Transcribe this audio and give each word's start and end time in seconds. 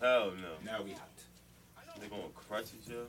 Hell 0.00 0.32
no. 0.40 0.52
Now 0.64 0.82
we 0.82 0.92
hot. 0.92 1.08
They 2.00 2.06
going 2.06 2.22
crutches, 2.34 2.86
yo. 2.88 3.06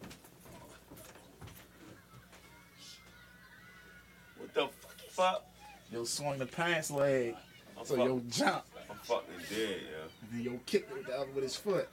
What 4.38 4.54
the 4.54 4.68
fuck? 5.10 5.46
Yo, 5.92 6.04
swung 6.06 6.38
the 6.40 6.46
pants 6.46 6.90
leg. 6.90 7.36
I'm, 7.78 7.86
So 7.86 7.96
fuck- 7.96 8.06
yo, 8.06 8.22
jump. 8.30 8.64
I'm 8.90 8.96
fucking 9.04 9.36
dead, 9.50 9.82
yo. 9.92 10.08
And 10.22 10.32
then 10.32 10.42
yo, 10.54 10.60
kick 10.66 10.88
it 10.90 10.94
with 10.96 11.06
the 11.06 11.16
other 11.16 11.30
with 11.36 11.44
his 11.44 11.56
foot. 11.56 11.88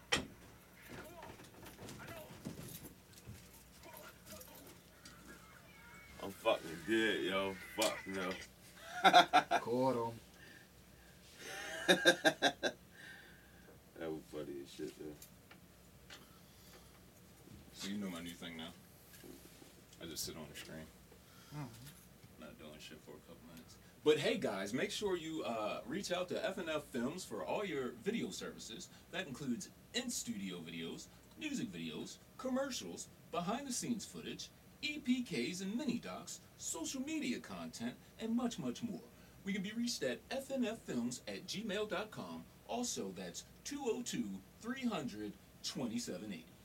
I'm 6.23 6.31
fucking 6.31 6.61
dead, 6.89 7.21
yo. 7.25 7.55
Fuck 7.77 7.99
no. 8.07 9.59
Caught 9.61 10.13
him. 11.89 11.97
That 13.99 14.11
was 14.13 14.21
funny 14.31 14.53
as 14.63 14.71
shit, 14.77 14.93
though. 14.99 15.17
So 17.87 17.93
you 17.93 17.99
know 17.99 18.11
my 18.11 18.21
new 18.21 18.31
thing 18.31 18.57
now. 18.57 18.71
I 20.03 20.07
just 20.07 20.25
sit 20.25 20.35
on 20.35 20.43
the 20.53 20.59
screen. 20.59 20.87
Not 22.41 22.59
doing 22.59 22.73
shit 22.81 22.99
for 23.05 23.13
a 23.13 23.23
couple 23.29 23.47
minutes. 23.49 23.77
But 24.03 24.19
hey 24.19 24.39
guys, 24.39 24.75
make 24.75 24.91
sure 24.91 25.17
you 25.17 25.45
uh, 25.45 25.83
reach 25.87 26.11
out 26.11 26.29
to 26.31 26.35
FNF 26.35 26.83
Films 26.91 27.25
for 27.25 27.45
all 27.45 27.65
your 27.65 27.93
video 28.03 28.31
services. 28.31 28.89
That 29.13 29.29
includes 29.29 29.69
in-studio 29.95 30.57
videos, 30.69 31.07
music 31.39 31.73
videos, 31.73 32.17
commercials, 32.39 33.07
behind-the-scenes 33.31 34.05
footage, 34.05 34.49
EPKs 34.83 35.63
and 35.63 35.77
mini 35.77 36.01
docs, 36.01 36.41
social 36.59 37.03
media 37.03 37.39
content, 37.39 37.95
and 38.19 38.35
much, 38.35 38.59
much 38.59 38.83
more. 38.83 39.07
We 39.45 39.53
can 39.53 39.63
be 39.63 39.73
reached 39.77 40.03
at 40.03 40.29
fnffilms 40.31 41.21
at 41.29 41.47
gmail.com. 41.47 42.43
Also, 42.67 43.13
that's 43.17 43.45
202 43.63 44.25
300 44.61 45.33
2780. 45.63 46.56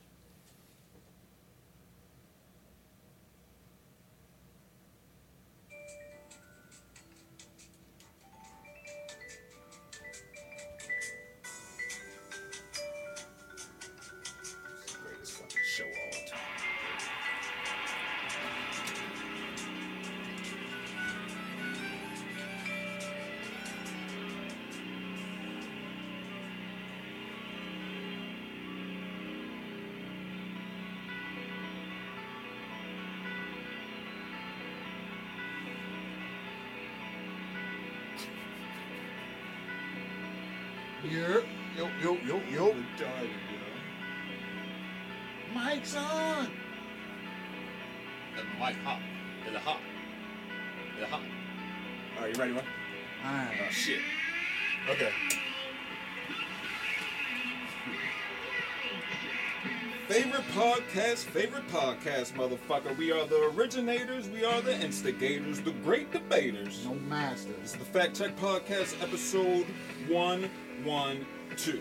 Favorite 60.92 61.16
podcast, 61.16 61.24
favorite 61.24 61.68
podcast, 61.68 62.32
motherfucker. 62.34 62.96
We 62.98 63.12
are 63.12 63.24
the 63.26 63.50
originators, 63.56 64.28
we 64.28 64.44
are 64.44 64.60
the 64.60 64.78
instigators, 64.80 65.60
the 65.62 65.70
great 65.70 66.12
debaters. 66.12 66.84
No 66.84 66.94
master. 66.94 67.52
This 67.62 67.72
is 67.72 67.78
the 67.78 67.84
Fact 67.84 68.14
Check 68.14 68.36
Podcast, 68.36 69.02
episode 69.02 69.66
112. 70.08 71.80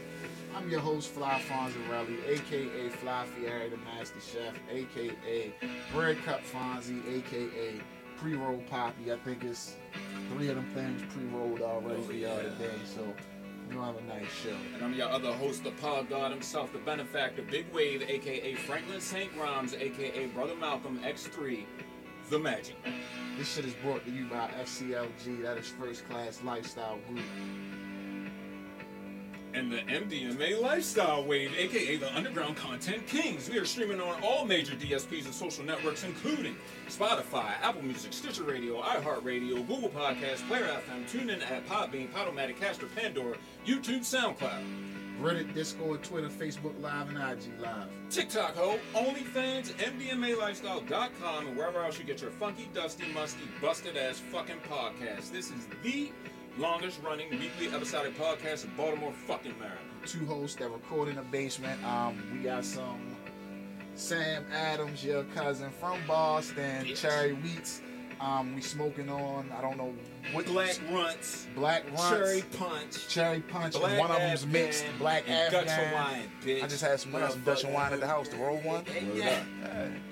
I'm 0.55 0.69
your 0.69 0.79
host, 0.79 1.09
Fly 1.09 1.41
Fonzarelli, 1.47 2.25
aka 2.25 2.89
Fly 2.89 3.25
Fieri, 3.35 3.69
the 3.69 3.77
Master 3.77 4.19
Chef, 4.21 4.55
aka 4.69 5.53
Bread 5.93 6.17
Cup 6.23 6.41
Fonzie, 6.45 7.01
aka 7.17 7.81
Pre 8.17 8.35
Roll 8.35 8.61
Poppy. 8.69 9.11
I 9.11 9.17
think 9.17 9.43
it's 9.43 9.75
three 10.29 10.47
of 10.49 10.55
them 10.55 10.69
things 10.73 11.01
pre 11.13 11.25
rolled 11.37 11.61
already 11.61 11.99
Oh, 11.99 12.03
for 12.03 12.13
y'all 12.13 12.37
today, 12.37 12.71
so 12.85 13.01
you'll 13.71 13.83
have 13.83 13.97
a 13.97 14.01
nice 14.03 14.31
show. 14.43 14.55
And 14.75 14.83
I'm 14.83 14.93
your 14.93 15.09
other 15.09 15.31
host, 15.31 15.63
the 15.63 15.71
pod 15.71 16.09
god 16.09 16.31
himself, 16.31 16.73
the 16.73 16.79
benefactor, 16.79 17.41
Big 17.43 17.71
Wave, 17.73 18.03
aka 18.07 18.55
Franklin 18.55 18.99
St. 18.99 19.33
Grimes, 19.33 19.73
aka 19.73 20.27
Brother 20.27 20.55
Malcolm 20.55 20.99
X3, 20.99 21.65
the 22.29 22.39
Magic 22.39 22.75
This 23.37 23.53
shit 23.53 23.65
is 23.65 23.73
brought 23.75 24.05
to 24.05 24.11
you 24.11 24.25
by 24.25 24.49
FCLG, 24.61 25.41
that 25.43 25.57
is 25.57 25.69
First 25.69 26.07
Class 26.07 26.41
Lifestyle 26.43 26.99
Group. 27.09 27.25
And 29.53 29.69
the 29.71 29.79
MDMA 29.79 30.61
Lifestyle 30.61 31.25
Wave, 31.25 31.51
aka 31.57 31.97
the 31.97 32.15
Underground 32.15 32.55
Content 32.55 33.05
Kings. 33.05 33.49
We 33.49 33.57
are 33.57 33.65
streaming 33.65 33.99
on 33.99 34.23
all 34.23 34.45
major 34.45 34.75
DSPs 34.75 35.25
and 35.25 35.33
social 35.33 35.65
networks, 35.65 36.05
including 36.05 36.55
Spotify, 36.87 37.51
Apple 37.61 37.81
Music, 37.81 38.13
Stitcher 38.13 38.43
Radio, 38.43 38.81
iHeartRadio, 38.81 39.67
Google 39.67 39.89
Podcasts, 39.89 40.47
Player 40.47 40.63
FM, 40.63 41.09
TuneIn 41.09 41.41
at 41.51 41.67
Podbean, 41.67 42.09
Podomatic, 42.11 42.57
Castor, 42.57 42.87
Pandora, 42.95 43.35
YouTube, 43.65 44.01
SoundCloud. 44.01 44.63
Reddit, 45.21 45.53
Discord, 45.53 46.01
Twitter, 46.01 46.29
Facebook 46.29 46.73
Live, 46.81 47.09
and 47.09 47.17
IG 47.17 47.59
Live. 47.59 47.89
TikTok, 48.09 48.55
ho, 48.55 48.79
OnlyFans, 48.95 49.71
MDMALifestyle.com, 49.73 51.47
and 51.47 51.57
wherever 51.57 51.83
else 51.83 51.99
you 51.99 52.05
get 52.05 52.21
your 52.21 52.31
funky, 52.31 52.69
dusty, 52.73 53.05
musty, 53.13 53.43
busted 53.61 53.97
ass 53.97 54.19
fucking 54.31 54.57
podcast. 54.67 55.31
This 55.31 55.51
is 55.51 55.67
the 55.83 56.11
longest 56.57 57.01
running 57.03 57.29
weekly 57.31 57.67
episodic 57.73 58.17
podcast 58.17 58.65
in 58.65 58.71
Baltimore 58.75 59.13
fucking 59.27 59.53
Maryland. 59.59 59.79
Two 60.05 60.25
hosts 60.25 60.55
that 60.57 60.69
record 60.69 61.09
in 61.09 61.15
the 61.15 61.21
basement. 61.23 61.83
Um, 61.83 62.21
we 62.33 62.39
got 62.43 62.65
some 62.65 63.15
Sam 63.95 64.45
Adams, 64.51 65.03
your 65.03 65.23
cousin 65.35 65.69
from 65.79 65.99
Boston, 66.07 66.85
Bitch. 66.85 67.01
Cherry 67.01 67.35
Wheats. 67.35 67.81
Um, 68.21 68.53
we 68.53 68.61
smoking 68.61 69.09
on, 69.09 69.51
I 69.57 69.61
don't 69.61 69.77
know 69.77 69.91
what 70.31 70.45
Black 70.45 70.79
Runts, 70.91 71.47
Black 71.55 71.83
Runts, 71.87 72.09
Cherry 72.09 72.43
Punch, 72.55 73.07
Cherry 73.07 73.39
Punch, 73.39 73.73
Black 73.73 73.89
and 73.93 73.99
one 73.99 74.11
of 74.11 74.17
them's 74.17 74.43
Afghan, 74.43 74.51
mixed. 74.51 74.85
Black 74.99 75.23
and 75.27 75.51
Dutch 75.51 75.67
Afghan. 75.67 75.89
Hawaiian, 75.89 76.29
bitch. 76.45 76.63
I 76.63 76.67
just 76.67 76.83
had 76.83 76.99
some, 76.99 77.15
I 77.15 77.27
some 77.29 77.41
Dutch 77.41 77.63
and 77.63 77.73
wine 77.73 77.93
at 77.93 77.99
the 77.99 78.05
house. 78.05 78.27
The 78.27 78.37
roll 78.37 78.57
one. 78.57 78.85
Yeah. 79.15 79.41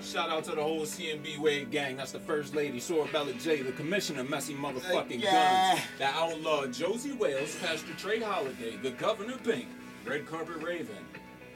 Shout 0.02 0.28
out 0.28 0.42
to 0.44 0.56
the 0.56 0.62
whole 0.62 0.80
CNB 0.82 1.38
Wave 1.38 1.70
gang. 1.70 1.96
That's 1.96 2.10
the 2.10 2.18
first 2.18 2.52
lady, 2.52 2.80
Sorabella 2.80 3.40
J, 3.40 3.62
the 3.62 3.70
commissioner, 3.72 4.24
messy 4.24 4.54
motherfucking 4.54 5.22
Yeah. 5.22 5.74
guns. 5.74 5.86
The 5.98 6.06
outlaw, 6.06 6.66
Josie 6.66 7.12
Wales, 7.12 7.54
Pastor 7.60 7.92
Trey 7.96 8.18
Holiday, 8.20 8.76
the 8.82 8.90
Governor 8.90 9.36
Pink, 9.44 9.68
Red 10.04 10.26
Carpet 10.26 10.56
Raven, 10.56 10.96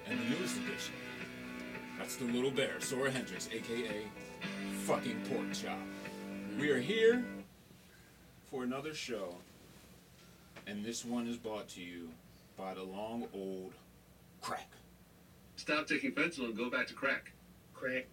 and 0.06 0.20
the 0.20 0.24
newest 0.36 0.56
addition. 0.58 0.94
That's 1.98 2.14
the 2.14 2.26
little 2.26 2.52
bear, 2.52 2.80
Sora 2.80 3.10
Hendricks, 3.10 3.48
aka 3.52 4.02
fucking 4.84 5.20
pork 5.28 5.52
chop. 5.52 5.78
We 6.58 6.70
are 6.70 6.80
here 6.80 7.24
for 8.50 8.62
another 8.62 8.94
show, 8.94 9.34
and 10.66 10.84
this 10.84 11.04
one 11.04 11.26
is 11.26 11.36
brought 11.36 11.68
to 11.70 11.80
you 11.82 12.08
by 12.56 12.74
the 12.74 12.82
long 12.82 13.26
old 13.34 13.72
crack. 14.40 14.70
Stop 15.56 15.86
taking 15.86 16.12
fentanyl 16.12 16.46
and 16.46 16.56
go 16.56 16.70
back 16.70 16.86
to 16.88 16.94
crack. 16.94 17.32
crack. 17.74 18.06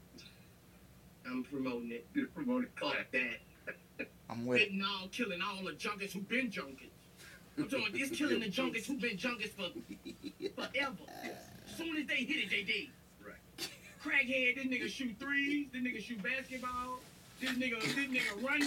I'm 1.25 1.43
promoting 1.43 1.91
it. 1.91 2.05
You're 2.13 2.27
promoting 2.35 2.69
Fuck 2.79 2.93
crack. 2.93 3.11
that. 3.11 4.07
I'm 4.29 4.45
with 4.45 4.61
it. 4.61 4.73
Fentanyl 4.73 5.11
killing 5.11 5.39
all 5.41 5.63
the 5.63 5.71
junkies 5.73 6.11
who've 6.11 6.27
been 6.27 6.49
junkies. 6.49 6.89
I'm 7.57 7.65
talking 7.65 7.87
about 7.89 7.99
it's 7.99 8.17
killing 8.17 8.39
the 8.39 8.47
junkies 8.49 8.85
who've 8.85 8.99
been 9.01 9.17
junkies 9.17 9.49
for 9.51 9.69
forever. 10.55 10.95
As 11.23 11.31
soon 11.77 11.97
as 11.97 12.07
they 12.07 12.15
hit 12.17 12.45
it, 12.45 12.49
they 12.49 12.63
did. 12.63 12.87
Right. 13.23 13.69
Crackhead, 14.03 14.55
this 14.55 14.65
nigga 14.65 14.87
shoot 14.89 15.15
threes, 15.19 15.67
this 15.71 15.81
nigga 15.83 16.01
shoot 16.01 16.23
basketball, 16.23 16.99
this 17.41 17.51
nigga, 17.51 17.81
this 17.81 17.95
nigga 17.95 18.43
run 18.43 18.61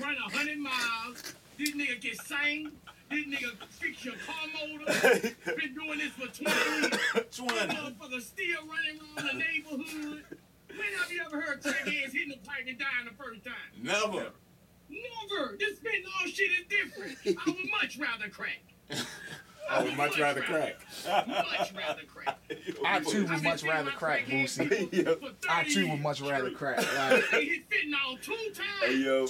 run 0.00 0.16
a 0.26 0.36
hundred 0.36 0.58
miles, 0.58 1.34
this 1.58 1.70
nigga 1.72 2.00
get 2.00 2.16
sang, 2.22 2.70
this 3.10 3.26
nigga 3.26 3.50
fix 3.70 4.04
your 4.04 4.14
car 4.24 4.46
motor, 4.54 5.34
been 5.56 5.74
doing 5.74 5.98
this 5.98 6.12
for 6.12 6.28
20 6.28 6.44
years. 6.44 6.90
This 7.14 7.40
motherfucker 7.40 8.20
still 8.20 8.60
running 8.68 9.00
around 9.16 9.28
the 9.28 9.38
neighborhood. 9.38 10.24
When 10.68 10.92
have 11.00 11.10
you 11.10 11.22
ever 11.26 11.40
heard 11.40 11.62
crackheads 11.62 12.12
hitting 12.12 12.28
the 12.28 12.38
pipe 12.46 12.64
and 12.68 12.78
dying 12.78 13.06
the 13.08 13.22
first 13.22 13.44
time? 13.44 13.54
Never. 13.82 14.30
Never. 14.88 15.56
This 15.58 15.78
fentanyl 15.80 16.32
shit 16.32 16.50
is 16.52 16.66
different. 16.68 17.18
I 17.26 17.50
would 17.50 17.70
much 17.82 17.98
rather 17.98 18.28
crack. 18.28 18.62
I 19.70 19.82
would 19.84 19.96
much 19.96 20.18
rather 20.18 20.40
crack. 20.40 20.76
Much 21.06 21.72
rather 21.76 22.02
crack. 22.06 22.38
I 22.84 23.00
too 23.00 23.26
would 23.26 23.42
much 23.42 23.62
rather 23.62 23.90
crack, 23.92 24.26
crackhead 24.26 24.44
Boosie. 24.44 24.90
people 24.90 25.14
for 25.14 25.20
30 25.20 25.36
I 25.48 25.64
too 25.64 25.88
would 25.90 26.00
much 26.00 26.20
rather 26.20 26.50
crack. 26.50 26.78
Like, 26.78 27.30
They 27.30 27.44
hit 27.44 27.62
fentanyl 27.70 28.20
two 28.20 28.32
times. 28.52 28.68
Hey, 28.82 28.96
yo. 28.96 29.26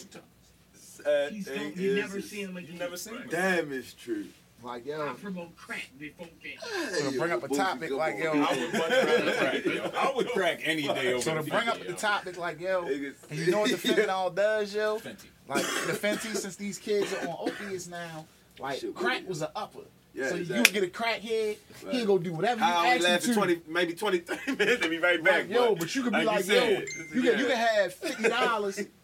Sad 0.74 1.32
He's 1.32 1.46
thing 1.46 1.58
don't, 1.58 1.76
you 1.76 1.90
is, 1.92 1.96
never 2.00 2.18
is- 2.18 2.30
see 2.30 2.40
him 2.42 2.56
again. 2.56 2.72
You 2.72 2.78
never 2.78 2.96
seen 2.96 3.14
him. 3.16 3.28
Damn, 3.30 3.72
it's 3.72 3.92
true. 3.94 4.26
Like 4.62 4.84
yo, 4.84 5.08
I 5.08 5.12
promote 5.14 5.56
crack 5.56 5.88
before 5.98 6.26
that. 6.42 6.92
So 6.92 7.10
to 7.10 7.18
bring 7.18 7.32
up 7.32 7.42
a 7.42 7.48
topic 7.48 7.90
like, 7.92 8.18
yo- 8.18 8.32
I 8.32 8.54
would 8.58 8.72
much 8.74 8.90
rather 8.90 9.32
crack, 9.38 9.64
yo. 9.64 9.90
I 9.98 10.12
would 10.14 10.28
crack 10.28 10.60
any 10.64 10.82
day 10.82 11.14
over 11.14 11.22
so 11.22 11.34
to 11.34 11.42
bring 11.42 11.66
up 11.66 11.82
the 11.82 11.94
topic, 11.94 12.36
like 12.36 12.60
yo, 12.60 12.84
and 12.86 13.14
you 13.38 13.50
know 13.50 13.60
what 13.60 13.70
the 13.70 13.78
fentanyl 13.78 14.34
does, 14.34 14.74
yo? 14.74 14.98
Fenty. 14.98 15.28
Like 15.48 15.62
the 15.62 15.94
Fenty, 15.94 16.36
since 16.36 16.56
these 16.56 16.76
kids 16.78 17.10
are 17.14 17.26
on 17.28 17.36
opiates 17.48 17.88
now, 17.88 18.26
like 18.58 18.80
Shit, 18.80 18.94
crack 18.94 19.26
was 19.26 19.40
an 19.40 19.48
upper. 19.56 19.80
Yeah, 20.12 20.28
so 20.28 20.34
you 20.34 20.40
exactly. 20.42 20.62
would 20.62 20.72
get 20.72 20.82
a 20.84 21.02
crackhead, 21.02 21.56
Right. 21.84 21.94
he'll 21.94 22.06
go 22.06 22.18
do 22.18 22.32
whatever 22.32 22.60
you 22.60 22.66
I 22.66 22.94
only 22.94 23.06
ask 23.06 23.24
him 23.26 23.34
to. 23.34 23.40
20, 23.40 23.60
maybe 23.68 23.94
20, 23.94 24.22
minutes 24.48 24.82
and 24.82 24.90
be 24.90 24.98
right 24.98 25.22
back. 25.22 25.42
Like, 25.48 25.50
yo, 25.50 25.74
but 25.76 25.94
you 25.94 26.02
could 26.02 26.12
be 26.12 26.24
like, 26.24 26.46
yo, 26.46 26.54
said, 26.54 26.86
you 27.14 27.22
can 27.22 27.38
you 27.38 27.46
can 27.46 27.56
have 27.56 27.94
fifty 27.94 28.28
dollars. 28.28 28.80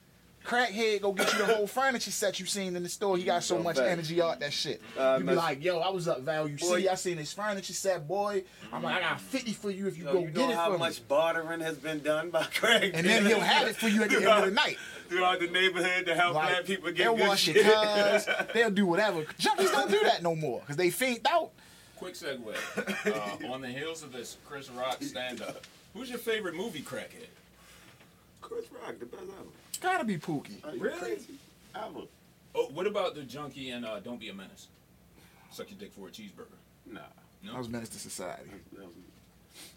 Crackhead 0.46 1.00
go 1.02 1.12
get 1.12 1.32
you 1.32 1.38
the 1.40 1.46
whole 1.54 1.66
furniture 1.66 2.10
set 2.10 2.38
you 2.38 2.46
seen 2.46 2.76
in 2.76 2.82
the 2.82 2.88
store. 2.88 3.16
He 3.16 3.24
got 3.24 3.42
so 3.42 3.56
No 3.56 3.64
much 3.64 3.76
fact. 3.76 3.88
energy 3.88 4.22
out 4.22 4.38
that 4.40 4.52
shit. 4.52 4.80
Uh, 4.96 5.16
you 5.18 5.24
be 5.26 5.34
like, 5.34 5.62
yo, 5.64 5.80
I 5.80 5.90
was 5.90 6.06
up 6.08 6.20
value 6.20 6.56
Boy. 6.56 6.86
I 6.90 6.94
seen 6.94 7.16
this 7.16 7.32
furniture 7.32 7.72
set, 7.72 8.06
boy. 8.06 8.44
I'm 8.72 8.82
like, 8.82 8.96
I 8.96 9.00
got 9.00 9.20
fifty 9.20 9.52
for 9.52 9.70
you 9.70 9.86
if 9.88 9.98
you 9.98 10.04
Yo, 10.04 10.12
go 10.12 10.18
you 10.20 10.26
get 10.28 10.36
know 10.36 10.50
it 10.50 10.54
how 10.54 10.76
much 10.76 11.06
bartering 11.08 11.60
has 11.60 11.76
been 11.76 12.00
done 12.00 12.30
by 12.30 12.44
Craig? 12.54 12.92
And 12.94 13.06
then 13.06 13.26
he'll 13.26 13.40
have 13.40 13.66
it 13.68 13.76
for 13.76 13.88
you 13.88 14.02
at 14.04 14.10
the 14.10 14.16
end 14.16 14.26
of 14.26 14.44
the 14.44 14.50
night. 14.52 14.78
throughout 15.08 15.40
the 15.40 15.48
neighborhood 15.48 16.06
to 16.06 16.14
help 16.14 16.34
black 16.34 16.52
Like, 16.56 16.66
people 16.66 16.88
get 16.90 16.98
they'll 16.98 17.16
good 17.16 17.28
wash 17.28 17.40
shit. 17.42 17.56
your 17.56 17.72
cars. 17.72 18.26
They'll 18.54 18.70
do 18.70 18.86
whatever. 18.86 19.22
Junkies 19.38 19.70
don't 19.72 19.90
do 19.90 20.00
that 20.04 20.22
no 20.22 20.34
more 20.36 20.60
because 20.60 20.76
they 20.76 20.90
fiend 20.90 21.26
out. 21.28 21.50
Quick 21.96 22.14
segue. 22.14 22.54
Uh, 23.46 23.52
on 23.52 23.60
the 23.62 23.68
heels 23.68 24.02
of 24.02 24.12
this 24.12 24.36
Chris 24.44 24.70
Rock 24.70 25.02
stand 25.02 25.40
up, 25.42 25.64
who's 25.94 26.08
your 26.10 26.18
favorite 26.18 26.54
movie 26.54 26.82
crackhead? 26.82 27.28
Chris 28.40 28.66
Rock, 28.72 28.98
the 28.98 29.06
best 29.06 29.22
ever. 29.24 29.48
Gotta 29.80 30.04
be 30.04 30.16
Pookie. 30.18 30.62
Really? 30.78 30.98
crazy? 30.98 31.34
Ever. 31.74 32.00
Oh, 32.54 32.66
what 32.72 32.86
about 32.86 33.14
the 33.14 33.22
junkie 33.22 33.70
and 33.70 33.84
uh, 33.84 34.00
Don't 34.00 34.18
Be 34.18 34.28
a 34.30 34.34
Menace? 34.34 34.68
Suck 35.50 35.70
your 35.70 35.78
dick 35.78 35.92
for 35.92 36.08
a 36.08 36.10
cheeseburger. 36.10 36.56
Nah. 36.90 37.00
I 37.54 37.58
was 37.58 37.68
Menace 37.68 37.90
to 37.90 37.98
Society. 37.98 38.50
That 38.72 38.84
was, 38.86 38.94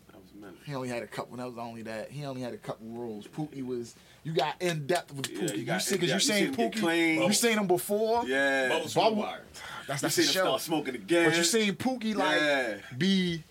that 0.07 0.16
was 0.16 0.42
meant. 0.42 0.56
He 0.66 0.74
only 0.74 0.88
had 0.90 1.04
a 1.04 1.07
couple. 1.07 1.38
That 1.38 1.46
was 1.48 1.57
only 1.57 1.81
that. 1.84 2.10
He 2.10 2.25
only 2.25 2.42
had 2.42 2.54
a 2.54 2.57
couple 2.57 2.88
roles. 2.88 3.28
Pookie 3.28 3.66
was. 3.66 3.96
You 4.24 4.34
got 4.34 4.62
in 4.62 4.88
depth 4.88 5.13
with 5.13 5.30
Yeah, 5.30 5.40
Pookie. 5.40 5.51
you 5.54 5.60
you, 5.60 5.66
got 5.66 5.81
see, 5.81 5.98
cause 5.98 6.10
you 6.10 6.19
seen 6.19 6.36
seen 6.36 6.54
him 6.54 6.72
Pookie. 6.72 7.16
You 7.28 7.34
seen 7.34 7.57
him 7.57 7.68
before. 7.68 8.25
Yeah. 8.25 8.69
Bubbles 8.69 8.94
from 8.94 9.04
the 9.04 9.10
Bubble- 9.10 9.22
wire. 9.24 9.42
That's 9.88 10.01
You 10.01 10.06
that's 10.07 10.16
seen 10.16 10.25
the 10.25 10.30
him 10.30 10.34
show. 10.34 10.40
start 10.42 10.62
smoking 10.62 10.96
again. 10.96 11.30
But 11.30 11.38
you 11.38 11.44
seen 11.44 11.74
Pookie 11.75 12.16
like 12.16 12.42
Yeah. 12.42 12.78
be. 12.98 13.44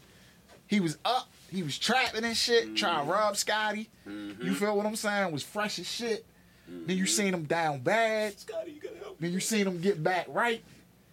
He 0.67 0.81
was 0.81 0.99
up. 1.05 1.29
He 1.50 1.62
was 1.62 1.79
trapping 1.79 2.25
and 2.25 2.37
shit. 2.37 2.77
Trying 2.77 2.99
Mm-hmm. 3.00 3.09
to 3.09 3.12
rob 3.15 3.37
Scotty. 3.37 3.89
You 4.06 4.55
feel 4.55 4.77
what 4.77 4.85
I'm 4.85 4.97
saying? 4.97 5.33
Was 5.33 5.43
fresh 5.43 5.79
as 5.79 5.89
shit. 5.89 6.27
Then 6.87 6.97
you 6.97 7.06
seen 7.06 7.32
him 7.35 7.44
down 7.44 7.81
bad. 7.81 8.38
Scotty, 8.38 8.73
you 8.73 8.81
gotta 8.81 8.97
help. 8.99 9.19
Then 9.20 9.32
you 9.32 9.41
seen 9.41 9.67
him 9.67 9.81
get 9.81 10.03
back 10.03 10.26
right. 10.29 10.62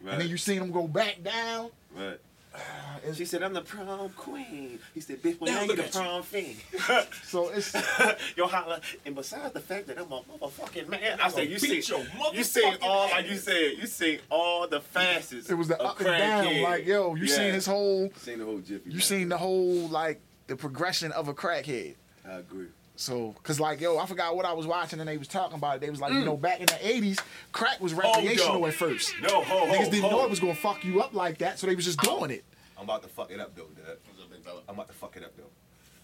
Right. 0.01 0.11
And 0.13 0.21
then 0.21 0.29
you 0.29 0.37
seen 0.37 0.61
him 0.61 0.71
go 0.71 0.87
back 0.87 1.23
down. 1.23 1.69
Right. 1.95 2.19
It's- 2.99 3.17
She 3.17 3.25
said, 3.25 3.43
I'm 3.43 3.53
the 3.53 3.61
prom 3.61 4.09
queen. 4.15 4.79
He 4.93 4.99
said, 5.01 5.21
bitch, 5.21 5.39
well, 5.39 5.51
Now 5.51 5.57
now 5.57 5.61
you 5.63 5.67
look 5.67 5.77
the 5.77 5.83
at 5.85 5.93
you. 5.93 5.99
prom 6.01 6.23
fiend. 6.23 6.55
So 7.23 7.49
it's 7.49 7.73
Yo, 8.37 8.47
holla. 8.47 8.79
And 9.05 9.13
besides 9.15 9.53
the 9.53 9.59
fact 9.59 9.87
that 9.87 9.97
I'm 9.99 10.11
a 10.11 10.21
motherfucking 10.21 10.87
man, 10.89 11.19
I 11.21 11.29
said, 11.29 11.43
you 11.49 11.59
beat 11.59 11.83
see, 11.83 11.93
your 11.93 12.05
you 12.33 12.43
seen 12.43 12.63
motherfucking 12.73 12.77
all, 12.81 13.09
like 13.09 13.29
you 13.29 13.35
said, 13.37 13.73
you 13.77 13.85
seen 13.87 14.19
all 14.31 14.67
the 14.67 14.79
facets. 14.81 15.49
it 15.49 15.53
was 15.55 15.67
the 15.67 15.79
up 15.81 15.97
and 15.99 16.07
down. 16.07 16.45
crackhead. 16.45 16.63
Like 16.63 16.85
yo, 16.85 17.13
you 17.15 17.25
Yeah. 17.25 17.35
seen 17.35 17.53
his 17.53 17.65
whole. 17.65 18.09
Seen 18.17 18.39
the 18.39 18.45
whole 18.45 18.59
jiffy. 18.59 18.89
You 18.89 18.95
man. 18.95 19.01
seen 19.01 19.29
the 19.29 19.37
whole 19.37 19.87
like 19.89 20.19
the 20.47 20.55
progression 20.55 21.11
of 21.11 21.27
a 21.27 21.33
crackhead. 21.33 21.95
I 22.27 22.35
agree. 22.37 22.67
So, 22.97 23.35
cause 23.43 23.59
like 23.59 23.81
yo, 23.81 23.97
I 23.97 24.05
forgot 24.05 24.35
what 24.35 24.45
I 24.45 24.53
was 24.53 24.65
watching 24.65 24.99
and 24.99 25.09
they 25.09 25.17
was 25.17 25.27
talking 25.27 25.57
about 25.57 25.75
it. 25.77 25.81
They 25.81 25.89
was 25.89 25.99
like, 25.99 26.13
you 26.13 26.19
Mm. 26.19 26.25
know, 26.25 26.37
back 26.37 26.59
in 26.61 26.65
the 26.67 26.73
'80s, 26.87 27.19
crack 27.51 27.79
was 27.81 27.91
yo. 27.91 27.97
recreational 27.99 28.65
at 28.67 28.73
first. 28.73 29.13
No, 29.21 29.41
ho, 29.43 29.43
ho, 29.43 29.65
Niggas 29.67 29.91
didn't 29.91 30.01
ho. 30.03 30.09
know 30.11 30.23
it 30.23 30.29
was 30.29 30.39
gonna 30.39 30.55
fuck 30.55 30.83
you 30.85 31.01
up 31.01 31.13
like 31.13 31.37
that, 31.39 31.59
so 31.59 31.67
they 31.67 31.75
was 31.75 31.83
just 31.85 31.99
doing 31.99 32.31
it. 32.31 32.43
I'm 32.77 32.83
about 32.85 33.03
to 33.03 33.09
fuck 33.09 33.31
it 33.31 33.39
up, 33.39 33.55
though, 33.55 33.67
Dad. 33.75 33.97
What's 34.05 34.21
up, 34.21 34.29
big 34.31 34.41
fella? 34.43 34.61
I'm 34.69 34.75
about 34.75 34.87
to 34.87 34.93
fuck 34.93 35.15
it 35.17 35.23
up, 35.23 35.31
though. 35.37 35.43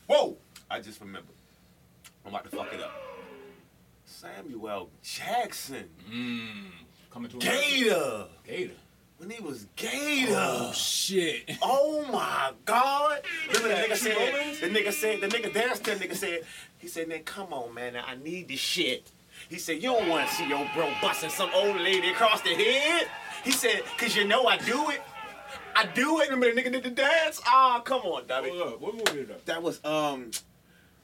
Whoa! 0.07 0.37
I 0.69 0.79
just 0.81 0.99
remembered. 1.01 1.35
I'm 2.25 2.31
about 2.33 2.49
to 2.49 2.55
fuck 2.55 2.73
it 2.73 2.79
up. 2.81 2.91
Samuel 4.05 4.89
Jackson. 5.01 5.89
Mmm. 6.11 6.71
Coming 7.11 7.31
to 7.31 7.37
a 7.37 7.39
Gator. 7.39 8.25
Gator. 8.45 8.73
When 9.21 9.29
he 9.29 9.39
was 9.39 9.67
Gator. 9.75 10.33
Oh 10.35 10.71
shit. 10.73 11.51
Oh 11.61 12.03
my 12.11 12.53
God! 12.65 13.21
Remember 13.53 13.67
the 13.69 13.75
nigga 13.75 13.95
said, 13.95 14.55
the 14.61 14.79
nigga 14.79 14.91
said, 14.91 15.21
the 15.21 15.27
nigga 15.27 15.53
downstairs 15.53 15.99
nigga 15.99 16.15
said, 16.15 16.41
he 16.79 16.87
said, 16.87 17.07
man, 17.07 17.19
come 17.23 17.53
on, 17.53 17.71
man, 17.75 17.95
I 17.95 18.15
need 18.15 18.47
this 18.47 18.59
shit. 18.59 19.11
He 19.47 19.59
said, 19.59 19.75
you 19.75 19.91
don't 19.91 20.09
want 20.09 20.27
to 20.27 20.33
see 20.33 20.49
your 20.49 20.67
bro 20.73 20.91
busting 21.03 21.29
some 21.29 21.51
old 21.53 21.77
lady 21.77 22.09
across 22.09 22.41
the 22.41 22.55
head. 22.55 23.07
He 23.43 23.51
said, 23.51 23.83
cause 23.99 24.15
you 24.15 24.27
know 24.27 24.47
I 24.47 24.57
do 24.57 24.89
it. 24.89 25.01
I 25.75 25.85
do 25.85 26.19
it. 26.21 26.31
Remember 26.31 26.51
the 26.51 26.59
nigga 26.59 26.71
did 26.71 26.83
the 26.83 26.89
dance? 26.89 27.39
Ah, 27.45 27.79
come 27.85 28.01
on, 28.01 28.25
Dobby. 28.25 28.49
Hold 28.49 28.73
up. 28.73 28.81
What 28.81 28.95
movie 28.95 29.21
is 29.21 29.27
that? 29.27 29.45
That 29.45 29.61
was 29.61 29.79
um, 29.85 30.31
Is 30.31 30.41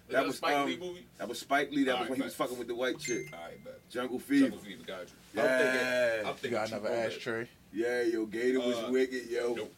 that 0.10 0.14
that 0.14 0.26
was 0.26 0.38
Spike 0.38 0.56
um, 0.56 0.66
Lee 0.66 0.78
movie? 0.78 1.06
that 1.20 1.30
was 1.30 1.40
Spike 1.40 1.70
Lee. 1.72 1.84
That 1.84 1.92
was 1.92 1.96
Alright, 1.98 2.10
when 2.10 2.20
he 2.20 2.24
was 2.26 2.34
fucking 2.34 2.58
with 2.58 2.68
the 2.68 2.76
white 2.76 2.98
chick. 2.98 3.32
Alright, 3.32 3.64
bet. 3.64 3.88
Jungle 3.92 4.18
Fever. 4.18 4.48
Jungle 4.50 4.60
Fever, 4.66 4.84
got 4.88 5.02
you. 5.02 5.06
Yeah. 5.36 6.24
I'm 6.26 6.34
thinking, 6.34 6.58
I'm 6.58 6.66
You 6.66 6.68
got 6.68 6.68
another 6.70 6.90
Romance. 6.90 7.16
ashtray. 7.16 7.48
Yeah, 7.74 8.02
yo, 8.04 8.26
Gator 8.26 8.60
was 8.60 8.78
Uh, 8.78 8.90
wicked, 8.92 9.30
yo. 9.30 9.54
nope. 9.56 9.74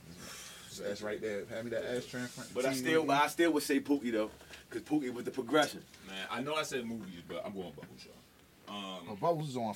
So 0.70 0.84
that's 0.84 1.02
right 1.02 1.20
there. 1.22 1.46
Hand 1.46 1.66
me 1.66 1.72
that 1.72 1.84
ass 1.86 2.04
in 2.14 2.28
front. 2.28 2.54
But 2.54 2.66
I 2.66 2.74
still, 2.74 3.04
but 3.04 3.22
I 3.22 3.28
still 3.28 3.52
would 3.54 3.64
say 3.64 3.80
Pookie 3.80 4.12
though, 4.12 4.30
cause 4.70 4.82
Pookie 4.84 5.14
was 5.14 5.26
the 5.26 5.32
progression. 5.32 5.84
Man, 6.08 6.16
I 6.32 6.42
know 6.42 6.56
I 6.56 6.64
said 6.64 6.86
movies, 6.86 7.22
but 7.28 7.44
I'm 7.46 7.54
going 7.54 7.72
Bubble 7.72 7.88
Show. 7.98 8.10
Well, 8.68 9.02
Um, 9.10 9.18
Bubbles 9.20 9.50
is 9.50 9.58
on. 9.58 9.76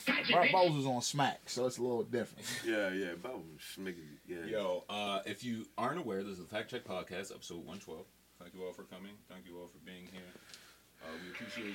Bubbles 0.52 0.78
is 0.78 0.86
on 0.86 1.02
Smack, 1.02 1.42
so 1.48 1.66
it's 1.66 1.80
a 1.80 1.82
little 1.82 2.04
different. 2.04 2.46
Yeah, 2.66 2.90
yeah, 2.92 3.16
Bob 3.22 3.34
was 3.34 3.78
making, 3.78 4.04
yeah. 4.28 4.46
yo, 4.46 4.84
uh, 4.88 5.20
if 5.26 5.44
you 5.44 5.66
aren't 5.80 5.98
aware, 6.00 6.22
this 6.22 6.34
is 6.34 6.40
the 6.40 6.46
Fact 6.46 6.70
Check 6.70 6.86
Podcast, 6.86 7.34
episode 7.34 7.58
112. 7.66 8.06
Thank 8.40 8.54
you 8.54 8.64
all 8.64 8.74
for 8.74 8.84
coming. 8.84 9.14
Thank 9.30 9.48
you 9.48 9.58
all 9.60 9.68
for 9.68 9.80
being 9.84 10.08
here. 10.12 10.22
Uh, 11.02 11.08
we 11.26 11.32
appreciate 11.32 11.70
you. 11.70 11.74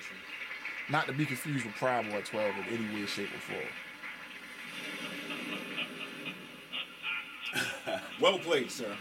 Not 0.90 1.06
to 1.08 1.12
be 1.12 1.26
confused 1.26 1.66
with 1.66 1.74
Prime 1.74 2.08
Boy 2.08 2.22
12 2.22 2.54
in 2.56 2.64
any 2.78 2.94
way, 3.00 3.06
shape, 3.06 3.34
or 3.34 3.38
form. 3.40 3.66
Well 8.20 8.38
played, 8.38 8.70
sir. 8.70 8.96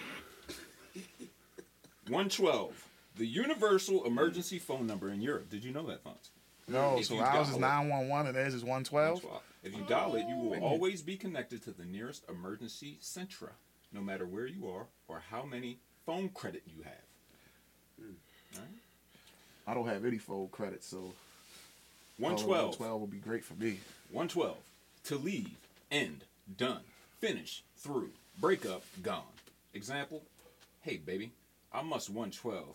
112, 2.07 2.87
the 3.17 3.25
universal 3.25 4.05
emergency 4.05 4.59
phone 4.59 4.87
number 4.87 5.09
in 5.09 5.21
Europe. 5.21 5.49
Did 5.49 5.63
you 5.63 5.73
know 5.73 5.85
that, 5.87 6.03
Fonz? 6.03 6.29
No, 6.67 6.97
If 6.99 7.07
so 7.07 7.19
ours 7.19 7.49
is 7.49 7.57
911 7.57 8.27
and 8.27 8.35
theirs 8.35 8.53
is 8.53 8.63
112. 8.63 9.23
112. 9.23 9.43
If 9.63 9.75
you 9.75 9.83
dial 9.87 10.15
it, 10.15 10.27
you 10.27 10.37
will 10.37 10.55
oh, 10.55 10.67
always 10.67 11.01
be 11.01 11.17
connected 11.17 11.63
to 11.63 11.71
the 11.71 11.85
nearest 11.85 12.23
emergency 12.29 12.97
centra, 13.01 13.51
no 13.91 14.01
matter 14.01 14.25
where 14.25 14.47
you 14.47 14.69
are 14.69 14.85
or 15.07 15.21
how 15.31 15.43
many 15.43 15.79
phone 16.05 16.29
credit 16.29 16.63
you 16.65 16.83
have. 16.83 16.93
Hmm. 17.99 18.13
All 18.55 18.61
right? 18.61 18.69
I 19.67 19.73
don't 19.73 19.87
have 19.87 20.05
any 20.05 20.17
phone 20.17 20.47
credit, 20.49 20.83
so 20.83 21.13
112. 22.17 22.79
112 22.79 23.01
would 23.01 23.11
be 23.11 23.17
great 23.17 23.43
for 23.43 23.55
me. 23.55 23.79
112. 24.11 24.57
To 25.05 25.17
leave, 25.17 25.55
end, 25.91 26.23
done, 26.57 26.81
finish, 27.19 27.63
through, 27.77 28.11
break 28.39 28.65
up, 28.65 28.83
gone. 29.03 29.23
Example, 29.73 30.23
hey 30.81 30.97
baby, 30.97 31.31
I 31.71 31.81
must 31.81 32.09
112 32.09 32.65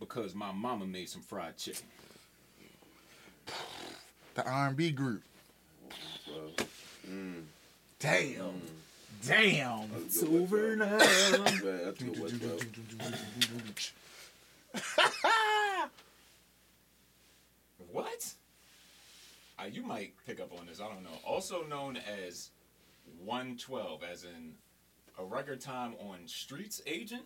because 0.00 0.34
my 0.34 0.52
mama 0.52 0.86
made 0.86 1.08
some 1.08 1.22
fried 1.22 1.56
chicken. 1.56 1.86
The 4.34 4.46
R&B 4.46 4.92
group. 4.92 5.22
Well, 6.26 6.66
mm, 7.08 7.42
Damn. 8.02 8.60
Damn. 9.24 9.88
It's 10.04 10.22
over 10.24 10.74
now. 10.74 10.86
yeah, 10.98 11.36
that's 11.84 12.02
what. 12.02 12.32
What? 17.92 18.32
Uh, 19.56 19.64
you 19.70 19.82
might 19.84 20.14
pick 20.26 20.40
up 20.40 20.50
on 20.58 20.66
this. 20.66 20.80
I 20.80 20.88
don't 20.88 21.04
know. 21.04 21.10
Also 21.24 21.62
known 21.64 21.96
as 22.26 22.50
112, 23.24 24.02
as 24.02 24.24
in 24.24 24.54
a 25.18 25.24
record 25.24 25.60
time 25.60 25.94
on 26.00 26.26
Streets 26.26 26.80
agent. 26.86 27.24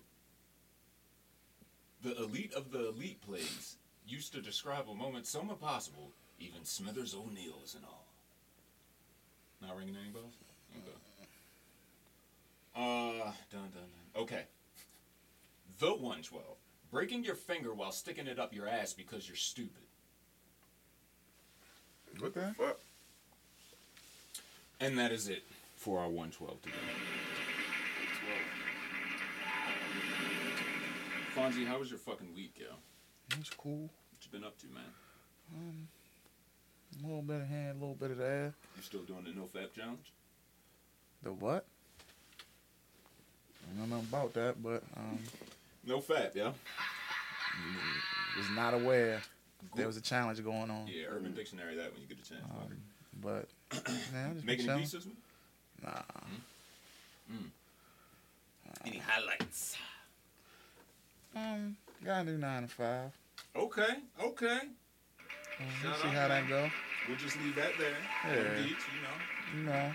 The 2.02 2.16
elite 2.16 2.52
of 2.54 2.70
the 2.70 2.88
elite 2.88 3.20
plays 3.20 3.76
used 4.06 4.32
to 4.34 4.40
describe 4.40 4.88
a 4.88 4.94
moment 4.94 5.26
so 5.26 5.40
impossible, 5.40 6.12
even 6.38 6.64
Smithers 6.64 7.14
O'Neill 7.14 7.60
isn't 7.64 7.84
all. 7.84 8.06
Not 9.60 9.76
ringing 9.76 9.96
any 10.00 10.10
bells? 10.10 10.34
Okay. 10.76 10.96
Uh, 12.76 13.32
dun 13.50 13.62
dun 13.62 13.70
dun. 13.72 14.22
Okay. 14.22 14.44
The 15.78 15.88
112. 15.90 16.44
Breaking 16.90 17.24
your 17.24 17.34
finger 17.34 17.74
while 17.74 17.92
sticking 17.92 18.26
it 18.26 18.38
up 18.38 18.54
your 18.54 18.68
ass 18.68 18.92
because 18.92 19.26
you're 19.26 19.36
stupid. 19.36 19.82
What 22.18 22.34
the? 22.34 22.54
Fuck. 22.56 22.80
And 24.80 24.98
that 24.98 25.10
is 25.10 25.28
it 25.28 25.42
for 25.76 25.98
our 25.98 26.08
112 26.08 26.62
today. 26.62 26.74
Fonzie, 31.36 31.66
how 31.66 31.78
was 31.78 31.90
your 31.90 31.98
fucking 31.98 32.34
week, 32.34 32.54
yo? 32.58 32.66
What 33.30 33.40
It's 33.40 33.50
cool. 33.50 33.82
What 33.82 34.24
you 34.24 34.30
been 34.30 34.44
up 34.44 34.58
to, 34.58 34.66
man? 34.66 34.84
Um, 35.54 35.88
A 36.98 37.06
little 37.06 37.22
bit 37.22 37.42
of 37.42 37.46
hand, 37.48 37.76
a 37.76 37.80
little 37.80 37.94
bit 37.94 38.10
of 38.12 38.18
there. 38.18 38.54
You 38.76 38.82
still 38.82 39.02
doing 39.02 39.24
the 39.24 39.30
no 39.38 39.42
fap 39.54 39.72
challenge? 39.74 40.12
The 41.22 41.32
what? 41.32 41.66
I 43.68 43.78
don't 43.78 43.90
know 43.90 43.98
about 43.98 44.32
that, 44.34 44.62
but 44.62 44.82
um, 44.96 45.18
No 45.84 46.00
fat, 46.00 46.32
yeah. 46.34 46.52
was 48.36 48.50
not 48.54 48.74
aware 48.74 49.20
there 49.74 49.86
was 49.86 49.96
a 49.96 50.00
challenge 50.00 50.42
going 50.44 50.70
on. 50.70 50.86
Yeah, 50.86 51.06
Urban 51.10 51.34
Dictionary 51.34 51.74
that 51.76 51.92
when 51.92 52.00
you 52.02 52.08
get 52.08 52.18
a 52.24 52.28
chance. 52.28 52.42
Um, 52.50 52.76
but 53.20 53.48
man, 54.12 54.34
just 54.34 54.46
Making 54.46 54.60
any 54.60 54.66
chilling. 54.66 54.80
beats 54.80 54.92
this 54.92 55.06
week? 55.06 55.16
Nah. 55.82 56.02
Any 58.84 58.98
highlights? 58.98 59.76
Um, 61.36 61.76
gotta 62.04 62.30
do 62.32 62.38
nine 62.38 62.62
to 62.62 62.68
five. 62.68 63.12
Okay, 63.54 63.96
okay. 64.22 64.58
Um, 65.60 65.66
Shout 65.82 65.98
see 66.00 66.08
how 66.08 66.28
that 66.28 66.48
go. 66.48 66.68
We'll 67.08 67.18
just 67.18 67.36
leave 67.42 67.54
that 67.56 67.72
there. 67.78 67.96
Yeah. 68.26 68.42
No 68.42 68.58
you 68.58 68.66
know. 69.02 69.56
You 69.56 69.62
know, 69.64 69.92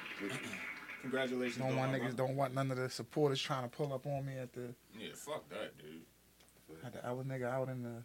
Congratulations. 1.01 1.57
don't 1.57 1.75
want 1.75 1.91
niggas 1.91 2.15
don't 2.15 2.36
want 2.36 2.53
none 2.53 2.69
of 2.71 2.77
the 2.77 2.89
supporters 2.89 3.41
trying 3.41 3.63
to 3.63 3.69
pull 3.69 3.91
up 3.93 4.05
on 4.05 4.25
me 4.25 4.38
at 4.38 4.53
the 4.53 4.74
Yeah, 4.98 5.10
fuck 5.15 5.50
that, 5.50 5.77
dude. 5.77 6.01
at 6.86 6.93
the 6.93 7.05
other 7.07 7.24
nigga 7.24 7.51
out 7.51 7.69
in 7.69 7.81
the 7.83 8.03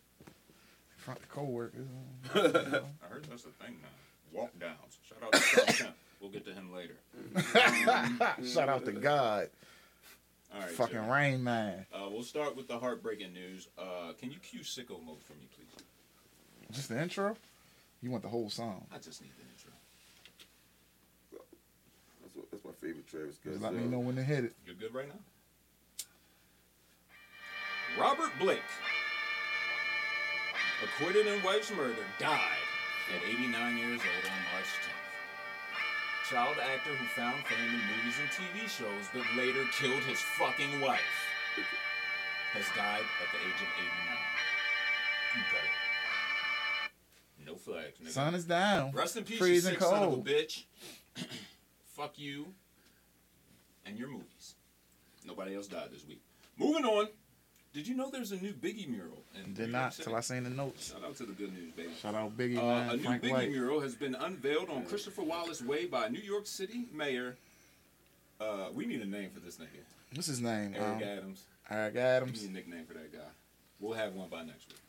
front 0.97 1.21
of 1.21 1.29
co-workers. 1.29 1.87
I 2.35 2.39
heard 2.39 3.27
that's 3.31 3.45
a 3.45 3.65
thing 3.65 3.77
now. 3.83 4.39
Walk 4.41 4.59
downs. 4.59 4.99
Shout 5.09 5.23
out 5.23 5.33
to. 5.33 5.93
We'll 6.19 6.31
get 6.31 6.47
to 6.47 6.55
him 6.55 6.73
later. 6.75 6.97
Shout 8.43 8.71
out 8.71 8.87
to 8.87 8.93
God, 8.93 9.51
All 10.57 10.63
right. 10.63 10.71
fucking 10.71 10.95
Joe. 10.97 11.13
Rain 11.13 11.45
Man. 11.45 11.87
Uh, 11.93 12.09
we'll 12.11 12.23
start 12.23 12.57
with 12.57 12.69
the 12.69 12.79
heartbreaking 12.79 13.33
news. 13.33 13.69
Uh, 13.79 14.13
can 14.19 14.31
you 14.31 14.39
cue 14.39 14.61
sicko 14.61 15.05
mode 15.05 15.23
for 15.23 15.35
me, 15.35 15.47
please? 15.55 15.85
Just 16.73 16.89
the 16.89 17.01
intro. 17.01 17.37
You 18.03 18.11
want 18.11 18.23
the 18.23 18.29
whole 18.29 18.51
song? 18.51 18.87
I 18.93 18.99
just 18.99 19.21
need 19.21 19.33
the 19.37 19.43
intro. 19.43 19.73
That's, 22.23 22.35
what, 22.37 22.51
that's 22.51 22.65
my 22.65 22.73
favorite 22.81 23.07
Travis 23.07 23.37
Just 23.37 23.59
Scott 23.61 23.75
let 23.75 23.83
me 23.83 23.89
know 23.89 23.99
when 23.99 24.17
to 24.17 24.23
hit 24.23 24.45
it. 24.45 24.55
You're 24.65 24.75
good 24.75 24.95
right 24.95 25.09
now? 25.09 25.21
Robert 27.99 28.31
Blake, 28.39 28.59
acquitted 30.85 31.27
in 31.27 31.43
wife's 31.43 31.71
murder, 31.71 32.05
died 32.19 32.41
at 33.15 33.23
89 33.27 33.79
years 33.79 34.01
old 34.01 34.33
on 34.33 34.39
March 34.53 34.67
10th. 34.67 34.96
Child 36.31 36.57
actor 36.61 36.91
who 36.91 37.07
found 37.07 37.45
fame 37.45 37.69
in 37.69 37.81
movies 37.97 38.19
and 38.21 38.29
TV 38.31 38.69
shows 38.69 39.09
but 39.15 39.23
later 39.37 39.65
killed 39.79 40.03
his 40.03 40.19
fucking 40.19 40.81
wife 40.81 41.01
has 42.53 42.65
died 42.77 43.03
at 43.23 43.29
the 43.33 43.39
age 43.39 43.61
of 43.61 43.69
89. 43.79 44.17
You 45.37 45.43
got 45.53 45.63
it. 45.63 47.47
No 47.47 47.55
flags, 47.55 47.99
nigga. 48.01 48.11
Sun 48.11 48.35
is 48.35 48.45
down. 48.45 48.91
Rest 48.93 49.17
in 49.17 49.25
peace, 49.25 49.33
you 49.33 49.39
Freezing 49.39 49.73
sick 49.73 49.81
son 49.81 50.03
of 50.03 50.03
a 50.03 50.15
cold. 50.17 50.27
bitch. 50.27 50.65
Fuck 51.95 52.19
you 52.19 52.47
and 53.85 53.99
your 53.99 54.09
movies. 54.09 54.55
Nobody 55.25 55.55
else 55.55 55.67
died 55.69 55.91
this 55.93 56.05
week. 56.07 56.23
Moving 56.59 56.85
on. 56.85 57.09
Did 57.77 57.87
you 57.87 57.95
know 57.95 58.09
there's 58.11 58.33
a 58.33 58.37
new 58.37 58.55
Biggie 58.55 58.89
mural? 58.89 59.19
In 59.45 59.53
Did 59.53 59.69
not 59.71 59.93
till 59.93 60.17
I 60.17 60.21
seen 60.21 60.45
the 60.45 60.49
notes. 60.49 60.93
Shout 60.95 61.05
out 61.05 61.15
to 61.17 61.27
the 61.27 61.35
good 61.35 61.53
news, 61.53 61.73
baby. 61.77 61.91
Shout 62.01 62.15
out 62.15 62.35
Biggie 62.35 62.57
Uh, 62.57 62.63
man, 62.63 62.89
a 62.89 62.97
new 62.97 63.03
Frank 63.03 63.23
Biggie 63.23 63.33
White. 63.33 63.51
mural 63.51 63.81
has 63.81 63.95
been 63.95 64.15
unveiled 64.15 64.71
on 64.71 64.87
Christopher 64.87 65.23
Wallace 65.23 65.61
Way 65.61 65.85
by 65.85 66.09
New 66.09 66.23
York 66.23 66.47
City 66.47 66.87
Mayor. 66.91 67.37
Uh, 68.41 68.69
we 68.73 68.87
need 68.87 69.03
a 69.03 69.07
name 69.07 69.29
for 69.29 69.41
this 69.41 69.59
nigga. 69.59 69.83
What's 70.15 70.27
his 70.27 70.41
name? 70.41 70.73
Eric 70.75 70.97
Um, 70.97 71.03
Adams. 71.03 71.43
Eric 71.69 71.95
We 71.95 72.01
Adams. 72.01 72.43
need 72.45 72.51
a 72.51 72.55
nickname 72.55 72.87
for 72.87 72.95
that 72.95 73.13
guy. 73.13 73.29
We'll 73.79 73.93
have 73.93 74.15
one 74.15 74.31
by 74.31 74.43
next 74.43 74.69
week. 74.69 74.81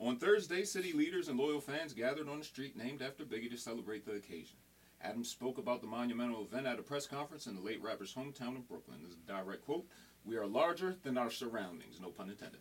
On 0.00 0.16
Thursday, 0.16 0.64
city 0.64 0.92
leaders 0.92 1.28
and 1.28 1.38
loyal 1.38 1.60
fans 1.60 1.92
gathered 1.92 2.28
on 2.28 2.40
the 2.40 2.44
street 2.44 2.76
named 2.76 3.00
after 3.00 3.24
Biggie 3.24 3.50
to 3.52 3.56
celebrate 3.56 4.04
the 4.04 4.14
occasion. 4.14 4.56
Adams 5.00 5.28
spoke 5.28 5.58
about 5.58 5.82
the 5.82 5.86
monumental 5.86 6.42
event 6.42 6.66
at 6.66 6.80
a 6.80 6.82
press 6.82 7.06
conference 7.06 7.46
in 7.46 7.54
the 7.54 7.60
late 7.62 7.80
rapper's 7.80 8.12
hometown 8.12 8.56
of 8.56 8.66
Brooklyn. 8.68 8.98
This 9.04 9.12
is 9.12 9.18
a 9.24 9.32
direct 9.32 9.64
quote 9.64 9.86
We 10.24 10.36
are 10.36 10.46
larger 10.46 10.96
than 11.02 11.18
our 11.18 11.30
surroundings, 11.30 12.00
no 12.00 12.08
pun 12.08 12.30
intended. 12.30 12.60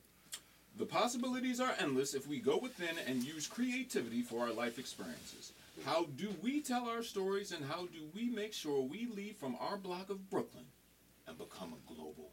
The 0.77 0.85
possibilities 0.85 1.59
are 1.59 1.75
endless 1.79 2.13
if 2.13 2.27
we 2.27 2.39
go 2.39 2.57
within 2.57 2.95
and 3.07 3.23
use 3.23 3.47
creativity 3.47 4.21
for 4.21 4.41
our 4.41 4.51
life 4.51 4.79
experiences. 4.79 5.53
How 5.85 6.05
do 6.17 6.29
we 6.41 6.61
tell 6.61 6.87
our 6.89 7.03
stories 7.03 7.51
and 7.51 7.65
how 7.65 7.85
do 7.85 7.99
we 8.15 8.29
make 8.29 8.53
sure 8.53 8.81
we 8.81 9.07
leave 9.15 9.35
from 9.37 9.55
our 9.59 9.77
block 9.77 10.09
of 10.09 10.29
Brooklyn 10.29 10.65
and 11.27 11.37
become 11.37 11.73
a 11.73 11.93
global 11.93 12.31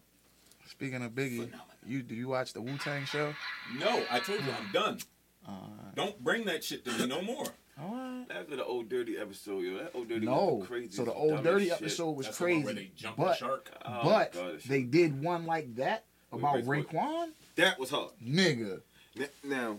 Speaking 0.69 1.03
of 1.03 1.13
Biggie, 1.13 1.39
Phenomenal. 1.47 1.67
you 1.87 2.03
do 2.03 2.15
you 2.15 2.29
watch 2.29 2.53
the 2.53 2.61
Wu 2.61 2.79
Tang 2.79 3.05
show? 3.05 3.35
No, 3.79 4.05
I 4.11 4.21
told 4.21 4.39
you 4.41 4.53
I'm 4.53 4.73
done. 4.73 4.99
Uh, 5.47 5.53
Don't 5.97 6.23
bring 6.23 6.45
that 6.45 6.63
shit 6.63 6.85
to 6.85 6.93
me 6.93 7.07
no 7.07 7.21
more. 7.23 7.47
All 7.83 7.95
right. 7.95 8.27
After 8.31 8.57
the 8.57 8.65
old 8.65 8.89
dirty 8.89 9.17
episode, 9.19 9.61
yo, 9.65 9.79
that 9.79 9.91
old 9.95 10.09
dirty 10.09 10.27
No, 10.27 10.55
was 10.55 10.61
the 10.63 10.67
craziest, 10.69 10.97
so 10.97 11.05
the 11.05 11.13
old 11.13 11.43
dirty 11.43 11.65
shit. 11.67 11.73
episode 11.81 12.11
was 12.13 12.27
That's 12.27 12.39
the 12.39 12.45
one 12.45 12.53
where 12.65 12.75
crazy, 12.75 12.79
they 12.89 12.93
jump 12.97 13.17
the 13.17 13.23
but 13.23 13.37
shark. 13.39 13.71
Oh, 13.85 14.01
but 14.05 14.33
God, 14.33 14.45
that 14.53 14.61
shit- 14.63 14.71
they 14.71 14.83
did 14.83 15.23
one 15.23 15.47
like 15.47 15.75
that 15.77 16.05
about 16.33 16.55
wait, 16.57 16.65
wait. 16.67 16.89
Raekwon, 16.89 17.31
that 17.57 17.79
was 17.79 17.91
hard. 17.91 18.11
nigga. 18.25 18.81
N- 19.19 19.29
Now, 19.45 19.77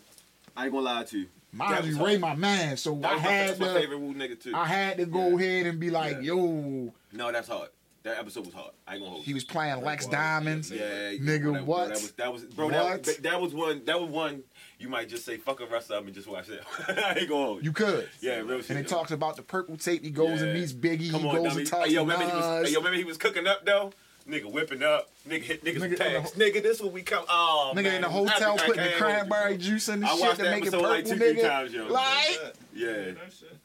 I 0.58 0.66
ain't 0.66 0.74
gonna 0.74 0.84
lie 0.86 1.04
to 1.04 1.20
you. 1.20 1.28
Mind 1.54 1.86
you, 1.86 2.04
Ray 2.04 2.18
my 2.18 2.34
man, 2.36 2.78
so 2.78 2.96
That 2.96 3.12
I 3.12 3.14
was 3.16 3.24
my, 3.24 3.30
had 3.30 3.50
that's 3.50 3.60
my 3.60 3.68
to 3.68 3.74
favorite 3.74 4.00
Wu 4.00 4.14
nigga 4.14 4.42
too. 4.42 4.54
I 4.56 4.66
had 4.66 4.98
to 4.98 5.06
go 5.06 5.30
Yeah. 5.30 5.36
ahead 5.36 5.66
and 5.68 5.80
be 5.82 5.90
like, 5.90 6.16
Yeah. 6.18 6.22
yo, 6.34 6.94
no, 7.12 7.32
that's 7.32 7.48
hard. 7.50 7.70
That 8.04 8.18
episode 8.18 8.46
was 8.48 8.54
hard. 8.56 8.72
I 8.88 8.94
ain't 8.96 9.02
gonna 9.02 9.12
hold 9.14 9.24
he 9.26 9.34
was 9.36 9.44
playing 9.44 9.84
Lex 9.84 10.08
Raekwon, 10.08 10.12
Diamonds. 10.12 10.72
Yeah, 10.72 11.12
Nigga, 11.14 11.44
bro, 11.44 11.54
that, 11.54 11.66
what? 11.66 11.88
Bro, 11.88 11.88
that 11.88 12.02
was 12.02 12.12
that 12.14 12.34
was 12.34 12.44
bro. 12.46 12.66
What? 12.70 13.04
That, 13.04 13.24
that 13.24 13.42
was 13.42 13.54
one. 13.54 13.86
That 13.86 14.02
was 14.02 14.10
one. 14.10 14.44
You 14.80 14.90
might 14.90 15.08
just 15.08 15.24
say 15.24 15.38
fuck 15.38 15.60
the 15.60 15.68
rest 15.68 15.92
of 15.92 15.98
them 15.98 16.08
and 16.08 16.16
just 16.16 16.28
watch 16.28 16.48
that. 16.48 16.62
I 17.06 17.20
ain't 17.20 17.30
gonna 17.30 17.46
hold 17.46 17.58
you. 17.60 17.66
You 17.66 17.74
could. 17.74 18.10
Yeah, 18.20 18.38
real 18.40 18.62
shit. 18.62 18.72
And 18.72 18.80
it 18.80 18.88
talks 18.88 19.12
about 19.12 19.36
the 19.36 19.44
purple 19.44 19.78
tape. 19.78 20.04
He 20.04 20.10
goes 20.10 20.42
and 20.42 20.50
Yeah. 20.52 20.60
meets 20.60 20.74
Biggie. 20.74 21.12
Come 21.12 21.22
he 21.22 21.28
on, 21.30 21.36
goes 21.36 21.44
dummy. 21.50 21.62
and 21.62 21.70
talks 21.70 21.88
Hey, 21.88 21.94
yo, 21.94 22.06
to 22.06 22.12
remember 22.12 22.26
he 22.32 22.38
was, 22.38 22.46
Nas. 22.62 22.68
hey, 22.68 22.74
yo, 22.74 22.80
remember 22.80 22.98
he 22.98 23.04
was 23.04 23.18
cooking 23.18 23.46
up 23.48 23.66
though. 23.66 23.94
Nigga 24.28 24.52
whipping 24.52 24.82
up. 24.84 25.10
Nigga 25.28 25.42
hit 25.44 25.64
niggas 25.64 25.78
Nigga 25.78 25.90
with 25.92 26.02
in 26.02 26.24
the. 26.40 26.46
Nigga, 26.52 26.64
this 26.64 26.82
what 26.82 26.94
we 26.94 27.02
come. 27.04 27.24
Oh 27.30 27.74
Nigga 27.76 27.84
man. 27.84 27.96
in 27.98 28.02
the 28.02 28.10
hotel 28.10 28.56
putting 28.58 28.84
the 28.84 28.90
can't 28.90 28.94
hold 28.94 28.94
you, 28.94 28.98
cranberry 29.30 29.58
juice 29.58 29.90
in 29.90 30.00
the 30.00 30.08
I 30.08 30.16
shit 30.18 30.36
to 30.38 30.44
make 30.44 30.66
it 30.66 30.72
purple, 30.72 30.88
like 30.90 31.06
two, 31.06 31.16
nigga. 31.16 31.42
times, 31.42 31.74
yo. 31.74 31.86
Like, 31.88 32.56
Yeah. 32.74 33.14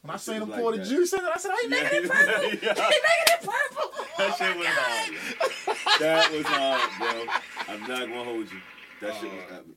when 0.02 0.10
I 0.10 0.16
seen 0.16 0.34
shit 0.34 0.42
him 0.42 0.48
was 0.48 0.58
pour 0.58 0.70
like 0.72 0.80
the 0.80 0.86
juice 0.86 1.12
in 1.12 1.20
it, 1.20 1.24
I 1.34 1.38
said, 1.38 1.50
"Oh, 1.54 1.68
he 1.68 1.74
Yeah, 1.74 1.82
making 1.82 2.04
it 2.04 2.10
purple. 2.10 2.42
yeah. 2.62 2.74
He 2.74 2.98
making 3.10 3.28
it 3.28 3.40
purple." 3.40 4.06
That 4.18 4.36
shit 4.36 4.56
was 4.56 4.66
hard. 4.68 6.00
That 6.00 6.32
was 6.32 6.46
hard, 6.46 6.90
bro. 6.98 7.74
I'm 7.74 7.80
not 7.80 8.08
gonna 8.08 8.24
hold 8.24 8.50
you. 8.50 8.60
That 9.00 9.14
shit 9.14 9.32
was 9.32 9.42
Uh, 9.50 9.54
epic. 9.56 9.76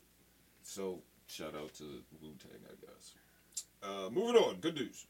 So 0.63 1.01
shout 1.27 1.55
out 1.55 1.73
to 1.75 1.83
Wu 2.21 2.33
Tang, 2.39 2.51
I 2.65 2.75
guess. 2.85 3.13
Uh, 3.83 4.09
moving 4.09 4.35
on. 4.41 4.55
Good 4.55 4.75
news. 4.75 5.05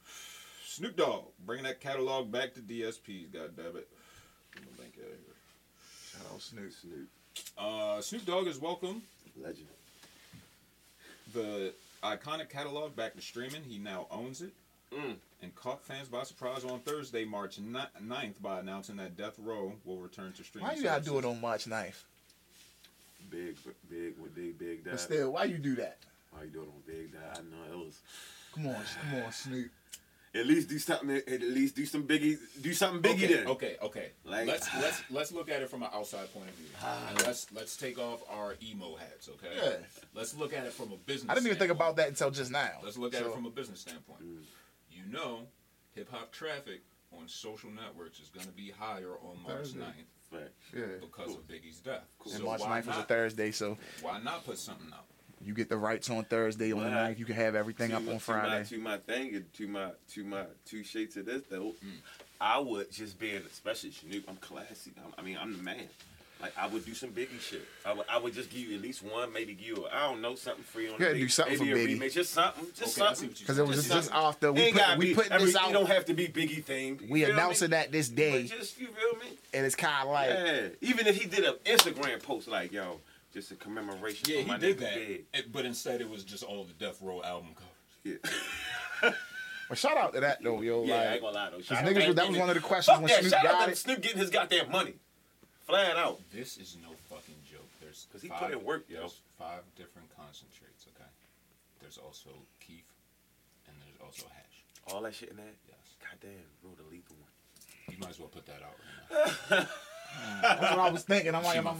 Snoop 0.65 0.95
Dogg 0.95 1.25
bringing 1.45 1.65
that 1.65 1.79
catalog 1.79 2.31
back 2.31 2.53
to 2.55 2.59
DSPs. 2.61 3.31
God 3.33 3.55
damn 3.55 3.75
it. 3.77 3.87
Get 4.53 4.63
my 4.65 4.83
link 4.83 4.93
out 4.99 5.11
of 5.11 5.17
here. 5.17 5.35
Shout 6.11 6.31
out 6.33 6.41
Snoop. 6.41 6.71
Snoop, 6.73 7.07
Uh, 7.57 8.01
Snoop 8.01 8.25
Dogg 8.25 8.47
is 8.47 8.59
welcome 8.59 9.01
legend. 9.35 9.67
the 11.33 11.73
iconic 12.03 12.49
catalog 12.49 12.95
back 12.95 13.15
to 13.15 13.21
streaming. 13.21 13.63
He 13.63 13.77
now 13.77 14.07
owns 14.11 14.41
it. 14.41 14.53
Mm. 14.93 15.15
And 15.41 15.55
caught 15.55 15.83
fans 15.83 16.07
by 16.07 16.23
surprise 16.23 16.65
on 16.65 16.79
Thursday, 16.79 17.23
March 17.23 17.59
ni- 17.59 17.79
9th, 18.03 18.41
by 18.41 18.59
announcing 18.59 18.95
that 18.97 19.15
Death 19.15 19.35
Row 19.37 19.73
will 19.85 19.97
return 19.97 20.33
to 20.33 20.43
streaming. 20.43 20.67
Why 20.67 20.75
you 20.75 20.83
gotta 20.83 21.03
do 21.03 21.17
it 21.19 21.25
on 21.25 21.39
March 21.39 21.65
9th? 21.65 22.03
Big, 23.29 23.55
big, 23.89 24.17
with 24.19 24.33
big, 24.33 24.57
big 24.57 24.83
dad. 24.83 24.91
But 24.91 24.99
still, 24.99 25.33
why 25.33 25.43
you 25.43 25.59
do 25.59 25.75
that? 25.75 25.97
Why 26.31 26.43
you 26.43 26.49
do 26.49 26.61
it 26.61 26.67
on 26.67 26.81
big 26.87 27.13
dad? 27.13 27.37
I 27.37 27.41
know 27.41 27.81
it 27.81 27.85
was. 27.85 27.99
Come 28.53 28.67
on, 28.67 28.75
come 29.11 29.23
on, 29.23 29.31
Snoop. 29.31 29.71
At 30.35 30.45
least 30.45 30.69
do 30.69 30.77
something. 30.77 31.09
At 31.09 31.41
least 31.41 31.75
do 31.75 31.85
some 31.85 32.03
biggie. 32.07 32.37
Do 32.61 32.73
something 32.73 33.01
biggie 33.01 33.23
okay, 33.23 33.33
then. 33.33 33.47
Okay, 33.47 33.77
okay. 33.81 34.11
Like- 34.23 34.47
let's 34.47 34.67
let's 34.75 35.03
let's 35.09 35.31
look 35.31 35.49
at 35.49 35.61
it 35.61 35.69
from 35.69 35.81
an 35.83 35.89
outside 35.93 36.31
point 36.33 36.49
of 36.49 36.55
view, 36.55 36.67
and 37.09 37.21
let's 37.25 37.51
let's 37.51 37.75
take 37.75 37.97
off 37.97 38.21
our 38.29 38.55
emo 38.61 38.95
hats. 38.95 39.27
Okay. 39.29 39.55
Yeah. 39.55 39.77
Let's 40.13 40.35
look 40.35 40.53
at 40.53 40.65
it 40.65 40.73
from 40.73 40.91
a 40.91 40.97
business. 40.97 41.29
I 41.29 41.33
didn't 41.33 41.47
even 41.47 41.57
think 41.59 41.71
about 41.71 41.95
that 41.95 42.09
until 42.09 42.29
just 42.29 42.51
now. 42.51 42.69
Let's 42.83 42.97
look 42.97 43.13
at 43.15 43.21
So, 43.21 43.29
it 43.29 43.33
from 43.33 43.45
a 43.45 43.49
business 43.49 43.79
standpoint. 43.81 44.21
Mm. 44.21 44.43
You 44.91 45.11
know, 45.11 45.47
hip 45.95 46.09
hop 46.11 46.31
traffic 46.31 46.81
on 47.17 47.27
social 47.27 47.71
networks 47.71 48.19
is 48.19 48.29
going 48.29 48.45
to 48.45 48.51
be 48.51 48.69
higher 48.69 49.13
on 49.23 49.41
March 49.41 49.57
Thursday. 49.69 49.79
9th 49.79 50.39
Fact. 50.39 50.51
yeah. 50.75 50.83
because 51.01 51.31
of 51.33 51.47
Biggie's 51.47 51.79
death. 51.79 52.03
Cool. 52.19 52.33
And 52.33 52.41
So 52.41 52.45
March 52.45 52.61
why 52.61 52.81
9th 52.81 52.85
was 52.87 52.97
a 52.97 53.03
Thursday, 53.03 53.49
so 53.51 53.77
Why 54.03 54.19
not 54.21 54.45
put 54.45 54.59
something 54.59 54.91
out? 54.93 55.05
You 55.43 55.53
get 55.53 55.69
the 55.69 55.77
rights 55.77 56.09
on 56.09 56.23
Thursday. 56.25 56.71
On 56.73 56.79
the 56.79 56.85
Well, 56.89 57.09
9th, 57.09 57.19
you 57.19 57.25
can 57.25 57.35
have 57.35 57.55
everything 57.55 57.91
up 57.93 58.01
my, 58.03 58.13
on 58.13 58.19
To 58.19 58.31
my, 58.31 58.39
Friday. 58.41 58.65
to 58.69 58.77
my 58.79 58.97
thing, 58.97 59.45
to 59.57 59.67
my 59.67 59.91
to 60.13 60.23
my 60.23 60.43
two 60.65 60.83
shades 60.83 61.17
of 61.17 61.25
this 61.25 61.43
though, 61.49 61.73
Mm. 61.83 61.99
I 62.41 62.57
would 62.59 62.91
just 62.91 63.19
being 63.19 63.41
especially 63.51 63.91
Snoop. 63.91 64.23
I'm 64.29 64.37
classy. 64.37 64.91
I'm, 64.97 65.13
I 65.17 65.21
mean, 65.21 65.37
I'm 65.41 65.55
the 65.57 65.63
man. 65.63 65.87
Like 66.41 66.53
I 66.57 66.67
would 66.67 66.85
do 66.85 66.93
some 66.93 67.09
Biggie 67.09 67.37
shit. 67.41 67.65
I 67.85 67.91
would, 67.91 68.05
I 68.09 68.17
would 68.17 68.33
just 68.33 68.49
give 68.49 68.61
you 68.61 68.75
at 68.77 68.81
least 68.81 69.03
one, 69.03 69.33
maybe 69.33 69.53
give 69.53 69.67
you, 69.77 69.85
I 69.91 70.03
don't 70.09 70.21
know, 70.21 70.35
something 70.35 70.63
free 70.63 70.87
on 70.87 70.93
You 70.93 70.99
gotta 70.99 71.15
do 71.15 71.27
something 71.27 71.59
maybe 71.59 71.71
for 71.97 72.05
Biggie. 72.05 72.09
remix, 72.09 72.13
just 72.13 72.31
something, 72.31 72.65
just 72.77 72.97
Okay, 72.97 73.07
something. 73.07 73.25
you're 73.29 73.35
Because 73.39 73.59
it 73.59 73.67
was 73.67 73.75
Just 73.75 73.87
just, 73.89 73.97
just 73.97 74.07
something. 74.09 74.25
after 74.25 74.53
we 74.53 74.71
put, 74.71 74.77
gotta 74.79 74.99
we 74.99 75.05
be 75.07 75.15
putting 75.15 75.31
every, 75.33 75.45
this 75.47 75.55
You 75.55 75.59
out. 75.59 75.73
don't 75.73 75.87
have 75.87 76.05
to 76.05 76.13
be 76.13 76.29
Biggie 76.29 76.63
themed. 76.63 77.09
We 77.09 77.25
announcing 77.25 77.71
me? 77.71 77.75
that 77.75 77.91
this 77.91 78.07
day, 78.07 78.43
But 78.43 78.57
just 78.57 78.79
you 78.79 78.87
feel 78.87 79.19
me? 79.19 79.37
and 79.53 79.65
it's 79.65 79.75
kind 79.75 80.07
of 80.07 80.13
like 80.13 80.29
Yeah. 80.29 80.67
Even 80.79 81.07
if 81.07 81.21
he 81.21 81.27
did 81.27 81.43
an 81.43 81.55
Instagram 81.65 82.23
post 82.23 82.47
like, 82.47 82.71
yo, 82.71 83.01
just 83.33 83.51
a 83.51 83.55
commemoration. 83.55 84.29
Yeah, 84.29 84.41
for 84.41 84.47
my 84.47 84.53
he 84.55 84.59
did 84.59 84.79
that, 84.79 84.95
Big. 84.95 85.25
It- 85.33 85.51
but 85.51 85.65
instead 85.65 86.01
it 86.01 86.09
was 86.09 86.23
just 86.23 86.43
all 86.43 86.63
the 86.63 86.73
Death 86.73 87.01
Row 87.01 87.21
album 87.23 87.49
covers. 87.55 88.21
Yeah. 89.03 89.11
Well, 89.69 89.77
shout 89.77 89.97
out 89.97 90.13
to 90.15 90.19
that 90.21 90.41
though, 90.43 90.61
yo. 90.61 90.83
Yeah, 90.83 90.95
I 90.95 90.97
like, 90.97 91.07
ain't 91.13 91.21
gonna 91.21 91.35
lie 91.35 91.49
though. 91.51 91.57
Cause 91.57 91.65
Shout 91.67 91.85
niggas, 91.85 92.15
that 92.15 92.27
was 92.27 92.37
one 92.39 92.49
of 92.49 92.55
the 92.55 92.61
questions 92.61 92.95
Fuck 92.97 93.03
when 93.05 93.11
that. 93.13 93.19
Snoop 93.21 93.31
Shout 93.31 93.45
out 93.45 93.51
got 93.51 93.65
to 93.65 93.71
it, 93.71 93.77
Snoop 93.77 94.01
getting 94.01 94.17
his 94.17 94.29
goddamn 94.31 94.71
money. 94.71 94.93
flat 95.67 95.95
out. 95.95 96.19
This 96.33 96.57
is 96.57 96.75
no 96.81 96.89
fucking 97.07 97.35
joke. 97.45 97.69
There's 97.79 98.07
because 98.09 98.23
he 98.23 98.29
put 98.29 98.49
in 98.49 98.63
work, 98.65 98.85
yo. 98.89 98.97
There's 99.01 99.21
five 99.37 99.61
different 99.75 100.09
concentrates. 100.17 100.87
Okay. 100.97 101.07
There's 101.81 101.99
also 101.99 102.31
keef, 102.59 102.81
and 103.67 103.75
there's 103.85 104.01
also 104.03 104.25
hash. 104.33 104.63
All 104.91 105.01
that 105.03 105.13
shit 105.13 105.29
in 105.29 105.35
that. 105.37 105.53
Yes. 105.67 105.77
Goddamn, 106.01 106.49
bro, 106.63 106.71
the 106.75 106.89
lethal 106.89 107.15
one. 107.21 107.29
You 107.93 107.97
might 108.01 108.09
as 108.09 108.19
well 108.19 108.29
put 108.29 108.47
that 108.47 108.63
out 108.65 108.73
right 109.51 109.59
now. 109.59 109.67
That's 110.41 110.61
what 110.61 110.79
I 110.79 110.89
was 110.89 111.03
thinking. 111.03 111.35
I'm 111.35 111.43
like, 111.43 111.57
I'm, 111.57 111.63
my 111.65 111.71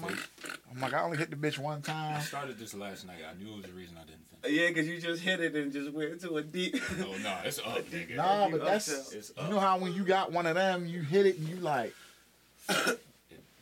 I'm, 0.71 0.81
like, 0.81 0.93
I 0.93 1.01
only 1.01 1.17
hit 1.17 1.29
the 1.29 1.35
bitch 1.35 1.57
one 1.57 1.81
time. 1.81 2.11
I 2.11 2.17
time. 2.17 2.23
started 2.25 2.59
this 2.59 2.73
last 2.73 3.05
night. 3.07 3.17
I 3.29 3.41
knew 3.41 3.53
it 3.53 3.55
was 3.57 3.65
the 3.65 3.71
reason 3.71 3.95
I 3.97 4.05
didn't 4.05 4.25
finish. 4.41 4.59
Yeah, 4.59 4.67
because 4.69 4.87
you 4.87 4.99
just 4.99 5.21
hit 5.21 5.39
it 5.39 5.55
and 5.55 5.71
just 5.71 5.91
went 5.91 6.11
into 6.11 6.35
a 6.35 6.43
deep. 6.43 6.75
Oh 6.99 7.15
no, 7.23 7.37
it's 7.43 7.59
up, 7.59 7.65
nigga. 7.91 8.15
Nah, 8.15 8.49
but 8.49 8.59
You 8.59 8.65
that's 8.65 8.87
upset. 8.91 9.17
It's 9.17 9.31
you 9.41 9.49
know 9.49 9.59
how 9.59 9.77
when 9.77 9.93
you 9.93 10.03
got 10.03 10.31
one 10.31 10.45
of 10.45 10.55
them, 10.55 10.85
you 10.87 11.01
hit 11.01 11.25
it 11.25 11.37
and 11.37 11.47
you 11.47 11.57
like, 11.57 11.93
It, 12.69 12.99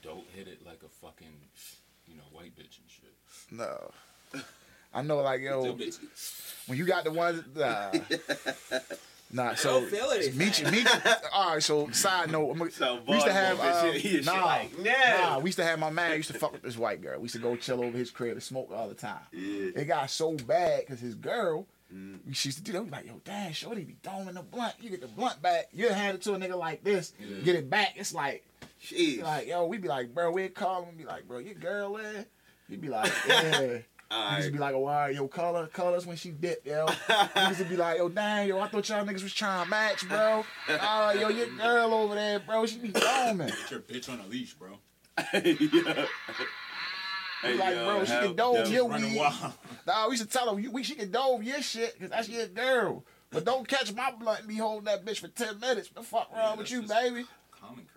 don't 0.01 0.25
hit 0.35 0.47
it 0.47 0.65
like 0.65 0.79
a 0.85 0.89
fucking, 1.05 1.27
you 2.07 2.15
know, 2.15 2.23
white 2.31 2.55
bitch 2.55 2.77
and 2.79 2.89
shit. 2.89 3.13
no. 3.51 3.91
I 4.93 5.01
know, 5.03 5.17
like 5.17 5.41
yo, 5.41 5.77
when 6.65 6.77
you 6.77 6.85
got 6.85 7.03
the 7.03 7.11
ones, 7.11 7.43
uh, 7.57 7.91
nah. 9.31 9.55
So 9.55 9.81
don't 9.81 9.89
feel 9.89 10.09
anything. 10.11 10.37
meet 10.37 10.59
you, 10.59 10.71
meet 10.71 10.83
you. 10.83 11.11
All 11.33 11.53
right. 11.53 11.63
So 11.63 11.89
side 11.91 12.31
note, 12.31 12.51
I'm, 12.51 12.71
So 12.71 12.99
we 13.07 13.13
used 13.15 13.25
to 13.27 13.33
have 13.33 13.59
uh, 13.59 13.63
bitch, 13.63 13.93
he 13.95 14.09
a 14.09 14.23
shit 14.23 14.25
nah, 14.25 14.45
like, 14.45 14.77
no. 14.79 14.91
nah. 14.91 15.39
We 15.39 15.49
used 15.49 15.57
to 15.59 15.63
have 15.65 15.79
my 15.79 15.89
man 15.89 16.15
used 16.17 16.31
to 16.31 16.37
fuck 16.39 16.53
with 16.53 16.61
this 16.61 16.77
white 16.77 17.01
girl. 17.01 17.17
We 17.19 17.23
used 17.23 17.35
to 17.35 17.41
go 17.41 17.55
chill 17.55 17.83
over 17.83 17.97
his 17.97 18.11
crib 18.11 18.33
and 18.33 18.43
smoke 18.43 18.69
all 18.73 18.87
the 18.87 18.95
time. 18.95 19.19
Yeah. 19.31 19.71
It 19.75 19.85
got 19.85 20.09
so 20.09 20.35
bad 20.35 20.81
because 20.81 20.99
his 20.99 21.15
girl, 21.15 21.65
Mm. 21.93 22.19
she 22.33 22.49
used 22.49 22.57
to 22.57 22.63
do 22.65 22.73
that. 22.73 22.81
We 22.83 22.89
be 22.89 22.91
like, 22.91 23.05
yo, 23.05 23.21
damn, 23.23 23.53
shorty 23.53 23.85
be 23.85 23.95
throwing 24.03 24.33
the 24.33 24.41
blunt. 24.41 24.73
You 24.81 24.89
get 24.89 24.99
the 24.99 25.07
blunt 25.07 25.41
back. 25.41 25.69
You 25.71 25.87
hand 25.87 26.15
it 26.15 26.21
to 26.23 26.33
a 26.33 26.37
nigga 26.37 26.57
like 26.57 26.83
this. 26.83 27.13
Yeah. 27.17 27.37
Get 27.45 27.55
it 27.55 27.69
back. 27.69 27.93
It's 27.95 28.13
like, 28.13 28.45
Jeez. 28.83 29.23
like, 29.23 29.47
yo, 29.47 29.65
we 29.67 29.77
be 29.77 29.87
like, 29.87 30.13
bro, 30.13 30.29
we'd 30.31 30.53
call 30.53 30.81
him 30.83 30.89
and 30.89 30.97
be 30.97 31.05
like, 31.05 31.25
bro, 31.29 31.37
your 31.37 31.53
girl 31.53 31.93
there? 31.93 32.25
He'd 32.69 32.81
be 32.81 32.89
like, 32.89 33.09
yeah. 33.25 33.77
All 34.09 34.31
Niggas 34.31 34.43
right. 34.43 34.51
be 34.53 34.57
like, 34.57 34.73
oh, 34.73 34.85
all 34.85 34.85
right, 34.85 35.13
yo, 35.15 35.27
color, 35.27 35.67
colors 35.67 36.05
when 36.05 36.15
she 36.15 36.31
dip, 36.31 36.65
yo. 36.65 36.85
Niggas 36.87 37.59
would 37.59 37.69
be 37.69 37.75
like, 37.75 37.97
yo, 37.97 38.07
dang, 38.09 38.47
yo, 38.47 38.59
I 38.59 38.67
thought 38.69 38.87
y'all 38.87 39.05
niggas 39.05 39.23
was 39.23 39.33
trying 39.33 39.65
to 39.65 39.69
match, 39.69 40.07
bro. 40.07 40.45
Oh, 40.69 41.11
yo, 41.11 41.27
your 41.29 41.47
girl 41.57 41.93
over 41.93 42.15
there, 42.15 42.39
bro, 42.39 42.65
she 42.65 42.77
be 42.77 42.91
foaming. 42.91 43.47
Get 43.47 43.71
your 43.71 43.79
bitch 43.81 44.09
on 44.09 44.19
a 44.21 44.27
leash, 44.27 44.53
bro. 44.53 44.69
yeah. 45.33 46.05
We 47.43 47.53
like, 47.53 47.75
yo, 47.75 47.85
bro, 47.85 48.05
she 48.05 48.11
how- 48.11 48.21
can 48.21 48.35
dove 48.35 48.55
yo, 48.55 48.65
your 48.65 48.89
Running 48.89 49.11
weed. 49.11 49.19
wild. 49.19 49.53
Nah, 49.85 50.09
we 50.09 50.17
should 50.17 50.31
tell 50.31 50.53
her, 50.53 50.59
you, 50.59 50.71
we, 50.71 50.83
she 50.83 50.95
can 50.95 51.11
dove 51.11 51.43
your 51.43 51.61
shit, 51.61 51.93
because 51.93 52.09
that's 52.09 52.29
your 52.29 52.47
girl. 52.47 53.03
But 53.29 53.43
don't 53.45 53.67
catch 53.67 53.93
my 53.93 54.11
blunt 54.11 54.39
and 54.39 54.47
be 54.47 54.55
holding 54.55 54.85
that 54.85 55.03
bitch 55.05 55.19
for 55.19 55.27
10 55.27 55.59
minutes. 55.59 55.89
What 55.93 56.01
the 56.03 56.07
fuck 56.07 56.29
Yeah, 56.33 56.39
wrong 56.47 56.57
with 56.57 56.71
you, 56.71 56.81
baby? 56.83 57.25
Common 57.51 57.85
courtesy, 57.93 57.95
bro. 57.95 57.96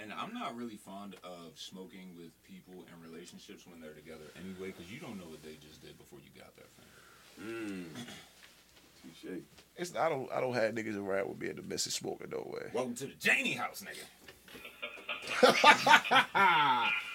And 0.00 0.12
I'm 0.12 0.32
not 0.32 0.56
really 0.56 0.76
fond 0.76 1.16
of 1.24 1.52
smoking 1.56 2.14
with 2.16 2.30
people 2.44 2.84
in 2.86 3.10
relationships 3.10 3.66
when 3.66 3.80
they're 3.80 3.92
together 3.92 4.24
anyway, 4.36 4.72
because 4.76 4.90
you 4.90 4.98
don't 4.98 5.18
know 5.18 5.26
what 5.26 5.42
they 5.42 5.56
just 5.60 5.82
did 5.82 5.98
before 5.98 6.18
you 6.20 6.40
got 6.40 6.56
there, 6.56 6.66
fam. 6.76 6.86
Mm. 7.46 7.84
Touche. 9.02 9.40
It's, 9.76 9.96
I 9.96 10.08
don't 10.08 10.30
I 10.32 10.40
don't 10.40 10.54
have 10.54 10.74
niggas 10.74 10.96
around 10.96 11.28
with 11.28 11.40
me 11.40 11.48
in 11.50 11.56
the 11.56 11.62
missus 11.62 11.94
smoking 11.94 12.30
no 12.30 12.46
way. 12.46 12.70
Welcome 12.72 12.94
to 12.96 13.06
the 13.06 13.14
Janie 13.18 13.54
house, 13.54 13.82
nigga. 13.82 14.04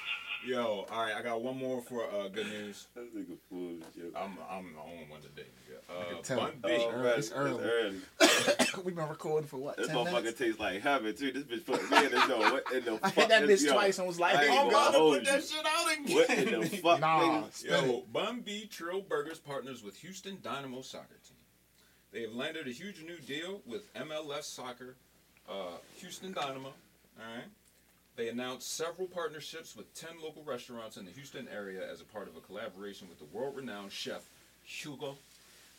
Yo, 0.46 0.86
all 0.92 1.02
right, 1.04 1.16
I 1.16 1.22
got 1.24 1.42
one 1.42 1.58
more 1.58 1.82
for 1.82 2.04
uh, 2.04 2.28
good 2.28 2.48
news. 2.48 2.88
That 2.96 3.16
nigga 3.16 3.38
full 3.50 3.78
shit. 3.96 4.14
I'm 4.16 4.38
I'm 4.50 4.74
the 4.74 4.80
only 4.82 5.06
one 5.10 5.22
today, 5.22 5.48
nigga. 5.68 6.10
can 6.10 6.18
Uh, 6.18 6.22
tell. 6.22 6.38
Bun 6.40 6.52
Oh, 6.64 6.68
B. 6.68 6.74
early. 6.92 7.04
man, 7.04 7.14
It's 7.20 7.32
early. 7.32 7.64
early. 7.64 8.02
we 8.84 8.92
been 8.92 9.08
recording 9.10 9.48
for 9.48 9.58
what, 9.58 9.78
This 9.78 9.88
10 9.88 9.96
motherfucker 9.96 10.14
minutes? 10.14 10.40
tastes 10.40 10.60
like 10.60 10.82
heaven 10.82 11.16
too. 11.16 11.32
This 11.32 11.44
bitch 11.44 11.66
put 11.66 11.90
me 11.90 12.06
in 12.06 12.12
the 12.12 12.22
show. 12.28 12.40
What 12.40 12.72
in 12.74 12.86
the 12.86 12.94
I 13.04 13.10
fuck? 13.10 13.14
hit 13.16 13.30
that 13.30 13.44
is- 13.50 13.64
bitch 13.64 13.68
yo, 13.68 13.74
twice 13.74 13.98
and 13.98 14.08
was 14.08 14.20
like, 14.20 14.36
I 14.36 14.44
ain't 14.44 14.52
oh, 14.52 14.56
gonna 14.64 14.72
God, 14.72 14.94
hold 14.94 15.16
put 15.18 15.26
that 15.26 15.44
shit 15.44 15.66
out 15.66 15.94
again. 15.94 16.16
What 16.16 16.30
in 16.30 16.60
the 16.62 16.68
fuck, 16.84 17.00
Nah, 17.00 17.44
Yo, 17.64 17.76
it. 17.98 18.14
Bun 18.14 18.42
B 18.42 18.68
Trill 18.72 19.02
Burgers 19.02 19.40
partners 19.40 19.84
with 19.84 19.96
Houston 19.98 20.38
Dynamo 20.44 20.82
soccer 20.82 21.18
team. 21.28 21.38
They 22.12 22.22
have 22.22 22.34
landed 22.34 22.68
a 22.68 22.72
huge 22.72 23.04
new 23.04 23.18
deal 23.18 23.62
with 23.66 23.92
MLS 23.96 24.44
Soccer, 24.44 24.96
uh, 25.50 25.78
Houston 25.98 26.32
Dynamo. 26.34 26.70
All 26.70 27.36
right. 27.36 27.46
They 28.16 28.30
announced 28.30 28.76
several 28.76 29.08
partnerships 29.08 29.76
with 29.76 29.94
10 29.94 30.12
local 30.24 30.44
restaurants 30.44 30.96
in 30.98 31.06
the 31.06 31.12
Houston 31.12 31.48
area 31.54 31.82
as 31.92 32.00
a 32.02 32.06
part 32.06 32.28
of 32.30 32.38
a 32.38 32.40
collaboration 32.40 33.10
with 33.10 33.20
the 33.20 33.26
world-renowned 33.38 33.92
chef 33.92 34.22
Hugo 34.64 35.18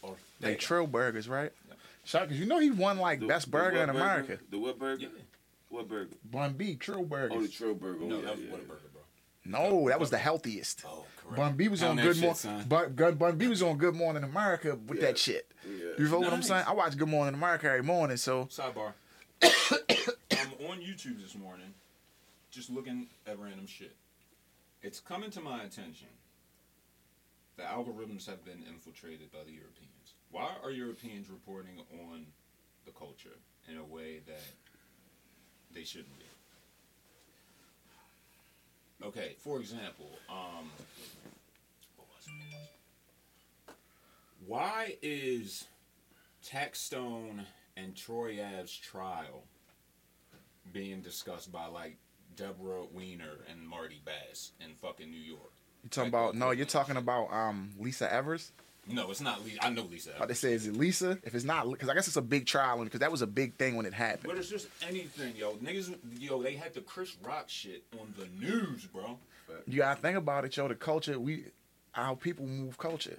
Ortega. 0.02 0.20
They 0.40 0.54
Trill 0.54 0.86
Burgers, 0.86 1.28
right? 1.28 1.50
Yeah. 1.68 1.74
Shock, 2.04 2.28
cause 2.28 2.36
you 2.38 2.44
know 2.46 2.58
he 2.58 2.70
won 2.70 2.98
like 2.98 3.20
The- 3.20 3.26
best 3.26 3.50
burger 3.50 3.78
what 3.78 3.88
in 3.88 3.90
America. 3.96 4.38
The 4.50 4.58
what 4.58 4.78
burger? 4.78 5.02
Yeah. 5.02 5.08
What 5.70 5.88
burger? 5.88 6.10
Bun 6.30 6.52
B, 6.52 6.76
Trill 6.76 7.02
Burgers. 7.04 7.32
Oh, 7.32 7.34
the 7.34 7.40
Burgers. 7.40 7.54
Trill 7.54 7.74
burger. 7.74 8.04
No, 8.04 8.16
oh, 8.16 8.18
yeah, 8.20 8.24
that 8.26 8.36
was 8.36 8.40
yeah. 8.44 8.50
Whataburger, 8.52 8.92
bro. 8.92 9.02
No, 9.46 9.88
that 9.88 9.98
was 10.00 10.10
the 10.10 10.18
healthiest. 10.18 10.84
Oh, 10.86 11.04
correct. 11.16 11.36
Bun 11.36 11.56
B 11.56 11.68
was 11.68 11.82
on 11.82 11.96
Pound 11.96 11.98
that 11.98 12.02
Good 12.12 12.20
Morning. 12.20 12.34
son. 12.36 12.64
Bun, 12.68 12.92
Bun, 12.92 13.14
Bun 13.16 13.36
B 13.38 13.46
was 13.48 13.62
on 13.62 13.76
Good 13.78 13.94
Morning 13.96 14.22
America 14.22 14.76
with 14.86 14.98
Yeah. 14.98 15.06
that 15.06 15.18
shit. 15.18 15.50
Yeah. 15.66 15.72
You 15.98 16.08
feel 16.08 16.20
what 16.20 16.32
I'm 16.32 16.42
saying? 16.42 16.64
I 16.68 16.72
watch 16.74 16.96
Good 16.96 17.08
Morning 17.08 17.34
America 17.34 17.66
every 17.66 17.82
morning, 17.82 18.16
so 18.18 18.44
Sidebar. 18.44 18.92
I'm 19.42 20.68
on 20.70 20.78
YouTube 20.80 21.20
this 21.22 21.34
morning, 21.34 21.74
just 22.56 22.70
looking 22.70 23.06
at 23.26 23.38
random 23.38 23.66
shit. 23.66 23.94
It's 24.80 24.98
coming 24.98 25.30
to 25.32 25.42
my 25.42 25.62
attention 25.64 26.08
that 27.58 27.66
algorithms 27.66 28.26
have 28.26 28.42
been 28.46 28.62
infiltrated 28.66 29.30
by 29.30 29.40
the 29.44 29.52
Europeans. 29.52 30.14
Why 30.30 30.48
are 30.64 30.70
Europeans 30.70 31.28
reporting 31.28 31.82
on 32.10 32.24
the 32.86 32.92
culture 32.92 33.36
in 33.70 33.76
a 33.76 33.84
way 33.84 34.20
that 34.26 34.40
they 35.74 35.84
shouldn't 35.84 36.18
be? 36.18 36.24
Okay, 39.06 39.36
for 39.38 39.60
example, 39.60 40.08
um? 40.30 40.70
Why 44.46 44.96
is 45.02 45.66
Taxstone 46.42 47.44
and 47.76 47.94
Troy 47.94 48.40
Ave's 48.40 48.74
trial 48.74 49.42
being 50.72 51.02
discussed 51.02 51.52
by 51.52 51.66
like 51.66 51.98
Deborah 52.36 52.84
Weiner 52.92 53.38
and 53.50 53.66
Marty 53.66 54.00
Bass 54.04 54.52
in 54.60 54.74
fucking 54.74 55.10
New 55.10 55.16
York. 55.20 55.52
you 55.82 55.90
talking 55.90 56.12
Like, 56.12 56.20
about 56.22 56.34
no, 56.34 56.50
you're 56.50 56.66
talking 56.66 56.96
about 56.96 57.32
um 57.32 57.70
Lisa 57.78 58.12
Evers. 58.12 58.52
No, 58.88 59.10
it's 59.10 59.20
not 59.20 59.44
Lisa. 59.44 59.64
I 59.64 59.70
know 59.70 59.82
Lisa. 59.82 60.12
How 60.16 60.26
they 60.26 60.34
say 60.34 60.52
is 60.52 60.66
it 60.68 60.76
Lisa? 60.76 61.18
If 61.24 61.34
it's 61.34 61.44
not, 61.44 61.68
because 61.68 61.88
I 61.88 61.94
guess 61.94 62.06
it's 62.06 62.16
a 62.16 62.22
big 62.22 62.46
trial 62.46 62.84
because 62.84 63.00
that 63.00 63.10
was 63.10 63.20
a 63.20 63.26
big 63.26 63.54
thing 63.56 63.74
when 63.76 63.84
it 63.84 63.92
happened. 63.92 64.26
But 64.28 64.36
it's 64.38 64.48
just 64.48 64.68
anything, 64.86 65.34
yo. 65.34 65.54
Niggas, 65.56 65.96
yo, 66.20 66.40
they 66.40 66.54
had 66.54 66.72
the 66.72 66.82
Chris 66.82 67.16
Rock 67.24 67.46
shit 67.48 67.82
on 68.00 68.14
the 68.16 68.28
news, 68.44 68.84
bro. 68.86 69.18
You 69.66 69.78
gotta 69.78 70.00
think 70.00 70.16
about 70.16 70.44
it, 70.44 70.56
yo. 70.56 70.68
The 70.68 70.76
culture, 70.76 71.18
we, 71.18 71.46
how 71.92 72.14
people 72.14 72.46
move 72.46 72.78
culture. 72.78 73.18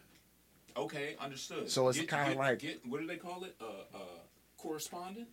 Okay, 0.78 1.16
understood. 1.20 1.70
So 1.70 1.90
it's 1.90 2.00
kinda 2.00 2.36
like- 2.38 2.60
get, 2.60 2.86
what 2.86 3.02
do 3.02 3.08
they 3.08 3.18
call 3.18 3.44
it? 3.44 3.56
Uh, 3.60 3.66
uh, 3.94 4.00
correspondent. 4.58 5.28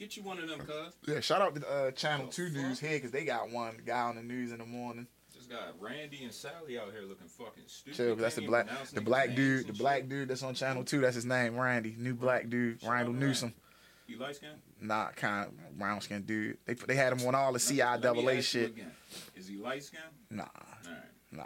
Get 0.00 0.16
you 0.16 0.22
one 0.22 0.38
of 0.38 0.48
them, 0.48 0.60
cuz. 0.60 0.94
Yeah, 1.06 1.20
shout 1.20 1.42
out 1.42 1.54
to 1.54 1.70
uh, 1.70 1.90
Channel 1.90 2.26
The 2.26 2.32
Two 2.32 2.46
fuck? 2.46 2.54
News 2.54 2.80
here 2.80 2.92
because 2.92 3.10
they 3.10 3.26
got 3.26 3.50
one 3.50 3.76
guy 3.84 4.00
on 4.00 4.16
the 4.16 4.22
news 4.22 4.50
in 4.50 4.56
the 4.56 4.64
morning. 4.64 5.06
Just 5.30 5.50
got 5.50 5.78
Randy 5.78 6.24
and 6.24 6.32
Sally 6.32 6.78
out 6.78 6.90
here 6.90 7.02
looking 7.02 7.28
fucking 7.28 7.64
stupid. 7.66 7.96
Chill, 7.98 8.16
that's 8.16 8.36
the 8.36 8.46
black, 8.46 8.66
the 8.94 9.02
black 9.02 9.34
dude, 9.34 9.64
the 9.64 9.74
shit. 9.74 9.78
black 9.78 10.08
dude 10.08 10.28
that's 10.28 10.42
on 10.42 10.54
Channel 10.54 10.84
Two. 10.84 11.02
That's 11.02 11.16
his 11.16 11.26
name, 11.26 11.54
Randy. 11.54 11.94
New 11.98 12.14
black 12.14 12.48
dude, 12.48 12.78
Randall 12.82 13.12
Newsom. 13.12 13.52
You 14.10 14.18
light 14.18 14.34
skin? 14.36 14.50
Nah, 14.80 15.08
kind 15.10 15.46
of 15.46 15.78
brown 15.78 16.00
skinned 16.00 16.26
dude. 16.26 16.58
They 16.66 16.74
they 16.74 16.96
had 16.96 17.12
him 17.12 17.26
on 17.28 17.34
all 17.36 17.52
the 17.52 17.58
Let 17.58 17.70
me 17.70 17.76
CIAA 17.78 18.42
shit. 18.42 18.70
again. 18.70 18.90
Is 19.36 19.46
he 19.46 19.56
light 19.56 19.84
skin? 19.84 20.00
Nah, 20.30 20.44
Alright. 20.84 21.02
nah. 21.30 21.44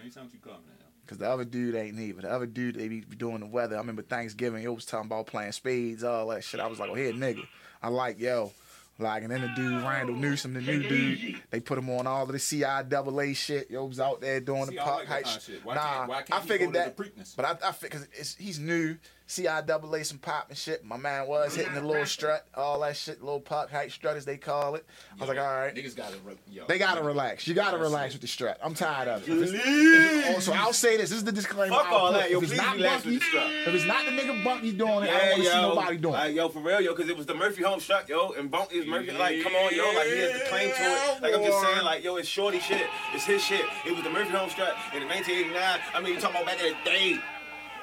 Anytime 0.00 0.30
you 0.32 0.38
come 0.42 0.52
now. 0.66 0.86
Cause 1.06 1.18
the 1.18 1.28
other 1.30 1.44
dude 1.44 1.74
ain't 1.74 1.96
neither. 1.96 2.22
The 2.22 2.30
other 2.30 2.46
dude 2.46 2.76
they 2.76 2.88
be 2.88 3.00
doing 3.00 3.40
the 3.40 3.46
weather. 3.46 3.76
I 3.76 3.78
remember 3.78 4.02
Thanksgiving, 4.02 4.62
it 4.62 4.74
was 4.74 4.84
talking 4.86 5.06
about 5.06 5.26
playing 5.26 5.52
spades, 5.52 6.02
all 6.04 6.28
that 6.28 6.44
shit. 6.44 6.60
I 6.60 6.66
was 6.66 6.78
like, 6.78 6.90
oh 6.90 6.94
here, 6.94 7.12
nigga. 7.12 7.46
I 7.82 7.88
like 7.88 8.18
yo. 8.18 8.52
Like 8.98 9.22
and 9.22 9.30
then 9.30 9.42
the 9.42 9.52
dude 9.54 9.82
Randall 9.82 10.16
Newsom, 10.16 10.54
the 10.54 10.60
new 10.60 10.82
dude, 10.88 11.40
they 11.50 11.60
put 11.60 11.78
him 11.78 11.88
on 11.90 12.06
all 12.06 12.24
of 12.24 12.32
the 12.32 12.38
CIAA 12.38 13.36
shit. 13.36 13.70
Yo 13.70 13.84
was 13.84 14.00
out 14.00 14.20
there 14.20 14.40
doing 14.40 14.66
See, 14.66 14.74
the 14.76 14.82
I 14.82 14.84
puck 14.84 14.96
like 14.98 15.08
that 15.08 15.12
height. 15.24 15.26
shit. 15.26 15.42
shit. 15.42 15.64
Why 15.64 15.74
nah, 15.74 15.80
can't- 15.82 16.08
why 16.08 16.22
can't 16.22 16.42
I 16.42 16.46
figured 16.46 16.72
that, 16.72 16.96
the 16.96 17.10
but 17.36 17.44
I, 17.44 17.68
I 17.68 17.72
because 17.80 18.36
he's 18.38 18.58
new. 18.58 18.96
CIAA 19.28 20.06
some 20.06 20.16
pop 20.18 20.46
and 20.48 20.56
shit. 20.56 20.82
My 20.84 20.96
man 20.96 21.26
was 21.28 21.54
hitting 21.54 21.74
the 21.74 21.82
little 21.82 22.06
strut, 22.06 22.46
all 22.54 22.80
that 22.80 22.96
shit, 22.96 23.22
little 23.22 23.40
puck 23.40 23.70
height 23.70 23.92
strut 23.92 24.16
as 24.16 24.24
they 24.24 24.38
call 24.38 24.74
it. 24.74 24.86
I 25.16 25.20
was 25.20 25.28
like, 25.28 25.38
all 25.38 25.44
right. 25.44 25.74
Niggas 25.74 25.94
gotta, 25.94 26.16
re- 26.24 26.34
yo. 26.50 26.64
They 26.66 26.78
gotta 26.78 27.00
yo, 27.02 27.06
relax. 27.06 27.46
You 27.46 27.52
gotta 27.54 27.76
relax 27.76 28.14
with 28.14 28.22
the 28.22 28.26
strut. 28.26 28.58
I'm 28.62 28.72
tired 28.74 29.06
of 29.08 29.28
it. 29.28 29.30
If 29.30 29.42
it's- 29.42 29.50
if 29.52 29.66
it's- 29.66 30.34
oh, 30.36 30.40
so 30.40 30.52
I'll 30.54 30.72
say 30.72 30.96
this. 30.96 31.10
This 31.10 31.18
is 31.18 31.24
the 31.24 31.32
disclaimer. 31.32 31.76
Fuck 31.76 31.92
all 31.92 32.12
that, 32.14 32.30
yo, 32.30 32.38
If 32.38 32.44
it's 32.44 32.52
please 32.52 32.58
not 32.62 32.76
relax 32.76 33.04
with 33.04 33.14
the 33.14 33.20
strut. 33.20 33.50
if 33.52 33.68
it's 33.74 33.84
not 33.84 34.04
the 34.06 34.12
nigga 34.12 34.42
Bunky 34.42 34.72
doing 34.72 35.04
it, 35.04 35.10
I 35.10 35.18
don't 35.18 35.28
want 35.30 35.42
to 35.44 35.50
see 35.50 35.60
nobody 35.60 35.96
doing 35.98 36.14
Like, 36.14 36.30
it. 36.30 36.34
yo, 36.34 36.48
for 36.48 36.60
real, 36.60 36.80
yo, 36.80 36.94
because 36.94 37.10
it 37.10 37.16
was 37.16 37.26
the 37.26 37.34
Murphy 37.34 37.62
home 37.62 37.80
shot, 37.80 38.08
yo, 38.08 38.30
and 38.32 38.50
Bunk 38.50 38.72
is 38.72 38.86
Murphy. 38.86 39.10
Like, 39.12 39.42
come 39.42 39.54
on, 39.54 39.74
yo, 39.74 39.84
like 39.92 40.06
he 40.06 40.18
has 40.20 40.32
the 40.40 40.46
claim 40.48 40.70
to 40.70 40.82
it. 40.82 41.22
Like 41.22 41.34
I'm 41.34 41.42
just 41.44 41.60
saying, 41.62 41.84
like, 41.84 42.02
yo, 42.02 42.16
it's 42.16 42.28
Shorty 42.28 42.60
shit. 42.60 42.86
It's 43.12 43.24
his 43.26 43.42
shit. 43.44 43.64
It 43.84 43.94
was 43.94 44.02
the 44.04 44.10
Murphy 44.10 44.30
home 44.30 44.48
strut 44.48 44.74
in 44.94 45.06
1989. 45.06 45.80
I 45.94 46.00
mean, 46.00 46.14
you 46.14 46.20
talking 46.20 46.36
about 46.40 46.46
back 46.46 46.62
in 46.64 46.72
the 46.72 46.90
day. 46.90 47.20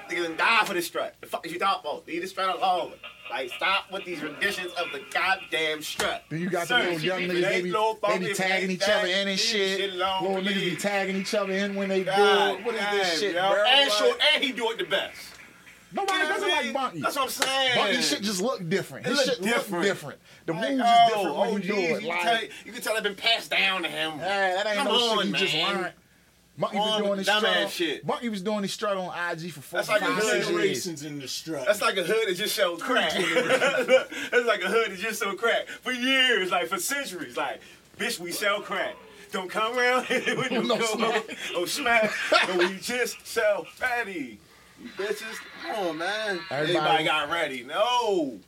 Niggas 0.10 0.24
done 0.24 0.38
died 0.38 0.68
for 0.68 0.74
this 0.74 0.88
strut. 0.88 1.16
The 1.22 1.28
fuck 1.28 1.46
is 1.46 1.52
you 1.54 1.60
talking 1.60 1.90
about? 1.90 2.08
Leave 2.08 2.22
this 2.22 2.32
strut 2.32 2.56
alone. 2.56 2.94
Like, 3.30 3.50
stop 3.50 3.92
with 3.92 4.06
these 4.06 4.22
renditions 4.22 4.72
of 4.74 4.92
the 4.92 5.02
goddamn 5.12 5.82
strut. 5.82 6.24
Then 6.30 6.42
you 6.42 6.50
got 6.50 6.68
the 6.68 6.78
little 6.78 7.00
young 7.00 7.22
niggas, 7.22 7.42
they 7.42 7.62
be, 7.64 7.72
they 7.72 8.28
be 8.28 8.34
tagging 8.36 8.70
each 8.72 8.84
other 8.84 9.08
in 9.08 9.14
and 9.14 9.30
this 9.30 9.44
shit. 9.44 9.94
long 9.94 10.24
Little 10.26 10.44
niggas 10.44 10.60
be 10.70 10.76
tagging 10.76 11.16
each 11.16 11.34
other 11.34 11.52
in 11.52 11.74
when 11.76 11.90
they 11.90 12.00
do 12.02 12.06
God 12.06 12.60
it. 12.60 12.66
What 12.66 12.76
is 12.76 12.82
damn, 12.82 12.98
this 12.98 13.20
shit, 13.20 13.34
yo. 13.36 13.50
bro? 13.52 13.64
And, 13.66 13.92
sure, 13.92 14.16
and 14.36 14.44
he 14.44 14.52
do 14.52 14.70
it 14.70 14.78
the 14.78 14.84
best. 14.84 15.18
nobody 15.92 16.20
You 16.20 16.24
know 16.24 16.30
doesn't 16.30 16.50
like? 16.50 16.74
Bunky. 16.74 17.02
That's 17.02 17.16
what 17.16 17.24
I'm 17.24 17.30
saying. 17.30 17.76
Bunky 17.76 18.02
shit 18.04 18.22
just 18.22 18.42
look 18.42 18.70
different. 18.70 19.08
It 19.08 19.10
His 19.10 19.22
shit 19.24 19.42
look 19.42 19.50
different. 19.50 19.84
different. 19.86 20.20
The 20.46 20.54
Like, 20.54 20.70
moves 20.70 20.84
oh, 20.86 20.92
is 20.92 21.10
different 21.14 21.36
oh, 21.36 21.42
when 21.42 21.50
oh, 21.50 21.56
he 21.56 21.68
do 21.68 21.74
it. 21.74 21.80
You, 21.80 21.98
can 21.98 22.08
Like, 22.10 22.22
tell, 22.22 22.42
you 22.66 22.72
can 22.74 22.82
tell 22.84 22.96
it 22.96 23.04
been 23.04 23.16
passed 23.16 23.50
down 23.50 23.82
to 23.82 23.90
him. 23.90 24.20
Hey, 24.20 24.54
that 24.56 24.68
ain't 24.68 24.76
Come 24.78 24.86
no 24.88 24.94
on, 24.94 25.26
shit 25.26 25.36
just 25.36 25.54
man. 25.56 25.76
learned. 25.82 25.94
Bunky 26.58 26.78
Come 26.78 26.86
was 26.88 26.98
doing 26.98 27.10
with 27.10 27.20
his 27.20 27.28
strut. 27.28 27.70
shit. 27.70 28.08
Bunky 28.08 28.30
was 28.30 28.42
doing 28.42 28.62
his 28.62 28.72
strut 28.72 28.96
on 28.96 29.08
IG 29.32 29.52
for 29.52 29.60
four, 29.62 29.78
That's 29.80 29.90
like 29.90 30.02
a 30.02 30.06
hood 30.06 30.24
six. 30.24 30.48
Generations 30.48 31.04
in 31.04 31.20
the 31.20 31.28
strut. 31.28 31.66
That's 31.66 31.82
like 31.82 31.98
a 31.98 32.04
hood 32.04 32.28
that 32.30 32.36
just 32.38 32.56
showed 32.56 32.80
crack. 32.80 33.12
That's 33.14 34.46
like 34.46 34.62
a 34.64 34.68
hood 34.68 34.92
that 34.92 34.98
just 34.98 35.20
sold 35.20 35.38
crack 35.38 35.68
for 35.68 35.92
years, 35.92 36.52
like 36.52 36.68
for 36.68 36.78
centuries. 36.80 37.36
Like, 37.36 37.60
bitch, 37.98 38.20
we 38.20 38.32
sell 38.32 38.62
crack. 38.62 38.96
Don't 39.32 39.50
come 39.50 39.78
around 39.78 40.06
here 40.08 40.38
with 40.38 40.52
oh, 40.52 40.62
no, 40.62 40.76
No 40.76 40.76
no 40.78 40.86
smack. 40.86 41.24
Oh, 41.56 41.66
smack. 41.66 42.12
no, 42.48 42.58
we 42.60 42.78
just 42.78 43.26
sell 43.28 43.66
fatty. 43.66 44.40
You 44.82 44.90
bitches, 44.98 45.36
come 45.62 45.88
on, 45.88 45.98
man. 45.98 46.40
Everybody- 46.50 46.78
Everybody, 46.78 47.04
got 47.04 47.30
ready. 47.30 47.64
No. 47.64 48.40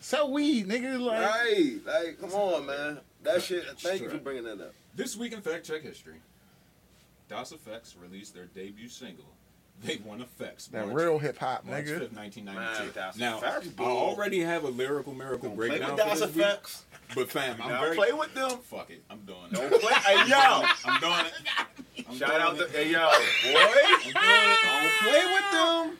Sell 0.00 0.32
weed, 0.32 0.68
nigga. 0.68 1.00
Like, 1.00 1.20
Right. 1.20 1.78
Like, 1.86 2.20
come 2.20 2.32
on, 2.32 2.66
man. 2.66 2.98
That 3.22 3.42
shit. 3.42 3.64
Thank 3.78 4.02
you 4.02 4.08
for 4.10 4.18
bringing 4.18 4.44
that 4.44 4.60
up. 4.60 4.72
This 4.94 5.16
week 5.16 5.32
in 5.32 5.40
fact 5.40 5.66
check 5.66 5.82
history, 5.82 6.14
Das 7.28 7.52
EFX 7.52 7.94
released 8.00 8.34
their 8.34 8.46
debut 8.46 8.88
single, 8.88 9.24
They 9.82 9.96
Want 10.04 10.22
EFX. 10.22 10.68
that 10.70 10.86
March- 10.86 10.94
real 10.96 11.18
hip 11.18 11.38
hop, 11.38 11.64
March 11.64 11.84
nigga. 11.84 12.00
5th, 12.08 12.12
1992. 12.14 13.00
Man, 13.00 13.12
now, 13.18 13.38
Effects, 13.38 13.68
I 13.78 13.82
already 13.82 14.40
have 14.40 14.64
a 14.64 14.68
lyrical 14.68 15.12
miracle 15.12 15.50
Play 15.50 15.68
breakdown 15.68 15.92
with 15.96 16.00
for 16.00 16.06
DOS 16.08 16.20
this 16.20 16.34
week, 16.34 16.44
effects. 16.44 16.84
but 17.14 17.30
fam, 17.30 17.60
I'm 17.60 17.68
Now 17.68 17.80
very 17.82 17.96
play 17.96 18.12
with 18.12 18.32
them. 18.34 18.58
fuck 18.58 18.90
it, 18.90 19.02
I'm 19.10 19.20
doing 19.26 19.38
Don't 19.52 19.72
it. 19.72 19.80
play. 19.80 19.92
Hey, 19.96 20.28
yo. 20.28 20.62
I'm 20.84 21.00
doing 21.00 21.26
it. 21.26 22.06
I'm 22.08 22.16
Shout 22.16 22.28
doing 22.30 22.40
out 22.42 22.54
it. 22.60 22.72
to, 22.72 22.78
hey, 22.78 22.90
yo, 22.90 23.00
boy. 23.00 23.58
I'm 23.58 24.02
doing 24.02 24.06
it. 24.06 24.14
Don't 24.64 24.92
play 25.02 25.24
with 25.34 25.50
them. 25.52 25.98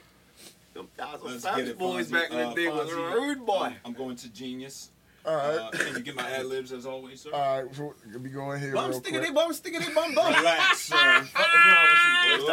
Them 0.74 0.88
DOS 0.96 1.44
effects 1.44 1.56
get 1.68 1.78
boys 1.78 2.10
back 2.10 2.30
in 2.30 2.36
the 2.36 2.48
Uh, 2.48 2.54
day 2.54 2.68
was 2.68 2.88
Fonzie, 2.90 3.12
rude 3.14 3.44
boy. 3.46 3.74
I'm 3.84 3.92
going 3.94 4.16
to 4.16 4.28
Genius. 4.32 4.90
All 5.26 5.34
right. 5.36 5.58
Uh, 5.58 5.70
can 5.70 5.94
you 5.96 6.00
get 6.02 6.14
my 6.16 6.28
ad 6.30 6.46
libs 6.46 6.72
as 6.72 6.86
always, 6.86 7.20
sir? 7.22 7.30
All 7.32 7.62
right, 7.62 7.74
so 7.74 7.94
let 8.12 8.20
me 8.22 8.30
go 8.30 8.52
in 8.52 8.60
here 8.60 8.72
Bum 8.74 8.90
real 8.90 9.00
stickity 9.00 9.18
quick. 9.20 9.34
bum 9.34 9.52
stickity 9.52 9.94
bum 9.94 10.14
bum. 10.14 10.32
Relax, 10.34 10.80
sir. 10.88 10.96
What 10.96 11.22
is 11.22 11.68
wrong 11.68 11.86
with 12.30 12.40
you? 12.40 12.46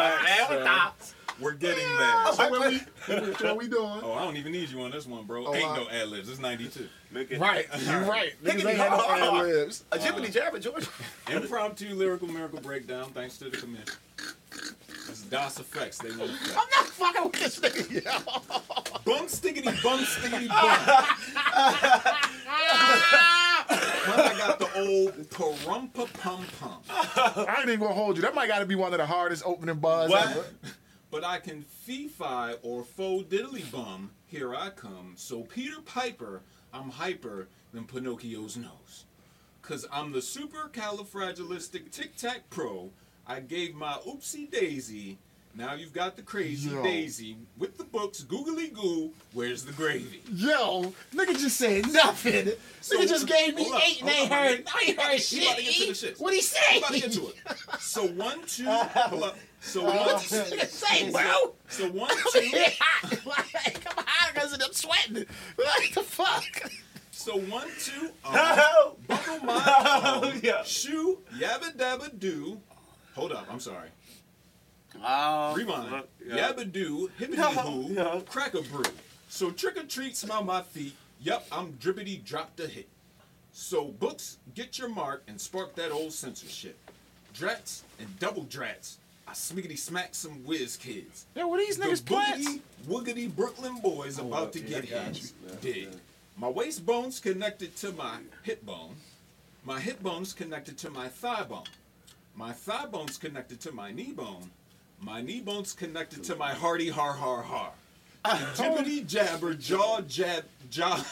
Relax, 0.58 1.08
sir. 1.08 1.16
We're 1.40 1.54
getting 1.54 1.88
there. 1.98 2.34
So 2.34 2.50
what 2.50 2.70
we, 2.70 2.78
what 3.08 3.24
we- 3.24 3.48
what 3.48 3.58
we 3.58 3.68
doing? 3.68 4.00
Oh, 4.04 4.14
I 4.14 4.24
don't 4.24 4.38
even 4.38 4.52
need 4.52 4.70
you 4.70 4.82
on 4.82 4.92
this 4.92 5.08
one, 5.08 5.26
bro. 5.26 5.46
Oh, 5.48 5.54
Ain't 5.56 5.66
wow. 5.66 5.76
no 5.78 5.90
ad 5.90 6.10
libs. 6.10 6.30
It's 6.30 6.40
92. 6.40 6.88
Right, 7.12 7.30
you're 7.80 8.02
right. 8.02 8.34
Niggas 8.44 8.52
Hickety 8.62 8.70
ain't 8.70 8.78
had 8.78 8.92
no 8.92 8.98
ha. 8.98 9.38
ad 9.40 9.44
libs. 9.44 9.84
A 9.92 9.98
jibbity 9.98 10.32
jabber, 10.32 10.60
George. 10.60 10.88
Impromptu 11.32 11.94
lyrical 11.96 12.28
miracle 12.28 12.60
breakdown, 12.62 13.10
thanks 13.14 13.38
to 13.40 13.46
the 13.50 13.58
commission. 13.58 13.86
It's 15.10 15.22
Das 15.24 15.60
EFX. 15.60 15.98
They 15.98 16.16
want 16.16 16.32
effects. 16.32 16.52
I'm 16.52 16.70
not 16.76 16.86
fucking 16.88 17.24
with 17.24 17.34
this 17.39 17.60
nigga. 17.60 18.04
yo. 18.06 18.12
Bum 19.06 19.26
stickity 19.28 19.84
bum 19.84 20.00
stickity 20.00 20.48
bum. 20.50 20.58
I 24.16 24.36
got 24.38 24.60
the 24.60 24.70
old 24.80 25.13
parumpa 25.30 26.13
pum 26.13 26.46
pum. 26.60 26.80
I 26.89 27.56
ain't 27.60 27.68
even 27.70 27.82
gonna 27.82 27.94
hold 27.94 28.16
you. 28.16 28.22
That 28.22 28.34
might 28.36 28.48
gotta 28.48 28.66
be 28.66 28.76
one 28.76 28.94
of 28.94 29.00
the 29.00 29.06
hardest 29.06 29.44
opening 29.46 29.76
bars 29.76 30.10
What? 30.10 30.30
ever. 30.30 30.46
But 31.12 31.24
I 31.24 31.39
can 31.39 31.62
fee-fi 31.63 32.54
or 32.63 32.84
faux 32.84 33.26
diddly 33.32 33.70
bum, 33.72 34.12
here 34.26 34.56
I 34.56 34.70
come. 34.72 35.13
So 35.16 35.42
Peter 35.42 35.80
Piper, 35.86 36.42
I'm 36.74 36.89
hyper 36.89 37.48
than 37.72 37.84
Pinocchio's 37.86 38.58
nose. 38.58 39.06
Cause 39.62 39.86
I'm 39.92 40.12
the 40.12 40.22
super 40.22 40.70
califragilistic 40.74 41.92
tic-tac 41.92 42.50
pro. 42.50 42.89
I 43.26 43.40
gave 43.40 43.76
my 43.76 43.94
oopsie 44.08 44.50
daisy. 44.52 45.18
Now 45.56 45.76
you've 45.76 45.94
got 45.94 46.16
the 46.16 46.24
crazy 46.24 46.70
Yo. 46.72 46.82
daisy 46.82 47.38
with 47.60 47.78
the 47.78 47.84
books 47.84 48.22
googly 48.24 48.70
goo. 48.70 49.12
Where's 49.34 49.64
the 49.64 49.72
gravy? 49.72 50.22
Yo, 50.34 50.94
nigga 51.14 51.38
just 51.40 51.58
said 51.58 51.92
nothing. 51.94 52.50
So- 52.82 52.98
nigga 52.98 53.08
just 53.08 53.28
gave 53.28 53.56
me 53.56 53.70
up, 53.72 53.82
eight 53.88 54.02
and 54.02 54.10
ain't 54.10 54.32
heard. 54.32 54.64
I 54.74 54.84
ain't 54.88 55.00
heard 55.00 55.20
He 55.20 55.46
about 55.46 55.58
to 55.58 55.64
get 55.64 55.74
to 55.76 55.88
the 55.90 55.94
shit. 55.94 56.20
What 56.20 56.34
he 56.34 56.40
I'm 56.40 56.44
say? 56.44 56.78
about 56.80 56.92
to 56.94 57.00
get 57.00 57.12
to 57.14 57.28
it. 57.28 57.36
So 57.80 58.08
one, 58.08 58.40
two, 58.48 58.66
hold 58.68 59.24
up. 59.24 59.38
So 59.62 59.84
one, 59.86 60.20
two, 60.22 60.36
Nigga 60.36 60.66
say, 60.68 61.12
bro. 61.12 61.54
so 61.70 61.88
one, 61.92 62.10
two. 62.34 62.52
Like, 63.26 63.86
I'm 63.96 64.04
hot 64.06 64.34
because 64.34 64.54
I'm 64.54 64.74
sweating. 64.74 65.26
What 65.56 65.94
the 65.94 66.02
fuck? 66.02 66.72
so 67.12 67.38
one, 67.38 67.68
two, 67.80 68.10
um, 68.26 68.94
buckle 69.08 69.40
my 69.44 70.22
um, 70.24 70.40
yeah. 70.44 70.64
shoe, 70.64 71.20
yabba 71.38 71.78
dabba 71.78 72.18
do. 72.20 72.60
Hold 73.15 73.32
up, 73.32 73.47
I'm 73.52 73.60
sorry. 73.60 73.89
Oh, 75.04 75.56
Rewind. 75.56 76.04
yeah. 76.26 76.52
Yabba 76.52 76.71
do, 76.71 77.10
hippity 77.17 77.38
Yeah, 77.38 77.49
hoo, 77.52 77.88
yeah. 77.93 78.21
crack 78.28 78.54
a 78.54 78.62
brew. 78.62 78.84
So 79.30 79.49
trick 79.52 79.78
or 79.78 79.84
treat, 79.84 80.15
smell 80.15 80.43
my 80.43 80.62
feet. 80.62 80.95
Yep, 81.21 81.47
I'm 81.52 81.73
drippity 81.73 82.23
drop 82.23 82.56
the 82.56 82.67
hit. 82.67 82.88
So 83.52 83.86
books, 83.86 84.38
get 84.56 84.78
your 84.78 84.89
mark 84.89 85.23
and 85.28 85.39
spark 85.39 85.76
that 85.76 85.91
old 85.91 86.12
censorship. 86.13 86.78
Drats 87.36 87.82
and 87.99 88.19
double 88.19 88.43
drats. 88.45 88.97
I 89.28 89.32
smiggity 89.32 89.78
smack 89.78 90.13
some 90.13 90.43
whiz 90.43 90.76
kids. 90.78 91.26
Yo, 91.36 91.47
what 91.47 91.60
these 91.60 91.78
The 91.78 91.86
niggas 91.86 92.06
plants? 92.06 92.47
boogity, 92.47 92.60
woogity 92.88 93.36
Brooklyn 93.36 93.80
boys 93.80 94.19
about 94.19 94.54
to 94.54 94.60
yeah, 94.60 94.82
get 94.82 94.86
hit. 94.86 95.34
got 95.47 95.62
Dig. 95.62 95.88
My 96.38 96.49
waist 96.49 96.86
bone's 96.86 97.19
connected 97.19 97.76
to 97.78 97.91
my 97.93 98.17
hip 98.43 98.65
bone. 98.65 98.95
My 99.63 99.80
hip 99.80 100.04
bone's 100.04 100.34
connected 100.34 100.78
to 100.80 100.89
my 100.89 101.08
thigh 101.08 101.43
bone. 101.43 101.63
My 102.36 102.52
thigh 102.52 102.86
bone's 102.88 103.17
connected 103.17 103.60
to 103.62 103.72
my 103.72 103.91
knee 103.91 104.12
bone. 104.12 104.50
My 105.00 105.22
knee 105.22 105.41
bone's 105.41 105.74
connected 105.74 106.24
to 106.24 106.36
my 106.36 106.52
hearty 106.54 106.89
har 106.89 107.13
har 107.13 107.43
har. 107.43 107.72
Jibbity 108.26 109.06
jabber, 109.06 109.54
jaw 109.54 110.02
jab, 110.02 110.46
jaw. 110.72 111.04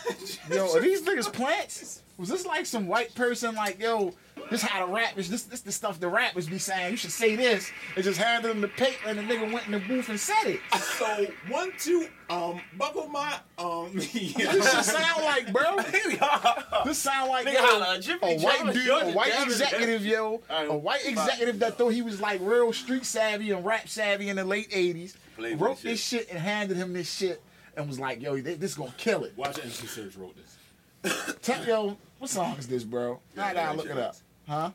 Yo, 0.50 0.74
are 0.74 0.80
these 0.80 1.02
niggas 1.04 1.32
plants? 1.32 2.02
Was 2.18 2.30
this 2.30 2.46
like 2.46 2.66
some 2.66 2.88
white 2.88 3.14
person 3.16 3.54
like, 3.54 3.80
yo, 3.80 4.14
this 4.52 4.62
how 4.62 4.86
the 4.86 4.92
rappers, 4.92 5.30
this 5.30 5.44
this 5.44 5.62
the 5.62 5.72
stuff 5.72 6.00
the 6.00 6.08
rappers 6.08 6.48
be 6.48 6.60
saying. 6.60 6.92
You 6.92 6.98
should 6.98 7.12
say 7.12 7.36
this. 7.36 7.72
and 7.96 8.04
just 8.04 8.20
handed 8.20 8.50
them 8.52 8.62
the 8.62 8.68
paper 8.68 9.08
and 9.10 9.18
the 9.18 9.24
nigga 9.24 9.52
went 9.52 9.66
in 9.66 9.72
the 9.72 9.80
booth 9.80 10.10
and 10.10 10.20
said 10.20 10.44
it. 10.46 10.60
so 11.00 11.26
one, 11.50 11.72
two, 11.80 12.08
um, 12.30 12.62
buckle 12.78 13.08
my 13.08 13.40
um. 13.58 13.92
This 13.96 14.14
Yeah. 14.38 14.82
sound 14.82 15.24
like, 15.24 15.52
bro. 15.52 15.78
This 16.86 16.98
sound 16.98 17.30
like 17.30 17.46
Nigga 17.48 17.54
yo, 17.54 17.60
holla, 17.62 18.00
a 18.22 18.38
white 18.38 18.74
dude, 18.74 18.88
a 18.90 19.12
white 19.12 19.34
executive, 19.44 20.06
yo, 20.06 20.42
a 20.50 20.76
white 20.78 21.06
executive 21.06 21.60
that 21.60 21.78
thought 21.78 21.90
he 21.90 22.02
was 22.02 22.20
like 22.22 22.40
real 22.42 22.74
street 22.74 23.06
savvy 23.06 23.52
and 23.52 23.66
rap 23.66 23.88
savvy 23.88 24.30
in 24.30 24.36
the 24.36 24.44
late 24.44 24.70
'80s, 24.72 25.16
Played 25.38 25.60
wrote 25.62 25.76
this 25.82 25.84
this 25.84 26.04
shit 26.06 26.30
and 26.30 26.40
handed 26.40 26.78
him 26.78 26.94
this 26.94 27.12
shit 27.12 27.42
and 27.78 27.88
was 27.88 28.00
like, 28.00 28.22
yo, 28.22 28.40
this 28.42 28.76
gonna 28.76 28.94
kill 28.98 29.24
it. 29.24 29.34
Watch 29.38 29.60
MC 29.64 29.88
Serch 29.88 30.18
wrote 30.20 30.36
this. 30.36 31.36
Tell 31.42 31.66
yo, 31.66 31.98
what 32.20 32.30
song 32.30 32.56
is 32.58 32.68
this, 32.68 32.84
bro? 32.84 33.20
Yeah, 33.36 33.46
I 33.46 33.54
gotta 33.54 33.78
look 33.78 33.86
it 33.88 33.98
up, 33.98 34.16
huh? 34.48 34.72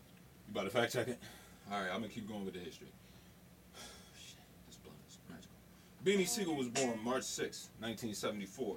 You 0.49 0.53
about 0.53 0.65
to 0.65 0.71
fact 0.71 0.93
check 0.93 1.09
it? 1.09 1.19
All 1.71 1.81
right, 1.81 1.89
I'm 1.91 2.01
gonna 2.01 2.09
keep 2.09 2.29
going 2.29 2.45
with 2.45 2.55
the 2.55 2.61
history. 2.61 2.87
Shit, 4.19 4.37
this 4.69 4.77
blunt 4.77 4.97
is 5.09 5.19
magical. 5.29 5.53
Beanie 6.05 6.29
Sigel 6.29 6.55
was 6.55 6.69
born 6.69 6.99
March 7.03 7.25
6, 7.25 7.69
1974. 7.81 8.77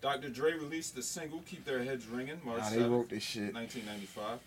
Dr. 0.00 0.28
Dre 0.30 0.52
released 0.54 0.94
the 0.94 1.02
single 1.02 1.40
"Keep 1.46 1.64
Their 1.64 1.82
Heads 1.84 2.06
Ringing" 2.06 2.40
March 2.44 2.60
Nah, 2.60 2.68
7, 2.68 2.82
they 2.82 2.88
wrote 2.88 3.08
this 3.10 3.22
shit. 3.22 3.52
1995. 3.52 4.38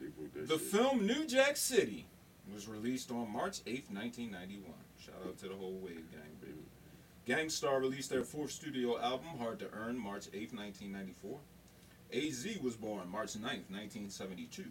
They 0.00 0.06
wrote 0.06 0.34
that 0.34 0.48
The 0.48 0.58
film 0.58 1.06
New 1.06 1.26
Jack 1.26 1.56
City 1.56 2.04
was 2.52 2.68
released 2.68 3.10
on 3.10 3.30
March 3.32 3.60
8, 3.66 3.86
1991. 3.90 4.70
Shout 5.04 5.14
out 5.26 5.38
to 5.38 5.48
the 5.48 5.54
whole 5.54 5.72
Wave 5.82 6.04
gang, 6.12 6.20
baby. 6.40 6.52
Gang 7.26 7.48
Starr 7.48 7.80
released 7.80 8.10
their 8.10 8.22
fourth 8.22 8.52
studio 8.52 9.00
album, 9.00 9.28
Hard 9.38 9.58
to 9.60 9.66
Earn, 9.72 9.98
March 9.98 10.26
8, 10.34 10.52
1994. 10.54 11.38
AZ 12.14 12.46
was 12.62 12.76
born 12.76 13.10
March 13.10 13.34
9, 13.34 13.42
1972. 13.42 14.64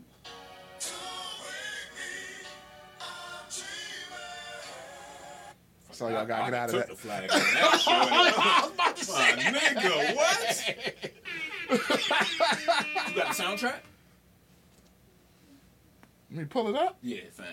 So 5.92 6.08
y'all 6.08 6.26
gotta 6.26 6.52
get 6.52 6.60
out 6.60 6.70
of 6.70 6.76
that. 6.76 6.88
the 6.88 6.96
flag. 6.96 7.30
I 7.34 8.62
was 8.64 8.72
about 8.74 8.96
to 8.98 9.12
My 9.12 9.32
nigga, 9.38 10.16
what? 10.16 10.68
you 13.10 13.16
got 13.16 13.36
the 13.36 13.44
soundtrack? 13.44 13.80
Let 16.32 16.40
me 16.40 16.46
pull 16.46 16.70
it 16.70 16.76
up. 16.76 16.98
Yeah, 17.04 17.22
fam. 17.32 17.46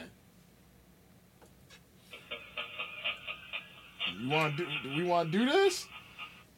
You 4.21 4.29
want 4.31 4.57
to 4.57 4.65
do? 4.65 4.71
Do 4.85 4.97
we 4.97 5.05
want 5.05 5.33
to 5.33 5.39
do 5.39 5.45
this? 5.47 5.87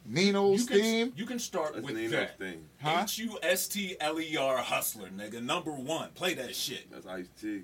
Nino's 0.05 0.61
You 0.61 0.67
can, 0.67 0.77
theme, 0.81 1.13
you 1.15 1.25
can 1.25 1.39
start 1.39 1.73
That's 1.73 1.85
with 1.85 1.95
Nino's 1.95 2.11
that. 2.11 2.37
thing. 2.37 2.65
huh? 2.81 3.01
H 3.03 3.17
U 3.19 3.37
S 3.41 3.67
T 3.67 3.95
L 4.01 4.19
E 4.19 4.35
R 4.37 4.57
hustler, 4.57 5.07
nigga. 5.09 5.41
Number 5.41 5.71
one. 5.71 6.09
Play 6.09 6.33
that 6.35 6.55
shit. 6.55 6.91
That's 6.91 7.05
Ice 7.07 7.27
T. 7.39 7.63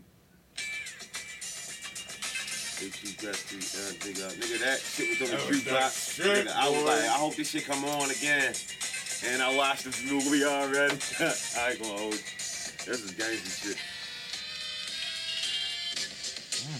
HG 2.79 3.21
Dusty, 3.21 3.57
nigga, 3.57 4.31
nigga, 4.39 4.63
that 4.63 4.79
shit 4.79 5.19
was 5.19 5.29
on 5.29 5.35
the 5.35 5.35
That 5.35 5.49
was 5.49 5.61
jukebox. 5.63 6.45
Nigga, 6.45 6.55
I 6.55 6.69
was 6.69 6.83
like, 6.85 7.03
I 7.03 7.07
hope 7.19 7.35
this 7.35 7.49
shit 7.49 7.65
come 7.65 7.83
on 7.83 8.09
again. 8.09 8.53
And 9.27 9.41
I 9.41 9.53
watched 9.53 9.83
this 9.83 10.01
movie 10.09 10.45
already. 10.45 10.95
I 11.19 11.71
ain't 11.71 11.81
gonna 11.81 11.97
hold 11.97 12.13
you. 12.13 12.19
This 12.19 13.03
is 13.03 13.11
gangster 13.11 13.67
shit. 13.67 13.77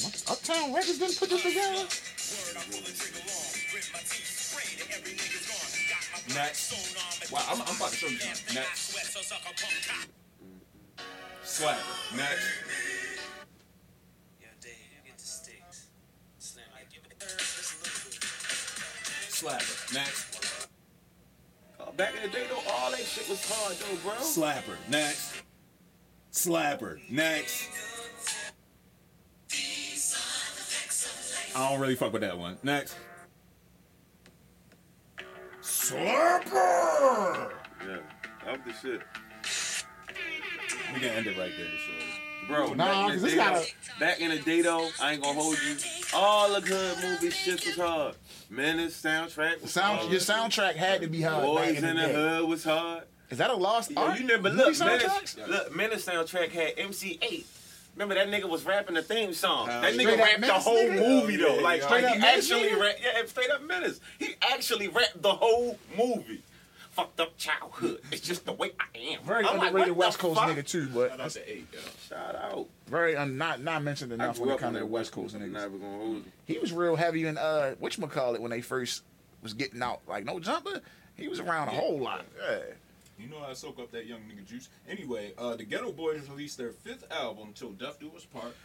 Damn, 0.02 0.34
Uptown 0.34 0.74
Records 0.74 1.00
didn't 1.00 1.17
put 1.19 1.30
this 1.30 1.43
together. 1.43 1.86
Next. 6.34 7.32
Wow, 7.32 7.42
I'm, 7.50 7.62
I'm 7.62 7.76
about 7.76 7.89
to 7.89 7.96
show 7.96 8.08
you. 8.08 8.18
Next. 8.54 8.96
Slapper. 11.44 12.18
Next. 12.18 12.46
Slapper. 19.42 19.94
Next. 19.94 20.68
Uh, 21.80 21.92
back 21.94 22.13
in 22.15 22.22
the 22.22 22.30
day, 22.30 22.46
though, 22.50 22.62
all 22.72 22.92
that 22.92 23.00
shit 23.00 23.28
was 23.30 23.44
hard, 23.50 23.76
though, 23.78 23.96
bro. 24.04 24.18
Slapper. 24.20 24.78
Next. 24.89 25.34
Slapper. 26.32 27.00
Next. 27.10 27.70
I 31.56 31.70
don't 31.70 31.80
really 31.80 31.96
fuck 31.96 32.13
with 32.13 32.22
that 32.22 32.38
one. 32.38 32.58
Next. 32.63 32.96
Slapper. 35.89 37.52
Yeah, 37.88 37.97
that 38.45 38.65
was 38.65 38.75
the 38.84 38.89
shit. 38.89 39.02
We 40.93 40.99
can 40.99 41.10
end 41.10 41.28
it 41.28 41.38
right 41.38 41.52
there, 41.58 41.67
so. 41.67 42.47
Bro, 42.47 42.73
Nah, 42.73 42.86
back, 42.86 43.06
in 43.06 43.12
'cause 43.12 43.21
the 43.21 43.28
it's 43.28 43.36
day, 43.36 43.41
gotta- 43.43 43.99
back 43.99 44.19
in 44.19 44.30
the 44.32 44.39
day, 44.39 44.62
though, 44.62 44.89
I 44.99 45.13
ain't 45.13 45.21
gonna 45.23 45.39
hold 45.39 45.58
you. 45.62 45.75
All 46.13 46.54
the 46.54 46.62
good 46.62 46.97
movie 47.04 47.30
shit 47.32 47.63
was 47.65 47.75
hard. 47.75 48.15
Menace 48.49 48.99
soundtrack 49.02 49.62
was 49.62 49.71
Sound, 49.71 49.99
hard. 49.99 50.12
your 50.12 50.19
soundtrack 50.21 50.75
had 50.75 51.02
to 51.02 51.08
be 51.08 51.21
hard. 51.21 51.43
Boys 51.43 51.60
back 51.75 51.84
in 51.84 51.89
in 51.89 51.95
the, 51.95 52.02
the 52.02 52.08
day. 52.08 52.13
Hood 52.13 52.49
was 52.49 52.63
hard. 52.63 53.04
Is 53.30 53.38
that 53.38 53.52
a 53.52 53.56
lost 53.56 53.91
Yo, 53.91 54.02
art? 54.02 54.19
you 54.19 54.25
never 54.25 54.43
Movie 54.49 54.58
look. 54.58 54.80
Menace, 54.80 55.04
soundtracks? 55.36 55.47
look, 55.47 55.75
Menace 55.75 56.06
soundtrack 56.06 56.52
had 56.52 56.73
MC 56.78 57.19
Eiht. 57.21 57.43
Remember 58.00 58.16
that 58.16 58.30
nigga 58.30 58.50
was 58.50 58.64
rapping 58.64 58.96
the 58.96 59.02
theme 59.02 59.34
song. 59.34 59.68
Hell 59.68 59.82
that 59.82 59.94
nigga 59.94 60.18
rapped 60.18 60.40
the 60.40 60.54
whole 60.54 60.78
nigga? 60.78 61.00
movie 61.22 61.36
though. 61.36 61.56
yeah, 61.58 61.62
like, 61.62 61.82
yeah. 61.82 61.90
like 61.90 62.02
Straight 62.02 62.06
he 62.06 62.08
up 62.14 62.18
Menace, 62.20 62.52
actually 62.52 62.70
nigga? 62.70 62.82
rapped. 62.82 63.00
Yeah, 63.04 63.26
straight 63.26 63.50
up 63.52 63.62
Menace. 63.64 64.00
He 64.20 64.36
actually 64.54 64.88
rapped 64.88 65.22
the 65.22 65.34
whole 65.34 65.78
movie. 65.98 66.42
Fucked 66.92 67.20
up 67.20 67.38
childhood. 67.38 68.00
It's 68.12 68.22
just 68.26 68.46
the 68.46 68.54
way 68.54 68.72
I 68.80 68.98
am. 69.16 69.24
Very 69.24 69.46
I'm 69.46 69.58
like, 69.58 69.68
underrated 69.68 69.96
what 69.98 70.08
West 70.08 70.18
the 70.18 70.22
Coast 70.22 70.40
fuck? 70.40 70.50
nigga 70.50 70.66
too, 70.66 70.88
but 70.94 71.10
Shout 71.10 71.20
out 71.20 71.30
to 71.32 71.52
eight, 71.52 71.68
yo. 71.74 71.80
Shout 72.08 72.36
out. 72.36 72.66
very 72.88 73.16
un, 73.18 73.38
not 73.38 73.62
not 73.62 73.84
mentioned 73.84 74.14
enough 74.14 74.38
grew 74.38 74.46
when 74.46 74.52
it 74.52 74.54
up 74.56 74.60
comes 74.62 74.78
to 74.78 74.86
West 74.86 75.12
Coast 75.12 75.36
I'm 75.36 75.42
niggas. 75.42 75.52
Never 75.52 75.78
gonna 75.78 75.98
hold 75.98 76.16
you. 76.16 76.24
He 76.46 76.58
was 76.58 76.72
real 76.72 76.96
heavy 76.96 77.26
in 77.26 77.38
uh 77.38 77.76
whatchamacallit 77.82 78.40
when 78.40 78.50
they 78.52 78.62
first 78.62 79.04
was 79.44 79.54
getting 79.54 79.82
out. 79.84 80.00
Like 80.08 80.24
no 80.24 80.40
jumper. 80.40 80.80
He 81.18 81.28
was 81.28 81.42
around 81.42 81.68
a 81.68 81.74
Yeah. 81.74 81.80
whole 81.82 82.00
lot. 82.00 82.26
Yeah. 82.50 82.60
You 83.20 83.28
know 83.30 83.40
how 83.40 83.48
I 83.50 83.54
soak 83.54 83.80
up 83.80 83.92
that 83.92 84.06
young 84.06 84.22
nigga 84.22 84.46
juice. 84.46 84.70
Anyway, 84.90 85.34
uh, 85.38 85.56
the 85.56 85.66
Geto 85.66 85.96
Boys 85.96 86.30
released 86.30 86.58
their 86.58 86.72
fifth 86.72 87.04
album, 87.12 87.52
Till 87.54 87.72
Death 87.72 88.00
Do 88.00 88.10
Us 88.16 88.26
Part, 88.26 88.56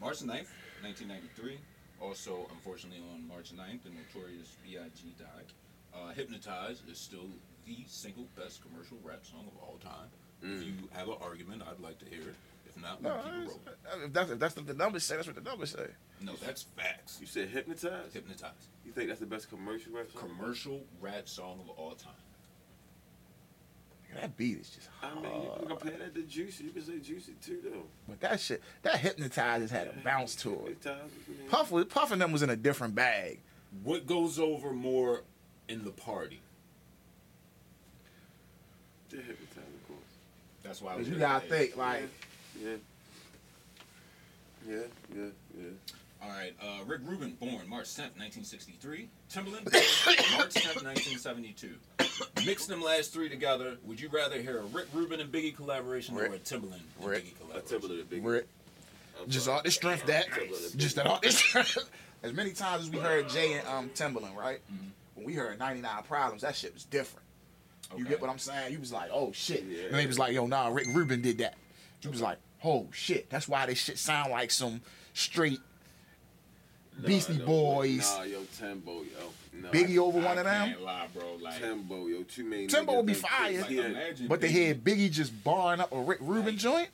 March 0.00 0.18
9th, 0.20 0.48
1993. 0.82 1.58
Also, 2.00 2.46
unfortunately, 2.52 3.02
on 3.14 3.26
March 3.26 3.52
9th, 3.54 3.84
the 3.84 3.90
notorious 3.90 4.56
B.I.G. 4.64 5.14
died. 5.18 5.46
Uh, 5.94 6.12
Hypnotize 6.12 6.82
is 6.90 6.98
still 6.98 7.28
the 7.66 7.76
single 7.86 8.26
best 8.36 8.60
commercial 8.62 8.98
rap 9.02 9.24
song 9.24 9.46
of 9.46 9.62
all 9.62 9.78
time. 9.82 10.08
If 10.42 10.62
you 10.62 10.74
have 10.92 11.08
an 11.08 11.14
argument, 11.22 11.62
I'd 11.62 11.80
like 11.80 11.98
to 12.00 12.04
hear 12.04 12.20
it. 12.20 12.34
If 12.66 12.82
not, 12.82 13.00
No, 13.02 13.14
keep 13.16 13.24
it 13.32 13.36
rolling. 13.38 14.04
if 14.06 14.12
that's 14.12 14.30
if 14.32 14.38
that's 14.38 14.56
what 14.56 14.66
the 14.66 14.74
numbers 14.74 15.04
say, 15.04 15.14
that's 15.16 15.26
what 15.28 15.36
the 15.36 15.48
numbers 15.48 15.70
say. 15.70 15.86
No, 16.20 16.32
that's 16.44 16.64
facts. 16.76 17.16
You 17.20 17.26
said 17.26 17.48
hypnotized? 17.48 18.12
Hypnotize. 18.12 18.68
You 18.84 18.92
think 18.92 19.08
that's 19.08 19.20
the 19.20 19.26
best 19.26 19.48
commercial 19.48 19.92
rap 19.94 20.10
song? 20.12 20.28
Commercial 20.28 20.82
rap 21.00 21.26
song 21.28 21.60
of 21.60 21.70
all 21.78 21.92
time. 21.92 22.12
That 24.14 24.36
beat 24.36 24.58
is 24.60 24.70
just 24.70 24.88
hard. 25.00 25.18
I 25.18 25.22
mean, 25.22 25.42
you 25.42 25.50
can 25.58 25.68
compare 25.68 25.98
that 25.98 26.14
to 26.14 26.22
Juicy. 26.22 26.64
You 26.64 26.70
can 26.70 26.82
say 26.82 26.98
Juicy 26.98 27.32
too, 27.44 27.58
though. 27.64 27.82
But 28.08 28.20
that 28.20 28.38
shit, 28.40 28.62
that 28.82 28.96
hypnotizers 29.00 29.70
had 29.70 29.88
a 29.88 29.92
bounce 30.04 30.34
to 30.36 30.52
it. 30.52 30.78
Hypnotized, 30.82 31.48
Puff, 31.48 31.70
was- 31.70 31.84
Puff 31.86 32.12
and 32.12 32.20
them 32.22 32.30
was 32.32 32.42
in 32.42 32.50
a 32.50 32.56
different 32.56 32.94
bag. 32.94 33.40
What 33.82 34.06
goes 34.06 34.38
over 34.38 34.72
more 34.72 35.22
in 35.68 35.84
the 35.84 35.90
party? 35.90 36.40
they're 39.10 39.20
hypnotized, 39.20 39.58
of 39.58 39.88
course. 39.88 40.00
That's 40.62 40.82
why 40.82 40.92
I 40.92 40.96
was 40.96 41.08
you 41.08 41.16
gotta 41.16 41.46
think 41.46 41.76
like 41.76 42.08
Yeah. 42.60 42.70
Yeah, 44.68 44.76
yeah, 45.14 45.24
yeah. 45.58 45.64
All 46.24 46.30
right, 46.30 46.54
uh, 46.62 46.84
Rick 46.86 47.00
Rubin, 47.04 47.32
born 47.32 47.68
March 47.68 47.86
10th, 47.88 48.16
1963. 48.16 49.08
Timbaland, 49.30 49.64
born 49.64 49.64
March 50.38 50.54
10th, 50.54 50.82
1972. 50.82 51.74
Mix 52.46 52.66
them 52.66 52.80
last 52.82 53.12
three 53.12 53.28
together. 53.28 53.76
Would 53.84 54.00
you 54.00 54.08
rather 54.08 54.40
hear 54.40 54.58
a 54.60 54.62
Rick 54.62 54.86
Rubin 54.94 55.20
and 55.20 55.30
Biggie 55.30 55.54
collaboration 55.54 56.16
or 56.16 56.24
a 56.26 56.30
Rick. 56.30 56.44
Timbaland 56.44 56.80
and 57.00 57.06
Rick. 57.06 57.24
Biggie 57.24 57.34
I 57.34 57.60
collaboration? 57.60 57.80
Timbaland 57.80 58.00
a 58.00 58.04
big. 58.04 58.24
Rick, 58.24 58.48
I'm 59.20 59.28
just 59.28 59.48
all 59.48 59.60
the 59.62 59.70
strength 59.70 60.06
that, 60.06 60.28
Timbaland 60.30 60.76
just 60.76 60.96
that 60.96 61.06
all 61.06 61.20
this 61.22 61.36
strength. 61.36 61.78
As 62.22 62.32
many 62.32 62.52
times 62.52 62.84
as 62.84 62.90
we 62.90 62.98
heard 62.98 63.28
Jay 63.28 63.52
and 63.54 63.68
um 63.68 63.90
Timbaland, 63.90 64.34
right? 64.34 64.60
Mhm. 64.72 64.90
When 65.16 65.26
we 65.26 65.34
heard 65.34 65.58
99 65.58 66.04
Problems, 66.04 66.40
that 66.40 66.56
shit 66.56 66.72
was 66.72 66.84
different. 66.84 67.26
You 67.96 68.06
get 68.06 68.20
what 68.20 68.30
I'm 68.30 68.38
saying? 68.38 68.72
You 68.72 68.80
was 68.80 68.92
like, 68.92 69.10
oh 69.12 69.30
shit. 69.32 69.62
Yeah. 69.68 69.84
And 69.88 69.94
they 69.94 70.06
was 70.06 70.18
like, 70.18 70.32
yo, 70.32 70.46
nah, 70.46 70.68
Rick 70.68 70.86
Rubin 70.88 71.20
did 71.20 71.38
that. 71.38 71.54
You 72.00 72.10
was 72.10 72.22
like, 72.22 72.38
oh 72.64 72.88
shit. 72.92 73.28
That's 73.28 73.46
why 73.46 73.66
this 73.66 73.78
shit 73.78 73.98
sound 73.98 74.30
like 74.30 74.50
some 74.50 74.80
straight 75.12 75.60
Nah, 76.98 77.06
Beastie 77.08 77.38
no, 77.38 77.46
Boys. 77.46 78.12
Nah, 78.16 78.22
yo, 78.22 78.42
Timbo, 78.58 79.02
yo. 79.02 79.32
No, 79.52 79.70
Biggie 79.70 79.98
over 79.98 80.20
I 80.20 80.24
one 80.24 80.38
of 80.38 80.44
them. 80.44 80.82
lie, 80.82 81.08
bro. 81.12 81.34
Like, 81.40 81.58
Timbo, 81.60 82.06
yo, 82.06 82.22
too 82.22 82.44
many. 82.44 82.66
Timbo 82.66 82.96
would 82.96 83.06
be 83.06 83.14
think- 83.14 83.26
fire. 83.26 83.60
like, 83.62 83.70
Yeah. 83.70 83.84
imagine 83.86 84.28
But 84.28 84.40
they 84.40 84.48
Biggie- 84.52 84.66
had 84.68 84.84
Biggie 84.84 85.10
just 85.10 85.44
barring 85.44 85.80
up 85.80 85.92
a 85.92 86.00
Rick 86.00 86.18
Rubin 86.20 86.46
Like- 86.46 86.56
joint. 86.56 86.88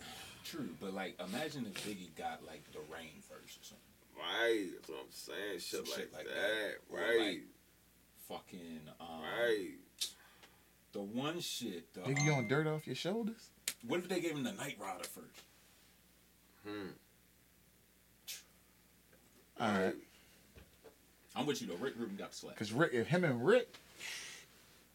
True, 0.44 0.68
but 0.80 0.94
like, 0.94 1.20
imagine 1.20 1.66
if 1.66 1.84
Biggie 1.86 2.14
got 2.16 2.44
like 2.46 2.64
the 2.72 2.78
rain 2.92 3.22
verse 3.28 3.58
or 3.58 3.62
something. 3.64 3.76
Right, 4.18 4.68
that's 4.74 4.88
what 4.88 4.98
I'm 5.00 5.12
saying. 5.12 5.58
Shit, 5.60 5.62
Some 5.62 5.84
like, 5.84 5.94
shit 5.94 6.12
like 6.12 6.26
that. 6.26 6.34
that. 6.34 6.78
Or, 6.90 6.98
Right, 6.98 7.20
like, 7.20 7.42
Fucking, 8.28 8.80
um, 9.00 9.22
right. 9.22 9.70
the 10.92 11.00
one 11.00 11.40
shit. 11.40 11.92
The, 11.94 12.00
Nigga, 12.02 12.24
you 12.24 12.32
um, 12.32 12.38
on 12.38 12.48
dirt 12.48 12.66
off 12.66 12.86
your 12.86 12.96
shoulders? 12.96 13.50
What 13.86 14.00
if 14.00 14.08
they 14.08 14.20
gave 14.20 14.32
him 14.32 14.44
the 14.44 14.52
Night 14.52 14.76
Rider 14.80 15.04
first? 15.04 15.42
Hmm. 16.66 16.88
All 19.60 19.70
right. 19.72 19.94
I'm 21.36 21.46
with 21.46 21.60
you 21.60 21.68
though. 21.68 21.76
Rick 21.76 21.94
Rubin 21.98 22.16
got 22.16 22.34
slapped. 22.34 22.58
Cause 22.58 22.72
Rick, 22.72 22.92
if 22.92 23.06
him 23.06 23.24
and 23.24 23.44
Rick, 23.46 23.72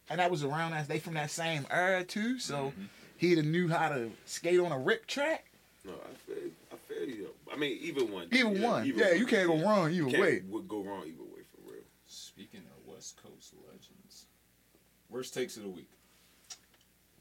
and 0.09 0.19
that 0.19 0.29
was 0.29 0.43
around 0.43 0.73
as 0.73 0.87
they 0.87 0.99
from 0.99 1.13
that 1.13 1.31
same 1.31 1.65
era 1.69 2.03
too, 2.03 2.39
so 2.39 2.73
Mhm. 2.77 2.87
he'd 3.17 3.37
have 3.37 3.45
knew 3.45 3.67
how 3.69 3.89
to 3.89 4.11
skate 4.25 4.59
on 4.59 4.71
a 4.71 4.79
Rick 4.79 5.07
track. 5.07 5.45
No, 5.85 5.93
I 5.93 6.13
feel, 6.15 6.49
I 6.71 6.75
feel 6.87 7.07
you. 7.09 7.29
Though. 7.45 7.53
I 7.53 7.55
mean, 7.57 7.77
either 7.81 8.03
one. 8.05 8.27
Either 8.31 8.49
one, 8.49 8.85
yeah, 8.85 9.11
you 9.13 9.25
can't 9.25 9.47
go 9.47 9.57
wrong 9.63 9.91
either 9.91 10.09
Can't 10.09 10.21
way. 10.21 10.41
Would 10.49 10.67
go 10.67 10.81
wrong 10.83 11.03
either 11.07 11.23
way 11.23 11.41
for 11.53 11.71
real. 11.71 11.83
Speaking 12.07 12.61
of 12.61 12.93
West 12.93 13.15
Coast 13.23 13.53
legends, 13.71 14.25
worst 15.09 15.33
takes 15.33 15.55
of 15.57 15.63
the 15.63 15.69
week. 15.69 15.89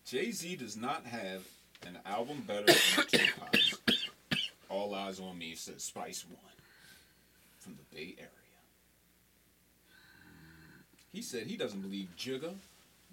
Jay 0.06 0.30
Z 0.32 0.56
does 0.56 0.76
not 0.76 1.06
have 1.06 1.44
an 1.86 1.98
album 2.06 2.42
better 2.46 2.66
than 2.66 2.74
Tupac's. 3.08 3.74
All 4.68 4.92
Eyez 4.92 5.22
on 5.22 5.38
Me 5.38 5.54
says 5.54 5.82
Spice 5.84 6.24
One 6.26 6.38
from 7.64 7.76
the 7.76 7.96
Bay 7.96 8.14
Area. 8.18 8.30
He 11.12 11.22
said 11.22 11.46
he 11.46 11.56
doesn't 11.56 11.80
believe 11.80 12.08
Jigga, 12.18 12.54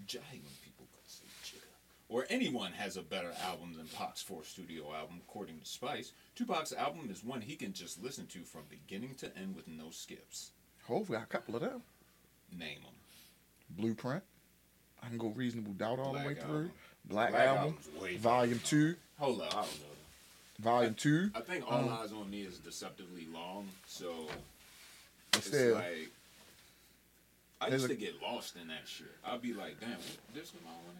J 0.05 0.19
I 0.19 0.31
hate 0.31 0.43
when 0.43 0.53
people 0.63 0.85
say 1.07 1.23
Jigga, 1.43 1.61
or 2.09 2.25
anyone 2.29 2.73
has 2.73 2.97
a 2.97 3.01
better 3.01 3.31
album 3.45 3.73
than 3.77 3.87
Pac's 3.87 4.21
fourth 4.21 4.47
studio 4.47 4.93
album, 4.93 5.21
according 5.27 5.59
to 5.59 5.65
Spice. 5.65 6.11
Tupac's 6.35 6.73
album 6.73 7.09
is 7.09 7.23
one 7.23 7.41
he 7.41 7.55
can 7.55 7.71
just 7.71 8.03
listen 8.03 8.25
to 8.27 8.39
from 8.39 8.61
beginning 8.69 9.15
to 9.15 9.35
end 9.37 9.55
with 9.55 9.67
no 9.67 9.89
skips. 9.89 10.51
Hopefully, 10.87 11.17
got 11.17 11.23
a 11.23 11.27
couple 11.27 11.55
of 11.55 11.61
them. 11.61 11.81
Name 12.51 12.79
them. 12.83 12.93
Blueprint. 13.69 14.23
I 15.01 15.07
can 15.07 15.17
go 15.17 15.29
reasonable 15.29 15.73
doubt 15.73 15.99
all 15.99 16.11
Black 16.11 16.23
the 16.23 16.27
way 16.29 16.35
through. 16.35 16.55
Album. 16.55 16.71
Black, 17.05 17.31
Black 17.31 17.47
album, 17.47 17.77
volume 18.19 18.59
two, 18.63 18.95
Hold 19.17 19.41
up, 19.41 19.47
I 19.53 19.61
don't 19.61 19.79
know. 19.79 19.90
Volume 20.61 20.93
two. 20.93 21.31
I 21.35 21.41
think 21.41 21.69
All 21.69 21.79
Um, 21.79 21.89
Eyes 21.89 22.11
on 22.13 22.29
Me 22.29 22.41
is 22.43 22.57
deceptively 22.59 23.27
long, 23.33 23.67
so 23.87 24.27
it's 25.33 25.47
still, 25.47 25.75
like 25.75 26.09
I 27.59 27.67
used 27.69 27.85
a- 27.85 27.89
to 27.89 27.95
get 27.95 28.21
lost 28.21 28.55
in 28.55 28.67
that 28.67 28.87
shit. 28.87 29.07
I'd 29.25 29.41
be 29.41 29.53
like, 29.53 29.79
damn, 29.79 29.97
this 30.33 30.45
is 30.49 30.53
my 30.63 30.71
one 30.71 30.97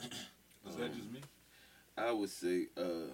again. 0.00 0.18
Is 0.68 0.76
that 0.76 0.94
just 0.94 1.10
me? 1.10 1.20
I 1.96 2.10
would 2.12 2.28
say 2.30 2.66
uh, 2.76 3.08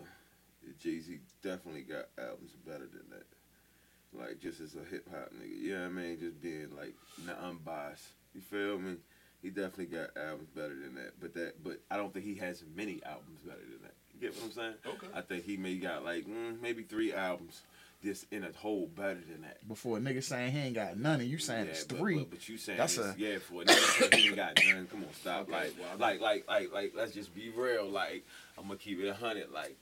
Jay 0.81 0.99
Z 0.99 1.21
definitely 1.43 1.83
got 1.83 2.07
albums 2.19 2.53
better 2.67 2.87
than 2.87 3.05
that. 3.11 3.27
Like 4.15 4.41
just 4.41 4.61
as 4.61 4.75
a 4.75 4.85
hip 4.91 5.09
hop 5.11 5.31
nigga, 5.33 5.59
you 5.59 5.75
know 5.75 5.81
what 5.83 5.87
I 5.87 5.91
mean? 5.91 6.19
Just 6.21 6.41
being 6.43 6.75
like 6.77 6.95
not 7.27 7.39
unbiased. 7.39 8.05
You 8.35 8.41
feel 8.41 8.79
me? 8.79 8.97
He 9.43 9.51
definitely 9.51 9.87
got 9.87 10.17
albums 10.17 10.49
better 10.55 10.75
than 10.75 10.95
that. 10.97 11.19
But 11.21 11.35
that, 11.35 11.63
but 11.65 11.81
I 11.91 11.97
don't 11.97 12.13
think 12.13 12.25
he 12.25 12.35
has 12.37 12.63
many 12.77 13.01
albums 13.05 13.41
better 13.45 13.61
than 13.61 13.83
that. 13.83 13.95
You 14.23 14.29
get 14.29 14.37
what 14.37 14.45
I'm 14.47 14.53
saying? 14.53 14.75
Okay. 14.87 15.07
I 15.15 15.21
think 15.21 15.45
he 15.45 15.57
may 15.57 15.75
got 15.77 16.05
like 16.05 16.27
mm, 16.27 16.61
maybe 16.63 16.83
three 16.85 17.13
albums 17.13 17.63
this 18.05 18.25
in 18.31 18.43
a 18.45 18.49
whole 18.57 18.87
better 18.97 19.21
than 19.31 19.43
that. 19.43 19.67
Before 19.69 19.97
a 19.97 20.01
nigga 20.01 20.23
saying 20.23 20.53
he 20.53 20.59
ain't 20.59 20.75
got 20.75 20.97
none, 20.97 21.21
and 21.21 21.29
you 21.29 21.39
saying 21.39 21.67
it's 21.69 21.85
but, 21.85 21.99
three. 21.99 22.19
But, 22.19 22.31
but 22.31 22.49
you 22.49 22.57
saying 22.57 22.79
That's 22.79 22.99
a- 22.99 23.15
yeah 23.19 23.39
for 23.39 23.63
a 23.63 23.65
nigga 23.65 23.99
saying 24.11 24.13
he 24.23 24.27
ain't 24.29 24.37
got 24.37 24.59
none. 24.65 24.87
Come 24.87 25.01
on, 25.05 25.13
stop. 25.21 25.43
Okay, 25.43 25.53
like, 25.53 25.75
well, 25.79 25.99
like, 25.99 26.21
like, 26.21 26.49
like, 26.49 26.73
like, 26.73 26.93
let's 26.97 27.13
just 27.13 27.35
be 27.35 27.51
real. 27.51 27.89
Like, 27.89 28.25
I'm 28.59 28.65
gonna 28.67 28.77
keep 28.79 29.01
it 29.01 29.09
a 29.09 29.15
hundred. 29.15 29.51
Like, 29.53 29.77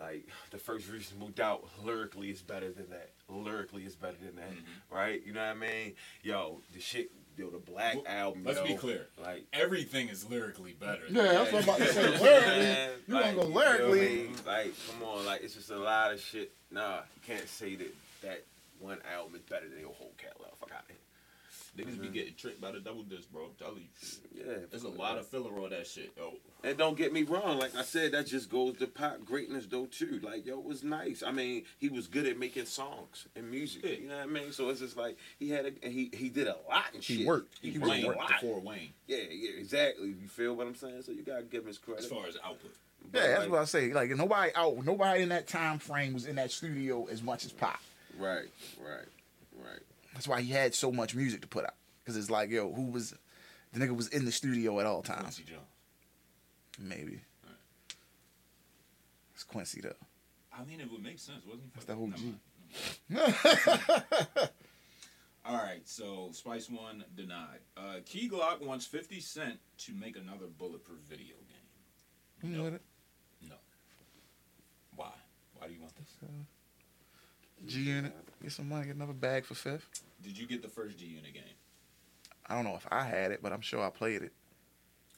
like 0.00 0.28
the 0.50 0.58
first 0.58 0.90
reasonable 0.90 1.28
doubt 1.28 1.64
lyrically 1.84 2.30
is 2.30 2.40
better 2.42 2.70
than 2.72 2.88
that. 2.90 3.10
Lyrically 3.28 3.84
is 3.84 3.94
better 3.94 4.16
than 4.24 4.36
that, 4.36 4.50
Mm-hmm. 4.50 4.94
right? 4.96 5.22
You 5.26 5.32
know 5.32 5.40
what 5.46 5.56
I 5.56 5.58
mean? 5.58 5.94
Yo, 6.22 6.60
the 6.72 6.80
shit, 6.80 7.10
yo, 7.42 7.50
the 7.50 7.58
Black 7.58 7.96
Well, 7.96 8.04
album. 8.06 8.42
let's 8.44 8.58
yo, 8.60 8.66
be 8.66 8.74
clear. 8.74 9.06
Like, 9.22 9.44
Everything 9.52 10.08
is 10.08 10.28
lyrically 10.28 10.72
better. 10.72 11.02
Yeah, 11.10 11.22
that's 11.22 11.52
what 11.52 11.62
I'm 11.62 11.68
about 11.68 11.78
to 11.78 11.92
say. 11.92 12.02
Man, 12.02 12.20
Lyrically, 12.20 13.02
you 13.08 13.14
like, 13.14 13.24
wanna 13.24 13.36
go 13.36 13.42
know 13.42 13.48
what 13.54 13.66
I 13.66 13.70
lyrically? 13.78 14.00
mean? 14.24 14.34
Like, 14.46 14.72
come 14.90 15.08
on, 15.08 15.26
like 15.26 15.42
it's 15.42 15.54
just 15.54 15.70
a 15.70 15.76
lot 15.78 16.12
of 16.12 16.20
shit. 16.20 16.52
Nah, 16.70 16.96
you 17.16 17.34
can't 17.34 17.48
say 17.48 17.74
that 17.76 17.94
that 18.22 18.44
one 18.80 18.98
album 19.14 19.34
is 19.34 19.42
better 19.42 19.68
than 19.68 19.80
your 19.80 19.92
whole 19.92 20.12
catalog. 20.18 20.52
Fuck 20.60 20.70
out 20.72 20.82
of 20.82 20.88
here. 20.88 20.96
Niggas 21.76 21.86
be 21.86 21.92
mm-hmm. 21.92 22.12
getting 22.12 22.34
tricked 22.34 22.60
by 22.60 22.70
the 22.70 22.80
double 22.80 23.02
disc, 23.02 23.32
bro. 23.32 23.46
I'm 23.46 23.50
telling 23.58 23.82
you. 23.82 24.44
Yeah, 24.44 24.58
There's 24.70 24.82
a 24.82 24.90
lot 24.90 25.16
of 25.16 25.26
filler 25.26 25.58
on 25.58 25.70
that 25.70 25.86
shit, 25.86 26.12
yo. 26.18 26.34
And 26.62 26.76
don't 26.76 26.98
get 26.98 27.14
me 27.14 27.22
wrong, 27.22 27.58
like 27.58 27.74
I 27.74 27.82
said, 27.82 28.12
that 28.12 28.26
just 28.26 28.50
goes 28.50 28.76
to 28.76 28.86
pop 28.86 29.24
greatness 29.24 29.66
though 29.66 29.86
too. 29.86 30.20
Like 30.22 30.44
yo, 30.44 30.58
it 30.58 30.64
was 30.64 30.84
nice. 30.84 31.22
I 31.22 31.32
mean, 31.32 31.64
he 31.78 31.88
was 31.88 32.08
good 32.08 32.26
at 32.26 32.38
making 32.38 32.66
songs 32.66 33.26
and 33.34 33.50
music. 33.50 33.84
Yeah. 33.84 33.90
You 33.92 34.08
know 34.08 34.16
what 34.16 34.24
I 34.24 34.26
mean? 34.26 34.52
So 34.52 34.68
it's 34.68 34.80
just 34.80 34.98
like 34.98 35.16
he 35.38 35.48
had 35.48 35.64
a 35.64 35.88
he 35.88 36.10
he 36.12 36.28
did 36.28 36.46
a 36.46 36.56
lot 36.68 36.92
and 36.92 37.02
He 37.02 37.24
worked. 37.24 37.58
He, 37.62 37.70
He 37.70 37.78
was 37.78 37.88
Wayne 37.88 38.04
a 38.04 38.08
lot. 38.08 38.28
before 38.28 38.60
Wayne, 38.60 38.92
Yeah, 39.06 39.16
yeah, 39.30 39.58
exactly. 39.58 40.08
You 40.08 40.28
feel 40.28 40.54
what 40.54 40.66
I'm 40.66 40.74
saying? 40.74 41.02
So 41.02 41.12
you 41.12 41.22
gotta 41.22 41.44
give 41.44 41.62
him 41.62 41.68
his 41.68 41.78
credit. 41.78 42.04
as 42.04 42.10
far 42.10 42.26
as 42.26 42.36
output. 42.44 42.74
But, 43.10 43.18
Yeah, 43.18 43.28
that's 43.28 43.40
like, 43.40 43.50
what 43.50 43.60
I 43.60 43.64
say. 43.64 43.92
Like 43.94 44.10
nobody 44.10 44.52
out, 44.54 44.84
nobody 44.84 45.22
in 45.22 45.30
that 45.30 45.48
time 45.48 45.78
frame 45.78 46.12
was 46.12 46.26
in 46.26 46.36
that 46.36 46.50
studio 46.50 47.06
as 47.10 47.22
much 47.22 47.46
as 47.46 47.52
Pop. 47.52 47.80
Right, 48.18 48.44
right, 48.78 48.90
right. 48.90 49.06
That's 50.14 50.28
why 50.28 50.40
he 50.42 50.52
had 50.52 50.74
so 50.74 50.92
much 50.92 51.14
music 51.14 51.40
to 51.42 51.48
put 51.48 51.64
out. 51.64 51.74
Cause 52.04 52.16
it's 52.16 52.30
like, 52.30 52.50
yo, 52.50 52.72
who 52.72 52.90
was 52.90 53.14
the 53.72 53.78
nigga 53.80 53.94
was 53.96 54.08
in 54.08 54.24
the 54.24 54.32
studio 54.32 54.80
at 54.80 54.86
all 54.86 55.02
times? 55.02 55.20
Quincy 55.22 55.44
Jones. 55.44 55.62
Maybe. 56.80 57.20
Right. 57.44 57.54
It's 59.34 59.44
Quincy 59.44 59.80
though. 59.80 59.92
I 60.56 60.64
mean, 60.64 60.80
it 60.80 60.90
would 60.90 61.02
make 61.02 61.18
sense, 61.18 61.44
wasn't 61.46 61.64
it? 61.66 61.74
That's 61.74 61.86
the 61.86 61.94
whole 61.94 62.10
G. 62.10 62.34
All 65.44 65.56
right, 65.56 65.80
so 65.84 66.28
Spice 66.32 66.70
One 66.70 67.04
denied. 67.16 67.58
Uh, 67.76 67.96
Key 68.06 68.28
Glock 68.28 68.64
wants 68.64 68.86
50 68.86 69.18
Cent 69.20 69.58
to 69.78 69.92
make 69.92 70.16
another 70.16 70.46
bulletproof 70.46 71.00
video 71.08 71.34
game. 71.48 72.50
You 72.52 72.56
No. 72.58 72.66
it? 72.66 72.82
No. 73.48 73.56
Why? 74.94 75.10
Why 75.58 75.66
do 75.66 75.72
you 75.74 75.80
want 75.80 75.94
this? 75.96 76.14
G 77.66 77.80
Unit. 77.80 78.14
Get 78.42 78.52
some 78.52 78.68
money, 78.68 78.86
get 78.86 78.96
another 78.96 79.12
bag 79.12 79.44
for 79.44 79.54
fifth. 79.54 79.88
Did 80.22 80.36
you 80.36 80.46
get 80.46 80.62
the 80.62 80.68
first 80.68 80.98
G 80.98 81.06
Unit 81.06 81.32
game? 81.32 81.42
I 82.46 82.54
don't 82.54 82.64
know 82.64 82.74
if 82.74 82.86
I 82.90 83.04
had 83.04 83.30
it, 83.30 83.40
but 83.42 83.52
I'm 83.52 83.60
sure 83.60 83.84
I 83.84 83.90
played 83.90 84.22
it. 84.22 84.32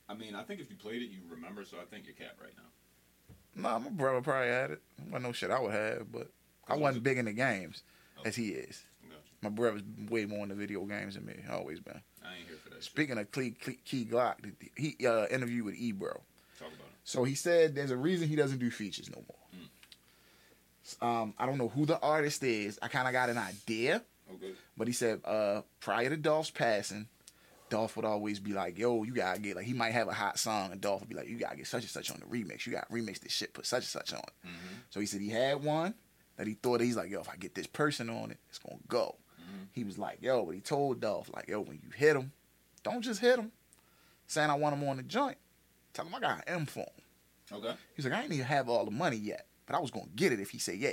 I 0.09 0.15
mean, 0.15 0.35
I 0.35 0.43
think 0.43 0.61
if 0.61 0.69
you 0.69 0.77
played 0.77 1.01
it, 1.03 1.07
you 1.11 1.21
remember. 1.31 1.65
So 1.65 1.79
I 1.81 1.85
think 1.87 2.05
you're 2.07 2.15
capped 2.15 2.41
right 2.41 2.53
now. 2.57 3.63
Nah, 3.63 3.79
my 3.79 3.89
brother 3.91 4.21
probably 4.21 4.49
had 4.49 4.73
it. 4.73 4.83
Wasn't 5.07 5.23
no 5.23 5.33
shit 5.33 5.51
I 5.51 5.61
would 5.61 5.73
have, 5.73 6.13
but 6.13 6.29
I 6.69 6.77
wasn't 6.77 7.05
big 7.05 7.19
into 7.19 7.33
games 7.33 7.83
as 8.25 8.37
he 8.37 8.49
is. 8.49 8.83
Gotcha. 9.03 9.21
My 9.43 9.49
brother's 9.49 9.83
way 10.11 10.27
more 10.27 10.43
into 10.43 10.55
video 10.55 10.85
games 10.85 11.15
than 11.15 11.25
me. 11.25 11.37
Always 11.51 11.81
been. 11.81 12.01
I 12.23 12.37
ain't 12.39 12.49
here 12.49 12.57
for 12.63 12.71
that. 12.71 12.77
shit. 12.77 12.85
Speaking 12.85 13.17
of 13.19 13.31
Key, 13.33 13.53
Key, 13.53 13.79
Key 13.85 14.05
Glock, 14.05 14.35
he 14.77 14.97
uh, 15.07 15.27
interviewed 15.31 15.65
with 15.65 15.77
Ebro. 15.77 16.23
Talk 16.59 16.69
about 16.69 16.81
it. 16.81 16.93
So 17.05 17.25
he 17.25 17.35
said 17.35 17.75
there's 17.75 17.91
a 17.91 17.97
reason 17.97 18.29
he 18.29 18.37
doesn't 18.37 18.59
do 18.59 18.71
features 18.71 19.09
no 19.09 19.23
more. 19.29 19.39
Um, 21.01 21.35
I 21.39 21.47
don't 21.47 21.59
know 21.59 21.69
who 21.69 21.87
the 21.87 21.99
artist 22.01 22.43
is. 22.43 22.79
I 22.83 22.89
kind 22.89 23.07
of 23.09 23.13
got 23.13 23.31
an 23.31 23.39
idea, 23.39 24.03
Okay. 24.35 24.53
but 24.77 24.87
he 24.87 24.93
said 24.93 25.21
uh, 25.25 25.63
prior 25.81 26.11
to 26.11 26.17
Dolph's 26.17 26.51
passing, 26.51 27.09
Dolph 27.71 27.97
would 27.97 28.05
always 28.05 28.39
be 28.39 28.53
like, 28.53 28.79
"Yo, 28.79 29.03
you 29.03 29.15
gotta 29.15 29.41
get 29.41 29.57
like 29.57 29.65
he 29.65 29.73
might 29.73 29.93
have 29.93 30.09
a 30.09 30.13
hot 30.13 30.39
song, 30.39 30.73
and 30.73 30.81
Dolph 30.81 31.01
would 31.01 31.09
be 31.09 31.15
like, 31.15 31.29
you 31.29 31.39
gotta 31.39 31.57
get 31.57 31.67
such 31.67 31.83
and 31.83 31.91
such 31.91 32.11
on 32.11 32.21
the 32.21 32.27
remix. 32.27 32.67
You 32.67 32.73
gotta 32.73 32.93
remix 32.93 33.19
this 33.21 33.33
shit, 33.33 33.55
put 33.55 33.67
such 33.67 33.79
and 33.85 33.87
such 33.89 34.13
on 34.13 34.21
it." 34.21 34.51
So 34.91 35.01
he 35.01 35.07
said 35.07 35.21
he 35.23 35.31
had 35.31 35.63
one 35.65 35.95
that 36.37 36.47
he 36.47 36.55
thought 36.55 36.81
he's 36.81 36.97
like, 36.97 37.11
"Yo, 37.11 37.21
if 37.21 37.29
I 37.29 37.37
get 37.37 37.55
this 37.55 37.67
person 37.67 38.11
on 38.11 38.31
it, 38.31 38.39
it's 38.49 38.59
gonna 38.59 38.81
go." 38.89 39.17
He 39.73 39.83
was 39.85 39.99
like, 39.99 40.19
"Yo," 40.23 40.45
but 40.45 40.55
he 40.55 40.61
told 40.61 41.01
Dolph 41.01 41.31
like, 41.35 41.49
"Yo, 41.49 41.61
when 41.61 41.81
you 41.83 41.91
hit 41.95 42.15
him, 42.17 42.31
don't 42.85 43.01
just 43.03 43.21
hit 43.21 43.39
him, 43.39 43.51
saying 44.27 44.51
I 44.51 44.55
want 44.55 44.77
him 44.77 44.87
on 44.89 44.99
the 44.99 45.03
joint. 45.03 45.39
Tell 45.95 46.05
him 46.07 46.15
I 46.15 46.21
got 46.21 46.39
an 46.39 46.45
M 46.47 46.67
for 46.67 46.81
him." 46.81 47.57
Okay. 47.59 47.75
He's 47.97 48.05
like, 48.05 48.15
I 48.15 48.23
ain't 48.23 48.33
even 48.33 48.45
have 48.47 48.69
all 48.69 48.85
the 48.85 48.91
money 48.91 49.17
yet, 49.17 49.47
but 49.67 49.77
I 49.77 49.81
was 49.81 49.91
gonna 49.91 50.07
get 50.15 50.33
it 50.33 50.41
if 50.41 50.51
he 50.51 50.59
said 50.59 50.77
yeah. 50.77 50.93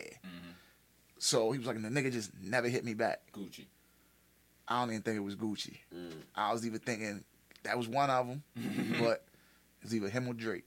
So 1.17 1.51
he 1.51 1.59
was 1.59 1.67
like, 1.67 1.75
and 1.75 1.85
the 1.85 1.89
nigga 1.89 2.11
just 2.11 2.31
never 2.41 2.67
hit 2.67 2.83
me 2.83 2.93
back. 2.95 3.21
Gucci. 3.33 3.65
I 4.67 4.79
don't 4.79 4.89
even 4.89 5.01
think 5.03 5.17
it 5.17 5.21
was 5.21 5.35
Gucci. 5.35 5.77
Mm. 5.95 6.13
I 6.35 6.51
was 6.53 6.65
even 6.65 6.79
thinking 6.79 7.23
that 7.63 7.77
was 7.77 7.87
one 7.87 8.09
of 8.09 8.27
them, 8.27 8.43
but 8.99 9.23
it's 9.83 9.93
either 9.93 10.09
him 10.09 10.27
or 10.27 10.33
Drake. 10.33 10.63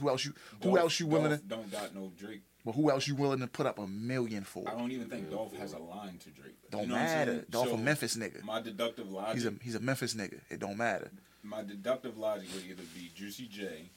Who 0.00 0.08
else 0.08 0.24
you? 0.24 0.34
Who 0.62 0.70
Dolph- 0.70 0.78
else 0.80 1.00
you 1.00 1.06
willing 1.06 1.30
Dolph 1.30 1.40
to? 1.42 1.46
Don't 1.48 1.70
got 1.72 1.94
no 1.94 2.12
Drake. 2.18 2.42
But 2.64 2.72
who 2.72 2.90
else 2.90 3.06
you 3.06 3.14
willing 3.14 3.40
to 3.40 3.46
put 3.46 3.66
up 3.66 3.78
a 3.78 3.86
million 3.86 4.42
for? 4.42 4.64
I 4.68 4.72
don't 4.72 4.90
even 4.90 5.08
think 5.08 5.30
Dolph 5.30 5.54
has 5.56 5.74
a 5.74 5.78
line 5.78 6.18
to 6.18 6.30
Drake. 6.30 6.56
Don't 6.70 6.82
You 6.82 6.88
know 6.88 6.94
matter. 6.94 7.44
Dolph 7.50 7.68
So, 7.68 7.74
a 7.74 7.78
Memphis 7.78 8.16
nigga. 8.16 8.42
My 8.42 8.60
deductive 8.62 9.10
logic. 9.10 9.34
He's 9.34 9.46
a 9.46 9.54
he's 9.62 9.74
a 9.76 9.80
Memphis 9.80 10.14
nigga. 10.14 10.40
It 10.50 10.60
don't 10.60 10.76
matter. 10.76 11.10
my 11.42 11.62
deductive 11.62 12.16
logic 12.18 12.48
would 12.54 12.64
either 12.66 12.82
be 12.94 13.10
Juicy 13.14 13.46
J 13.46 13.90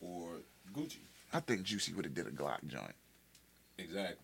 or 0.00 0.40
Gucci. 0.72 0.98
I 1.34 1.40
think 1.40 1.64
Juicy 1.64 1.92
would 1.92 2.04
have 2.06 2.14
did 2.14 2.26
a 2.28 2.30
Glock 2.30 2.64
joint. 2.66 2.94
Exactly. 3.76 4.16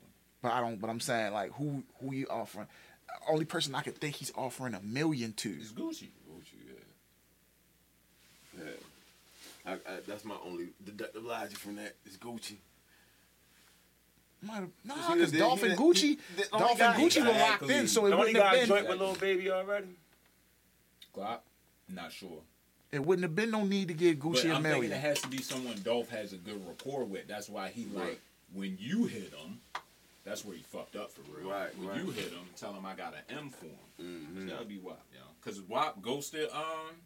But 0.42 0.52
I 0.52 0.60
don't. 0.60 0.80
But 0.80 0.88
I'm 0.90 1.00
saying 1.00 1.32
like 1.32 1.50
who 1.52 1.82
who 2.00 2.14
you 2.14 2.26
offering? 2.30 2.68
Only 3.28 3.44
person 3.44 3.74
I 3.74 3.82
could 3.82 3.98
think 3.98 4.14
he's 4.16 4.32
offering 4.36 4.74
a 4.74 4.80
million 4.80 5.32
to. 5.34 5.50
is 5.50 5.72
Gucci. 5.72 6.06
Gucci, 6.30 6.54
yeah. 8.56 8.62
Yeah. 8.64 8.70
I, 9.66 9.72
I, 9.72 9.98
that's 10.06 10.24
my 10.24 10.36
only 10.46 10.68
deductive 10.84 11.24
logic 11.24 11.58
from 11.58 11.76
that 11.76 11.96
is 12.06 12.16
Gucci. 12.16 12.54
Might 14.42 14.54
have, 14.54 14.68
nah, 14.84 14.94
he 15.08 15.14
because 15.14 15.32
the- 15.32 15.38
Dolph 15.38 15.60
he 15.60 15.66
and 15.66 15.76
the- 15.76 15.82
Gucci, 15.82 16.00
he 16.00 16.18
the 16.36 16.46
only 16.52 16.66
Dolph 16.66 16.70
and 16.70 16.78
guy- 16.96 17.02
Gucci 17.02 17.26
were 17.26 17.32
locked 17.38 17.70
in, 17.70 17.88
so 17.88 18.06
it 18.06 18.16
wouldn't 18.16 18.36
have 18.36 18.44
guy 18.44 18.52
been. 18.60 18.66
joint 18.68 18.88
with 18.88 18.98
Lil 19.00 19.14
Baby 19.16 19.50
already. 19.50 19.88
Glock? 21.14 21.40
Not 21.90 22.12
sure. 22.12 22.40
It 22.92 23.04
wouldn't 23.04 23.22
have 23.22 23.36
been 23.36 23.50
no 23.50 23.64
need 23.64 23.88
to 23.88 23.94
give 23.94 24.18
But 24.18 24.28
Gucci 24.30 24.50
a 24.50 24.54
I'm 24.54 24.62
thinking 24.62 24.90
it 24.90 25.00
has 25.00 25.20
to 25.22 25.28
be 25.28 25.38
someone 25.38 25.76
Dolph 25.84 26.08
has 26.10 26.32
a 26.32 26.36
good 26.36 26.66
rapport 26.66 27.04
with. 27.04 27.28
That's 27.28 27.48
why 27.48 27.68
he 27.68 27.86
like 27.94 28.20
when 28.52 28.76
you 28.80 29.06
hit 29.06 29.32
him. 29.32 29.60
That's 30.24 30.44
where 30.44 30.56
he 30.56 30.62
fucked 30.62 30.96
up 30.96 31.10
for 31.10 31.22
real. 31.32 31.50
Right, 31.50 31.76
When 31.78 31.88
right. 31.88 31.96
you 31.98 32.10
hit 32.10 32.30
him, 32.30 32.44
tell 32.56 32.74
him 32.74 32.84
I 32.84 32.94
got 32.94 33.14
an 33.14 33.36
M 33.38 33.48
for 33.50 33.64
him. 33.66 33.72
Mm-hmm. 34.34 34.48
That 34.48 34.58
would 34.58 34.68
be 34.68 34.78
WAP, 34.78 35.00
yo. 35.14 35.20
Cause 35.40 35.60
WAP 35.62 36.02
ghosted 36.02 36.50
um, 36.52 36.96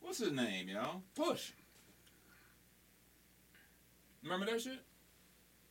what's 0.00 0.18
his 0.18 0.32
name, 0.32 0.68
yo? 0.68 1.02
Push. 1.14 1.52
Remember 4.22 4.46
that 4.46 4.60
shit? 4.60 4.80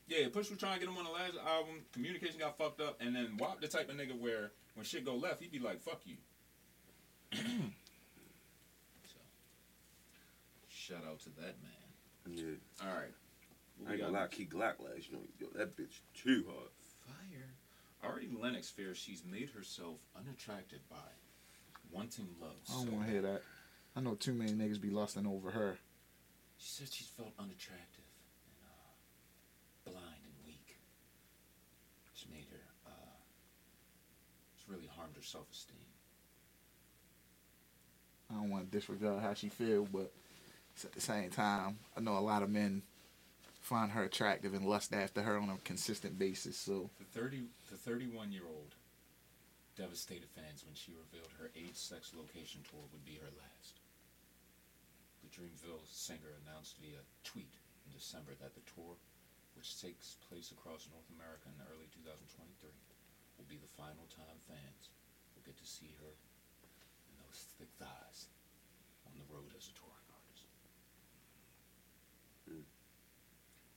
Yeah, 0.07 0.27
Push 0.31 0.49
was 0.49 0.59
trying 0.59 0.75
to 0.75 0.79
get 0.79 0.89
him 0.89 0.97
on 0.97 1.03
the 1.03 1.11
last 1.11 1.33
album. 1.47 1.75
Communication 1.93 2.39
got 2.39 2.57
fucked 2.57 2.81
up, 2.81 2.97
and 2.99 3.15
then 3.15 3.37
WAP 3.37 3.61
the 3.61 3.67
type 3.67 3.89
of 3.89 3.95
nigga 3.95 4.19
where 4.19 4.51
when 4.75 4.85
shit 4.85 5.05
go 5.05 5.15
left, 5.15 5.41
he'd 5.41 5.51
be 5.51 5.59
like, 5.59 5.81
"Fuck 5.81 6.01
you." 6.05 6.15
so, 7.33 9.17
shout 10.89 11.05
out 11.07 11.19
to 11.19 11.29
that 11.41 11.55
man. 11.61 12.35
Yeah. 12.35 12.85
All 12.87 12.95
right. 12.95 13.13
I 13.87 13.91
ain't 13.93 14.01
gonna 14.01 14.13
lie, 14.13 14.27
Key 14.27 14.45
Glock 14.45 14.79
last 14.79 15.09
joint. 15.11 15.29
Yo, 15.39 15.47
that 15.55 15.77
bitch 15.77 16.01
too 16.13 16.45
hard. 16.47 16.69
Fire. 17.05 18.09
Ari 18.11 18.29
Lennox 18.37 18.69
fears 18.69 18.97
she's 18.97 19.23
made 19.29 19.49
herself 19.51 19.97
unattracted 20.17 20.79
by 20.89 20.97
wanting 21.91 22.27
love. 22.41 22.55
I 22.69 22.73
don't 22.73 22.87
so 22.87 22.91
want 22.91 23.05
to 23.05 23.11
hear 23.11 23.21
that. 23.21 23.41
I 23.95 24.01
know 24.01 24.15
too 24.15 24.33
many 24.33 24.51
niggas 24.51 24.81
be 24.81 24.89
lusting 24.89 25.27
over 25.27 25.51
her. 25.51 25.77
She 26.57 26.69
said 26.69 26.87
she's 26.91 27.07
felt 27.07 27.31
unattractive 27.39 28.03
and 28.45 28.67
uh, 28.67 29.91
blind 29.91 30.21
and 30.23 30.45
weak. 30.45 30.77
It's 32.13 32.25
made 32.29 32.45
her, 32.51 32.91
uh, 32.91 33.15
it's 34.57 34.67
really 34.67 34.89
harmed 34.95 35.15
her 35.15 35.23
self 35.23 35.45
esteem. 35.51 35.77
I 38.29 38.35
don't 38.35 38.49
want 38.49 38.69
to 38.69 38.77
disregard 38.77 39.21
how 39.21 39.33
she 39.33 39.49
feel, 39.49 39.87
but 39.91 40.11
at 40.85 40.93
the 40.93 41.01
same 41.01 41.29
time, 41.29 41.79
I 41.95 42.01
know 42.01 42.17
a 42.17 42.19
lot 42.19 42.43
of 42.43 42.49
men 42.49 42.83
find 43.61 43.91
her 43.91 44.03
attractive 44.03 44.53
and 44.53 44.65
lust 44.65 44.93
after 44.93 45.21
her 45.21 45.37
on 45.37 45.49
a 45.49 45.57
consistent 45.63 46.17
basis. 46.17 46.57
So 46.57 46.89
The 46.97 47.05
30, 47.19 47.43
the 47.69 47.77
31 47.77 48.31
year 48.31 48.47
old 48.47 48.75
devastated 49.77 50.27
fans 50.35 50.65
when 50.65 50.75
she 50.75 50.91
revealed 50.91 51.31
her 51.39 51.51
age, 51.55 51.75
sex, 51.75 52.11
location 52.11 52.59
tour 52.67 52.83
would 52.91 53.05
be 53.05 53.15
her 53.21 53.31
last. 53.39 53.79
The 55.23 55.31
Dreamville 55.31 55.87
singer 55.87 56.35
announced 56.43 56.75
via 56.83 56.99
tweet 57.23 57.55
in 57.87 57.95
December 57.95 58.35
that 58.43 58.55
the 58.55 58.65
tour, 58.67 58.99
which 59.55 59.79
takes 59.79 60.19
place 60.27 60.51
across 60.51 60.91
North 60.91 61.07
America 61.15 61.47
in 61.47 61.63
early 61.71 61.87
2023, 61.95 62.71
will 63.39 63.47
be 63.47 63.59
the 63.59 63.71
final 63.79 64.03
time 64.11 64.39
fans 64.47 64.91
will 65.31 65.47
get 65.47 65.55
to 65.55 65.67
see 65.67 65.95
her 66.03 66.11
in 66.11 67.15
those 67.23 67.47
thick 67.55 67.71
thighs 67.79 68.27
on 69.07 69.15
the 69.15 69.27
road 69.31 69.55
as 69.55 69.71
a 69.71 69.75
touring 69.79 70.07
artist. 70.11 70.43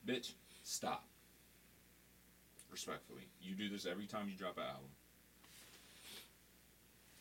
Bitch, 0.05 0.31
stop. 0.63 1.05
respectfully, 2.71 3.21
you 3.41 3.55
do 3.55 3.69
this 3.69 3.85
every 3.85 4.05
time 4.05 4.27
you 4.29 4.35
drop 4.35 4.57
an 4.57 4.63
album. 4.63 4.89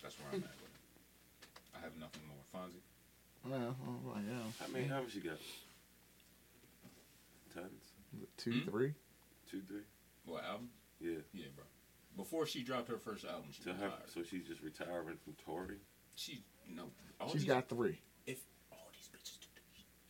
That's 0.02 0.18
where 0.18 0.28
I'm 0.32 0.38
at 0.38 0.42
with 0.42 0.70
it. 0.70 1.76
I 1.76 1.80
have 1.80 1.92
nothing 2.00 2.22
more. 2.26 2.42
Fonzie? 2.52 2.82
Yeah, 3.48 3.72
oh, 3.86 4.16
yeah. 4.16 4.38
How 4.60 4.72
many 4.72 4.86
how 4.86 5.00
much 5.02 5.14
you 5.14 5.20
got? 5.20 5.38
Tons? 7.54 7.92
Two, 8.36 8.50
Hmm? 8.52 8.70
three. 8.70 8.94
Two, 9.50 9.60
three? 9.68 9.82
What 10.26 10.44
album? 10.44 10.70
Yeah. 11.00 11.18
Yeah, 11.34 11.46
bro. 11.54 11.64
Before 12.16 12.46
she 12.46 12.62
dropped 12.62 12.88
her 12.88 12.98
first 12.98 13.24
album, 13.24 13.44
she 13.52 13.62
To 13.64 13.70
her, 13.74 13.84
retired. 13.84 14.10
so 14.12 14.22
she's 14.22 14.44
just 14.44 14.62
retiring 14.62 15.16
from 15.22 15.34
touring. 15.44 15.78
She 16.14 16.42
no. 16.68 16.84
All 17.20 17.28
She's 17.28 17.42
these, 17.42 17.48
got 17.50 17.68
three. 17.68 17.98
if 18.26 18.38
all 18.70 18.88
these 18.92 19.08
bitches 19.08 19.38
do 19.40 19.46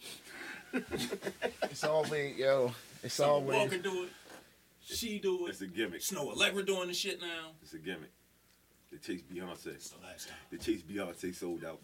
this, 0.01 0.19
It's 0.73 1.85
always 1.85 2.37
yo. 2.37 2.73
It's 3.03 3.15
Summer 3.15 3.31
always. 3.33 3.59
Walker 3.59 3.79
do 3.79 4.05
it. 4.05 4.09
She 4.85 5.19
do 5.19 5.47
it. 5.47 5.51
It's 5.51 5.61
a 5.61 5.67
gimmick. 5.67 6.01
Snoh 6.01 6.35
Aalegra 6.37 6.65
doing 6.67 6.89
the 6.89 6.95
shit 6.95 7.21
now. 7.21 7.51
It's 7.63 7.73
a 7.75 7.79
gimmick. 7.79 8.11
They 8.91 8.99
chase 8.99 9.23
Beyonce. 9.23 9.67
It's 9.69 9.91
the 9.91 10.03
last 10.07 10.29
time. 10.29 10.37
They 10.51 10.59
chase 10.59 10.83
Beyonce 10.83 11.35
sold 11.35 11.65
out. 11.65 11.81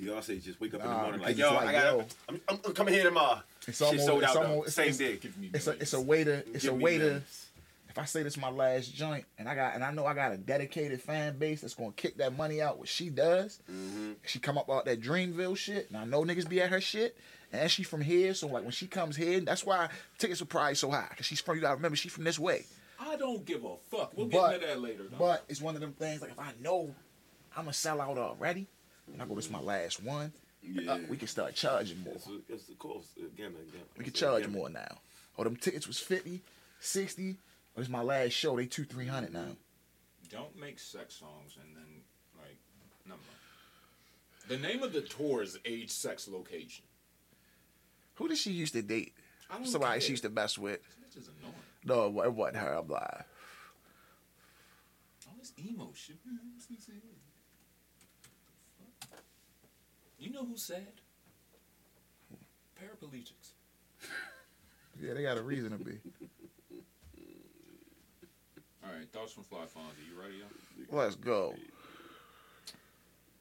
Beyonce 0.00 0.42
just 0.42 0.60
wake 0.60 0.74
up 0.74 0.82
in 0.82 0.88
the 0.88 0.94
morning 0.94 1.20
like, 1.20 1.36
yo, 1.36 1.52
like, 1.54 1.68
I 1.68 1.72
got, 1.72 1.84
yo. 1.84 1.98
to 2.02 2.06
I'm, 2.28 2.40
I'm, 2.48 2.60
I'm 2.66 2.72
coming 2.72 2.94
here 2.94 3.02
tomorrow. 3.04 3.40
It's 3.66 3.78
Shit 3.78 3.86
almost. 3.88 4.06
sold 4.06 4.22
it's 4.22 4.36
out. 4.36 4.42
though. 4.42 4.48
almost. 4.50 4.70
Same 4.76 4.88
it's, 4.88 4.98
day. 4.98 5.18
It's 5.52 5.66
a. 5.66 5.70
It's 5.72 5.92
a 5.92 5.96
millions. 5.96 6.08
way 6.08 6.24
to. 6.24 6.32
It's 6.54 6.62
Give 6.64 6.72
a 6.72 6.76
me 6.76 6.84
way 6.84 6.98
to. 6.98 7.22
If 7.90 7.96
I 7.98 8.04
say 8.04 8.22
this 8.22 8.34
is 8.34 8.40
my 8.40 8.50
last 8.50 8.94
joint, 8.94 9.24
and 9.38 9.48
I 9.48 9.54
got, 9.56 9.74
and 9.74 9.82
I 9.82 9.90
know 9.90 10.06
I 10.06 10.14
got 10.14 10.30
a 10.32 10.36
dedicated 10.36 11.02
fan 11.02 11.36
base 11.36 11.62
that's 11.62 11.74
gonna 11.74 11.90
kick 11.92 12.18
that 12.18 12.36
money 12.36 12.62
out. 12.62 12.78
What 12.78 12.86
she 12.86 13.08
does, 13.10 13.58
Mhm. 13.70 14.14
she 14.24 14.38
come 14.38 14.56
up 14.56 14.70
out 14.70 14.84
that 14.84 15.00
Dreamville 15.00 15.56
shit, 15.56 15.88
and 15.88 15.96
I 15.96 16.04
know 16.04 16.22
niggas 16.22 16.48
be 16.48 16.60
at 16.60 16.70
her 16.70 16.80
shit, 16.80 17.16
and 17.52 17.70
she 17.70 17.82
from 17.82 18.00
here, 18.02 18.34
so 18.34 18.46
like 18.48 18.62
when 18.62 18.72
she 18.72 18.86
comes 18.86 19.16
here, 19.16 19.40
that's 19.40 19.64
why 19.64 19.88
tickets 20.18 20.42
are 20.42 20.46
probably 20.46 20.74
so 20.74 20.90
high, 20.90 21.08
cause 21.16 21.26
she's 21.26 21.40
from. 21.40 21.56
You 21.56 21.62
gotta 21.62 21.76
remember, 21.76 21.96
she's 21.96 22.12
from 22.12 22.24
this 22.24 22.38
way. 22.38 22.64
I 23.00 23.16
don't 23.16 23.44
give 23.44 23.64
a 23.64 23.76
fuck. 23.90 24.16
We'll 24.16 24.26
But- 24.26 24.50
get 24.50 24.54
into 24.56 24.66
that 24.66 24.80
later. 24.80 25.04
Though. 25.10 25.16
But 25.18 25.44
it's 25.48 25.60
one 25.60 25.74
of 25.74 25.80
them 25.80 25.92
things 25.92 26.20
like 26.20 26.32
if 26.32 26.38
I 26.38 26.52
know 26.60 26.94
I'm 27.56 27.64
gonna 27.64 27.72
sell 27.72 28.00
out 28.00 28.18
already, 28.18 28.66
and 29.12 29.22
I 29.22 29.26
go, 29.26 29.34
this 29.34 29.46
is 29.46 29.50
my 29.50 29.60
last 29.60 30.02
one, 30.02 30.32
Yeah. 30.62 30.92
uh, 30.94 30.98
we 31.08 31.16
can 31.16 31.28
start 31.28 31.54
charging 31.54 32.02
more. 32.02 32.14
It's, 32.14 32.28
it's 32.48 32.64
the 32.66 32.74
cost. 32.74 33.16
Again, 33.16 33.54
again. 33.54 33.82
We 33.96 34.04
can 34.04 34.12
charge 34.12 34.46
more 34.48 34.68
now. 34.68 34.98
Or 35.36 35.44
them 35.44 35.56
tickets 35.56 35.86
was 35.86 35.98
50, 36.00 36.42
60, 36.80 37.36
but 37.74 37.80
it's 37.82 37.88
my 37.90 38.02
last 38.02 38.32
show. 38.32 38.56
They 38.56 38.66
two, 38.66 38.84
three 38.84 39.06
hundred 39.06 39.32
now. 39.32 39.56
don't 40.30 40.54
make 40.58 40.78
sex 40.78 41.14
songs 41.14 41.56
and 41.62 41.74
then 41.76 42.02
like 42.36 42.58
never 43.06 43.20
mind. 43.20 43.38
The 44.48 44.58
name 44.58 44.82
of 44.82 44.92
the 44.92 45.00
tour 45.02 45.42
is 45.42 45.58
Age 45.64 45.90
Sex 45.90 46.26
Location. 46.28 46.84
Who 48.18 48.28
did 48.28 48.36
she 48.38 48.50
used 48.52 48.74
to 48.74 48.82
date? 48.82 49.14
I 49.50 49.54
don't 49.56 49.66
Somebody 49.66 49.92
care. 49.94 50.00
she 50.02 50.10
used 50.10 50.24
to 50.24 50.30
mess 50.30 50.58
with. 50.58 50.80
This 50.82 51.16
bitch 51.16 51.22
is 51.22 51.28
annoying. 51.40 51.54
No, 51.84 52.22
it 52.22 52.32
wasn't 52.32 52.58
her. 52.58 52.74
I'm 52.74 52.88
lying. 52.88 53.04
Oh, 53.10 53.22
All 55.28 55.36
this 55.38 55.52
emo 55.58 55.90
shit. 55.94 56.16
Mm-hmm. 56.26 57.46
You 60.18 60.32
know 60.32 60.44
who's 60.44 60.62
sad? 60.62 60.86
Paraplegics. 62.80 63.52
Yeah, 65.00 65.14
they 65.14 65.22
got 65.22 65.38
a 65.38 65.42
reason 65.42 65.70
to 65.70 65.76
be. 65.78 65.92
All 68.84 68.90
right, 68.92 69.08
thoughts 69.12 69.30
from 69.32 69.44
Fly 69.44 69.60
Fonzie. 69.60 70.10
You 70.12 70.20
ready, 70.20 70.38
yo? 70.38 70.44
Let's 70.90 71.14
go. 71.14 71.54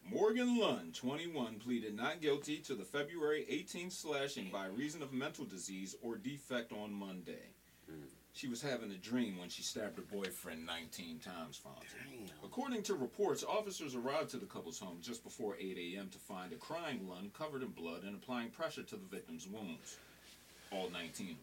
Morgan 0.10 0.58
Lund, 0.58 0.93
21, 0.95 1.55
pleaded 1.55 1.95
not 1.95 2.22
guilty 2.22 2.58
to 2.60 2.76
the 2.76 2.84
February 2.86 3.45
18th 3.51 3.91
slashing 3.91 4.49
by 4.51 4.68
reason 4.68 5.01
of 5.01 5.12
mental 5.12 5.43
disease 5.43 5.95
or 6.01 6.16
defect 6.16 6.72
on 6.72 6.93
Monday. 6.93 7.51
She 8.32 8.47
was 8.47 8.62
having 8.62 8.91
a 8.91 8.97
dream 8.97 9.38
when 9.38 9.49
she 9.49 9.64
stabbed 9.64 9.97
her 9.97 10.03
boyfriend 10.03 10.66
19 10.66 11.20
times, 11.20 11.60
Fonzie. 11.60 12.30
According 12.43 12.84
to 12.84 12.93
reports, 12.95 13.43
officers 13.43 13.95
arrived 13.95 14.30
to 14.30 14.38
the 14.38 14.45
couple's 14.45 14.80
home 14.80 14.99
just 15.01 15.24
before 15.24 15.58
8 15.60 15.78
a.m. 15.78 16.10
to 16.10 16.18
find 16.20 16.53
a 16.53 16.58
crying 16.58 17.08
Lund 17.10 17.34
covered 17.34 17.64
in 17.64 17.70
blood 17.70 18.03
and 18.03 18.16
applying 18.16 18.49
pressure 18.49 18.84
to 18.84 18.95
the 18.95 19.08
victim's 19.08 19.47
wounds. 19.47 19.97
All 20.72 20.89
19. 20.89 21.36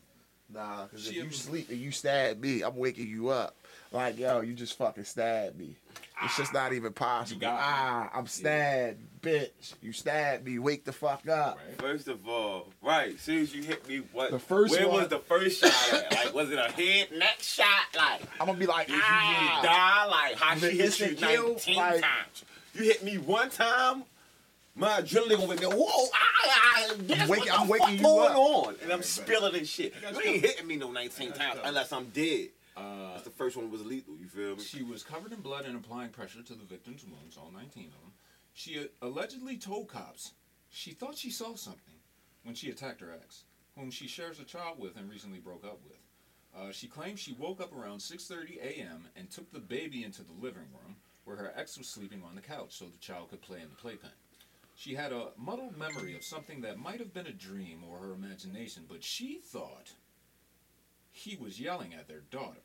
Nah, 0.53 0.84
because 0.84 1.09
if 1.09 1.14
you 1.14 1.30
sleep 1.30 1.70
and 1.70 1.78
you 1.78 1.90
stab 1.90 2.40
me, 2.40 2.62
I'm 2.62 2.76
waking 2.76 3.09
you 3.09 3.30
up. 3.30 3.57
Like, 3.92 4.18
yo, 4.18 4.40
you 4.40 4.55
just 4.55 4.76
fucking 4.76 5.05
stabbed 5.05 5.59
me. 5.59 5.76
It's 6.22 6.36
just 6.36 6.53
not 6.53 6.72
even 6.72 6.92
possible. 6.92 7.40
got 7.40 7.59
ah, 7.61 8.11
I'm 8.14 8.26
stabbed, 8.26 8.99
bitch. 9.20 9.74
You 9.82 9.92
stabbed 9.92 10.45
me. 10.45 10.59
Wake 10.59 10.84
the 10.84 10.92
fuck 10.92 11.28
up. 11.28 11.59
Right? 11.59 11.80
First 11.80 12.09
of 12.09 12.26
all, 12.26 12.68
right, 12.82 13.14
as 13.14 13.20
soon 13.20 13.42
as 13.42 13.55
you 13.55 13.62
hit 13.62 13.86
me, 13.88 14.03
what? 14.12 14.30
The 14.30 14.38
first 14.38 14.72
where 14.72 14.88
one- 14.88 15.03
was 15.03 15.09
the 15.09 15.18
first 15.18 15.61
shot 15.61 15.92
at? 15.92 16.12
Like, 16.12 16.34
was 16.34 16.51
it 16.51 16.59
a 16.59 16.70
head, 16.70 17.09
neck 17.16 17.40
shot? 17.40 17.66
Like, 17.97 18.22
I'm 18.40 18.47
gonna 18.47 18.59
be 18.59 18.66
like, 18.66 18.86
did 18.86 18.97
you 18.97 19.03
ah. 19.05 19.61
really 19.61 19.66
die? 19.66 20.07
Like, 20.07 20.36
how 20.36 20.57
she 20.57 20.76
hit 20.76 21.01
you 21.01 21.16
19 21.20 21.76
like- 21.76 22.01
times? 22.01 22.45
You 22.74 22.84
hit 22.84 23.05
me 23.05 23.18
one 23.18 23.51
time, 23.51 24.05
my 24.74 25.00
adrenaline 25.00 25.40
over 25.42 25.54
there. 25.54 25.70
Whoa, 25.70 26.08
ah, 26.12 26.18
ah, 26.46 26.94
guess 27.06 27.28
waking- 27.28 27.46
what 27.52 27.60
I'm 27.60 27.66
the 27.66 27.72
waking 27.72 27.86
fuck 27.86 27.96
you 27.96 28.02
going 28.02 28.30
up. 28.32 28.36
on? 28.38 28.76
And 28.82 28.92
I'm 28.92 29.02
spilling 29.02 29.52
this 29.52 29.68
shit. 29.68 29.94
You 30.12 30.20
ain't 30.20 30.44
hitting 30.44 30.66
me 30.66 30.76
no 30.76 30.90
19 30.90 31.32
times 31.32 31.56
go. 31.56 31.62
unless 31.64 31.92
I'm 31.92 32.06
dead. 32.10 32.48
Uh, 32.76 33.12
That's 33.12 33.22
the 33.22 33.30
first 33.30 33.56
one 33.56 33.70
was 33.70 33.84
lethal. 33.84 34.16
You 34.18 34.26
feel 34.26 34.56
me? 34.56 34.62
She 34.62 34.82
was 34.82 35.04
covered 35.04 35.32
in 35.32 35.40
blood 35.40 35.64
and 35.64 35.76
applying 35.76 36.10
pressure 36.10 36.42
to 36.42 36.54
the 36.54 36.64
victim's 36.64 37.04
wounds, 37.04 37.36
all 37.36 37.52
19 37.52 37.84
of 37.86 37.92
them. 37.92 38.12
She 38.52 38.78
uh, 38.80 38.84
allegedly 39.00 39.56
told 39.56 39.88
cops 39.88 40.32
she 40.70 40.90
thought 40.90 41.16
she 41.16 41.30
saw 41.30 41.54
something 41.54 41.94
when 42.42 42.56
she 42.56 42.70
attacked 42.70 43.00
her 43.00 43.12
ex, 43.12 43.44
whom 43.78 43.92
she 43.92 44.08
shares 44.08 44.40
a 44.40 44.44
child 44.44 44.80
with 44.80 44.96
and 44.96 45.08
recently 45.08 45.38
broke 45.38 45.64
up 45.64 45.78
with. 45.84 45.98
Uh, 46.56 46.72
she 46.72 46.88
claims 46.88 47.20
she 47.20 47.32
woke 47.34 47.60
up 47.60 47.72
around 47.72 47.98
6:30 48.00 48.58
a.m. 48.60 49.06
and 49.16 49.30
took 49.30 49.52
the 49.52 49.60
baby 49.60 50.02
into 50.02 50.22
the 50.22 50.32
living 50.32 50.66
room 50.72 50.96
where 51.24 51.36
her 51.36 51.52
ex 51.56 51.78
was 51.78 51.86
sleeping 51.88 52.22
on 52.28 52.34
the 52.34 52.40
couch 52.40 52.70
so 52.76 52.86
the 52.86 52.98
child 52.98 53.30
could 53.30 53.40
play 53.42 53.58
in 53.60 53.68
the 53.70 53.74
playpen. 53.76 54.10
She 54.76 54.94
had 54.94 55.12
a 55.12 55.30
muddled 55.36 55.76
memory 55.76 56.14
of 56.16 56.24
something 56.24 56.60
that 56.62 56.78
might 56.78 56.98
have 56.98 57.14
been 57.14 57.26
a 57.26 57.32
dream 57.32 57.84
or 57.84 57.98
her 57.98 58.12
imagination, 58.12 58.84
but 58.88 59.04
she 59.04 59.38
thought 59.38 59.92
he 61.12 61.36
was 61.36 61.60
yelling 61.60 61.94
at 61.94 62.08
their 62.08 62.20
daughter. 62.20 62.62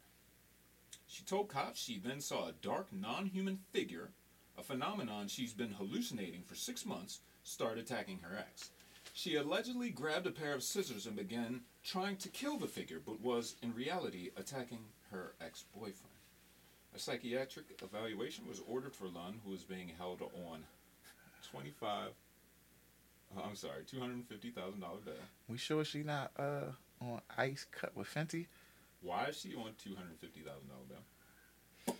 She 1.07 1.23
told 1.23 1.49
cops 1.49 1.79
she 1.79 1.99
then 1.99 2.19
saw 2.19 2.47
a 2.47 2.51
dark, 2.51 2.91
non 2.91 3.27
human 3.27 3.59
figure, 3.71 4.11
a 4.57 4.63
phenomenon 4.63 5.27
she's 5.27 5.53
been 5.53 5.73
hallucinating 5.73 6.43
for 6.43 6.55
six 6.55 6.85
months, 6.85 7.21
start 7.43 7.77
attacking 7.77 8.19
her 8.19 8.37
ex. 8.37 8.71
She 9.13 9.35
allegedly 9.35 9.89
grabbed 9.89 10.27
a 10.27 10.31
pair 10.31 10.53
of 10.53 10.63
scissors 10.63 11.05
and 11.05 11.15
began 11.15 11.61
trying 11.83 12.17
to 12.17 12.29
kill 12.29 12.57
the 12.57 12.67
figure, 12.67 12.99
but 13.03 13.21
was 13.21 13.55
in 13.61 13.73
reality 13.73 14.31
attacking 14.35 14.85
her 15.11 15.35
ex 15.39 15.63
boyfriend. 15.73 16.15
A 16.95 16.99
psychiatric 16.99 17.81
evaluation 17.83 18.47
was 18.47 18.61
ordered 18.67 18.95
for 18.95 19.07
Lund, 19.07 19.41
who 19.45 19.53
is 19.53 19.63
being 19.63 19.89
held 19.97 20.21
on 20.21 20.65
25 21.51 22.09
uh, 23.37 23.41
I'm 23.47 23.55
sorry, 23.55 23.83
$250,000 23.83 24.53
bail. 24.79 25.13
We 25.47 25.57
sure 25.57 25.83
she 25.83 26.03
not 26.03 26.31
uh 26.37 26.71
on 27.01 27.21
ice 27.37 27.65
cut 27.71 27.95
with 27.95 28.07
Fenty? 28.13 28.47
Why 29.01 29.25
is 29.25 29.39
she 29.39 29.55
on 29.55 29.71
$250,000 29.85 30.45
bail? 30.89 31.95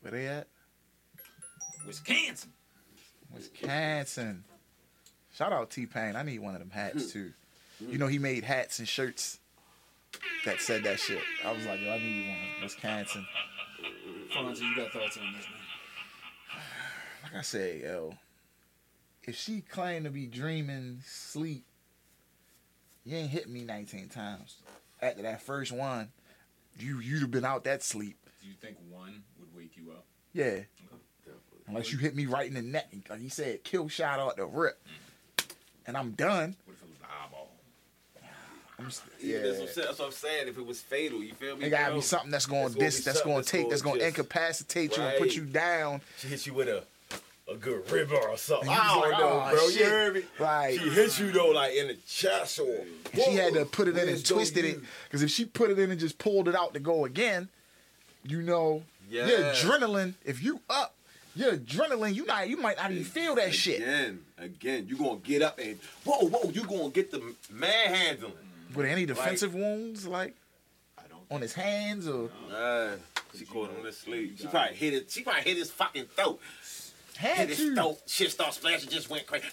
Where 0.00 0.12
they 0.12 0.26
at? 0.26 0.46
Wisconsin. 1.86 2.52
Wisconsin. 3.32 4.44
Shout 5.34 5.52
out 5.52 5.70
T 5.70 5.86
Pain. 5.86 6.16
I 6.16 6.22
need 6.22 6.40
one 6.40 6.54
of 6.54 6.60
them 6.60 6.70
hats 6.70 7.12
too. 7.12 7.32
You 7.80 7.98
know 7.98 8.06
he 8.06 8.18
made 8.18 8.44
hats 8.44 8.78
and 8.78 8.86
shirts 8.86 9.38
that 10.44 10.60
said 10.60 10.84
that 10.84 11.00
shit. 11.00 11.18
I 11.44 11.52
was 11.52 11.66
like, 11.66 11.80
yo, 11.80 11.92
I 11.92 11.98
need 11.98 12.28
one. 12.28 12.62
Wisconsin. 12.62 13.26
Fonzie, 14.34 14.60
you 14.60 14.76
got 14.76 14.92
thoughts 14.92 15.16
on 15.18 15.32
this, 15.32 15.46
man? 15.50 15.61
Like 17.22 17.34
I 17.36 17.42
said, 17.42 17.80
yo, 17.80 18.14
if 19.24 19.36
she 19.36 19.60
claimed 19.60 20.04
to 20.04 20.10
be 20.10 20.26
dreaming 20.26 21.00
sleep, 21.06 21.64
you 23.04 23.16
ain't 23.16 23.30
hit 23.30 23.48
me 23.48 23.62
19 23.64 24.08
times. 24.08 24.56
After 25.00 25.22
that 25.22 25.42
first 25.42 25.72
one, 25.72 26.08
you 26.78 27.00
you'd 27.00 27.22
have 27.22 27.30
been 27.30 27.44
out 27.44 27.64
that 27.64 27.82
sleep. 27.82 28.16
Do 28.40 28.48
you 28.48 28.54
think 28.60 28.76
one 28.90 29.22
would 29.38 29.48
wake 29.54 29.76
you 29.76 29.90
up? 29.92 30.04
Yeah. 30.32 30.60
Unless 31.68 31.92
you 31.92 31.98
hit 31.98 32.14
me 32.14 32.26
right 32.26 32.46
in 32.46 32.54
the 32.54 32.62
neck. 32.62 32.92
Like 33.08 33.20
he 33.20 33.28
said, 33.28 33.64
kill 33.64 33.88
shot 33.88 34.18
out 34.18 34.36
the 34.36 34.44
rip. 34.44 34.78
Mm. 34.84 35.44
And 35.86 35.96
I'm 35.96 36.10
done. 36.12 36.56
What 36.64 36.74
if 36.74 36.82
it 36.82 36.88
was 36.88 36.98
the 36.98 37.06
eyeball? 37.06 37.48
I'm 38.78 38.86
just, 38.86 39.02
Yeah, 39.20 39.36
yeah. 39.36 39.42
that's, 39.42 39.58
what 39.58 39.68
I'm 39.68 39.68
saying, 39.68 39.86
that's 39.86 39.98
what 39.98 40.06
I'm 40.06 40.12
saying. 40.12 40.48
If 40.48 40.58
it 40.58 40.66
was 40.66 40.80
fatal, 40.80 41.22
you 41.22 41.34
feel 41.34 41.56
me? 41.56 41.66
It 41.66 41.70
gotta 41.70 41.86
bro? 41.86 41.94
be 41.96 42.00
something 42.02 42.30
that's 42.30 42.46
going 42.46 42.68
to 42.68 42.74
gonna 42.74 42.84
dis, 42.84 43.04
that's 43.04 43.22
going 43.22 43.42
to 43.42 43.48
take, 43.48 43.70
that's 43.70 43.82
going 43.82 44.00
to 44.00 44.04
just- 44.04 44.18
incapacitate 44.18 44.96
you 44.96 45.02
and 45.02 45.18
put 45.18 45.34
you 45.34 45.44
down. 45.44 46.00
She 46.18 46.28
hit 46.28 46.46
you 46.46 46.54
with 46.54 46.68
a 46.68 46.84
a 47.52 47.56
good 47.56 47.90
ribber 47.90 48.16
or 48.16 48.36
something. 48.36 48.68
I 48.68 48.88
don't 48.88 49.10
like, 49.10 49.18
know, 49.20 49.42
"Oh, 49.46 49.50
bro. 49.50 49.68
shit." 49.70 49.80
You 49.80 49.86
heard 49.86 50.14
me? 50.14 50.22
Like- 50.38 50.78
she 50.80 50.88
hit 50.90 51.18
you 51.18 51.30
though, 51.32 51.50
like 51.50 51.74
in 51.74 51.88
the 51.88 51.94
chest 52.08 52.58
or. 52.58 52.84
And 53.12 53.22
she 53.22 53.32
had 53.34 53.54
to 53.54 53.64
put 53.64 53.88
it 53.88 53.96
in 53.96 54.08
and 54.08 54.24
twisted 54.24 54.64
it. 54.64 54.80
Because 55.04 55.22
if 55.22 55.30
she 55.30 55.44
put 55.44 55.70
it 55.70 55.78
in 55.78 55.90
and 55.90 56.00
just 56.00 56.18
pulled 56.18 56.48
it 56.48 56.54
out 56.54 56.74
to 56.74 56.80
go 56.80 57.04
again, 57.04 57.48
you 58.24 58.42
know, 58.42 58.82
your 59.10 59.26
Yeah. 59.26 59.52
adrenaline, 59.52 60.14
if 60.24 60.42
you 60.42 60.60
up, 60.70 60.94
your 61.34 61.56
adrenaline, 61.56 62.14
you 62.14 62.24
not, 62.26 62.48
you 62.48 62.56
might 62.56 62.76
not 62.76 62.90
even 62.92 63.04
feel 63.04 63.34
that 63.36 63.54
shit. 63.54 63.80
Again, 63.80 64.24
again, 64.38 64.86
you 64.88 64.96
gonna 64.96 65.18
get 65.20 65.42
up 65.42 65.58
and 65.58 65.78
whoa, 66.04 66.26
whoa, 66.28 66.50
you 66.50 66.62
gonna 66.64 66.90
get 66.90 67.10
the 67.10 67.34
manhandling. 67.50 68.32
With 68.74 68.86
any 68.86 69.04
defensive 69.06 69.54
wounds, 69.54 70.06
like 70.06 70.34
I 70.98 71.02
don't 71.08 71.20
on 71.30 71.40
his 71.42 71.52
hands 71.54 72.06
or 72.08 72.30
Ah, 72.52 72.92
she 73.36 73.44
caught 73.44 73.70
him 73.70 73.84
asleep. 73.86 74.36
She 74.40 74.46
probably 74.46 74.76
hit 74.76 74.94
it. 74.94 75.10
She 75.10 75.22
probably 75.22 75.42
hit 75.42 75.56
his 75.58 75.70
fucking 75.70 76.06
throat. 76.16 76.40
Had 77.16 77.36
Hit 77.36 77.48
his 77.50 77.58
to? 77.58 77.74
throat. 77.74 77.98
Shit 78.06 78.30
started 78.30 78.54
splashing. 78.54 78.90
Just 78.90 79.10
went 79.10 79.26
crazy. 79.26 79.46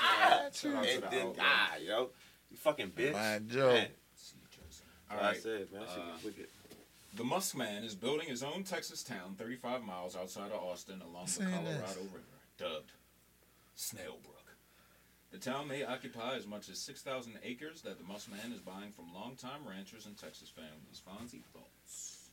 Had 0.00 0.52
to. 0.54 0.68
And 0.76 1.02
then 1.10 1.32
ah, 1.40 1.72
yo, 1.84 2.10
you 2.50 2.56
fucking 2.56 2.90
bitch. 2.90 3.12
Man, 3.12 3.48
Joe. 3.48 3.72
Man, 3.72 3.86
All 5.10 5.20
I 5.20 5.34
said, 5.34 5.70
man, 5.72 5.80
that 5.82 5.90
shit 5.90 5.98
Uh, 6.02 6.12
was 6.14 6.24
wicked. 6.24 6.46
The 7.14 7.24
Musk 7.24 7.56
Man 7.56 7.84
is 7.84 7.94
building 7.94 8.28
his 8.28 8.42
own 8.42 8.64
Texas 8.64 9.02
town 9.02 9.34
35 9.38 9.82
miles 9.82 10.16
outside 10.16 10.50
of 10.50 10.62
Austin 10.62 11.02
along 11.02 11.26
the 11.26 11.44
Colorado 11.44 11.64
this. 11.64 11.96
River, 11.98 12.20
dubbed 12.58 12.92
Snailbrook. 13.76 14.28
The 15.30 15.38
town 15.38 15.68
may 15.68 15.82
occupy 15.84 16.36
as 16.36 16.46
much 16.46 16.68
as 16.68 16.78
6,000 16.78 17.38
acres 17.42 17.82
that 17.82 17.98
the 17.98 18.04
Musk 18.04 18.30
Man 18.30 18.52
is 18.52 18.60
buying 18.60 18.92
from 18.92 19.12
longtime 19.14 19.60
ranchers 19.68 20.06
and 20.06 20.16
Texas 20.18 20.50
families. 20.50 21.00
Fonzie 21.06 21.42
thoughts. 21.52 22.28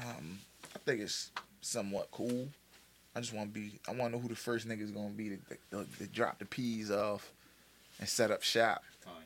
Um, 0.00 0.38
I 0.74 0.78
think 0.80 1.00
it's 1.00 1.30
somewhat 1.60 2.08
cool. 2.12 2.48
I 3.18 3.20
just 3.20 3.32
want 3.34 3.52
to 3.52 3.60
be. 3.60 3.72
I 3.88 3.90
want 3.92 4.12
to 4.12 4.16
know 4.16 4.22
who 4.22 4.28
the 4.28 4.36
first 4.36 4.68
nigga 4.68 4.80
is 4.80 4.92
gonna 4.92 5.08
be 5.08 5.30
to, 5.30 5.36
to, 5.72 5.86
to 5.98 6.06
drop 6.06 6.38
the 6.38 6.44
peas 6.44 6.90
off 6.90 7.30
and 7.98 8.08
set 8.08 8.30
up 8.30 8.42
shop. 8.44 8.82
Oh, 9.06 9.10
Tanya. 9.10 9.24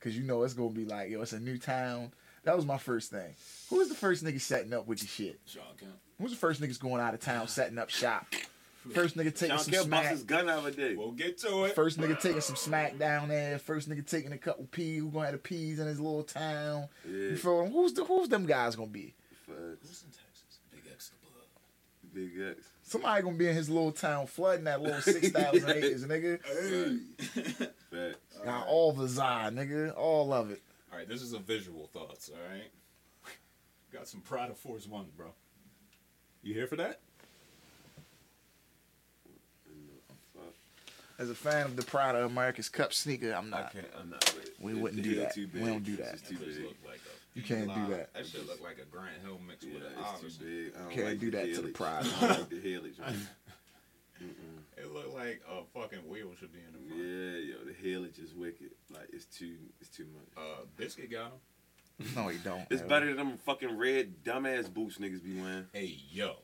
Cause 0.00 0.14
you 0.14 0.22
know 0.22 0.42
it's 0.42 0.52
gonna 0.54 0.68
be 0.70 0.84
like, 0.84 1.10
yo, 1.10 1.22
it's 1.22 1.32
a 1.32 1.40
new 1.40 1.56
town. 1.58 2.12
That 2.44 2.54
was 2.54 2.66
my 2.66 2.76
first 2.78 3.10
thing. 3.10 3.34
Who 3.70 3.76
was 3.78 3.88
the 3.88 3.94
first 3.94 4.22
nigga 4.22 4.40
setting 4.40 4.72
up 4.74 4.86
with 4.86 5.02
your 5.02 5.08
shit? 5.08 5.40
Shawn 5.46 5.64
Kemp. 5.80 5.92
Who's 6.20 6.30
the 6.30 6.36
first 6.36 6.60
niggas 6.60 6.78
going 6.78 7.00
out 7.00 7.14
of 7.14 7.20
town 7.20 7.48
setting 7.48 7.78
up 7.78 7.90
shop? 7.90 8.26
First 8.94 9.16
nigga 9.16 9.34
taking 9.34 9.48
Shawn 9.56 9.58
some 9.58 9.72
Kemp 9.74 9.90
bust 9.90 10.02
smack. 10.02 10.12
his 10.12 10.22
gun 10.22 10.46
the 10.46 10.52
other 10.52 10.70
day. 10.70 10.94
We'll 10.94 11.10
get 11.10 11.38
to 11.38 11.64
it. 11.64 11.74
First 11.74 11.98
nigga 11.98 12.20
taking 12.20 12.40
some 12.40 12.54
smack 12.54 12.96
down 12.98 13.28
there. 13.28 13.58
First 13.58 13.90
nigga 13.90 14.06
taking 14.08 14.30
a 14.30 14.38
couple 14.38 14.64
peas. 14.66 15.00
Who 15.00 15.10
gonna 15.10 15.24
have 15.24 15.32
the 15.32 15.38
peas 15.38 15.80
in 15.80 15.88
his 15.88 15.98
little 15.98 16.22
town? 16.22 16.86
Yeah, 17.04 17.30
You 17.30 17.36
feel 17.36 17.64
me? 17.66 17.72
Who's 17.72 17.94
the 17.94 18.04
who's 18.04 18.28
them 18.28 18.46
guys 18.46 18.76
gonna 18.76 18.86
be? 18.86 19.12
facts. 19.44 19.58
Who's 19.82 20.04
in 20.04 20.10
Texas? 20.10 20.58
Big 20.72 20.82
X 20.92 21.10
the 21.10 21.16
Blood. 21.26 22.14
Big 22.14 22.56
X. 22.58 22.68
Somebody 22.96 23.22
gonna 23.22 23.36
be 23.36 23.48
in 23.48 23.54
his 23.54 23.68
little 23.68 23.92
town 23.92 24.26
flooding 24.26 24.64
that 24.64 24.80
little 24.82 25.00
six 25.00 25.28
thousand 25.30 25.70
acres, 25.70 26.04
nigga. 26.04 26.40
Facts. 27.90 28.16
Got 28.44 28.66
all 28.66 28.92
the 28.92 29.08
za, 29.08 29.50
nigga, 29.52 29.96
all 29.96 30.32
of 30.32 30.50
it. 30.50 30.62
All 30.92 30.98
right, 30.98 31.08
this 31.08 31.22
is 31.22 31.32
a 31.32 31.38
visual 31.38 31.88
thoughts, 31.92 32.30
all 32.30 32.38
right? 32.50 32.70
Got 33.92 34.08
some 34.08 34.20
Pride 34.20 34.50
of 34.50 34.56
Force 34.58 34.86
One, 34.86 35.06
bro. 35.16 35.26
You 36.42 36.54
here 36.54 36.66
for 36.66 36.76
that? 36.76 37.00
As 41.18 41.30
a 41.30 41.34
fan 41.34 41.64
of 41.64 41.76
the 41.76 41.82
Pride 41.82 42.14
of 42.14 42.30
America's 42.30 42.68
Cup 42.68 42.92
sneaker, 42.92 43.32
I'm 43.32 43.52
I 43.54 43.60
not. 43.62 43.72
can't. 43.72 43.86
I'm 43.98 44.10
not 44.10 44.22
with 44.34 44.44
it. 44.48 44.54
We 44.60 44.74
wouldn't 44.74 45.02
do 45.02 45.14
that. 45.16 45.34
Too 45.34 45.48
We 45.54 45.60
don't 45.60 45.82
do 45.82 45.96
that. 45.96 46.12
It's 46.14 46.28
too 46.28 46.36
big. 46.36 46.58
look 46.62 46.76
like 46.86 46.96
a 47.06 47.15
You 47.36 47.42
can't 47.42 47.66
do 47.74 47.94
that. 47.94 48.14
That 48.14 48.26
should 48.26 48.46
look 48.46 48.62
like 48.62 48.78
a 48.78 48.86
Grant 48.86 49.20
Hill 49.22 49.38
mix 49.46 49.62
Yeah, 49.64 49.74
with 49.74 49.82
an 49.84 49.92
it's 50.24 50.36
too 50.38 50.44
big. 50.44 50.74
I 50.74 50.78
don't 50.80 50.90
Can't 50.90 51.06
like 51.08 51.20
do 51.20 51.30
the 51.30 51.36
that 51.36 51.42
to 51.44 51.48
the 51.50 51.56
helix. 51.60 51.78
pride. 51.78 52.06
I 52.06 52.20
don't 52.26 52.38
like 52.40 52.48
the 52.48 52.60
helix. 52.60 52.98
It 54.78 54.92
looked 54.92 55.14
like 55.14 55.42
a 55.50 55.62
fucking 55.78 56.08
wheel 56.08 56.30
should 56.38 56.52
be 56.52 56.58
in 56.60 56.72
the 56.72 56.78
front. 56.88 57.02
Yeah, 57.02 57.54
yo, 57.54 57.64
the 57.66 57.74
helix 57.74 58.18
is 58.18 58.34
wicked. 58.34 58.70
Like 58.90 59.08
it's 59.12 59.24
too, 59.26 59.56
it's 59.80 59.90
too 59.90 60.06
much. 60.14 60.26
Uh, 60.42 60.64
Biscuit 60.76 61.10
got 61.10 61.32
him. 61.32 62.08
No, 62.14 62.28
he 62.28 62.38
don't. 62.38 62.66
It's 62.70 62.82
yo. 62.82 62.88
better 62.88 63.06
than 63.06 63.16
them 63.16 63.38
fucking 63.38 63.76
red 63.76 64.22
dumbass 64.22 64.72
boots 64.72 64.98
niggas 64.98 65.22
be 65.24 65.38
wearing. 65.40 65.66
Hey, 65.72 65.98
yo. 66.10 66.36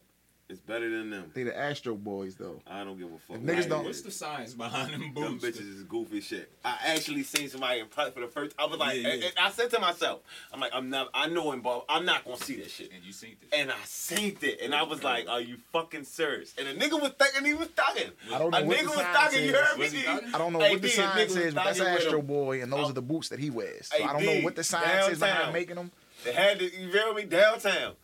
It's 0.53 0.61
better 0.61 0.89
than 0.91 1.09
them. 1.11 1.31
They 1.33 1.45
the 1.45 1.59
Astro 1.59 1.95
Boys 1.95 2.35
though. 2.37 2.61
I 2.67 2.85
don't 2.85 2.99
give 2.99 3.09
a 3.13 3.19
fuck. 3.19 3.39
Niggas 3.39 3.57
what 3.61 3.69
don't- 3.71 3.85
What's 3.87 4.03
the 4.03 4.11
science 4.11 4.53
behind 4.53 4.93
them 4.93 5.13
boots? 5.15 5.43
Them 5.43 5.53
bitches 5.53 5.77
is 5.79 5.83
goofy 5.85 6.21
shit. 6.21 6.51
I 6.65 6.77
actually 6.89 7.23
seen 7.23 7.49
somebody 7.49 7.81
in 7.81 7.87
private 7.87 8.13
for 8.15 8.21
the 8.21 8.27
first. 8.27 8.55
I 8.59 8.67
was 8.67 8.79
like, 8.79 8.97
Yeah, 8.97 9.09
yeah. 9.09 9.15
and- 9.15 9.23
and 9.25 9.33
I 9.41 9.51
said 9.51 9.71
to 9.71 9.81
myself, 9.81 10.21
I'm 10.53 10.61
like, 10.61 10.73
I'm 10.75 10.91
not. 10.91 11.09
I 11.15 11.27
know 11.29 11.53
him, 11.53 11.63
but 11.63 11.87
I'm 11.89 12.05
not 12.05 12.25
gonna 12.25 12.37
see 12.37 12.57
that 12.57 12.71
shit. 12.71 12.93
And 12.95 13.03
you 13.03 13.13
seen 13.13 13.37
this. 13.41 13.59
And 13.59 13.71
I 13.71 13.77
seen 13.85 14.37
it, 14.43 14.61
and 14.61 14.75
I 14.75 14.83
was 14.83 15.03
like, 15.03 15.29
"Are 15.29 15.41
you 15.41 15.57
fucking 15.73 16.05
serious?" 16.05 16.55
And 16.59 16.69
the 16.69 16.75
nigga 16.85 17.01
was 17.01 17.13
thinking 17.19 17.45
he 17.47 17.55
was 17.55 17.69
thugging. 17.69 18.11
I 18.33 18.39
don't 18.39 18.51
know 18.51 18.59
A 18.59 18.65
what 18.65 18.77
nigga 18.77 18.83
the 18.83 18.89
was 18.89 18.97
sign 18.99 19.15
thugging. 19.15 19.43
You 19.47 19.51
says. 19.53 19.57
heard 19.67 19.79
me? 19.79 19.85
Was 19.85 19.93
he 19.93 20.01
D? 20.03 20.07
thugging? 20.07 20.35
I 20.35 20.39
don't 20.39 20.53
know 20.53 20.59
Hey, 20.61 20.71
what 20.73 20.83
the 20.83 20.89
D, 20.89 20.95
sign 20.95 21.29
says, 21.31 21.55
but 21.55 21.65
that's 21.65 21.81
Astro. 21.81 22.21
Boy, 22.23 22.63
and 22.63 22.71
those 22.73 22.87
Oh. 22.87 22.91
are 22.91 22.93
the 22.93 23.01
boots 23.03 23.31
that 23.31 23.39
he 23.39 23.49
wears. 23.51 23.89
So 23.89 23.97
Hey, 23.97 24.05
I 24.05 24.13
don't 24.13 24.25
know 24.27 24.41
what 24.43 24.55
the 24.55 24.65
sign 24.65 24.83
says 25.09 25.19
behind 25.19 25.37
downtown. 25.39 25.53
making 25.55 25.77
them. 25.77 25.91
They 26.25 26.33
had 26.33 26.59
the, 26.61 26.67
you 26.67 26.93
feel 26.93 27.15
me? 27.15 27.25
Downtown. 27.25 27.95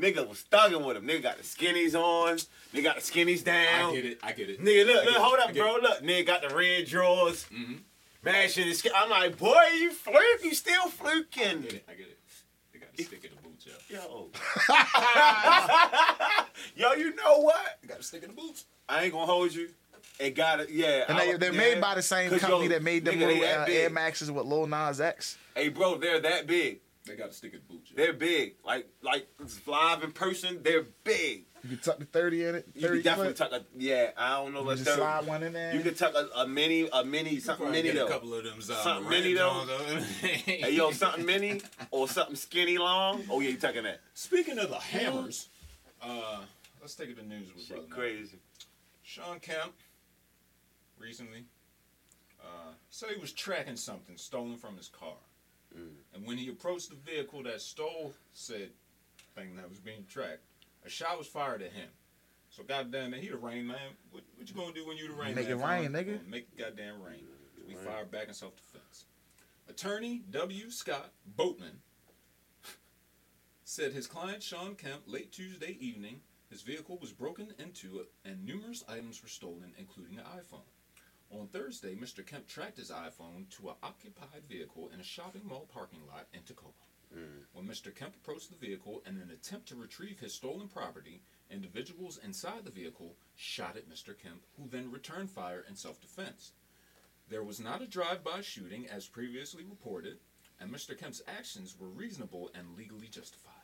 Nigga 0.00 0.26
was 0.26 0.44
thugging 0.50 0.84
with 0.84 0.96
him. 0.96 1.06
Nigga 1.06 1.22
got 1.22 1.36
the 1.36 1.42
skinnies 1.42 1.94
on. 1.94 2.36
Nigga 2.74 2.84
got 2.84 2.96
the 2.96 3.02
skinnies 3.02 3.44
down. 3.44 3.90
I 3.90 3.94
get 3.94 4.04
it. 4.06 4.18
I 4.22 4.32
get 4.32 4.50
it. 4.50 4.60
Nigga, 4.64 4.86
look, 4.86 5.04
look, 5.04 5.16
hold 5.16 5.38
I 5.38 5.44
up, 5.44 5.54
bro. 5.54 5.76
it. 5.76 5.82
Look, 5.82 6.02
nigga 6.02 6.26
got 6.26 6.48
the 6.48 6.54
red 6.54 6.86
drawers. 6.86 7.46
Mhm. 7.52 7.80
Mashing 8.22 8.66
his 8.66 8.78
skin. 8.78 8.92
I'm 8.94 9.10
like, 9.10 9.38
boy, 9.38 9.62
you 9.78 9.92
fluke. 9.92 10.42
You 10.42 10.54
still 10.54 10.88
fluking. 10.88 11.42
I 11.42 11.52
get 11.52 11.60
fluking. 11.60 11.76
it. 11.76 11.84
I 11.88 11.94
get 11.94 12.06
it. 12.06 12.18
They 12.72 12.78
got 12.78 12.96
the 12.96 13.02
stick 13.02 13.24
in 13.24 13.30
the 13.30 13.42
boots, 13.42 13.66
yo. 13.66 13.72
Yo. 13.88 14.30
Yo, 16.76 16.92
you 16.94 17.14
know 17.14 17.38
what? 17.38 17.78
They 17.82 17.88
got 17.88 17.98
to 17.98 18.02
stick 18.02 18.22
in 18.22 18.28
the 18.28 18.34
boots. 18.34 18.64
I 18.88 19.04
ain't 19.04 19.12
gonna 19.12 19.26
hold 19.26 19.52
you. 19.52 19.68
It 20.18 20.34
got 20.34 20.60
it, 20.60 20.68
yeah. 20.70 21.04
And 21.08 21.18
they, 21.18 21.36
they're 21.36 21.52
yeah. 21.52 21.58
made 21.58 21.80
by 21.80 21.94
the 21.94 22.02
same 22.02 22.30
company 22.30 22.64
yo, 22.64 22.68
that 22.70 22.82
made 22.82 23.06
them 23.06 23.14
nigga, 23.14 23.26
little 23.26 23.60
uh, 23.60 23.64
big. 23.64 23.76
Air 23.76 23.90
Maxes 23.90 24.30
with 24.30 24.44
Lil 24.44 24.66
Nas 24.66 25.00
X. 25.00 25.38
Hey, 25.54 25.70
bro, 25.70 25.96
they're 25.96 26.20
that 26.20 26.46
big. 26.46 26.80
They 27.10 27.16
got 27.16 27.30
to 27.32 27.36
stick 27.36 27.52
in 27.54 27.58
the 27.66 27.74
boots, 27.74 27.90
yo. 27.90 27.96
They're 27.96 28.12
big. 28.12 28.54
Like, 28.64 28.88
like 29.02 29.26
live 29.66 30.04
in 30.04 30.12
person, 30.12 30.60
they're 30.62 30.84
big. 31.02 31.46
You 31.64 31.70
can 31.70 31.78
tuck 31.78 31.98
the 31.98 32.04
30 32.04 32.44
in 32.44 32.54
it. 32.54 32.68
You 32.72 32.82
30 32.82 32.94
can 32.98 33.02
definitely 33.02 33.34
foot. 33.34 33.50
tuck 33.50 33.52
a, 33.52 33.64
yeah. 33.76 34.10
I 34.16 34.36
don't 34.36 34.54
know 34.54 34.60
You 34.60 34.66
what 34.66 34.76
just 34.78 34.88
third. 34.88 34.98
slide 34.98 35.26
one 35.26 35.42
in 35.42 35.52
there. 35.52 35.74
You 35.74 35.80
can 35.82 35.94
tuck 35.94 36.14
a, 36.14 36.28
a 36.42 36.46
mini, 36.46 36.88
a 36.92 37.04
mini, 37.04 37.40
something 37.40 37.66
Probably 37.66 37.82
mini 37.82 37.94
get 37.94 38.06
a 38.06 38.08
couple 38.08 38.32
of 38.32 38.44
them 38.44 38.58
uh, 38.58 38.60
Something 38.60 39.10
mini, 39.10 39.34
though. 39.34 39.66
Hey, 40.22 40.70
yo, 40.72 40.92
something 40.92 41.26
mini 41.26 41.60
or 41.90 42.06
something 42.06 42.36
skinny 42.36 42.78
long. 42.78 43.24
Oh 43.28 43.40
yeah, 43.40 43.50
you 43.50 43.56
tucking 43.56 43.82
that? 43.82 44.00
Speaking 44.14 44.58
of 44.60 44.70
the 44.70 44.78
hammers, 44.78 45.48
uh, 46.00 46.42
let's 46.80 46.94
take 46.94 47.08
it 47.10 47.18
to 47.18 47.26
news 47.26 47.48
with 47.54 47.68
brother. 47.68 47.82
Shit, 47.82 47.90
Matt. 47.90 47.98
crazy. 47.98 48.38
Shawn 49.02 49.40
Kemp 49.40 49.72
recently 50.96 51.44
uh, 52.40 52.70
said 52.88 53.10
he 53.10 53.20
was 53.20 53.32
tracking 53.32 53.74
something 53.76 54.16
stolen 54.16 54.56
from 54.56 54.76
his 54.76 54.86
car. 54.88 55.14
And 56.14 56.26
when 56.26 56.38
he 56.38 56.48
approached 56.48 56.90
the 56.90 56.96
vehicle 56.96 57.42
that 57.44 57.60
stole 57.60 58.12
said 58.32 58.70
thing 59.34 59.56
that 59.56 59.68
was 59.68 59.78
being 59.78 60.04
tracked, 60.08 60.42
a 60.84 60.88
shot 60.90 61.18
was 61.18 61.26
fired 61.26 61.62
at 61.62 61.72
him. 61.72 61.88
So 62.50 62.64
goddamn 62.64 63.14
it, 63.14 63.20
he 63.22 63.28
the 63.28 63.36
rain 63.36 63.66
man. 63.66 63.78
What, 64.10 64.24
what 64.36 64.48
you 64.48 64.54
gonna 64.54 64.72
do 64.72 64.86
when 64.86 64.96
you 64.96 65.08
the 65.08 65.14
rain 65.14 65.34
Make 65.36 65.48
man? 65.48 65.60
it 65.60 65.64
rain, 65.64 65.92
nigga. 65.92 66.16
Gonna 66.18 66.28
Make 66.28 66.48
it 66.52 66.58
goddamn 66.58 67.00
rain. 67.02 67.20
So 67.56 67.62
we 67.68 67.74
Rain. 67.74 67.84
fired 67.84 68.10
back 68.10 68.26
in 68.28 68.34
self 68.34 68.56
defense. 68.56 69.04
Attorney 69.68 70.22
W. 70.30 70.70
Scott 70.70 71.10
Boatman 71.36 71.78
said 73.64 73.92
his 73.92 74.08
client 74.08 74.42
Shawn 74.42 74.74
Kemp 74.74 75.02
late 75.06 75.30
Tuesday 75.30 75.76
evening 75.80 76.22
his 76.50 76.62
vehicle 76.62 76.98
was 77.00 77.12
broken 77.12 77.54
into 77.60 78.04
and 78.24 78.44
numerous 78.44 78.82
items 78.88 79.22
were 79.22 79.28
stolen, 79.28 79.72
including 79.78 80.18
an 80.18 80.24
iPhone. 80.24 80.66
On 81.32 81.46
Thursday, 81.46 81.94
Mr. 81.94 82.26
Kemp 82.26 82.48
tracked 82.48 82.78
his 82.78 82.90
iPhone 82.90 83.48
to 83.50 83.68
an 83.68 83.76
occupied 83.84 84.42
vehicle 84.48 84.90
in 84.92 84.98
a 84.98 85.04
shopping 85.04 85.42
mall 85.46 85.68
parking 85.72 86.00
lot 86.08 86.26
in 86.34 86.42
Tacoma. 86.42 86.72
Mm. 87.16 87.44
When 87.52 87.66
Mr. 87.66 87.94
Kemp 87.94 88.16
approached 88.16 88.50
the 88.50 88.66
vehicle 88.66 89.02
in 89.06 89.16
an 89.16 89.30
attempt 89.30 89.68
to 89.68 89.76
retrieve 89.76 90.18
his 90.18 90.34
stolen 90.34 90.66
property, 90.66 91.22
individuals 91.48 92.18
inside 92.24 92.64
the 92.64 92.70
vehicle 92.70 93.14
shot 93.36 93.76
at 93.76 93.88
Mr. 93.88 94.16
Kemp, 94.18 94.42
who 94.56 94.68
then 94.68 94.90
returned 94.90 95.30
fire 95.30 95.64
in 95.68 95.76
self 95.76 96.00
defense. 96.00 96.52
There 97.28 97.44
was 97.44 97.60
not 97.60 97.82
a 97.82 97.86
drive 97.86 98.24
by 98.24 98.40
shooting 98.40 98.88
as 98.88 99.06
previously 99.06 99.62
reported, 99.62 100.18
and 100.60 100.72
Mr. 100.72 100.98
Kemp's 100.98 101.22
actions 101.28 101.76
were 101.78 101.88
reasonable 101.88 102.50
and 102.54 102.76
legally 102.76 103.06
justified. 103.06 103.54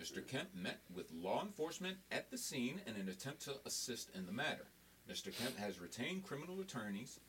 Mr. 0.00 0.20
Mm. 0.20 0.26
Kemp 0.26 0.48
met 0.54 0.80
with 0.92 1.12
law 1.12 1.42
enforcement 1.44 1.98
at 2.10 2.32
the 2.32 2.38
scene 2.38 2.80
in 2.88 2.96
an 2.96 3.08
attempt 3.08 3.42
to 3.42 3.54
assist 3.64 4.10
in 4.16 4.26
the 4.26 4.32
matter. 4.32 4.66
Mr. 5.10 5.36
Kemp 5.36 5.56
has 5.58 5.80
retained 5.80 6.24
criminal 6.24 6.60
attorneys, 6.60 7.20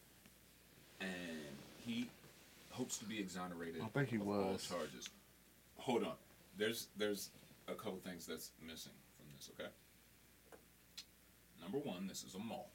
and 1.02 1.10
he 1.86 2.10
hopes 2.72 2.98
to 2.98 3.06
be 3.06 3.20
exonerated 3.20 3.82
I 3.82 3.88
think 3.88 4.10
he 4.10 4.16
of 4.18 4.28
all 4.28 4.58
charges. 4.58 5.10
Hold 5.78 6.04
on. 6.04 6.14
There's 6.58 6.88
there's 6.98 7.30
a 7.68 7.74
couple 7.74 8.00
things 8.04 8.26
that's 8.26 8.52
missing 8.66 8.94
from 9.18 9.26
this, 9.36 9.50
okay? 9.60 9.70
Number 11.62 11.80
one, 11.80 12.08
this 12.08 12.24
is 12.24 12.36
a 12.36 12.40
mall. 12.40 12.70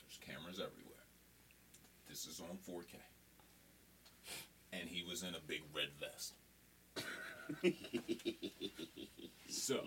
There's 0.00 0.18
cameras 0.20 0.58
everywhere. 0.58 0.92
This 2.08 2.26
is 2.26 2.40
on 2.40 2.58
4K. 2.68 2.96
And 4.72 4.88
he 4.88 5.02
was 5.08 5.22
in 5.22 5.34
a 5.34 5.40
big 5.46 5.62
red 5.74 5.88
vest. 6.00 6.34
so, 9.48 9.80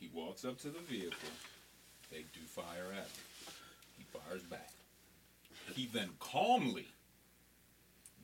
he 0.00 0.08
walks 0.14 0.44
up 0.44 0.58
to 0.60 0.68
the 0.68 0.80
vehicle. 0.80 1.28
They 2.10 2.24
do 2.32 2.40
fire 2.46 2.92
at 2.92 2.98
him. 2.98 3.54
He 3.98 4.04
fires 4.04 4.42
back. 4.42 4.70
He 5.74 5.88
then 5.92 6.10
calmly 6.18 6.88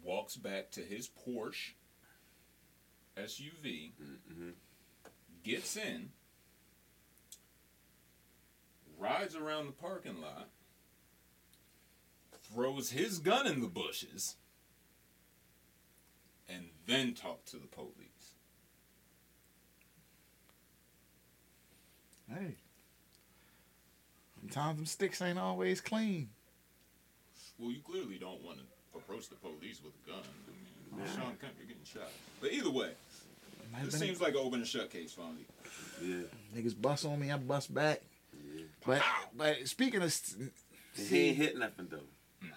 walks 0.03 0.37
back 0.37 0.71
to 0.73 0.81
his 0.81 1.09
Porsche 1.09 1.73
SUV, 3.17 3.91
mm-hmm. 4.01 4.51
gets 5.45 5.77
in, 5.77 6.11
rides 8.99 9.35
around 9.35 9.67
the 9.67 9.73
parking 9.73 10.21
lot, 10.21 10.49
throws 12.53 12.91
his 12.91 13.19
gun 13.19 13.47
in 13.47 13.61
the 13.61 13.69
bushes, 13.69 14.37
and 16.49 16.67
then 16.87 17.15
talk 17.15 17.45
to 17.47 17.57
the 17.57 17.67
police. 17.67 18.35
Hey. 22.29 22.57
Sometimes 24.53 24.77
them 24.77 24.87
sticks 24.87 25.23
ain't 25.23 25.39
always 25.39 25.81
clean. 25.81 26.29
Well, 27.59 27.71
you 27.71 27.79
clearly 27.81 28.19
don't 28.19 28.43
want 28.43 28.59
to 28.59 28.99
approach 28.99 29.29
the 29.29 29.37
police 29.37 29.81
with 29.83 29.93
a 30.07 30.11
gun. 30.11 30.21
I 30.93 30.97
mean, 30.99 31.07
Shawn 31.07 31.37
Kemp, 31.41 31.53
you're 31.59 31.67
getting 31.69 31.85
shot. 31.85 32.11
But 32.41 32.53
either 32.53 32.71
way, 32.71 32.91
Might 33.73 33.85
this 33.85 33.95
been- 33.99 34.09
seems 34.09 34.21
like 34.21 34.35
an 34.35 34.41
open 34.41 34.61
and 34.61 34.67
shut 34.69 34.91
case, 34.91 35.15
Fonzie. 35.15 35.47
Yeah. 36.03 36.25
Niggas 36.61 36.81
bust 36.81 37.05
on 37.07 37.19
me, 37.19 37.31
I 37.31 37.39
bust 37.39 37.73
back. 37.73 38.03
Yeah. 38.55 38.65
But 38.85 39.03
but 39.37 39.69
speaking 39.69 40.01
of 40.03 40.09
s- 40.09 40.35
And 40.39 40.51
he 41.09 41.29
ain't 41.29 41.37
hit 41.39 41.57
nothing 41.59 41.89
though. 41.91 42.01
Nah. 42.43 42.49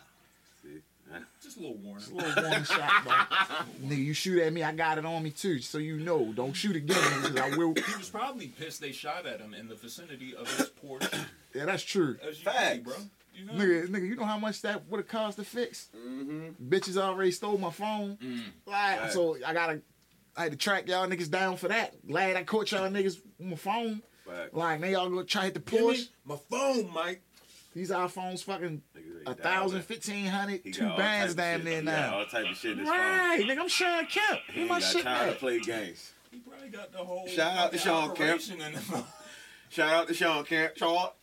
See? 0.62 0.82
Just 1.43 1.58
a 1.58 1.60
little 1.62 1.76
warning. 1.78 2.04
It's 2.04 2.12
a 2.12 2.16
little 2.16 2.43
warning 2.43 2.64
shot, 2.66 2.91
though. 3.06 3.88
Nigga, 3.88 4.04
you 4.04 4.14
shoot 4.14 4.41
at 4.41 4.52
me, 4.52 4.64
I 4.64 4.74
got 4.74 4.98
it 4.98 5.06
on 5.06 5.24
me 5.24 5.30
too, 5.30 5.60
so 5.60 5.78
you 5.78 5.98
know. 6.00 6.34
Don't 6.34 6.54
shoot 6.54 6.76
again, 6.76 6.98
because 7.22 7.36
I 7.38 7.56
will. 7.56 7.74
He 7.76 7.96
was 7.98 8.10
probably 8.10 8.48
pissed 8.48 8.82
they 8.82 8.91
shot 8.91 9.26
at 9.26 9.39
him 9.39 9.54
in 9.54 9.68
the 9.70 9.76
vicinity 9.76 10.36
of 10.36 10.50
his 10.58 10.70
Porsche 10.84 11.26
Yeah, 11.56 11.66
that's 11.66 11.84
true. 11.84 12.16
SUV, 12.16 12.36
Facts. 12.43 12.80
bro. 12.80 12.93
You 13.34 13.45
know? 13.45 13.53
Nigga, 13.53 13.88
nigga, 13.88 14.08
you 14.08 14.16
know 14.16 14.26
how 14.26 14.38
much 14.38 14.62
that 14.62 14.88
would 14.88 14.99
have 14.99 15.08
cost 15.08 15.38
to 15.38 15.43
fix? 15.43 15.89
Mm-hmm. 15.95 16.70
Bitches 16.70 16.97
already 16.97 17.32
stole 17.32 17.58
my 17.58 17.72
phone. 17.72 18.18
Mm. 18.18 18.41
Like, 18.66 19.01
Right. 19.01 19.12
so 19.12 19.38
I 19.45 19.53
gotta, 19.53 19.82
I 20.38 20.43
had 20.43 20.51
to 20.51 20.58
track 20.58 20.88
y'all 20.88 21.08
niggas 21.08 21.30
down 21.30 21.58
for 21.58 21.68
that. 21.70 21.93
Glad 22.08 22.36
I 22.38 22.43
caught 22.43 22.72
y'all 22.72 22.89
niggas 22.89 23.18
with 23.39 23.47
my 23.49 23.56
phone. 23.56 24.01
Fact. 24.26 24.53
Like, 24.53 24.80
now 24.80 24.88
y'all 24.88 25.10
gonna 25.10 25.24
try 25.26 25.41
to 25.41 25.45
hit 25.45 25.53
the 25.56 25.60
Give 25.60 25.80
push. 25.82 26.03
my 26.26 26.38
phone, 26.49 26.91
Mike. 26.93 27.22
These 27.74 27.91
iPhones 27.91 28.41
fucking 28.43 28.82
a 28.95 29.34
dialed 29.34 29.38
thousand, 29.41 29.78
in. 29.80 29.84
fifteen 29.84 30.26
hundred, 30.28 30.62
He 30.64 30.72
two 30.72 30.84
got 30.84 30.91
all 30.91 30.97
bands 30.97 31.36
type 31.36 31.43
of 31.43 31.43
damn 31.43 31.60
shit. 31.60 31.66
near 31.66 31.80
He 31.82 31.86
got 31.86 31.91
now. 32.12 32.18
All 32.20 32.26
type 32.26 32.45
of 32.51 32.58
shit 32.58 32.72
in 32.72 32.78
his 32.80 32.88
Right, 32.89 33.41
nigga, 33.45 33.60
I'm 33.60 33.68
Shawn 33.68 34.06
Kemp. 34.06 34.39
He 34.47 34.53
Get 34.53 34.60
ain't 34.62 34.70
my 34.70 34.80
got 34.80 34.91
shit 34.91 35.03
time 35.03 35.30
to 35.30 35.36
play 35.36 35.60
games. 35.60 36.12
He 36.32 36.38
probably 36.39 36.70
got 36.70 36.91
the 36.93 36.97
whole 36.99 37.28
Shout 37.28 37.58
out 37.58 37.72
to 37.74 37.78
fucking 37.78 37.80
Shawn 37.80 38.16
Kemp. 38.16 38.30
operation 38.41 38.62
in 38.62 38.74
the 38.74 38.80
phone. 38.80 39.03
Shout 39.70 39.89
out 39.93 40.08
to 40.08 40.14
Shawn 40.14 40.45
Kemp. 40.45 40.78
Short. 40.78 41.14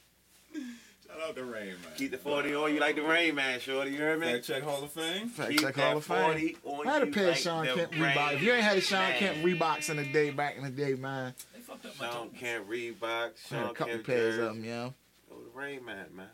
Shout 0.54 1.28
out 1.28 1.36
to 1.36 1.44
Rain, 1.44 1.66
man. 1.68 1.92
Keep 1.96 2.12
the 2.12 2.18
40 2.18 2.54
on 2.54 2.74
you 2.74 2.80
like 2.80 2.96
the 2.96 3.02
Rain 3.02 3.34
Man, 3.34 3.60
shorty. 3.60 3.90
You 3.92 3.98
heard 3.98 4.20
me? 4.20 4.32
Fact 4.32 4.44
check 4.46 4.62
Hall 4.62 4.82
of 4.82 4.90
Fame. 4.92 5.28
Fact 5.28 5.58
check 5.58 5.76
Hall 5.76 5.96
of 5.98 6.04
Fame. 6.04 6.16
40 6.32 6.56
on 6.64 6.88
I 6.88 6.92
had 6.92 7.02
a 7.02 7.06
you 7.06 7.12
pair 7.12 7.24
of 7.24 7.28
like 7.30 7.38
Shawn 7.38 7.66
Kemp 7.66 7.92
Reeboks. 7.92 8.32
If 8.34 8.42
you 8.42 8.52
ain't 8.52 8.62
had 8.62 8.78
a 8.78 8.80
Shawn 8.80 8.98
Man. 9.10 9.18
Kemp 9.18 9.36
Reeboks 9.38 9.90
in 9.90 9.96
the 9.98 10.04
day, 10.04 10.30
back 10.30 10.56
in 10.56 10.64
the 10.64 10.70
day, 10.70 10.94
man, 10.94 11.34
They 11.54 11.60
fucked 11.60 11.84
up 11.86 11.98
my 12.00 12.06
Shawn 12.08 12.28
toe. 12.30 12.34
Kemp 12.38 12.68
Reeboks. 12.68 13.52
I 13.52 13.54
had 13.56 13.66
a 13.66 13.72
couple 13.74 13.92
Kemp 13.94 14.06
pairs 14.06 14.36
Jerry. 14.36 14.46
of 14.48 14.54
them, 14.54 14.64
yo. 14.64 14.94
Oh, 15.30 15.36
the 15.42 15.58
Rain 15.58 15.84
Man, 15.84 16.06
man. 16.14 16.26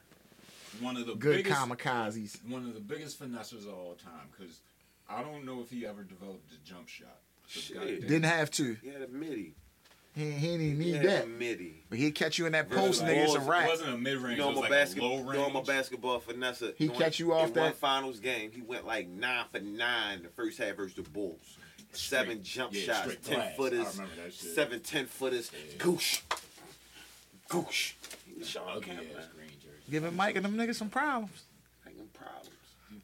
One 0.81 0.97
of 0.97 1.07
the 1.07 1.15
Good 1.17 1.43
biggest, 1.45 1.61
kamikazes. 1.61 2.49
one 2.49 2.65
of 2.65 2.75
the 2.75 2.81
biggest 2.81 3.21
finessers 3.21 3.67
of 3.67 3.75
all 3.75 3.95
time. 3.95 4.29
Because 4.31 4.61
I 5.09 5.23
don't 5.23 5.45
know 5.45 5.61
if 5.61 5.71
he 5.71 5.85
ever 5.87 6.05
developed 6.05 6.53
a 6.53 6.69
jump 6.69 6.87
shot. 6.89 7.19
Shit. 7.49 8.03
Didn't 8.03 8.25
have 8.25 8.51
to. 8.53 8.77
He 8.83 8.89
had 8.91 9.03
a 9.03 9.09
midi. 9.09 9.55
He, 10.19 10.31
he 10.33 10.47
didn't 10.49 10.61
even 10.67 10.81
He 10.81 10.93
need 10.93 10.95
had 10.97 11.07
that. 11.07 11.25
a 11.25 11.27
midi. 11.29 11.85
But 11.89 11.99
he'd 11.99 12.15
catch 12.15 12.39
you 12.39 12.47
in 12.47 12.53
that 12.53 12.69
Really, 12.71 12.83
post, 12.89 13.03
like, 13.03 13.13
nigga. 13.13 13.25
It's 13.25 13.35
a 13.35 13.39
balls- 13.39 13.47
It 13.47 13.51
wrap. 13.51 13.69
wasn't 13.69 13.95
a 13.95 13.99
mid 13.99 14.17
range. 14.19 14.39
You 14.39 14.45
know, 14.45 14.51
it 14.51 14.55
my 14.57 14.61
like 14.63 14.71
basket, 14.71 15.03
low 15.03 15.17
range. 15.23 15.33
doing 15.33 15.53
my 15.53 15.63
basketball 15.63 16.19
finesse. 16.21 16.63
He 16.77 16.87
doing- 16.89 16.99
catch 16.99 17.19
you 17.21 17.33
off 17.33 17.49
in 17.49 17.55
one 17.55 17.65
that- 17.71 17.77
finals 17.77 18.19
game. 18.21 18.51
He 18.53 18.61
went 18.63 18.85
like 18.87 19.09
nine 19.09 19.45
for 19.53 19.61
nine 19.61 20.23
the 20.25 20.29
first 20.31 20.59
half 20.59 20.75
versus 20.77 20.95
the 20.97 21.03
Bulls. 21.03 21.57
Seven 21.93 22.43
jump 22.43 22.75
yeah, 22.75 22.83
shots, 22.83 23.17
ten 23.25 23.37
glass. 23.37 23.53
I 23.53 23.57
footers, 23.57 23.95
remember 23.97 24.17
that 24.25 24.35
shit. 24.35 24.55
seven 24.55 24.81
ten 24.81 25.07
footers. 25.07 25.51
Yeah. 25.73 25.79
Goosh, 25.79 26.21
goosh. 27.49 27.93
He 28.27 28.39
was 28.39 28.49
Shawn 28.49 28.65
Ugly 28.69 28.83
Kemp, 28.83 29.01
ass 29.11 29.15
man. 29.17 29.25
green 29.37 29.49
jersey. 29.63 29.91
Giving 29.91 30.15
Mike 30.17 30.37
and 30.37 30.45
them 30.45 30.57
niggas 30.57 30.75
some 30.75 30.91
problems. 30.91 31.45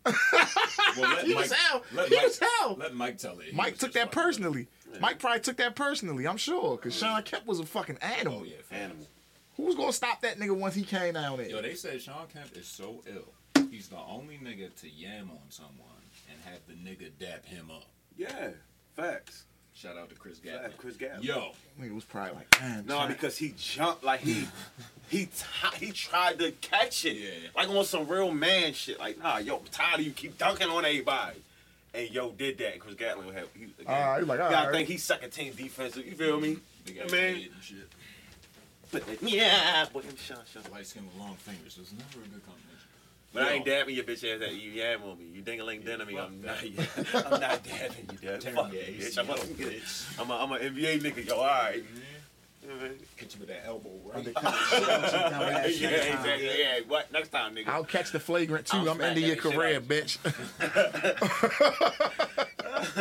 Making 0.04 0.18
problems. 0.20 0.98
Well, 0.98 1.10
let 1.16 1.24
He 1.26 1.34
Mike, 1.34 1.42
was 1.42 1.52
hell. 1.52 1.82
Let 1.92 2.08
He 2.08 2.14
Mike, 2.16 2.24
was 2.24 2.38
hell. 2.38 2.76
Let 2.78 2.94
Mike 2.94 3.18
tell 3.18 3.38
it. 3.40 3.46
He 3.46 3.56
Mike 3.56 3.78
took 3.78 3.92
that 3.92 4.12
fucking- 4.12 4.20
uh, 4.20 4.22
personally. 4.24 4.68
Mike 5.00 5.18
probably 5.18 5.40
took 5.40 5.56
that 5.56 5.74
personally, 5.74 6.26
I'm 6.28 6.36
sure, 6.36 6.76
because 6.76 6.94
Shawn 6.94 7.22
Kemp 7.24 7.46
was 7.46 7.58
a 7.58 7.66
fucking 7.66 7.98
animal. 8.00 8.40
Oh 8.42 8.44
yeah, 8.44 8.56
fam. 8.62 8.80
Animal. 8.90 9.06
Who 9.56 9.62
was 9.64 9.74
gonna 9.74 9.92
stop 9.92 10.20
that 10.22 10.38
nigga 10.38 10.56
once 10.56 10.74
he 10.76 10.82
came 10.82 11.14
down 11.14 11.38
there? 11.38 11.48
Yo, 11.48 11.62
they 11.62 11.74
said 11.74 12.00
Shawn 12.00 12.26
Kemp 12.32 12.56
is 12.56 12.66
so 12.68 13.02
ill. 13.06 13.64
He's 13.70 13.88
the 13.88 13.96
only 13.98 14.38
nigga 14.38 14.72
to 14.82 14.88
yam 14.88 15.30
on 15.30 15.50
someone 15.50 15.72
and 16.30 16.38
have 16.44 16.60
the 16.68 16.74
nigga 16.74 17.10
dap 17.18 17.44
him 17.44 17.70
up. 17.72 17.86
Yeah, 18.16 18.50
facts. 18.94 19.44
Shout 19.74 19.96
out 19.98 20.08
to 20.08 20.14
Chris 20.14 20.38
Facts. 20.38 20.52
Gatling. 20.56 20.72
Chris 20.78 20.96
Gatling. 20.96 21.24
Yo, 21.24 21.50
it 21.82 21.92
was 21.92 22.04
probably 22.04 22.34
like, 22.34 22.60
man, 22.60 22.84
No, 22.86 22.94
Shawn- 22.98 23.08
because 23.08 23.36
he 23.36 23.54
jumped 23.58 24.04
like 24.04 24.20
he 24.20 24.46
he 25.08 25.26
t- 25.26 25.84
he 25.84 25.90
tried 25.92 26.38
to 26.38 26.52
catch 26.52 27.04
it, 27.04 27.16
Yeah. 27.16 27.30
like 27.56 27.68
on 27.68 27.84
some 27.84 28.06
real 28.08 28.30
man 28.30 28.72
shit. 28.72 28.98
Like, 29.00 29.18
nah, 29.18 29.38
yo, 29.38 29.56
I'm 29.58 29.64
tired 29.66 30.00
of 30.00 30.06
you 30.06 30.12
keep 30.12 30.38
dunking 30.38 30.68
on 30.68 30.84
everybody. 30.84 31.42
And 31.92 32.10
yo 32.10 32.30
did 32.32 32.58
that. 32.58 32.78
Chris 32.80 32.94
Gatling 32.94 33.26
would 33.26 33.34
have. 33.36 33.48
He, 33.54 33.64
again, 33.64 33.86
Alright, 33.86 34.20
he 34.22 34.26
like, 34.26 34.38
you 34.38 34.42
gotta 34.44 34.56
alright. 34.56 34.74
think 34.74 34.88
he's 34.88 35.02
second 35.02 35.30
team 35.30 35.52
defensive. 35.54 36.04
You 36.06 36.12
feel 36.14 36.40
me? 36.40 36.58
big 36.84 36.98
I 36.98 37.04
ass 37.04 37.12
mean- 37.12 37.20
head 37.20 37.50
and 37.54 37.62
shit. 37.62 37.88
But 38.92 39.06
then, 39.08 39.16
yeah, 39.22 39.86
boy, 39.92 40.02
him 40.02 40.16
Shawn, 40.16 40.38
Shawn. 40.52 40.62
Light 40.70 40.86
skin 40.86 41.04
with 41.04 41.16
long 41.16 41.34
fingers. 41.34 41.78
It's 41.80 41.90
never 41.92 42.24
a 42.24 42.28
good 42.28 42.42
combination. 42.46 42.63
But 43.34 43.42
I 43.42 43.50
ain't 43.54 43.64
dabbing 43.64 43.96
your 43.96 44.04
bitch 44.04 44.32
ass 44.32 44.38
that 44.38 44.54
you 44.54 44.70
yam 44.70 45.02
on 45.02 45.18
me. 45.18 45.24
You 45.34 45.42
ding-a-ling 45.42 45.80
dinner 45.80 46.04
me. 46.04 46.16
I'm 46.16 46.40
that. 46.42 46.62
not. 47.12 47.32
I'm 47.32 47.40
not 47.40 47.64
dabbing 47.64 48.08
you, 48.12 48.28
dad. 48.28 48.44
Fuck 48.44 48.72
you, 48.72 48.78
bitch. 48.78 49.18
I'm 49.18 49.28
a, 49.28 49.34
bitch. 49.34 50.20
I'm 50.20 50.30
a, 50.30 50.34
I'm 50.36 50.52
a 50.52 50.58
NBA 50.58 51.02
nigga. 51.02 51.26
Yo, 51.26 51.34
all 51.34 51.44
right. 51.44 51.82
Mm-hmm. 51.84 52.00
You 52.62 52.68
know 52.68 52.76
what 52.76 52.84
I 52.84 52.88
mean? 52.88 52.98
You 53.18 53.26
with 53.40 53.48
that 53.48 53.66
elbow, 53.66 53.90
right? 54.04 54.14
Oh, 54.14 54.18
Undercut 54.18 54.42
the 54.44 54.50
shit 54.52 54.88
out 54.88 55.12
your 55.12 55.30
dumb 55.30 55.42
ass 55.42 55.80
yeah, 55.80 55.90
next 55.90 56.06
time. 56.06 56.18
exactly. 56.18 56.60
Yeah, 56.60 56.80
what? 56.86 57.12
Next 57.12 57.28
time, 57.30 57.54
nigga. 57.56 57.68
I'll 57.68 57.84
catch 57.84 58.12
the 58.12 58.20
flagrant 58.20 58.66
too. 58.66 58.76
I'll 58.76 58.90
I'm 58.90 59.00
into 59.00 59.20
your 59.20 59.36
career, 59.36 59.80
bitch. 59.80 60.18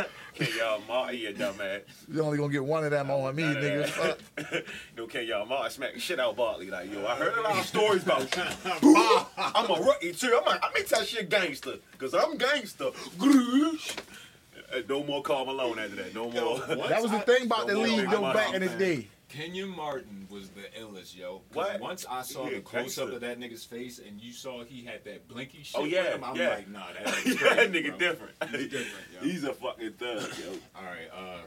Okay, 0.35 0.49
y'all, 0.57 0.81
Ma, 0.87 1.09
you 1.09 1.31
dumb 1.33 1.55
ass. 1.61 1.81
you 2.11 2.21
only 2.23 2.37
gonna 2.39 2.51
get 2.51 2.63
one 2.63 2.83
of 2.83 2.89
them 2.91 3.11
on 3.11 3.35
me, 3.35 3.43
None 3.43 3.57
of 3.57 3.63
nigga. 3.63 3.79
that. 3.81 4.19
Fuck. 4.49 4.65
no, 4.97 5.03
okay, 5.03 5.23
y'all, 5.25 5.45
Ma, 5.45 5.67
smack 5.67 5.93
the 5.93 5.99
shit 5.99 6.19
out 6.19 6.31
of 6.31 6.37
Bartley. 6.37 6.71
Like, 6.71 6.91
yo, 6.91 7.05
I 7.05 7.15
heard 7.15 7.37
a 7.37 7.41
lot 7.41 7.57
of 7.57 7.65
stories 7.65 8.01
about 8.03 8.21
you. 8.81 9.25
I'm 9.37 9.69
a 9.69 9.79
rookie 9.85 10.11
too. 10.13 10.35
I'm 10.39 10.45
like, 10.45 10.59
I 10.63 10.71
make 10.73 10.87
that 10.89 11.07
shit 11.07 11.29
gangster, 11.29 11.75
cause 11.99 12.13
I'm 12.15 12.37
gangster. 12.37 12.89
Uh, 13.21 14.81
No 14.89 15.03
more 15.03 15.21
Karl 15.21 15.45
Malone 15.45 15.77
after 15.77 15.95
that. 15.97 16.15
No 16.15 16.29
more. 16.31 16.59
That 16.87 17.01
was 17.01 17.11
the 17.11 17.19
thing 17.19 17.45
about 17.45 17.67
the 17.67 17.77
league 17.77 18.07
worry, 18.07 18.07
though 18.07 18.33
back 18.33 18.53
in 18.55 18.61
the 18.61 18.69
day. 18.69 19.07
Kenyon 19.35 19.69
Martin 19.75 20.27
was 20.29 20.49
the 20.49 20.61
illest, 20.79 21.17
yo. 21.17 21.41
What? 21.53 21.79
Once 21.79 22.05
I 22.09 22.21
saw 22.21 22.45
Yeah, 22.47 22.55
the 22.55 22.61
close 22.61 22.97
up 22.99 23.09
of 23.11 23.21
that 23.21 23.39
nigga's 23.39 23.63
face 23.63 23.99
and 23.99 24.21
you 24.21 24.31
saw 24.31 24.63
he 24.63 24.83
had 24.83 25.03
that 25.05 25.27
blinky 25.27 25.63
shit 25.63 25.79
Oh, 25.79 25.85
yeah, 25.85 26.03
with 26.03 26.13
him, 26.15 26.23
I'm 26.23 26.35
yeah. 26.35 26.49
like, 26.49 26.69
nah, 26.69 26.85
that 26.93 27.03
yeah, 27.25 27.31
nigga's 27.33 27.39
that 27.39 27.71
nigga 27.71 27.87
bro. 27.89 27.97
different. 27.97 28.33
He's 28.51 28.69
different, 28.69 29.05
yo. 29.13 29.19
He's 29.21 29.43
a 29.43 29.53
fucking 29.53 29.93
thug, 29.93 30.21
yo. 30.39 30.51
All 30.75 30.83
right, 30.83 31.09
uh, 31.15 31.37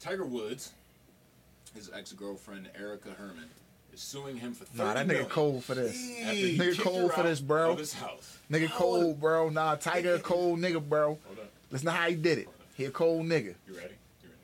Tiger 0.00 0.24
Woods, 0.24 0.72
his 1.74 1.90
ex-girlfriend 1.94 2.70
Erica 2.78 3.10
Herman, 3.10 3.48
is 3.92 4.00
suing 4.00 4.36
him 4.38 4.54
for 4.54 4.64
30 4.64 4.78
Nah, 4.78 4.94
that 4.94 5.04
nigga 5.04 5.08
million 5.08 5.26
cold 5.28 5.64
for 5.64 5.74
this. 5.74 5.94
after 6.22 6.32
he 6.34 6.58
Nigga 6.58 6.80
cold 6.80 7.12
for 7.12 7.22
this, 7.24 7.40
bro. 7.40 7.72
Of 7.72 7.78
his 7.78 7.92
house. 7.92 8.38
Nigga 8.50 8.70
cold, 8.70 9.20
bro. 9.20 9.50
Nah, 9.50 9.74
Tiger 9.76 10.18
cold 10.22 10.60
nigga, 10.60 10.82
bro. 10.86 11.18
Hold 11.26 11.38
up. 11.40 11.50
Listen 11.70 11.86
to 11.86 11.92
how 11.92 12.08
he 12.08 12.14
did 12.16 12.38
it. 12.38 12.48
He 12.74 12.86
a 12.86 12.90
cold 12.90 13.26
nigga. 13.26 13.54
You 13.68 13.74
ready? 13.74 13.94
You 14.22 14.28
ready? 14.28 14.34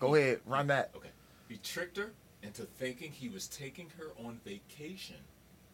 Go 0.00 0.14
ahead, 0.16 0.40
run 0.44 0.66
that. 0.68 0.90
Okay. 0.96 1.07
He 1.48 1.56
tricked 1.56 1.96
her 1.96 2.12
into 2.42 2.62
thinking 2.62 3.10
he 3.12 3.28
was 3.28 3.48
taking 3.48 3.90
her 3.98 4.08
on 4.26 4.40
vacation, 4.44 5.16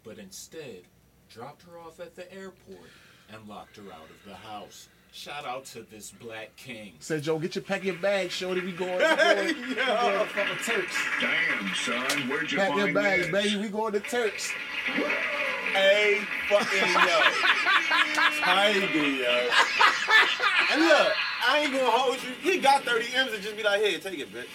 but 0.05 0.19
instead 0.19 0.83
dropped 1.31 1.63
her 1.63 1.79
off 1.79 2.01
at 2.01 2.15
the 2.15 2.33
airport 2.33 2.89
and 3.33 3.49
locked 3.49 3.77
her 3.77 3.83
out 3.93 4.09
of 4.09 4.25
the 4.29 4.35
house. 4.35 4.89
Shout 5.13 5.47
out 5.47 5.65
to 5.67 5.83
this 5.83 6.11
black 6.11 6.55
king. 6.57 6.95
Said 6.99 7.23
Joe, 7.23 7.39
get 7.39 7.55
your 7.55 7.63
pack 7.63 7.85
your 7.85 7.95
bag, 7.95 8.31
shorty. 8.31 8.61
We 8.61 8.73
going, 8.73 8.99
we 8.99 9.01
going, 9.17 9.47
we 9.69 9.75
going 9.75 10.19
to 10.19 10.27
fucking 10.27 10.57
Turks. 10.65 10.97
Damn, 11.21 11.75
son, 11.75 12.29
where'd 12.29 12.51
you 12.51 12.59
Pack 12.59 12.77
your 12.77 12.93
bags, 12.93 13.31
this? 13.31 13.33
baby. 13.33 13.57
We 13.63 13.69
going 13.69 13.93
to 13.93 14.01
Turks. 14.01 14.51
Hey, 15.73 16.21
fucking 16.49 16.89
yo. 16.89 17.21
Tiger, 18.41 18.81
yo. 18.81 19.49
And 20.73 20.83
look, 20.83 21.13
I 21.47 21.61
ain't 21.63 21.73
gonna 21.73 21.91
hold 21.91 22.17
you. 22.23 22.31
He 22.43 22.59
got 22.59 22.83
30 22.85 23.07
M's 23.15 23.33
and 23.35 23.43
just 23.43 23.57
be 23.57 23.63
like, 23.63 23.81
here, 23.83 23.99
take 23.99 24.19
it, 24.19 24.33
bitch. 24.33 24.47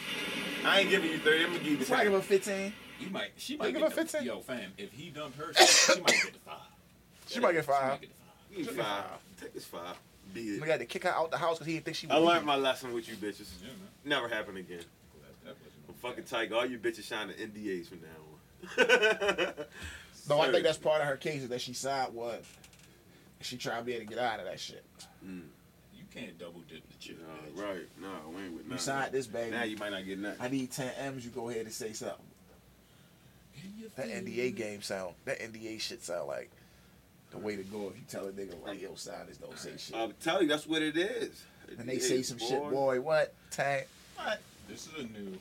I 0.65 0.79
ain't 0.81 0.89
giving 0.89 1.11
you 1.11 1.17
30. 1.19 1.43
I'm 1.43 1.51
gonna 1.51 1.59
give 1.63 1.79
you 1.79 1.85
Try 1.85 2.03
give 2.03 2.11
10. 2.11 2.21
her 2.21 2.21
15. 2.21 2.73
You 2.99 3.09
might, 3.11 3.31
she 3.37 3.55
might 3.57 3.71
give 3.73 3.81
get 3.81 3.91
of 3.91 3.91
a 3.93 3.95
15. 3.95 4.23
Yo, 4.23 4.39
fam, 4.41 4.71
if 4.77 4.91
he 4.91 5.09
dumped 5.09 5.37
her, 5.37 5.53
she, 5.53 5.65
she 5.93 5.99
might 6.01 6.07
get 6.07 6.33
the 6.33 6.39
five. 6.45 6.55
She 7.27 7.39
might 7.39 7.53
get 7.53 7.65
five. 7.65 7.75
She 7.75 7.83
five. 7.83 7.89
might 7.91 8.01
get 8.01 8.09
the 8.09 8.15
five. 8.15 8.65
Give 8.67 8.75
me 8.77 8.81
five. 8.83 9.03
Take 9.39 9.53
this 9.53 9.65
five. 9.65 9.95
Beat 10.33 10.45
We 10.45 10.57
it. 10.57 10.65
got 10.65 10.79
to 10.79 10.85
kick 10.85 11.03
her 11.05 11.09
out 11.11 11.31
the 11.31 11.37
house 11.37 11.55
because 11.57 11.67
he 11.67 11.73
didn't 11.73 11.85
think 11.85 11.97
she 11.97 12.07
was 12.07 12.13
I 12.15 12.17
learned 12.17 12.29
leaving. 12.29 12.45
my 12.47 12.55
lesson 12.57 12.93
with 12.93 13.07
you 13.07 13.15
bitches. 13.15 13.47
Yeah, 13.61 13.67
man. 13.67 13.77
Never 14.05 14.27
happen 14.27 14.57
again. 14.57 14.81
That, 15.43 15.45
that 15.45 15.55
I'm 15.87 15.93
fucking 15.95 16.25
tight. 16.25 16.51
All 16.51 16.65
you 16.65 16.77
bitches 16.77 17.03
signing 17.03 17.35
NDAs 17.37 17.87
from 17.87 17.99
now 18.01 18.85
on. 19.47 19.53
No, 20.29 20.41
I 20.41 20.51
think 20.51 20.63
that's 20.63 20.77
part 20.77 21.01
of 21.01 21.07
her 21.07 21.17
case 21.17 21.41
is 21.41 21.49
that 21.49 21.59
she 21.61 21.73
signed 21.73 22.13
what? 22.13 22.43
She 23.41 23.57
tried 23.57 23.79
to 23.79 23.83
be 23.85 23.93
able 23.93 24.05
to 24.05 24.09
get 24.13 24.19
out 24.23 24.39
of 24.39 24.45
that 24.45 24.59
shit. 24.59 24.83
You 25.25 25.41
can't 26.13 26.37
double 26.39 26.61
dip 26.69 26.87
the 26.89 26.97
chick. 26.97 27.17
Nah, 27.55 27.61
right. 27.63 27.87
No, 28.01 28.07
we 28.35 28.43
ain't 28.43 28.53
with 28.53 28.65
nothing. 28.65 28.65
You 28.65 28.69
nothing. 28.71 28.77
signed 28.79 29.11
this, 29.13 29.27
baby. 29.27 29.51
Now 29.51 29.63
you 29.63 29.77
might 29.77 29.91
not 29.91 30.05
get 30.05 30.19
nothing. 30.19 30.37
I 30.41 30.47
need 30.49 30.71
10 30.71 30.91
M's. 30.99 31.25
You 31.25 31.31
go 31.31 31.49
ahead 31.49 31.65
and 31.65 31.73
say 31.73 31.93
something. 31.93 32.25
That 33.95 34.07
feel 34.07 34.15
NDA 34.21 34.47
it? 34.49 34.55
game 34.55 34.81
sound, 34.81 35.15
that 35.25 35.39
NDA 35.39 35.79
shit 35.81 36.03
sound 36.03 36.27
like 36.27 36.49
the 37.31 37.37
way 37.37 37.55
to 37.55 37.63
go 37.63 37.89
if 37.89 37.95
you 37.97 38.03
tell 38.07 38.25
a 38.27 38.31
nigga 38.31 38.53
like, 38.65 38.81
yo, 38.81 38.95
sign 38.95 39.25
this, 39.27 39.37
don't 39.37 39.57
say 39.57 39.73
shit. 39.77 39.95
I'm 39.95 40.13
telling 40.21 40.43
you, 40.43 40.47
that's 40.49 40.65
what 40.67 40.81
it 40.81 40.95
is. 40.95 41.43
and 41.77 41.87
they 41.87 41.95
Yeah, 41.95 41.99
say 41.99 42.21
some 42.21 42.37
shit, 42.39 42.61
boy. 42.69 43.01
What? 43.01 43.33
Tank. 43.51 43.87
What? 44.15 44.39
This 44.67 44.87
is 44.87 44.93
a 44.99 45.03
new. 45.03 45.37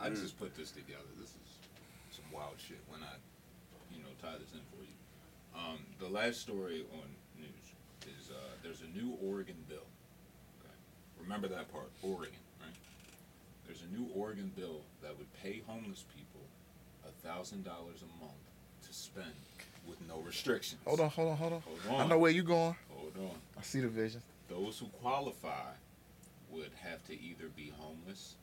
I 0.00 0.08
Mm. 0.08 0.20
just 0.20 0.38
put 0.38 0.56
this 0.56 0.70
together. 0.70 1.04
This 1.20 1.28
is 1.30 2.16
some 2.16 2.24
wild 2.32 2.54
shit 2.58 2.80
when 2.88 3.02
I, 3.02 3.14
you 3.94 4.02
know, 4.02 4.08
tie 4.22 4.36
this 4.38 4.52
in 4.52 4.60
for 4.74 4.82
you. 4.82 4.96
Um, 5.54 5.78
the 6.00 6.08
last 6.08 6.40
story 6.40 6.84
on 6.94 7.04
news 7.38 7.72
is 8.18 8.30
uh, 8.30 8.34
there's 8.62 8.80
a 8.80 8.98
new 8.98 9.16
Oregon 9.22 9.56
bill. 9.68 9.69
Okay, 9.69 9.69
remember 11.30 11.46
that 11.54 11.72
part, 11.72 11.88
Oregon, 12.02 12.34
right? 12.60 12.74
There's 13.64 13.82
a 13.82 13.96
new 13.96 14.08
Oregon 14.16 14.50
bill 14.56 14.80
that 15.00 15.16
would 15.16 15.32
pay 15.40 15.62
homeless 15.64 16.04
people 16.16 16.40
a 17.06 17.12
thousand 17.24 17.64
dollars 17.64 18.02
a 18.02 18.24
month 18.24 18.34
to 18.88 18.92
spend 18.92 19.30
with 19.86 19.98
no 20.08 20.18
restrictions. 20.26 20.80
Hold 20.84 20.98
on, 20.98 21.08
hold 21.08 21.28
on, 21.28 21.36
hold 21.36 21.52
on. 21.52 21.60
Hold 21.60 22.00
on. 22.00 22.06
I 22.06 22.08
know 22.08 22.18
where 22.18 22.32
you're 22.32 22.42
going. 22.42 22.74
Hold 22.96 23.12
on. 23.16 23.36
I 23.56 23.62
see 23.62 23.78
the 23.78 23.86
vision. 23.86 24.20
Those 24.48 24.80
who 24.80 24.86
qualify 25.00 25.70
would 26.50 26.72
have 26.82 27.06
to 27.06 27.12
either 27.12 27.46
be 27.54 27.72
homeless 27.78 28.34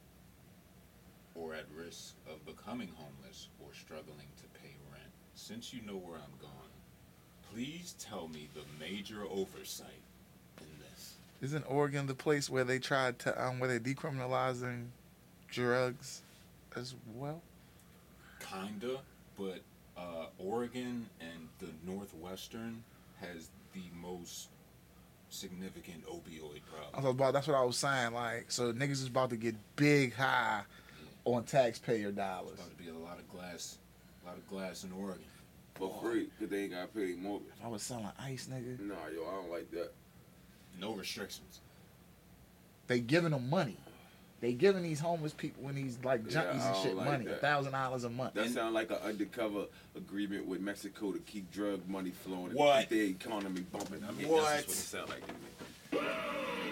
or 1.36 1.54
at 1.54 1.66
risk 1.78 2.14
of 2.32 2.46
becoming 2.46 2.90
homeless 2.96 3.50
or 3.60 3.68
struggling 3.74 4.32
to 4.38 4.60
pay 4.62 4.72
rent. 4.94 5.12
Since 5.36 5.74
you 5.74 5.82
know 5.86 5.98
where 5.98 6.16
I'm 6.16 6.40
going, 6.40 6.72
please 7.54 7.96
tell 8.00 8.30
me 8.30 8.48
the 8.54 8.64
major 8.80 9.24
oversight. 9.30 10.07
Isn't 11.42 11.64
Oregon 11.68 12.08
the 12.08 12.16
place 12.16 12.50
where 12.50 12.64
they 12.64 12.80
tried 12.80 13.20
to 13.20 13.46
um 13.46 13.60
where 13.60 13.70
they 13.70 13.80
decriminalizing 13.80 14.88
drugs 15.48 16.24
as 16.76 16.96
well? 17.16 17.42
Kinda, 18.40 19.00
but 19.38 19.62
uh, 19.98 20.28
Oregon 20.38 21.10
and 21.20 21.48
the 21.60 21.70
Northwestern 21.86 22.84
has 23.20 23.50
the 23.74 23.82
most 24.00 24.50
significant 25.30 26.06
opioid 26.06 26.62
problem. 26.66 26.88
I 26.88 26.92
problem. 26.92 27.04
was 27.04 27.14
about 27.14 27.34
that's 27.34 27.48
what 27.48 27.58
I 27.58 27.64
was 27.64 27.78
saying. 27.78 28.14
Like, 28.14 28.46
so 28.52 28.72
niggas 28.74 28.92
is 28.92 29.08
about 29.08 29.30
to 29.32 29.38
get 29.38 29.56
big 29.76 30.14
high 30.14 30.62
on 31.26 31.44
taxpayer 31.44 32.12
dollars. 32.12 32.58
There's 32.58 32.68
about 32.68 32.78
to 32.78 32.84
be 32.84 32.90
a 32.90 32.94
lot 32.94 33.20
of 33.20 33.30
glass, 33.30 33.78
a 34.24 34.28
lot 34.28 34.38
of 34.38 34.48
glass 34.48 34.84
in 34.84 34.92
Oregon. 34.92 35.24
For 35.76 35.94
free, 36.02 36.30
because 36.40 36.50
they 36.50 36.64
ain't 36.64 36.72
got 36.72 36.92
to 36.94 37.00
pay 37.00 37.14
mortgage. 37.14 37.50
If 37.60 37.66
I 37.66 37.68
was 37.68 37.84
selling 37.84 38.10
ice, 38.20 38.50
nigga, 38.52 38.80
Nah, 38.80 38.96
yo, 39.14 39.28
I 39.28 39.32
don't 39.34 39.52
like 39.52 39.70
that. 39.72 39.92
No 40.80 40.94
restrictions. 40.94 41.60
they 42.88 43.00
giving 43.00 43.32
them 43.32 43.50
money. 43.50 43.78
They 44.40 44.54
giving 44.54 44.84
these 44.84 45.00
homeless 45.00 45.34
people 45.34 45.68
and 45.68 45.76
these 45.76 45.98
like 46.04 46.24
junkies 46.26 46.62
I 46.62 46.68
and 46.68 46.78
shit 46.78 46.96
like 46.96 47.08
money, 47.08 47.26
a 47.26 47.36
thousand 47.38 47.72
dollars 47.72 48.04
a 48.04 48.10
month. 48.10 48.36
That 48.36 48.50
sounds 48.52 48.74
like 48.76 48.92
an 48.92 48.98
undercover 49.04 49.66
agreement 49.96 50.46
with 50.46 50.62
Mexico 50.62 51.12
to 51.12 51.18
keep 51.20 51.52
drug 51.52 51.88
money 51.90 52.12
flowing 52.12 52.50
and 52.50 52.54
What? 52.54 52.82
keep 52.82 52.90
their 52.90 53.08
economy 53.08 53.62
bumping. 53.72 54.04
I 54.08 54.12
mean, 54.12 54.28
What? 54.28 54.44
That's 54.44 54.68
what 54.68 54.76
it 54.76 54.80
sound 54.80 55.10
like 55.10 55.26
to 55.26 55.34
me. 55.34 56.02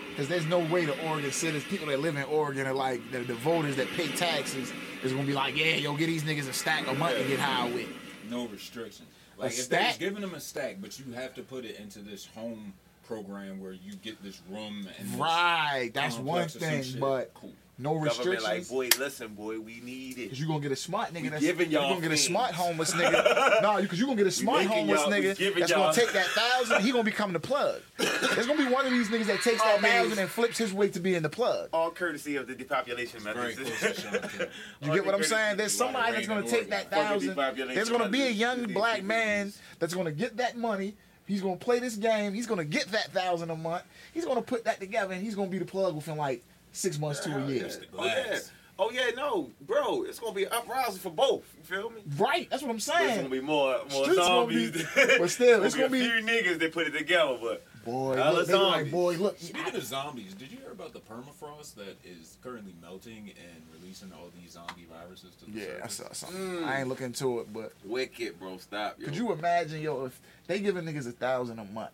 Because 0.09 0.27
there's 0.29 0.45
no 0.45 0.59
way 0.59 0.85
the 0.85 1.07
Oregon 1.09 1.31
citizens, 1.31 1.63
people 1.65 1.87
that 1.87 1.99
live 1.99 2.15
in 2.15 2.23
Oregon, 2.23 2.67
are 2.67 2.73
like 2.73 3.01
the, 3.11 3.19
the 3.19 3.33
voters 3.33 3.75
that 3.77 3.87
pay 3.97 4.07
taxes, 4.09 4.71
is 5.03 5.11
gonna 5.11 5.25
be 5.25 5.33
like, 5.33 5.57
yeah, 5.57 5.75
yo, 5.75 5.95
get 5.97 6.05
these 6.07 6.23
niggas 6.23 6.47
a 6.47 6.53
stack 6.53 6.87
of 6.87 6.97
money 6.99 7.21
to 7.21 7.27
get 7.27 7.39
high 7.39 7.69
with. 7.71 7.87
No 8.29 8.47
restrictions. 8.47 9.09
Like 9.37 9.51
if 9.51 9.55
stack? 9.57 9.79
they 9.81 9.87
was 9.87 9.97
giving 9.97 10.21
them 10.21 10.33
a 10.35 10.39
stack, 10.39 10.77
but 10.79 10.97
you 10.99 11.11
have 11.13 11.33
to 11.35 11.41
put 11.41 11.65
it 11.65 11.79
into 11.79 11.99
this 11.99 12.27
home 12.27 12.73
program 13.05 13.61
where 13.61 13.71
you 13.73 13.93
get 14.03 14.21
this 14.23 14.41
room 14.49 14.87
and 14.99 15.19
Right, 15.19 15.91
that's 15.93 16.15
one 16.17 16.47
complex 16.49 16.55
or 16.55 16.59
some 16.59 16.69
thing, 16.93 16.99
but 16.99 17.33
cool. 17.33 17.53
no 17.77 17.93
Government 18.03 18.43
like, 18.43 18.67
boy, 18.67 18.89
listen, 18.97 19.33
boy, 19.33 19.59
we 19.59 19.79
need 19.81 20.17
it. 20.17 20.29
Cause 20.29 20.39
you 20.39 20.47
gonna 20.47 20.59
get 20.59 20.71
a 20.71 20.75
smart 20.75 21.13
nigga 21.13 21.21
We 21.23 21.29
that's 21.29 21.41
giving 21.43 21.69
y'all. 21.71 21.81
y'all 21.83 21.89
gonna 21.95 22.01
get 22.01 22.11
a 22.11 22.17
smart 22.17 22.51
homeless 22.53 22.91
nigga. 22.93 23.61
no, 23.61 23.81
because 23.81 23.99
you 23.99 24.05
gonna 24.05 24.17
get 24.17 24.27
a 24.27 24.31
smart 24.31 24.65
homeless 24.65 25.01
nigga 25.03 25.35
that's 25.57 25.69
y'all- 25.71 25.79
gonna 25.83 25.93
take 25.93 26.11
that 26.13 26.25
thousand. 26.27 26.81
He 26.81 26.91
gonna 26.91 27.03
become 27.03 27.33
the 27.33 27.39
plug. 27.39 27.81
There's 27.97 28.47
gonna 28.47 28.65
be 28.65 28.71
one 28.71 28.85
of 28.85 28.91
these 28.91 29.09
niggas 29.09 29.25
that 29.27 29.41
takes 29.41 29.61
that 29.61 29.75
Oh, 29.77 29.81
man. 29.81 30.03
thousand 30.03 30.19
and 30.19 30.29
flips 30.29 30.57
his 30.57 30.73
way 30.73 30.89
to 30.89 30.99
being 30.99 31.21
the 31.21 31.29
plug. 31.29 31.69
All 31.73 31.91
courtesy 31.91 32.35
of 32.37 32.47
the 32.47 32.55
depopulation 32.55 33.19
Very 33.21 33.55
methods. 33.55 33.69
close 33.79 33.95
to 33.95 34.01
Sean 34.01 34.47
You 34.81 34.93
get 34.93 35.05
what 35.05 35.15
I'm 35.15 35.23
saying? 35.23 35.57
There's 35.57 35.73
somebody 35.77 36.13
that's 36.13 36.27
gonna 36.27 36.47
take 36.47 36.69
that 36.69 36.89
thousand. 36.91 37.35
There's 37.35 37.89
gonna 37.89 38.09
be 38.09 38.21
a 38.23 38.29
young 38.31 38.63
black 38.73 39.03
man 39.03 39.53
that's 39.79 39.93
gonna 39.93 40.11
get 40.11 40.37
that 40.37 40.57
money. 40.57 40.95
He's 41.25 41.41
gonna 41.41 41.55
play 41.57 41.79
this 41.79 41.95
game. 41.95 42.33
He's 42.33 42.47
gonna 42.47 42.65
get 42.65 42.91
that 42.91 43.11
thousand 43.11 43.49
a 43.49 43.55
month. 43.55 43.83
He's 44.13 44.25
gonna 44.25 44.41
put 44.41 44.65
that 44.65 44.79
together, 44.79 45.13
and 45.13 45.23
he's 45.23 45.35
gonna 45.35 45.49
be 45.49 45.57
the 45.59 45.65
plug 45.65 45.95
within 45.95 46.17
like 46.17 46.43
six 46.71 46.99
months 46.99 47.19
to 47.21 47.35
a 47.35 47.47
year. 47.47 47.69
Oh 47.97 48.05
yeah. 48.05 48.39
Oh 48.77 48.91
yeah, 48.91 49.11
no, 49.15 49.49
bro. 49.61 50.03
It's 50.03 50.19
gonna 50.19 50.33
be 50.33 50.43
an 50.43 50.51
uprising 50.51 50.99
for 50.99 51.09
both. 51.09 51.43
You 51.57 51.63
feel 51.63 51.89
me? 51.89 52.01
Right? 52.17 52.49
That's 52.49 52.61
what 52.61 52.71
I'm 52.71 52.79
saying. 52.79 53.09
It's 53.09 53.17
gonna 53.17 53.29
be 53.29 53.39
more 53.39 53.77
more 53.91 54.03
Streets 54.03 54.19
gonna 54.19 54.47
be- 54.47 54.65
zombies. 54.67 54.85
but 55.17 55.29
still, 55.29 55.63
it's 55.63 55.75
a 55.75 55.77
gonna 55.77 55.89
be- 55.89 56.05
a 56.05 56.09
few 56.11 56.25
niggas 56.25 56.59
that 56.59 56.73
put 56.73 56.87
it 56.87 56.91
together, 56.91 57.37
but 57.41 57.65
Boy, 57.85 58.15
Hella 58.15 58.37
look, 58.39 58.47
they 58.47 58.53
be 58.53 58.59
like, 58.59 58.91
boy, 58.91 59.15
look. 59.15 59.39
Speaking 59.39 59.75
of 59.75 59.83
zombies, 59.83 60.33
did 60.33 60.51
you 60.51 60.57
hear 60.57 60.71
about 60.71 60.91
the 60.91 60.99
permafrost 60.99 61.75
that 61.75 61.95
is 62.03 62.37
currently 62.43 62.73
melting 62.81 63.29
and 63.29 63.63
releasing 63.85 64.11
all 64.13 64.29
these 64.41 64.51
zombie 64.51 64.87
viruses 64.91 65.35
to 65.35 65.45
the 65.45 65.59
Yeah, 65.59 65.83
I 65.83 65.87
saw 65.87 66.11
something. 66.11 66.39
Mm. 66.39 66.63
I 66.65 66.79
ain't 66.79 66.89
looking 66.89 67.07
into 67.07 67.39
it, 67.39 67.53
but 67.53 67.71
Wicked, 67.83 68.39
bro. 68.39 68.57
Stop, 68.57 68.99
yo. 68.99 69.05
could 69.05 69.15
you 69.15 69.31
imagine, 69.31 69.81
yo, 69.81 70.05
if 70.05 70.19
they 70.47 70.59
giving 70.59 70.83
niggas 70.85 71.07
a 71.07 71.11
thousand 71.11 71.59
a 71.59 71.65
month, 71.65 71.91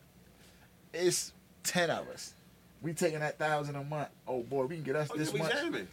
it's 0.93 1.33
ten 1.63 1.89
of 1.89 2.07
us. 2.09 2.33
We 2.81 2.93
taking 2.93 3.19
that 3.19 3.37
thousand 3.37 3.75
a 3.75 3.83
month. 3.83 4.09
Oh 4.27 4.41
boy, 4.41 4.65
we 4.65 4.75
can 4.75 4.83
get 4.83 4.95
us 4.95 5.09
oh, 5.11 5.15
yeah, 5.15 5.19
this 5.19 5.33
we 5.33 5.39
much. 5.39 5.51
jamming. 5.51 5.87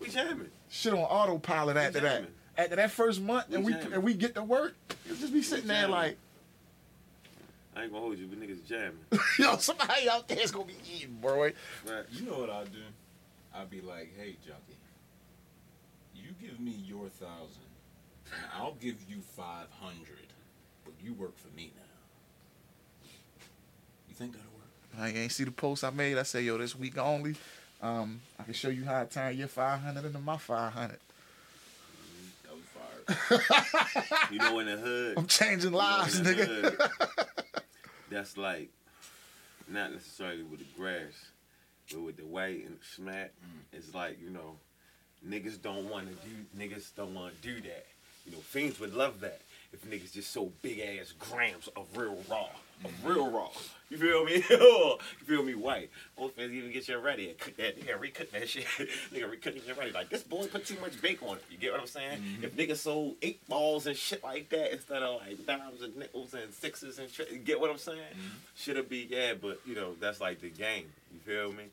We 0.00 0.08
jamming. 0.08 0.48
Shit 0.70 0.94
on 0.94 1.00
autopilot 1.00 1.76
after 1.76 2.00
that. 2.00 2.24
After 2.56 2.76
that 2.76 2.90
first 2.90 3.20
month, 3.20 3.48
We 3.50 3.56
and 3.56 3.64
we 3.64 3.72
jamming. 3.72 3.92
and 3.92 4.02
we 4.02 4.14
get 4.14 4.34
to 4.34 4.42
work, 4.42 4.74
you'll 5.06 5.16
just 5.16 5.32
be 5.32 5.42
sitting 5.42 5.68
there 5.68 5.88
like, 5.88 6.16
I 7.74 7.84
ain't 7.84 7.92
gonna 7.92 8.02
hold 8.04 8.18
you, 8.18 8.26
but 8.26 8.40
niggas 8.40 8.66
jamming. 8.66 8.98
yo, 9.38 9.56
somebody 9.56 10.08
out 10.08 10.28
there's 10.28 10.50
gonna 10.50 10.66
be 10.66 10.76
eating, 10.94 11.18
bro. 11.20 11.42
Right. 11.42 11.54
You 12.10 12.26
know 12.26 12.38
what 12.38 12.50
I'd 12.50 12.72
do? 12.72 12.78
I'd 13.54 13.70
be 13.70 13.80
like, 13.80 14.12
hey, 14.18 14.36
junkie, 14.46 14.62
you 14.68 14.71
give 16.52 16.60
me 16.60 16.74
your 16.86 17.08
thousand, 17.08 17.62
and 18.26 18.42
I'll 18.58 18.74
give 18.74 18.96
you 19.08 19.20
five 19.36 19.66
hundred, 19.80 20.26
but 20.84 20.92
you 21.02 21.14
work 21.14 21.36
for 21.38 21.54
me 21.56 21.72
now. 21.74 23.08
You 24.08 24.14
think 24.14 24.32
that'll 24.32 24.46
work? 24.52 25.16
I 25.16 25.18
ain't 25.18 25.32
see 25.32 25.44
the 25.44 25.50
post 25.50 25.82
I 25.82 25.90
made. 25.90 26.18
I 26.18 26.24
say, 26.24 26.42
yo, 26.42 26.58
this 26.58 26.76
week 26.76 26.98
only. 26.98 27.36
Um, 27.80 28.20
I 28.38 28.42
can 28.44 28.52
show 28.52 28.68
you 28.68 28.84
how 28.84 29.02
to 29.02 29.08
turn 29.08 29.36
your 29.36 29.48
five 29.48 29.80
hundred 29.80 30.04
into 30.04 30.18
my 30.18 30.36
five 30.36 30.72
hundred. 30.72 30.98
That 33.06 33.38
fire. 33.48 34.28
You 34.30 34.38
know 34.38 34.58
in 34.58 34.66
the 34.66 34.76
hood. 34.76 35.18
I'm 35.18 35.26
changing 35.26 35.72
you 35.72 35.78
know, 35.78 35.78
lives, 35.78 36.20
nigga. 36.20 36.46
hood, 36.46 36.78
That's 38.10 38.36
like 38.36 38.68
not 39.68 39.92
necessarily 39.92 40.42
with 40.42 40.60
the 40.60 40.66
grass, 40.78 41.12
but 41.90 42.02
with 42.02 42.16
the 42.18 42.26
white 42.26 42.64
and 42.66 42.78
the 42.78 42.84
smack. 42.84 43.32
It's 43.72 43.94
like 43.94 44.20
you 44.22 44.30
know, 44.30 44.56
niggas 45.28 45.60
don't 45.60 45.88
want 45.88 46.08
to 46.08 46.14
do. 46.28 46.34
Niggas 46.56 46.94
don't 46.94 47.14
want 47.14 47.40
to 47.40 47.48
do 47.48 47.60
that. 47.62 47.86
You 48.26 48.32
know, 48.32 48.38
fiends 48.38 48.78
would 48.78 48.94
love 48.94 49.20
that 49.20 49.40
if 49.72 49.84
niggas 49.88 50.12
just 50.12 50.32
sold 50.32 50.52
big 50.62 50.80
ass 50.80 51.12
grams 51.18 51.68
of 51.76 51.86
real 51.96 52.18
raw, 52.30 52.46
of 52.84 52.90
mm-hmm. 52.90 53.08
real 53.08 53.30
raw. 53.30 53.48
You 53.90 53.98
feel 53.98 54.24
me? 54.24 54.34
you 54.50 54.98
feel 55.26 55.42
me? 55.42 55.54
White. 55.54 55.90
Most 56.18 56.34
fans 56.34 56.52
even 56.52 56.72
get 56.72 56.88
you 56.88 56.98
ready 56.98 57.30
and 57.30 57.38
cook 57.38 57.56
that. 57.56 57.80
Nigga 57.80 57.98
recook 57.98 58.30
that 58.30 58.48
shit. 58.48 58.64
nigga 59.12 59.30
recooking 59.30 59.66
you 59.66 59.74
ready. 59.74 59.92
Like 59.92 60.08
this 60.08 60.22
boy 60.22 60.46
put 60.46 60.66
too 60.66 60.76
much 60.80 61.00
bake 61.00 61.22
on 61.22 61.36
it. 61.36 61.44
You 61.50 61.58
get 61.58 61.72
what 61.72 61.80
I'm 61.80 61.86
saying? 61.86 62.18
Mm-hmm. 62.18 62.44
If 62.44 62.56
niggas 62.56 62.76
sold 62.76 63.16
eight 63.22 63.46
balls 63.48 63.86
and 63.86 63.96
shit 63.96 64.22
like 64.22 64.48
that 64.50 64.72
instead 64.72 65.02
of 65.02 65.20
like 65.20 65.44
dimes 65.46 65.82
and 65.82 65.96
nickels 65.96 66.34
and 66.34 66.52
sixes 66.52 66.98
and 66.98 67.10
shit, 67.10 67.30
you 67.30 67.38
get 67.38 67.60
what 67.60 67.70
I'm 67.70 67.78
saying? 67.78 67.98
Mm-hmm. 67.98 68.36
Should 68.56 68.76
it 68.76 68.88
be? 68.88 69.08
Yeah, 69.10 69.34
but 69.40 69.60
you 69.66 69.74
know 69.74 69.94
that's 70.00 70.20
like 70.20 70.40
the 70.40 70.50
game. 70.50 70.86
You 71.12 71.20
feel 71.20 71.52
me? 71.52 71.64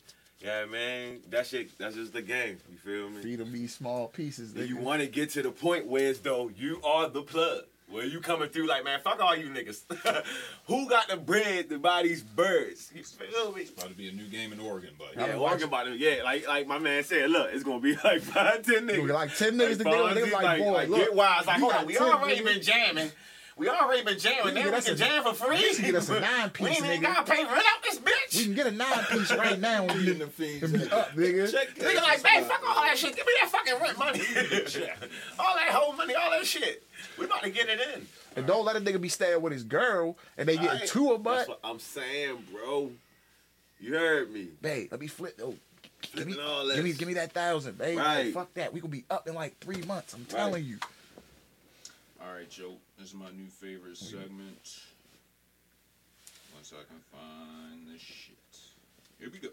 Yeah, 0.41 0.65
man. 0.65 1.19
That 1.29 1.45
shit. 1.47 1.77
That's 1.77 1.95
just 1.95 2.13
the 2.13 2.21
game. 2.21 2.57
You 2.71 2.77
feel 2.77 3.09
me? 3.09 3.21
Feed 3.21 3.39
them 3.39 3.51
these 3.51 3.75
small 3.75 4.07
pieces. 4.07 4.55
And 4.55 4.69
you 4.69 4.77
want 4.77 5.01
to 5.01 5.07
get 5.07 5.31
to 5.31 5.41
the 5.41 5.51
point 5.51 5.85
where 5.87 6.09
it's 6.09 6.19
though 6.19 6.49
you 6.55 6.79
are 6.83 7.09
the 7.09 7.21
plug. 7.23 7.63
Where 7.91 8.05
you 8.05 8.19
coming 8.21 8.49
through 8.49 8.67
like, 8.67 8.83
man, 8.83 8.99
fuck 8.99 9.19
all 9.19 9.35
you 9.35 9.47
niggas. 9.49 9.81
Who 10.67 10.87
got 10.87 11.07
the 11.07 11.17
bread 11.17 11.69
to 11.69 11.79
buy 11.79 12.03
these 12.03 12.21
birds? 12.21 12.91
You 12.93 13.01
feel 13.03 13.51
me? 13.51 13.65
About 13.75 13.89
to 13.89 13.95
be 13.95 14.09
a 14.09 14.11
new 14.11 14.27
game 14.27 14.53
in 14.53 14.59
Oregon, 14.59 14.91
buddy. 14.97 15.13
I've 15.15 15.21
Yeah, 15.21 15.27
been 15.29 15.39
walking 15.39 15.51
watching- 15.53 15.67
about 15.69 15.87
it. 15.87 15.99
Yeah, 15.99 16.23
like 16.23 16.47
like 16.47 16.67
my 16.67 16.77
man 16.77 17.03
said, 17.03 17.31
look, 17.31 17.49
it's 17.51 17.63
gonna 17.63 17.79
be 17.79 17.95
like 18.03 18.21
five, 18.21 18.61
ten 18.63 18.85
niggas. 18.87 18.95
Gonna 18.97 19.07
be 19.07 19.13
like 19.13 19.35
10 19.35 19.53
niggas 19.57 19.77
to 19.79 19.83
get 19.85 19.93
on. 20.01 20.13
They 20.13 20.21
Fonzie, 20.21 20.31
like, 20.31 20.59
boy, 20.61 20.85
look, 20.87 20.99
get 20.99 21.15
wise. 21.15 21.47
Like, 21.47 21.59
hold 21.59 21.73
on, 21.73 21.85
we 21.87 21.97
already 21.97 22.39
niggas. 22.41 22.45
been 22.45 22.61
jamming. 22.61 23.11
We 23.59 23.67
already 23.67 24.03
been 24.05 24.17
jamming. 24.17 24.45
We 24.45 24.51
Now 24.53 24.63
get 24.69 24.73
we 24.73 24.81
can 24.81 24.93
a- 24.93 24.97
jam 24.97 25.23
for 25.23 25.33
free. 25.33 25.57
we 25.57 25.75
can 25.75 25.85
get 25.85 25.95
us 25.95 26.07
a 26.09 26.19
nine 26.21 26.51
We 26.61 26.67
ain't 26.69 26.85
even 26.85 27.01
gotta 27.01 27.29
pay 27.29 27.43
rent 27.43 27.57
out 27.57 27.83
this 27.83 27.99
bitch. 27.99 28.37
We 28.37 28.43
can 28.45 28.53
get 28.55 28.67
a 28.67 28.71
nine 28.71 29.03
piece 29.11 29.31
right 29.33 29.59
now 29.69 29.85
and 29.85 29.99
be, 30.05 30.13
the 30.13 30.27
fiends. 30.27 30.87
up, 30.93 31.11
nigga. 31.11 31.51
Check 31.51 31.75
Nigga 31.75 32.01
like, 32.01 32.23
man, 32.23 32.45
fuck 32.45 32.63
all 32.67 32.81
that 32.83 32.97
shit. 32.97 33.15
Give 33.17 33.25
me 33.25 33.33
that 33.41 33.49
fucking 33.49 33.73
rent 33.81 33.97
money. 33.97 34.19
all 35.39 35.55
that 35.55 35.69
whole 35.73 35.91
money, 35.93 36.15
all 36.15 36.31
that 36.31 36.45
shit. 36.45 36.83
We 37.17 37.25
about 37.25 37.43
to 37.43 37.49
get 37.49 37.67
it 37.67 37.79
in. 37.95 38.07
And 38.37 38.47
don't 38.47 38.63
let 38.63 38.77
a 38.77 38.79
nigga 38.79 39.01
be 39.01 39.09
staying 39.09 39.41
with 39.41 39.51
his 39.51 39.63
girl 39.63 40.17
and 40.37 40.47
they 40.47 40.55
get 40.55 40.69
Alright. 40.69 40.87
two 40.87 41.07
a 41.11 41.17
That's 41.17 41.23
butt. 41.23 41.47
what 41.49 41.59
I'm 41.63 41.79
saying, 41.79 42.37
bro. 42.53 42.91
You 43.81 43.93
heard 43.93 44.31
me. 44.31 44.47
Babe, 44.61 44.87
let 44.91 45.01
me 45.01 45.07
flip. 45.07 45.37
Oh, 45.43 45.53
give 46.15 46.27
me, 46.27 46.33
give 46.75 46.83
me, 46.85 46.93
give 46.93 47.07
me 47.09 47.13
that 47.15 47.33
thousand, 47.33 47.77
babe. 47.77 47.97
Right. 47.97 48.33
Fuck 48.33 48.53
that. 48.53 48.71
We 48.71 48.79
gonna 48.79 48.91
be 48.91 49.03
up 49.09 49.27
in 49.27 49.33
like 49.35 49.57
three 49.59 49.81
months. 49.81 50.13
I'm 50.13 50.21
Right. 50.21 50.29
telling 50.29 50.63
you. 50.65 50.77
All 52.21 52.33
right, 52.33 52.49
Joe. 52.49 52.73
This 52.97 53.09
is 53.09 53.13
my 53.15 53.31
new 53.31 53.47
favorite 53.47 53.93
mm-hmm. 53.93 54.19
segment. 54.19 54.79
Once 56.53 56.73
I 56.73 56.83
can 56.87 56.99
find 57.11 57.87
this 57.93 58.01
shit. 58.01 58.35
Here 59.19 59.29
we 59.31 59.39
go. 59.39 59.49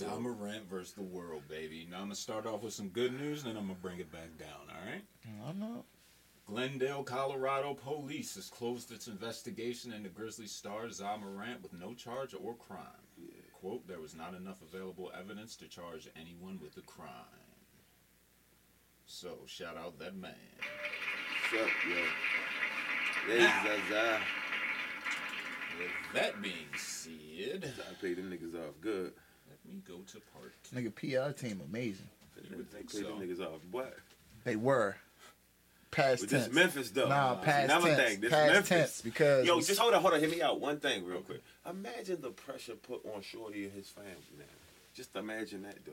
Ja 0.00 0.18
Morant 0.18 0.68
versus 0.68 0.94
the 0.94 1.02
world, 1.02 1.42
baby. 1.48 1.86
Now 1.88 1.98
I'm 1.98 2.04
gonna 2.04 2.16
start 2.16 2.46
off 2.46 2.62
with 2.62 2.72
some 2.72 2.88
good 2.88 3.12
news, 3.18 3.44
and 3.44 3.50
then 3.50 3.56
I'm 3.56 3.68
gonna 3.68 3.78
bring 3.80 4.00
it 4.00 4.10
back 4.10 4.36
down. 4.38 4.68
All 4.68 4.90
right. 4.90 5.04
I 5.46 5.52
know. 5.52 5.84
Glendale, 6.46 7.04
Colorado 7.04 7.74
police 7.74 8.34
has 8.34 8.50
closed 8.50 8.92
its 8.92 9.06
investigation 9.06 9.92
into 9.92 10.08
Grizzly 10.08 10.46
star 10.46 10.88
Ja 10.88 11.16
Morant 11.16 11.62
with 11.62 11.72
no 11.72 11.94
charge 11.94 12.34
or 12.34 12.54
crime. 12.54 13.03
Quote, 13.64 13.88
there 13.88 13.98
was 13.98 14.14
not 14.14 14.34
enough 14.34 14.60
available 14.60 15.10
evidence 15.18 15.56
to 15.56 15.66
charge 15.66 16.06
anyone 16.20 16.58
with 16.62 16.74
the 16.74 16.82
crime. 16.82 17.08
So, 19.06 19.38
shout 19.46 19.78
out 19.78 19.98
that 20.00 20.14
man. 20.14 20.34
What's 21.50 21.64
up, 21.64 21.70
yo? 21.88 21.96
Hey, 23.26 23.40
Zaza. 23.88 24.20
With 25.78 26.12
that 26.12 26.42
being 26.42 26.52
said, 26.76 27.72
I 27.90 27.94
paid 28.02 28.18
them 28.18 28.30
niggas 28.30 28.54
off 28.54 28.74
good. 28.82 29.14
let 29.48 29.64
me 29.66 29.80
go 29.88 29.94
to 30.12 30.20
part 30.34 30.52
two. 30.62 30.76
Nigga, 30.76 30.94
PR 30.94 31.32
team 31.32 31.62
amazing. 31.66 32.08
You 32.36 32.58
would 32.58 32.70
They 32.70 32.80
think 32.80 32.92
paid 32.92 33.06
them 33.06 33.18
niggas 33.18 33.40
off 33.40 33.60
what? 33.70 33.96
They 34.44 34.56
were. 34.56 34.94
Past 35.94 36.22
But 36.22 36.30
this 36.30 36.42
tense. 36.44 36.54
Memphis 36.54 36.90
though. 36.90 37.08
Nah, 37.08 37.36
past 37.36 37.64
another 37.64 37.94
tense. 37.94 38.10
thing, 38.10 38.20
this 38.20 38.30
past 38.30 38.52
Memphis. 38.52 38.68
tense 38.68 39.00
because 39.02 39.46
Yo, 39.46 39.60
just 39.60 39.78
hold 39.78 39.94
on, 39.94 40.02
hold 40.02 40.14
on. 40.14 40.20
Hear 40.20 40.28
me 40.28 40.42
out. 40.42 40.60
One 40.60 40.80
thing, 40.80 41.04
real 41.04 41.20
quick. 41.20 41.42
Imagine 41.68 42.20
the 42.20 42.30
pressure 42.30 42.74
put 42.74 43.02
on 43.14 43.22
Shorty 43.22 43.64
and 43.64 43.72
his 43.72 43.88
family 43.88 44.10
now. 44.36 44.44
Just 44.94 45.14
imagine 45.16 45.62
that, 45.62 45.84
though. 45.84 45.92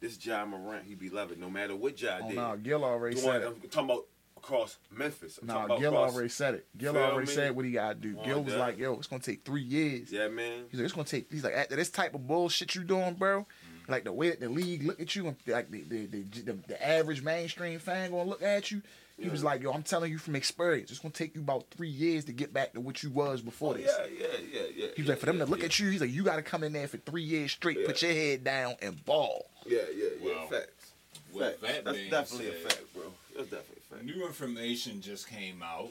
This 0.00 0.24
Ja 0.24 0.44
Morant, 0.44 0.84
he 0.84 0.94
be 0.94 1.10
loving 1.10 1.40
no 1.40 1.50
matter 1.50 1.76
what 1.76 2.00
Ja 2.00 2.18
oh 2.22 2.28
did. 2.28 2.36
no, 2.36 2.56
Gil 2.56 2.84
already 2.84 3.16
said 3.16 3.42
it. 3.42 3.46
I'm 3.46 3.68
talking 3.68 3.90
about 3.90 4.06
across 4.36 4.78
Memphis. 4.90 5.38
I'm 5.40 5.48
Nah, 5.48 5.76
Gil 5.78 5.96
already 5.96 6.28
said 6.28 6.54
it. 6.54 6.66
Gil 6.76 6.96
already 6.96 7.26
me? 7.28 7.34
said 7.34 7.54
what 7.54 7.64
he 7.64 7.72
gotta 7.72 7.94
do. 7.94 8.18
On 8.18 8.24
Gil 8.24 8.42
was 8.42 8.54
like, 8.54 8.78
"Yo, 8.78 8.94
it's 8.94 9.06
gonna 9.06 9.22
take 9.22 9.44
three 9.44 9.62
years." 9.62 10.10
Yeah, 10.10 10.28
man. 10.28 10.64
He's 10.70 10.80
like, 10.80 10.86
"It's 10.86 10.94
gonna 10.94 11.06
take." 11.06 11.30
He's 11.30 11.44
like, 11.44 11.54
"After 11.54 11.76
this 11.76 11.90
type 11.90 12.14
of 12.14 12.26
bullshit 12.26 12.74
you 12.74 12.84
doing, 12.84 13.14
bro, 13.14 13.40
mm-hmm. 13.40 13.92
like 13.92 14.04
the 14.04 14.12
way 14.12 14.30
that 14.30 14.40
the 14.40 14.48
league 14.48 14.84
look 14.84 15.00
at 15.00 15.14
you, 15.14 15.28
and 15.28 15.36
like 15.46 15.70
the 15.70 15.82
the, 15.82 16.06
the, 16.06 16.22
the, 16.22 16.52
the 16.68 16.86
average 16.88 17.22
mainstream 17.22 17.78
fan 17.78 18.10
gonna 18.10 18.28
look 18.28 18.42
at 18.42 18.70
you." 18.70 18.82
He 19.20 19.28
was 19.28 19.44
like, 19.44 19.62
"Yo, 19.62 19.70
I'm 19.72 19.82
telling 19.82 20.10
you 20.10 20.18
from 20.18 20.34
experience, 20.34 20.90
it's 20.90 20.98
gonna 21.00 21.12
take 21.12 21.34
you 21.34 21.42
about 21.42 21.66
three 21.70 21.88
years 21.90 22.24
to 22.24 22.32
get 22.32 22.52
back 22.54 22.72
to 22.72 22.80
what 22.80 23.02
you 23.02 23.10
was 23.10 23.42
before 23.42 23.74
Oh, 23.74 23.76
this." 23.76 23.92
yeah, 23.98 24.06
yeah, 24.06 24.26
yeah, 24.52 24.60
yeah. 24.74 24.86
He 24.96 25.02
was 25.02 25.06
yeah, 25.08 25.12
like, 25.12 25.18
"For 25.18 25.26
them 25.26 25.38
yeah, 25.38 25.44
to 25.44 25.50
look 25.50 25.60
yeah. 25.60 25.66
at 25.66 25.78
you, 25.78 25.90
he's 25.90 26.00
like, 26.00 26.10
you 26.10 26.22
got 26.24 26.36
to 26.36 26.42
come 26.42 26.64
in 26.64 26.72
there 26.72 26.88
for 26.88 26.96
three 26.96 27.22
years 27.22 27.52
straight, 27.52 27.84
put 27.84 28.00
your 28.02 28.12
head 28.12 28.44
down, 28.44 28.76
and 28.80 29.04
ball." 29.04 29.50
Yeah, 29.66 29.80
yeah, 29.94 30.08
yeah. 30.22 30.34
Wow. 30.34 30.46
Facts. 30.46 30.92
With 31.32 31.60
Facts. 31.60 31.60
that 31.60 31.84
That's 31.84 31.96
being 31.98 32.10
definitely 32.10 32.48
a 32.48 32.52
fact, 32.52 32.84
bro. 32.94 33.02
That's 33.36 33.50
definitely 33.50 33.82
a 33.90 33.94
fact. 33.94 34.04
New 34.04 34.26
information 34.26 35.00
just 35.02 35.28
came 35.28 35.62
out 35.62 35.90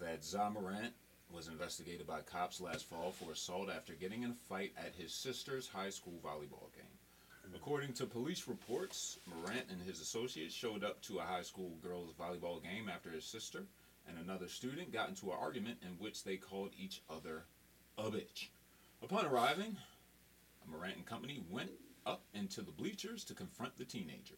that 0.00 0.20
Ja 0.32 0.50
Morant 0.50 0.92
was 1.32 1.48
investigated 1.48 2.06
by 2.06 2.20
cops 2.20 2.60
last 2.60 2.84
fall 2.88 3.10
for 3.12 3.32
assault 3.32 3.68
after 3.74 3.92
getting 3.94 4.22
in 4.22 4.30
a 4.30 4.34
fight 4.48 4.72
at 4.78 4.94
his 4.96 5.12
sister's 5.12 5.66
high 5.68 5.90
school 5.90 6.14
volleyball 6.24 6.72
game. 6.76 6.93
According 7.54 7.94
to 7.94 8.06
police 8.06 8.46
reports, 8.46 9.18
Morant 9.26 9.66
and 9.70 9.80
his 9.80 10.00
associates 10.00 10.54
showed 10.54 10.84
up 10.84 11.00
to 11.02 11.18
a 11.18 11.22
high 11.22 11.42
school 11.42 11.78
girls 11.82 12.12
volleyball 12.12 12.62
game 12.62 12.90
after 12.92 13.10
his 13.10 13.24
sister 13.24 13.64
and 14.06 14.18
another 14.18 14.48
student 14.48 14.92
got 14.92 15.08
into 15.08 15.30
an 15.30 15.38
argument 15.40 15.78
in 15.82 15.92
which 15.92 16.24
they 16.24 16.36
called 16.36 16.70
each 16.78 17.00
other 17.08 17.44
a 17.96 18.10
bitch. 18.10 18.48
Upon 19.02 19.26
arriving, 19.26 19.76
Morant 20.66 20.96
and 20.96 21.06
company 21.06 21.42
went 21.50 21.70
up 22.06 22.22
into 22.34 22.62
the 22.62 22.72
bleachers 22.72 23.24
to 23.24 23.34
confront 23.34 23.78
the 23.78 23.84
teenager. 23.84 24.36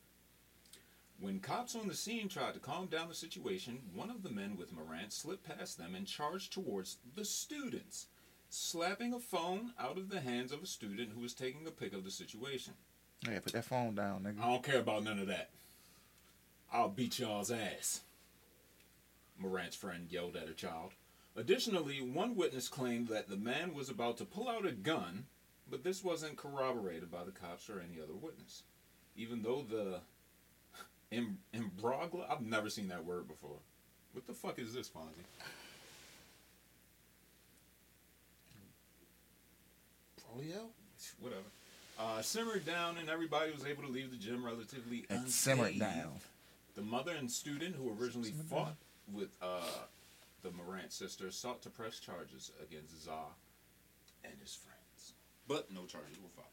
When 1.18 1.40
cops 1.40 1.74
on 1.74 1.88
the 1.88 1.94
scene 1.94 2.28
tried 2.28 2.54
to 2.54 2.60
calm 2.60 2.86
down 2.86 3.08
the 3.08 3.14
situation, 3.14 3.80
one 3.94 4.10
of 4.10 4.22
the 4.22 4.30
men 4.30 4.56
with 4.56 4.72
Morant 4.72 5.12
slipped 5.12 5.48
past 5.48 5.78
them 5.78 5.94
and 5.94 6.06
charged 6.06 6.52
towards 6.52 6.98
the 7.14 7.24
students, 7.24 8.06
slapping 8.50 9.14
a 9.14 9.18
phone 9.18 9.72
out 9.80 9.96
of 9.96 10.10
the 10.10 10.20
hands 10.20 10.52
of 10.52 10.62
a 10.62 10.66
student 10.66 11.10
who 11.14 11.20
was 11.20 11.34
taking 11.34 11.66
a 11.66 11.70
pic 11.70 11.94
of 11.94 12.04
the 12.04 12.10
situation. 12.10 12.74
Yeah, 13.22 13.40
put 13.40 13.52
that 13.52 13.64
phone 13.64 13.94
down, 13.94 14.22
nigga. 14.22 14.40
I 14.42 14.48
don't 14.50 14.62
care 14.62 14.78
about 14.80 15.04
none 15.04 15.18
of 15.18 15.26
that. 15.28 15.50
I'll 16.72 16.88
beat 16.88 17.18
y'all's 17.18 17.50
ass. 17.50 18.02
Morant's 19.38 19.76
friend 19.76 20.06
yelled 20.10 20.36
at 20.36 20.48
a 20.48 20.54
child. 20.54 20.92
Additionally, 21.36 22.00
one 22.00 22.34
witness 22.34 22.68
claimed 22.68 23.08
that 23.08 23.28
the 23.28 23.36
man 23.36 23.74
was 23.74 23.90
about 23.90 24.16
to 24.18 24.24
pull 24.24 24.48
out 24.48 24.66
a 24.66 24.72
gun, 24.72 25.26
but 25.70 25.84
this 25.84 26.02
wasn't 26.02 26.36
corroborated 26.36 27.10
by 27.10 27.24
the 27.24 27.30
cops 27.30 27.68
or 27.68 27.80
any 27.80 28.00
other 28.02 28.14
witness. 28.14 28.62
Even 29.16 29.42
though 29.42 29.64
the 29.68 30.00
Im- 31.10 31.38
imbrogla, 31.54 32.30
I've 32.30 32.40
never 32.42 32.70
seen 32.70 32.88
that 32.88 33.04
word 33.04 33.28
before. 33.28 33.58
What 34.12 34.26
the 34.26 34.32
fuck 34.32 34.58
is 34.58 34.72
this, 34.72 34.88
Fonzie? 34.88 35.24
Polio? 40.20 40.68
Whatever. 41.20 41.42
Uh, 41.98 42.20
simmered 42.20 42.66
down, 42.66 42.98
and 42.98 43.08
everybody 43.08 43.50
was 43.52 43.64
able 43.64 43.82
to 43.82 43.88
leave 43.88 44.10
the 44.10 44.16
gym 44.18 44.44
relatively 44.44 45.06
It 45.08 45.28
simmered 45.30 45.72
unscathed. 45.72 45.80
down. 45.80 46.12
The 46.74 46.82
mother 46.82 47.12
and 47.12 47.30
student 47.30 47.74
who 47.74 47.90
originally 47.98 48.32
fought 48.50 48.76
with 49.10 49.30
uh, 49.40 49.62
the 50.42 50.50
Morant 50.50 50.92
sisters 50.92 51.34
sought 51.34 51.62
to 51.62 51.70
press 51.70 51.98
charges 51.98 52.52
against 52.62 53.04
Za 53.04 53.12
and 54.24 54.34
his 54.42 54.54
friends, 54.54 55.14
but 55.48 55.72
no 55.72 55.86
charges 55.86 56.18
were 56.22 56.28
filed. 56.36 56.50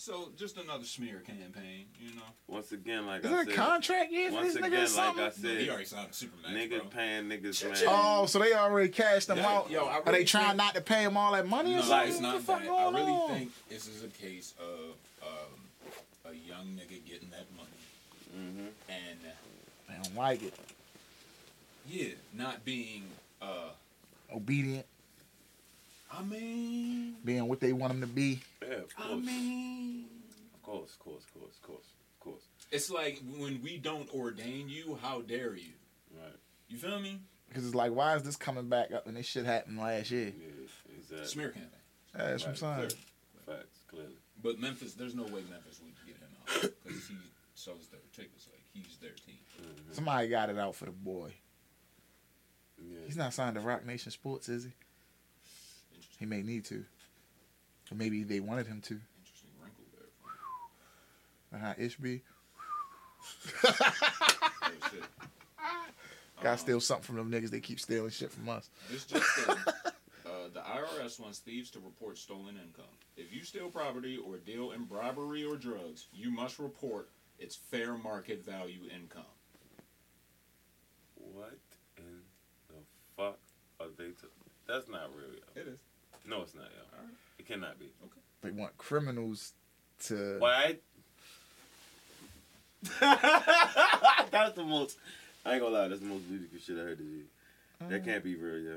So 0.00 0.30
just 0.34 0.56
another 0.56 0.84
smear 0.84 1.18
campaign, 1.26 1.84
you 2.00 2.14
know. 2.16 2.22
Once 2.48 2.72
again, 2.72 3.04
like 3.06 3.20
Is 3.22 3.26
I 3.26 3.28
there 3.32 3.42
a 3.42 3.44
said, 3.44 3.54
contract 3.54 4.10
year 4.10 4.30
for 4.30 4.36
once 4.36 4.54
this 4.54 4.62
nigga 4.62 4.64
or 4.64 4.66
again, 4.68 4.78
like 4.80 4.88
something? 4.88 5.24
I 5.24 5.28
said, 5.28 5.60
he 5.60 5.68
already 5.68 5.84
signed 5.84 6.08
a 6.10 6.14
Superman, 6.14 6.56
niggas 6.56 6.78
bro. 6.78 6.88
paying 6.88 7.24
niggas, 7.24 7.68
man. 7.70 7.84
Oh, 7.86 8.24
so 8.24 8.38
they 8.38 8.54
already 8.54 8.88
cashed 8.88 9.28
them 9.28 9.36
Yeah, 9.36 9.48
out. 9.50 9.70
yo, 9.70 9.84
I 9.84 9.96
Are 9.98 10.02
they 10.06 10.12
really 10.12 10.24
trying 10.24 10.56
not 10.56 10.74
to 10.74 10.80
pay 10.80 11.02
him 11.02 11.18
all 11.18 11.32
that 11.32 11.46
money 11.46 11.74
or 11.74 11.80
No, 11.80 11.82
something? 11.82 12.08
it's 12.08 12.14
What 12.16 12.22
not 12.22 12.34
the 12.38 12.40
fuck 12.44 12.62
that. 12.62 12.70
I 12.70 12.84
really 12.90 13.12
on? 13.12 13.28
think 13.36 13.52
this 13.68 13.86
is 13.88 14.02
a 14.02 14.08
case 14.08 14.54
of 14.58 14.94
um, 15.22 16.32
a 16.32 16.34
young 16.48 16.64
nigga 16.68 17.04
getting 17.06 17.28
that 17.28 17.44
money 17.54 17.68
hmm 18.32 18.68
and 18.88 19.18
They 19.86 19.94
don't 20.02 20.16
like 20.16 20.42
it. 20.42 20.54
yeah, 21.86 22.14
not 22.32 22.64
being. 22.64 23.02
Uh, 23.42 23.68
Obedient, 24.34 24.86
I 26.12 26.22
mean, 26.22 27.16
being 27.24 27.46
what 27.48 27.60
they 27.60 27.72
want 27.72 27.92
him 27.92 28.00
to 28.00 28.06
be. 28.06 28.40
Yeah, 28.62 28.74
of 28.78 28.84
I 28.98 29.08
course. 29.08 29.24
mean. 29.24 30.04
Of 30.54 30.62
course, 30.62 30.92
of 30.92 30.98
course, 30.98 31.24
of 31.24 31.32
course, 31.40 31.54
of 31.56 31.62
course, 31.62 31.86
of 32.14 32.20
course. 32.20 32.42
It's 32.70 32.90
like 32.90 33.20
when 33.38 33.60
we 33.62 33.78
don't 33.78 34.12
ordain 34.14 34.68
you, 34.68 34.98
how 35.02 35.20
dare 35.22 35.54
you? 35.56 35.72
Right. 36.14 36.32
You 36.68 36.76
feel 36.78 37.00
me? 37.00 37.20
Because 37.48 37.66
it's 37.66 37.74
like, 37.74 37.92
why 37.92 38.14
is 38.16 38.22
this 38.22 38.36
coming 38.36 38.68
back 38.68 38.92
up 38.92 39.06
when 39.06 39.14
this 39.14 39.26
shit 39.26 39.44
happened 39.44 39.78
last 39.78 40.10
year? 40.10 40.32
Yeah, 40.38 40.96
exactly. 40.98 41.26
Smear 41.26 41.48
campaign. 41.50 41.70
That's 42.14 42.42
what 42.44 42.50
I'm 42.50 42.56
saying. 42.56 42.74
Clear. 42.76 43.56
Facts, 43.56 43.78
clearly. 43.88 44.14
But 44.42 44.58
Memphis, 44.60 44.94
there's 44.94 45.14
no 45.14 45.24
way 45.24 45.42
Memphis 45.50 45.80
would 45.82 45.94
get 46.06 46.16
him 46.16 46.28
on 46.36 46.64
it 46.66 46.82
because 46.84 47.06
he 47.08 47.14
sells 47.54 47.88
their 47.88 48.00
tickets. 48.14 48.46
Like 48.50 48.62
he's 48.72 48.96
their 48.98 49.10
team. 49.10 49.38
Mhm. 49.60 49.94
Somebody 49.94 50.28
got 50.28 50.50
it 50.50 50.58
out 50.58 50.74
for 50.76 50.84
the 50.86 50.92
boy. 50.92 51.34
Yeah. 52.78 53.00
He's 53.06 53.16
not 53.16 53.34
signed 53.34 53.56
to 53.56 53.60
Roc 53.60 53.84
Nation 53.84 54.12
Sports, 54.12 54.48
is 54.48 54.64
he? 54.64 54.70
He 56.20 56.26
may 56.26 56.42
need 56.42 56.64
to. 56.66 56.84
Or 57.90 57.96
maybe 57.96 58.22
they 58.22 58.38
wanted 58.38 58.66
him 58.68 58.80
to. 58.82 59.00
interesting 59.18 59.50
wrinkle 59.60 59.84
there. 61.50 61.60
Uh-huh, 61.60 61.74
Ishby. 61.82 62.20
Oh. 63.64 63.76
Gotta 66.36 66.50
Um, 66.52 66.58
steal 66.58 66.80
something 66.80 67.04
from 67.04 67.16
them 67.16 67.30
niggas. 67.30 67.50
They 67.50 67.60
keep 67.60 67.80
stealing 67.80 68.10
shit 68.10 68.30
from 68.32 68.48
us. 68.48 68.70
This 68.90 69.04
just 69.04 69.26
in. 69.48 69.56
Uh, 70.26 70.48
the 70.54 70.60
IRS 70.60 71.18
wants 71.18 71.40
thieves 71.40 71.70
to 71.70 71.80
report 71.80 72.16
stolen 72.16 72.54
income. 72.56 72.84
If 73.16 73.32
you 73.34 73.42
steal 73.42 73.68
property 73.68 74.16
or 74.16 74.36
deal 74.36 74.70
in 74.70 74.84
bribery 74.84 75.44
or 75.44 75.56
drugs, 75.56 76.06
you 76.14 76.30
must 76.30 76.60
report 76.60 77.08
its 77.40 77.56
fair 77.56 77.94
market 77.94 78.44
value 78.44 78.82
income. 78.94 79.24
What 81.16 81.58
in 81.98 82.04
the 82.68 82.74
fuck 83.16 83.38
are 83.80 83.88
they? 83.98 84.10
T- 84.10 84.28
That's 84.68 84.88
not 84.88 85.10
real, 85.16 85.32
yo. 85.32 85.60
It 85.60 85.66
is. 85.66 85.80
No, 86.30 86.42
it's 86.42 86.54
not, 86.54 86.66
yo. 86.66 86.96
Alright. 86.96 87.14
It 87.40 87.48
cannot 87.48 87.78
be. 87.80 87.86
Okay. 88.04 88.20
They 88.42 88.50
want 88.52 88.78
criminals 88.78 89.52
to. 90.04 90.36
Why? 90.38 90.76
that's 93.00 94.54
the 94.54 94.62
most. 94.64 94.96
I 95.44 95.54
ain't 95.54 95.62
gonna 95.62 95.74
lie. 95.74 95.88
That's 95.88 96.00
the 96.00 96.06
most 96.06 96.22
ludicrous 96.30 96.62
shit 96.64 96.76
I 96.76 96.82
heard 96.82 96.98
this 96.98 97.06
year. 97.06 97.24
That 97.88 98.04
can't 98.04 98.22
be 98.22 98.36
real, 98.36 98.58
yo. 98.58 98.76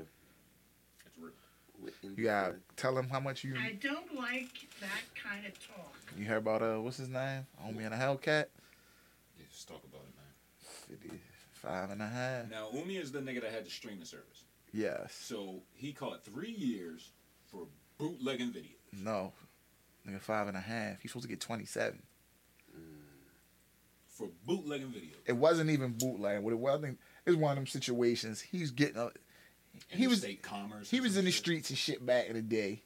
It's 1.06 1.16
real. 1.18 1.30
What 1.78 1.92
You 2.02 2.24
gotta 2.24 2.56
tell 2.76 2.94
them 2.94 3.08
how 3.08 3.20
much 3.20 3.44
you. 3.44 3.54
I 3.56 3.78
don't 3.80 4.16
like 4.16 4.66
that 4.80 5.04
kind 5.14 5.46
of 5.46 5.52
talk. 5.64 5.94
You 6.18 6.24
heard 6.24 6.38
about 6.38 6.62
uh, 6.62 6.80
what's 6.80 6.96
his 6.96 7.08
name? 7.08 7.46
Omi 7.64 7.84
in 7.84 7.92
a 7.92 7.96
Hellcat. 7.96 8.46
Yeah, 9.38 9.44
just 9.52 9.68
talk 9.68 9.82
about 9.84 10.02
it, 10.02 10.14
man. 10.16 10.98
Fifty-five 10.98 11.90
and 11.90 12.02
a 12.02 12.08
half. 12.08 12.50
Now, 12.50 12.66
Omi 12.74 12.96
is 12.96 13.12
the 13.12 13.20
nigga 13.20 13.42
that 13.42 13.52
had 13.52 13.64
the 13.64 13.70
streaming 13.70 14.04
service. 14.04 14.42
Yes. 14.72 15.14
So 15.14 15.62
he 15.72 15.92
caught 15.92 16.24
three 16.24 16.50
years 16.50 17.12
for 17.54 17.66
bootlegging 17.98 18.52
video. 18.52 18.72
No. 18.92 19.32
Nigga, 20.06 20.20
five 20.20 20.48
and 20.48 20.56
a 20.56 20.60
half. 20.60 21.00
He's 21.00 21.10
supposed 21.10 21.24
to 21.24 21.28
get 21.28 21.40
twenty-seven. 21.40 22.02
For 24.08 24.28
bootlegging 24.46 24.88
video. 24.88 25.10
It 25.26 25.32
wasn't 25.32 25.70
even 25.70 25.92
bootlegging. 25.92 26.44
What 26.44 26.52
it 26.52 26.58
wasn't. 26.58 26.98
it's 27.26 27.36
one 27.36 27.52
of 27.52 27.56
them 27.56 27.66
situations. 27.66 28.40
He's 28.40 28.70
getting 28.70 28.96
a. 28.96 29.10
He 29.88 30.06
was 30.06 30.24
commerce. 30.42 30.88
he 30.88 31.00
was 31.00 31.16
in 31.16 31.24
the 31.24 31.32
shit. 31.32 31.40
streets 31.40 31.70
and 31.70 31.78
shit 31.78 32.04
back 32.04 32.26
in 32.26 32.34
the 32.34 32.42
day. 32.42 32.82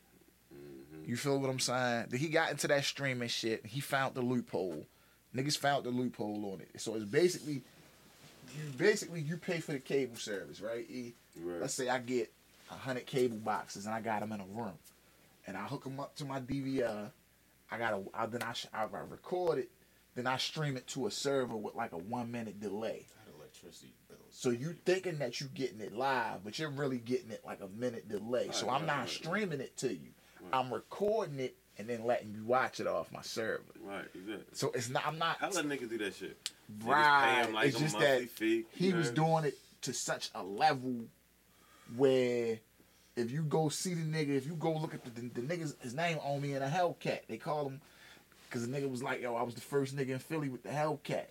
Mm-hmm. 0.54 1.10
You 1.10 1.16
feel 1.16 1.38
what 1.38 1.50
I'm 1.50 1.58
saying? 1.58 2.06
That 2.08 2.16
he 2.16 2.28
got 2.28 2.50
into 2.50 2.66
that 2.68 2.84
streaming 2.84 3.28
shit. 3.28 3.66
He 3.66 3.80
found 3.80 4.14
the 4.14 4.22
loophole. 4.22 4.86
Niggas 5.36 5.58
found 5.58 5.84
the 5.84 5.90
loophole 5.90 6.52
on 6.54 6.62
it. 6.62 6.80
So 6.80 6.94
it's 6.94 7.04
basically, 7.04 7.62
you 8.56 8.72
basically 8.78 9.20
you 9.20 9.36
pay 9.36 9.60
for 9.60 9.72
the 9.72 9.80
cable 9.80 10.16
service, 10.16 10.62
right? 10.62 10.88
E? 10.88 11.14
Right. 11.38 11.60
Let's 11.60 11.74
say 11.74 11.90
I 11.90 11.98
get 11.98 12.32
hundred 12.74 13.06
cable 13.06 13.36
boxes 13.38 13.86
and 13.86 13.94
I 13.94 14.00
got 14.00 14.20
them 14.20 14.32
in 14.32 14.40
a 14.40 14.46
room, 14.46 14.74
and 15.46 15.56
I 15.56 15.62
hook 15.62 15.84
them 15.84 16.00
up 16.00 16.14
to 16.16 16.24
my 16.24 16.40
DVR. 16.40 17.10
I 17.70 17.78
gotta 17.78 18.00
I, 18.14 18.26
then 18.26 18.42
I, 18.42 18.52
sh- 18.52 18.66
I 18.72 18.84
record 18.84 19.58
it, 19.58 19.70
then 20.14 20.26
I 20.26 20.36
stream 20.38 20.76
it 20.76 20.86
to 20.88 21.06
a 21.06 21.10
server 21.10 21.56
with 21.56 21.74
like 21.74 21.92
a 21.92 21.98
one 21.98 22.30
minute 22.32 22.60
delay. 22.60 23.06
That 23.26 23.34
electricity 23.38 23.92
bills. 24.08 24.20
So 24.30 24.50
you 24.50 24.74
thinking 24.84 25.18
that 25.18 25.40
you 25.40 25.48
getting 25.54 25.80
it 25.80 25.94
live, 25.94 26.44
but 26.44 26.58
you're 26.58 26.70
really 26.70 26.98
getting 26.98 27.30
it 27.30 27.42
like 27.44 27.60
a 27.60 27.68
minute 27.78 28.08
delay. 28.08 28.48
So 28.52 28.70
I'm 28.70 28.86
not 28.86 29.08
streaming 29.08 29.60
it 29.60 29.76
to 29.78 29.92
you. 29.92 30.10
I'm 30.52 30.72
recording 30.72 31.40
it 31.40 31.56
and 31.78 31.88
then 31.88 32.04
letting 32.04 32.32
you 32.34 32.44
watch 32.44 32.80
it 32.80 32.86
off 32.86 33.12
my 33.12 33.22
server. 33.22 33.62
Right, 33.82 34.04
exactly. 34.14 34.44
So 34.52 34.70
it's 34.74 34.88
not. 34.88 35.06
I'm 35.06 35.18
not. 35.18 35.38
How 35.38 35.50
let 35.50 35.64
niggas 35.66 35.90
do 35.90 35.98
that 35.98 36.14
shit? 36.14 36.38
Niggas 36.80 36.86
Right. 36.86 37.44
him 37.46 37.54
like 37.54 37.68
it's 37.68 37.78
just 37.78 37.98
that 37.98 38.28
fee. 38.30 38.64
he 38.72 38.88
you 38.88 38.96
was 38.96 39.10
doing 39.10 39.44
it 39.44 39.54
to 39.82 39.92
such 39.92 40.30
a 40.34 40.42
level 40.42 41.04
where 41.96 42.58
if 43.16 43.30
you 43.30 43.42
go 43.42 43.68
see 43.68 43.94
the 43.94 44.02
nigga, 44.02 44.36
if 44.36 44.46
you 44.46 44.54
go 44.54 44.72
look 44.72 44.94
at 44.94 45.04
the, 45.04 45.10
the, 45.10 45.28
the 45.28 45.40
niggas, 45.40 45.80
his 45.82 45.94
name 45.94 46.18
Omi 46.24 46.52
in 46.52 46.62
a 46.62 46.68
Hellcat. 46.68 47.20
They 47.28 47.36
call 47.36 47.66
him 47.66 47.80
because 48.48 48.66
the 48.66 48.74
nigga 48.74 48.90
was 48.90 49.02
like, 49.02 49.20
yo, 49.20 49.34
I 49.34 49.42
was 49.42 49.54
the 49.54 49.60
first 49.60 49.96
nigga 49.96 50.10
in 50.10 50.18
Philly 50.18 50.48
with 50.48 50.62
the 50.62 50.70
Hellcat. 50.70 51.26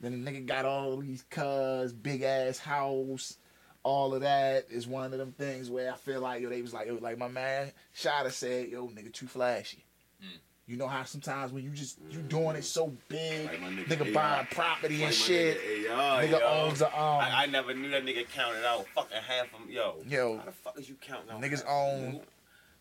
Then 0.00 0.24
the 0.24 0.30
nigga 0.30 0.46
got 0.46 0.64
all 0.64 0.96
these 0.98 1.24
cars, 1.30 1.92
big 1.92 2.22
ass 2.22 2.58
house, 2.58 3.38
all 3.82 4.14
of 4.14 4.22
that 4.22 4.66
is 4.68 4.86
one 4.86 5.12
of 5.12 5.18
them 5.18 5.32
things 5.32 5.70
where 5.70 5.92
I 5.92 5.96
feel 5.96 6.20
like 6.20 6.42
yo, 6.42 6.48
they 6.48 6.60
was 6.60 6.74
like, 6.74 6.86
yo, 6.86 6.94
like 7.00 7.18
my 7.18 7.28
man 7.28 7.70
Shada 7.94 8.32
said, 8.32 8.68
yo, 8.68 8.88
nigga, 8.88 9.12
too 9.12 9.26
flashy. 9.26 9.84
Mm. 10.22 10.38
You 10.68 10.76
know 10.76 10.88
how 10.88 11.04
sometimes 11.04 11.52
when 11.52 11.62
you 11.62 11.70
just 11.70 11.98
you 12.10 12.18
doing 12.22 12.56
it 12.56 12.64
so 12.64 12.92
big, 13.08 13.46
Like 13.46 13.60
nigga 13.60 13.86
nigga 13.86 14.12
buying 14.14 14.46
property 14.50 14.96
Like 14.96 15.06
and 15.06 15.14
shit. 15.14 15.58
Nigga, 15.60 15.90
AI, 15.92 16.26
Nigga 16.26 16.40
yo. 16.40 16.46
owns 16.66 16.82
a 16.82 16.86
um. 16.88 16.92
I, 17.20 17.42
I 17.44 17.46
never 17.46 17.72
knew 17.72 17.88
that 17.90 18.04
nigga 18.04 18.28
counted 18.28 18.66
out 18.66 18.84
fucking 18.88 19.16
half 19.28 19.46
of 19.54 19.70
yo. 19.70 19.96
Yo. 20.08 20.38
How 20.38 20.44
the 20.44 20.50
fuck 20.52 20.78
is 20.80 20.88
you 20.88 20.96
counting 21.00 21.30
out? 21.30 21.40
Niggas 21.40 21.62
half 21.64 21.68
own 21.68 22.16
of 22.16 22.20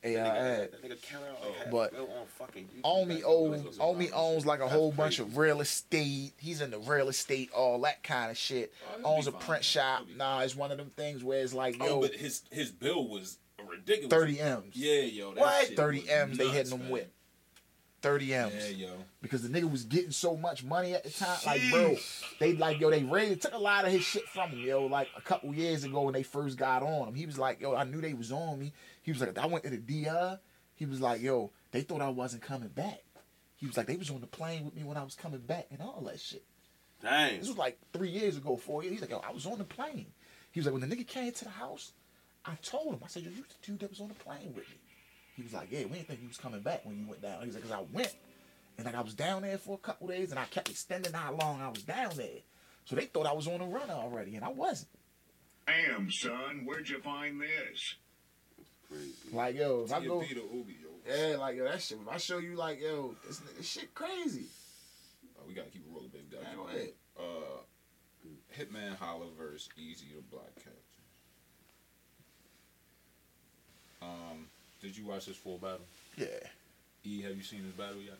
a 0.03 0.13
That 0.15 0.25
nigga, 0.25 0.36
ad. 0.39 0.71
that 0.71 0.83
nigga 0.83 1.01
counted 1.03 1.27
out 1.29 1.41
like 1.45 1.55
half 1.57 1.71
But 1.71 1.91
bill 1.91 2.09
on 2.19 2.25
fucking 2.39 2.69
Omi 2.83 3.23
owns. 3.23 3.77
Omi 3.79 4.11
owns 4.11 4.47
like 4.47 4.59
a 4.61 4.63
That's 4.63 4.73
whole 4.73 4.91
bunch 4.91 5.19
of 5.19 5.38
real 5.38 5.61
estate. 5.61 6.33
He's 6.38 6.61
in 6.61 6.71
the 6.71 6.79
real 6.79 7.07
estate, 7.09 7.51
all 7.55 7.79
that 7.81 8.01
kind 8.01 8.31
of 8.31 8.38
shit. 8.38 8.73
Oh, 9.03 9.15
Owns 9.15 9.27
a 9.27 9.31
fine. 9.31 9.41
print 9.41 9.63
shop. 9.63 10.05
He'll 10.07 10.17
Nah, 10.17 10.39
it's 10.39 10.55
one 10.55 10.71
of 10.71 10.79
them 10.79 10.89
things 10.97 11.23
where 11.23 11.39
it's 11.39 11.53
like, 11.53 11.77
Oh, 11.79 11.86
yo, 11.86 12.01
but 12.01 12.15
his 12.15 12.41
his 12.51 12.71
bill 12.71 13.07
was 13.07 13.38
ridiculous. 13.63 14.09
30 14.11 14.39
M's. 14.39 14.75
Yeah, 14.75 15.01
yo. 15.01 15.33
That 15.36 15.41
What? 15.41 15.67
shit 15.67 15.77
30 15.77 15.99
was 15.99 16.09
M's 16.09 16.38
they 16.39 16.47
hitting 16.47 16.71
them 16.71 16.79
man. 16.81 16.89
with. 16.89 17.07
30 18.06 18.34
M's. 18.36 18.72
Yeah, 18.72 18.88
yo. 18.88 18.93
Because 19.24 19.41
the 19.41 19.49
nigga 19.49 19.70
was 19.70 19.84
getting 19.84 20.12
so 20.12 20.38
much 20.38 20.64
money 20.64 20.93
at 20.93 21.03
the 21.03 21.10
time. 21.10 21.39
Like, 21.43 21.62
bro, 21.72 21.95
they 22.39 22.53
like, 22.53 22.80
yo, 22.80 22.91
they 22.91 23.03
raided, 23.03 23.41
took 23.41 23.53
a 23.53 23.58
lot 23.58 23.84
of 23.84 23.91
his 23.91 24.03
shit 24.03 24.28
from 24.30 24.51
him, 24.51 24.60
yo. 24.60 24.86
Like 24.86 25.08
a 25.18 25.22
couple 25.22 25.53
years 25.56 25.84
ago 25.84 26.03
when 26.03 26.14
they 26.14 26.22
first 26.22 26.56
got 26.56 26.84
on 26.84 27.08
him. 27.08 27.16
He 27.16 27.26
was 27.26 27.39
like, 27.39 27.60
yo, 27.62 27.76
I 27.76 27.84
knew 27.84 28.01
they 28.01 28.14
was 28.14 28.32
on 28.32 28.60
me. 28.60 28.74
He 29.01 29.12
was 29.12 29.22
like, 29.22 29.36
I 29.39 29.47
went 29.47 29.64
to 29.64 29.72
the 29.72 29.78
DR. 29.78 30.39
He 30.76 30.86
was 30.86 31.01
like, 31.01 31.20
yo, 31.20 31.51
they 31.72 31.82
thought 31.82 32.01
I 32.01 32.10
wasn't 32.10 32.43
coming 32.43 32.70
back. 32.70 33.01
He 33.56 33.66
was 33.66 33.76
like, 33.76 33.88
they 33.88 33.95
was 33.95 34.12
on 34.12 34.22
the 34.22 34.28
plane 34.28 34.66
with 34.66 34.76
me 34.76 34.84
when 34.84 34.97
I 34.97 35.03
was 35.03 35.16
coming 35.16 35.39
back 35.39 35.66
and 35.72 35.82
all 35.82 36.01
that 36.06 36.20
shit. 36.20 36.43
Dang. 37.01 37.39
This 37.39 37.47
was 37.47 37.58
like 37.58 37.80
three 37.91 38.10
years 38.10 38.38
ago, 38.38 38.56
four 38.56 38.84
years. 38.84 38.93
He's 38.93 39.01
like, 39.01 39.10
yo, 39.10 39.24
I 39.28 39.32
was 39.32 39.47
on 39.47 39.58
the 39.58 39.64
plane. 39.64 40.08
He 40.51 40.60
was 40.60 40.68
like, 40.68 40.80
when 40.80 40.88
the 40.88 40.95
nigga 40.95 41.08
came 41.08 41.32
to 41.32 41.43
the 41.43 41.49
house, 41.49 41.93
I 42.45 42.53
told 42.62 42.93
him, 42.93 42.99
I 43.03 43.08
said, 43.08 43.24
yo, 43.24 43.32
you 43.32 43.38
the 43.38 43.68
dude 43.68 43.80
that 43.80 43.89
was 43.89 43.99
on 43.99 44.10
the 44.10 44.14
plane 44.14 44.53
with 44.53 44.70
me. 44.70 44.78
He 45.36 45.43
was 45.43 45.53
like, 45.53 45.67
yeah, 45.69 45.83
we 45.83 45.93
didn't 45.97 46.07
think 46.07 46.21
you 46.21 46.27
was 46.27 46.38
coming 46.38 46.61
back 46.61 46.86
when 46.86 46.97
you 46.97 47.05
went 47.07 47.21
down. 47.21 47.41
He 47.41 47.47
was 47.47 47.55
like, 47.55 47.63
because 47.63 47.77
I 47.77 47.86
went. 47.91 48.13
And 48.77 48.86
like 48.86 48.95
I 48.95 49.01
was 49.01 49.13
down 49.13 49.41
there 49.41 49.57
for 49.57 49.75
a 49.75 49.77
couple 49.77 50.07
days 50.07 50.31
and 50.31 50.39
I 50.39 50.45
kept 50.45 50.69
extending 50.69 51.13
how 51.13 51.33
long 51.33 51.61
I 51.61 51.69
was 51.69 51.83
down 51.83 52.11
there. 52.15 52.39
So 52.86 52.95
they 52.95 53.05
thought 53.05 53.25
I 53.25 53.33
was 53.33 53.47
on 53.47 53.59
the 53.59 53.65
run 53.65 53.89
already, 53.89 54.36
and 54.36 54.45
I 54.45 54.49
wasn't. 54.49 54.89
Damn, 55.65 56.11
son, 56.11 56.61
where'd 56.65 56.88
you 56.88 56.99
find 57.01 57.41
this? 57.41 57.95
Crazy. 58.88 59.13
Like, 59.33 59.55
yo, 59.55 59.86
if 59.86 59.91
I 59.93 60.05
go, 60.05 60.19
TMP 60.19 60.29
to 60.29 60.36
Ubi, 60.36 60.77
yo. 60.79 60.89
yeah, 61.31 61.38
like, 61.38 61.55
yo, 61.55 61.63
that 61.63 61.81
shit, 61.81 61.97
if 61.99 62.07
I 62.07 62.17
show 62.17 62.38
you, 62.38 62.55
like, 62.55 62.79
yo, 62.79 63.15
this, 63.25 63.39
this 63.57 63.67
shit 63.67 63.95
crazy. 63.95 64.45
Uh, 65.36 65.41
we 65.47 65.55
gotta 65.55 65.69
keep 65.69 65.81
it 65.81 65.91
rolling, 65.91 66.09
baby. 66.09 66.25
Gotta 66.31 66.45
keep 66.45 66.55
go 66.55 66.67
it. 66.67 66.95
Uh, 67.17 68.55
Hitman 68.55 68.95
Holla 68.97 69.25
versus 69.36 69.69
Easy 69.75 70.13
or 70.15 70.21
Black 70.29 70.53
Cat. 70.55 70.73
Um, 74.03 74.45
did 74.86 74.95
you 74.97 75.05
watch 75.05 75.25
this 75.25 75.36
full 75.36 75.57
battle? 75.57 75.86
Yeah. 76.15 76.27
E, 77.03 77.21
have 77.23 77.36
you 77.36 77.43
seen 77.43 77.63
this 77.63 77.73
battle 77.73 78.01
yet? 78.01 78.17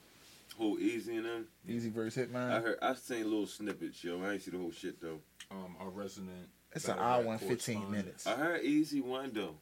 Whole 0.58 0.80
easy 0.80 1.18
and 1.18 1.26
them. 1.26 1.48
Easy 1.68 1.90
verse 1.90 2.16
Hitman. 2.16 2.52
I 2.52 2.60
heard. 2.60 2.78
I 2.82 2.94
seen 2.96 3.24
little 3.26 3.46
snippets, 3.48 4.04
yo. 4.04 4.22
I 4.24 4.34
ain't 4.34 4.42
see 4.42 4.52
the 4.52 4.58
whole 4.58 4.72
shit 4.72 5.02
though. 5.02 5.20
Um, 5.52 5.76
our 5.80 5.90
resident. 5.90 6.32
it's 6.74 6.88
an 6.88 6.98
hour 6.98 7.22
rap 7.24 7.32
and 7.32 7.40
15 7.42 7.50
correspondent. 7.76 7.92
minutes. 8.06 8.28
I 8.28 8.32
heard 8.36 8.64
easy 8.64 9.02
won 9.02 9.32
though. 9.34 9.56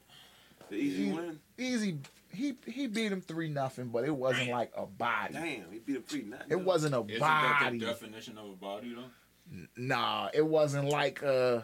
The 0.70 0.76
easy 0.76 1.04
Easy- 1.04 1.12
win. 1.12 1.40
Easy, 1.58 1.98
he 2.34 2.56
he 2.66 2.88
beat 2.88 3.12
him 3.12 3.22
3 3.22 3.50
nothing, 3.50 3.88
but 3.90 4.06
it 4.06 4.16
wasn't 4.16 4.50
like 4.50 4.72
a 4.78 4.86
body. 4.86 5.34
Damn, 5.34 5.72
he 5.72 5.80
beat 5.80 5.96
him 5.98 6.04
free. 6.04 6.22
Nothing. 6.24 6.48
It 6.52 6.62
wasn't 6.62 6.96
a 6.96 7.00
Isn't 7.08 7.20
that 7.20 7.70
the 7.72 7.80
definition 7.80 8.38
of 8.38 8.46
a 8.46 8.54
body, 8.54 8.94
though? 8.96 9.66
Nah, 9.76 10.30
it 10.34 10.46
wasn't 10.46 10.90
like 10.90 11.22
uh 11.24 11.62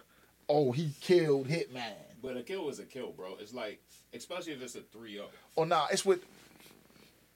oh 0.49 0.71
he 0.71 0.91
killed 1.01 1.47
Hitman. 1.47 1.93
But 2.21 2.35
a 2.35 2.41
kill 2.41 2.67
is 2.69 2.79
a 2.79 2.83
kill, 2.83 3.11
bro. 3.11 3.37
It's 3.39 3.53
like, 3.53 3.79
especially 4.13 4.53
if 4.53 4.61
it's 4.61 4.75
a 4.75 4.81
3 4.81 5.13
0. 5.13 5.25
Or 5.55 5.65
nah, 5.65 5.87
it's 5.91 6.05
what 6.05 6.19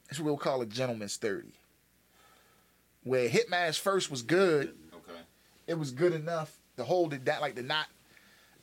it's 0.09 0.19
what 0.19 0.25
we'll 0.25 0.37
call 0.37 0.61
a 0.61 0.65
gentleman's 0.65 1.17
thirty. 1.17 1.53
Where 3.03 3.27
Hitman's 3.29 3.77
first 3.77 4.09
was 4.09 4.21
good, 4.21 4.75
Okay. 4.93 5.19
it 5.67 5.73
was 5.77 5.91
good 5.91 6.13
enough 6.13 6.55
to 6.77 6.83
hold 6.83 7.13
it 7.13 7.25
down, 7.25 7.41
like 7.41 7.55
to 7.55 7.61
not 7.63 7.87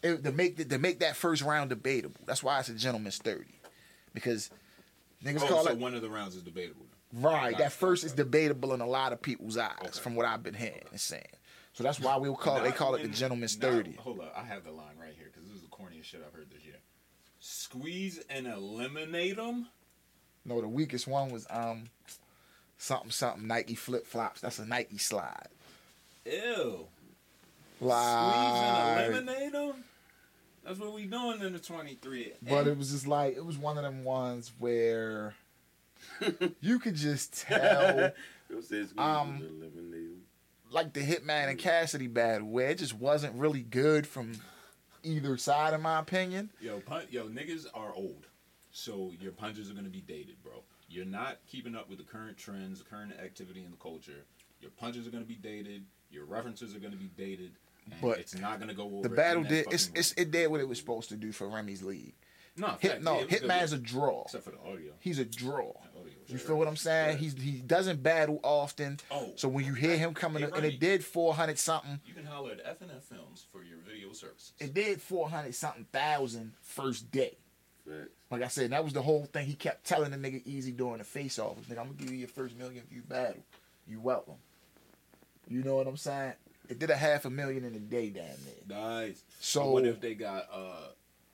it, 0.03 0.25
to 0.25 0.33
make 0.33 0.57
the, 0.57 0.65
to 0.65 0.79
make 0.79 1.01
that 1.01 1.15
first 1.17 1.43
round 1.43 1.71
debatable. 1.71 2.21
That's 2.27 2.43
why 2.43 2.59
it's 2.61 2.69
a 2.71 2.75
gentleman's 2.75 3.19
thirty, 3.19 3.61
because 4.15 4.51
niggas 5.25 5.43
Oh, 5.43 5.49
call 5.49 5.65
so 5.65 5.71
it 5.73 5.79
one 5.79 5.95
of 5.95 6.01
the 6.03 6.09
rounds 6.11 6.37
is 6.37 6.43
debatable. 6.43 6.87
Right. 7.13 7.59
That 7.59 7.73
first 7.73 8.05
is 8.05 8.13
debatable 8.13 8.73
in 8.73 8.81
a 8.81 8.87
lot 8.87 9.13
of 9.13 9.21
people's 9.21 9.57
eyes, 9.59 9.73
Okay. 9.83 10.01
from 10.01 10.15
what 10.15 10.27
I've 10.27 10.45
been 10.45 10.55
hearing 10.55 10.85
and 10.93 11.01
saying. 11.01 11.27
So 11.73 11.83
that's 11.83 11.99
why 12.01 12.17
we'll 12.17 12.37
call 12.37 12.59
it. 12.59 12.63
They 12.63 12.71
call 12.73 12.95
it 12.95 13.03
the 13.03 13.09
gentleman's 13.09 13.59
now- 13.59 13.69
thirty. 13.69 13.93
Hold 13.95 14.21
up, 14.21 14.33
I 14.37 14.45
have 14.45 14.65
the 14.65 14.71
line 14.71 14.97
right 14.99 15.13
here 15.17 15.27
because 15.33 15.47
this 15.49 15.57
is 15.57 15.63
the 15.63 15.69
corniest 15.69 16.05
shit 16.05 16.23
I've 16.27 16.33
heard 16.33 16.51
this 16.51 16.65
year. 16.65 16.77
Squeeze 17.41 18.21
and 18.29 18.47
eliminate 18.47 19.37
them. 19.37 19.67
No, 20.45 20.61
the 20.61 20.69
weakest 20.69 21.07
one 21.09 21.31
was 21.31 21.47
um 21.51 21.85
something 22.79 23.11
something 23.11 23.47
Nike 23.47 23.75
flip 23.75 24.07
flops. 24.07 24.41
That's 24.41 24.59
a 24.59 24.67
Nike 24.67 24.99
slide. 24.99 25.49
Ew. 26.27 26.87
Like, 27.81 27.97
Squeeze 27.97 28.63
and 28.63 29.15
eliminate 29.15 29.53
them. 29.53 29.85
That's 30.65 30.79
what 30.79 30.93
we 30.95 31.07
doing 31.07 31.41
in 31.41 31.55
the 31.55 31.59
twenty 31.59 31.95
three. 31.95 32.33
but 32.43 32.67
it 32.67 32.77
was 32.77 32.91
just 32.91 33.07
like 33.07 33.37
it 33.37 33.45
was 33.45 33.57
one 33.57 33.79
of 33.79 33.85
them 33.85 34.05
ones 34.05 34.53
where 34.59 35.35
you 36.61 36.79
could 36.79 36.95
just 36.95 37.41
tell, 37.43 38.13
Yo 38.51 38.61
said 38.61 38.89
squeeze 38.89 38.93
Um, 38.99 39.43
like 40.71 40.93
the 40.93 41.01
Hitman 41.01 41.49
and 41.49 41.59
Cassidy 41.59 42.07
battle, 42.07 42.49
where 42.49 42.69
it 42.69 42.79
just 42.79 42.95
wasn't 42.95 43.35
really 43.37 43.63
good 43.63 44.07
from 44.07 44.33
either 45.03 45.37
side, 45.37 45.75
in 45.75 45.81
my 45.83 45.99
opinion. 45.99 46.51
Yo, 46.61 46.81
pun- 46.81 47.07
yo, 47.11 47.27
niggas 47.29 47.67
are 47.75 47.95
old, 47.95 48.27
so 48.71 49.13
your 49.21 49.33
punches 49.33 49.71
are 49.71 49.75
gonna 49.75 49.89
be 49.89 50.01
dated, 50.01 50.43
bro. 50.43 50.63
You're 50.89 51.05
not 51.05 51.39
keeping 51.47 51.77
up 51.77 51.89
with 51.89 51.99
the 51.99 52.05
current 52.05 52.37
trends, 52.37 52.79
the 52.81 52.85
current 52.85 53.13
activity 53.23 53.65
in 53.65 53.71
the 53.71 53.77
culture. 53.77 54.25
Your 54.61 54.71
punches 54.73 55.07
are 55.07 55.11
gonna 55.11 55.25
be 55.25 55.37
dated. 55.37 55.85
Your 56.11 56.25
references 56.25 56.75
are 56.75 56.81
gonna 56.81 56.97
be 56.97 57.11
dated. 57.17 57.53
And 57.91 58.01
But 58.03 58.19
it's 58.19 58.35
not 58.37 58.61
gonna 58.61 58.75
go 58.75 58.85
over. 58.85 59.09
The 59.09 59.15
battle 59.15 59.43
did 59.45 59.67
it's, 59.73 59.91
it's 59.95 60.13
it 60.13 60.31
did 60.31 60.51
what 60.51 60.61
it 60.61 60.69
was 60.69 60.79
supposed 60.79 61.09
to 61.11 61.17
do 61.17 61.33
for 61.33 61.49
Remy's 61.49 61.83
league. 61.83 62.15
no, 62.57 62.77
Hit 62.81 62.91
fact, 62.93 63.03
no, 63.03 63.15
yeah, 63.15 63.21
it 63.23 63.31
was 63.31 63.41
good. 63.41 63.49
Hitman's 63.51 63.73
a 63.73 63.79
draw. 63.79 64.23
except 64.25 64.45
for 64.45 64.51
the 64.51 64.61
audio. 64.61 64.93
He's 65.01 65.19
a 65.19 65.25
draw. 65.25 65.69
Was 65.69 65.90
You 66.33 66.39
feel 66.39 66.57
what 66.57 66.69
I'm 66.69 66.77
saying? 66.77 67.19
Trash. 67.19 67.21
He's 67.21 67.35
he 67.35 67.53
doesn't 67.61 68.03
battle 68.03 68.41
often. 68.43 68.99
Oh. 69.11 69.33
So 69.37 69.49
when 69.49 69.65
you 69.65 69.75
hear 69.75 69.97
him 69.97 70.15
coming, 70.15 70.43
Hey, 70.43 70.51
and 70.55 70.65
it 70.65 70.79
did 70.81 71.05
400 71.05 71.59
something. 71.59 72.01
You 72.07 72.15
can 72.15 72.25
holler 72.27 72.53
at 72.53 72.79
FNF 72.81 73.03
Films 73.03 73.45
for 73.53 73.63
your 73.65 73.79
video 73.79 74.13
services. 74.13 74.53
It 74.59 74.75
did 74.75 75.01
400 75.03 75.55
something 75.55 75.87
thousand 75.93 76.53
first 76.63 77.11
day. 77.11 77.37
Facts. 77.87 78.09
Like 78.31 78.43
I 78.43 78.49
said, 78.49 78.71
that 78.71 78.85
was 78.85 78.93
the 78.93 79.03
whole 79.03 79.25
thing. 79.25 79.47
He 79.47 79.55
kept 79.55 79.85
telling 79.85 80.11
the 80.13 80.17
nigga 80.17 80.43
easy 80.45 80.71
during 80.71 80.99
the 80.99 81.05
face 81.05 81.39
off. 81.39 81.57
Nigga, 81.69 81.79
I'm 81.79 81.87
gonna 81.87 81.95
give 81.99 82.11
you 82.13 82.19
your 82.19 82.29
first 82.29 82.57
million 82.57 82.85
view 82.89 83.03
battle. 83.09 83.43
You 83.89 84.01
welcome. 84.01 84.35
You 85.49 85.65
know 85.65 85.75
what 85.77 85.87
I'm 85.89 85.97
saying? 85.97 86.35
It 86.69 86.79
did 86.79 86.91
a 86.91 86.97
half 86.97 87.25
a 87.25 87.31
million 87.31 87.65
in 87.65 87.75
a 87.75 87.79
day 87.81 88.11
damn 88.11 88.25
there. 88.69 88.79
Nice. 88.79 89.25
So- 89.41 89.65
So 89.65 89.71
what 89.73 89.85
if 89.87 90.01
they 90.01 90.15
got 90.15 90.47
uh 90.53 90.91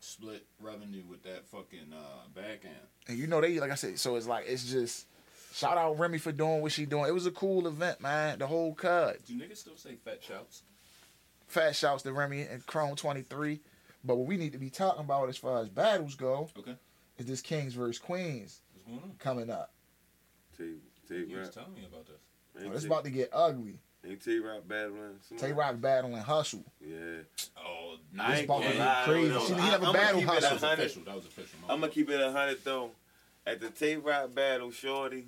split 0.07 0.47
revenue 0.61 1.03
with 1.09 1.23
that 1.25 1.47
fucking 1.47 1.93
uh 1.93 2.29
back 2.35 2.65
end? 2.65 2.75
And 3.09 3.19
you 3.19 3.27
know 3.27 3.41
they 3.41 3.59
like 3.61 3.71
I 3.71 3.75
said, 3.75 3.99
so 3.99 4.17
it's 4.17 4.27
like 4.27 4.45
it's 4.47 4.65
just 4.71 5.07
shout 5.53 5.77
out 5.77 5.99
Remy 5.99 6.19
for 6.19 6.33
doing 6.33 6.63
what 6.63 6.73
she 6.73 6.87
doing. 6.87 7.07
It 7.07 7.15
was 7.15 7.27
a 7.27 7.31
cool 7.31 7.67
event, 7.67 8.01
man. 8.01 8.39
The 8.39 8.47
whole 8.47 8.75
cut. 8.75 9.25
Do 9.27 9.35
niggas 9.35 9.59
still 9.59 9.77
say 9.77 9.97
fat 9.97 10.23
shouts? 10.23 10.63
Fat 11.49 11.75
shouts 11.77 12.03
to 12.05 12.13
Remy 12.13 12.43
and 12.43 12.65
Chrome 12.67 12.97
23. 12.97 13.61
But 14.05 14.17
what 14.17 14.27
we 14.27 14.37
need 14.37 14.53
to 14.53 14.59
be 14.59 14.71
talking 14.71 15.01
about 15.05 15.29
as 15.29 15.37
far 15.37 15.61
as 15.61 15.69
battles 15.69 16.15
go 16.15 16.49
Okay. 16.59 16.77
is 17.19 17.27
this 17.27 17.41
Kings 17.41 17.75
versus 17.75 17.99
Queens 17.99 18.61
What's 18.75 18.87
going 18.87 18.99
on? 19.11 19.17
coming 19.19 19.51
up. 19.51 19.73
T 20.57 20.75
T 21.09 21.25
You 21.29 21.39
was 21.39 21.51
telling 21.51 21.75
me 21.75 21.85
about 21.89 22.07
this. 22.07 22.65
Oh, 22.65 22.73
it's 22.73 22.85
about 22.85 23.05
to 23.05 23.11
get 23.11 23.31
ugly. 23.33 23.79
Ain't 24.09 24.25
Tay 24.25 24.39
Roc 24.39 24.69
battling? 24.69 25.19
Tay 25.39 25.53
Roc 25.53 25.81
battling 25.81 26.17
Hustle. 26.23 26.65
Yeah. 26.81 26.97
Oh, 27.59 27.97
I 28.19 28.31
It's 28.33 28.41
ain't 28.41 28.45
about 28.49 28.63
to 28.63 28.69
gonna 28.69 28.79
lie. 28.79 29.03
crazy. 29.05 29.29
though, 29.29 29.41
She 29.41 29.49
though. 29.49 29.55
didn't 29.57 29.61
have 29.71 29.83
a 29.83 29.87
I- 29.87 29.93
battle 29.93 30.21
I'ma 30.21 30.21
keep 30.21 30.23
it 30.23 30.27
hustle. 30.27 30.41
That 30.41 30.53
was 30.55 30.63
a 30.63 30.67
hundred. 30.69 30.83
official. 30.85 31.03
That 31.05 31.15
was 31.17 31.27
official. 31.27 31.59
I'm 31.69 31.81
gonna 31.81 31.93
keep 31.93 32.11
it 32.11 32.21
a 32.21 32.33
hundred 32.33 32.65
though. 32.65 32.91
At 33.47 33.61
the 33.61 33.71
Tay 33.71 33.97
Roc 33.97 34.35
battle, 34.35 34.71
Shorty, 34.71 35.27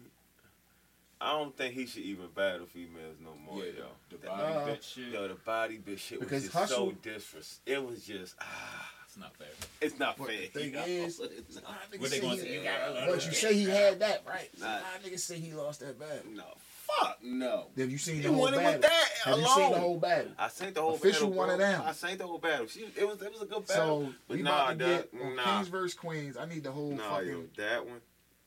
I 1.21 1.33
don't 1.33 1.57
think 1.57 1.75
he 1.75 1.87
should 1.87 2.03
even 2.03 2.29
battle 2.29 2.67
females 2.67 3.17
no 3.21 3.35
more, 3.45 3.65
Yeah, 3.65 3.73
yo. 3.79 3.87
the 4.11 4.17
body 4.19 4.43
Uh, 4.43 4.67
bitch 4.77 4.95
shit. 4.95 5.09
Yo, 5.13 5.29
the 5.29 5.35
body 5.35 5.79
bitch 5.79 5.99
shit 5.99 6.21
was 6.21 6.29
Because 6.29 6.43
just 6.45 6.55
Hustle- 6.55 6.91
so 6.91 6.97
disres. 7.03 7.59
It 7.67 7.85
was 7.85 8.05
just 8.05 8.37
ah, 8.41 8.93
It's 9.07 9.17
not 9.17 9.35
fair. 9.37 9.49
it's 9.81 9.99
not 9.99 10.17
What 10.19 10.29
fair. 10.31 10.39
the 10.43 10.47
thing 10.47 10.75
yo. 10.75 10.81
is- 10.83 11.19
It's 11.21 11.57
not- 11.57 11.65
What 11.99 12.11
they 12.11 12.21
gonna 12.21 12.39
say? 12.39 12.55
You 12.55 12.63
got- 12.63 13.07
But 13.09 13.27
you 13.27 13.33
say 13.33 13.55
he 13.55 13.65
had 13.65 13.99
that, 14.01 14.25
right? 14.27 14.49
Nah. 14.61 14.67
Nah, 14.79 14.81
niggas 15.05 15.21
say 15.21 15.41
he 15.41 15.53
lost 15.53 15.81
that 15.81 15.99
battle. 15.99 16.23
no, 16.31 16.45
fuck 16.89 17.19
no. 17.23 17.67
Have 17.77 17.91
you 17.91 17.99
seen 17.99 18.23
the 18.23 18.33
whole 18.33 18.47
battle? 18.51 18.65
with 18.73 18.81
that 18.83 19.09
Have 19.25 19.39
you 19.39 19.47
seen 19.49 19.73
the 19.73 19.79
whole 19.79 19.99
battle? 19.99 20.33
I 20.39 20.49
seen 20.49 20.73
the 20.73 20.81
whole 20.83 20.95
Official 20.95 21.29
battle, 21.29 21.37
one 21.39 21.47
bro. 21.49 21.55
of 21.55 21.61
them. 21.61 21.83
I 21.87 21.93
seen 21.93 22.19
the 22.19 22.27
whole 22.27 22.39
battle. 22.39 22.67
She, 22.67 22.81
it 22.97 23.07
was 23.07 23.21
it 23.23 23.33
was 23.33 23.43
a 23.43 23.47
good 23.47 23.69
So 23.69 23.75
battle. 23.75 24.15
but 24.27 24.37
we 24.37 24.43
nah, 24.43 24.51
about 24.71 24.79
to 24.79 24.85
dog, 24.85 25.05
get 25.13 25.37
nah, 25.37 25.45
Kings 25.57 25.69
versus 25.69 25.95
Queens. 25.95 26.37
I 26.37 26.47
need 26.47 26.65
the 26.65 26.73
whole 26.73 26.91
nah, 26.93 27.11
fucking. 27.17 27.29
yo, 27.29 27.45
that 27.57 27.87
one, 27.87 28.01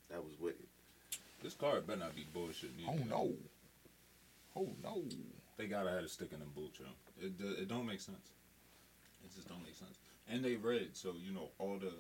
that 0.10 0.24
was 0.24 0.34
wicked. 0.40 0.66
This 1.44 1.54
card 1.56 1.88
better 1.88 2.00
not 2.00 2.16
be 2.16 2.26
bullshit. 2.34 2.72
Oh 2.88 2.94
neither. 2.94 3.06
no. 3.10 3.34
Oh 4.56 4.70
no. 4.84 5.04
They 5.58 5.68
gotta 5.68 5.90
have 5.92 6.04
a 6.04 6.08
stick 6.08 6.30
in 6.34 6.40
them 6.40 6.52
boots, 6.56 6.80
yo. 6.80 6.86
It, 7.26 7.34
it 7.62 7.68
don't 7.68 7.86
make 7.86 8.00
sense. 8.02 8.32
It 9.24 9.34
just 9.36 9.48
don't 9.48 9.64
make 9.64 9.76
sense. 9.76 9.98
And 10.30 10.44
they 10.44 10.56
red, 10.56 10.90
so 10.94 11.14
you 11.24 11.32
know 11.34 11.50
all 11.60 11.78
the 11.80 11.92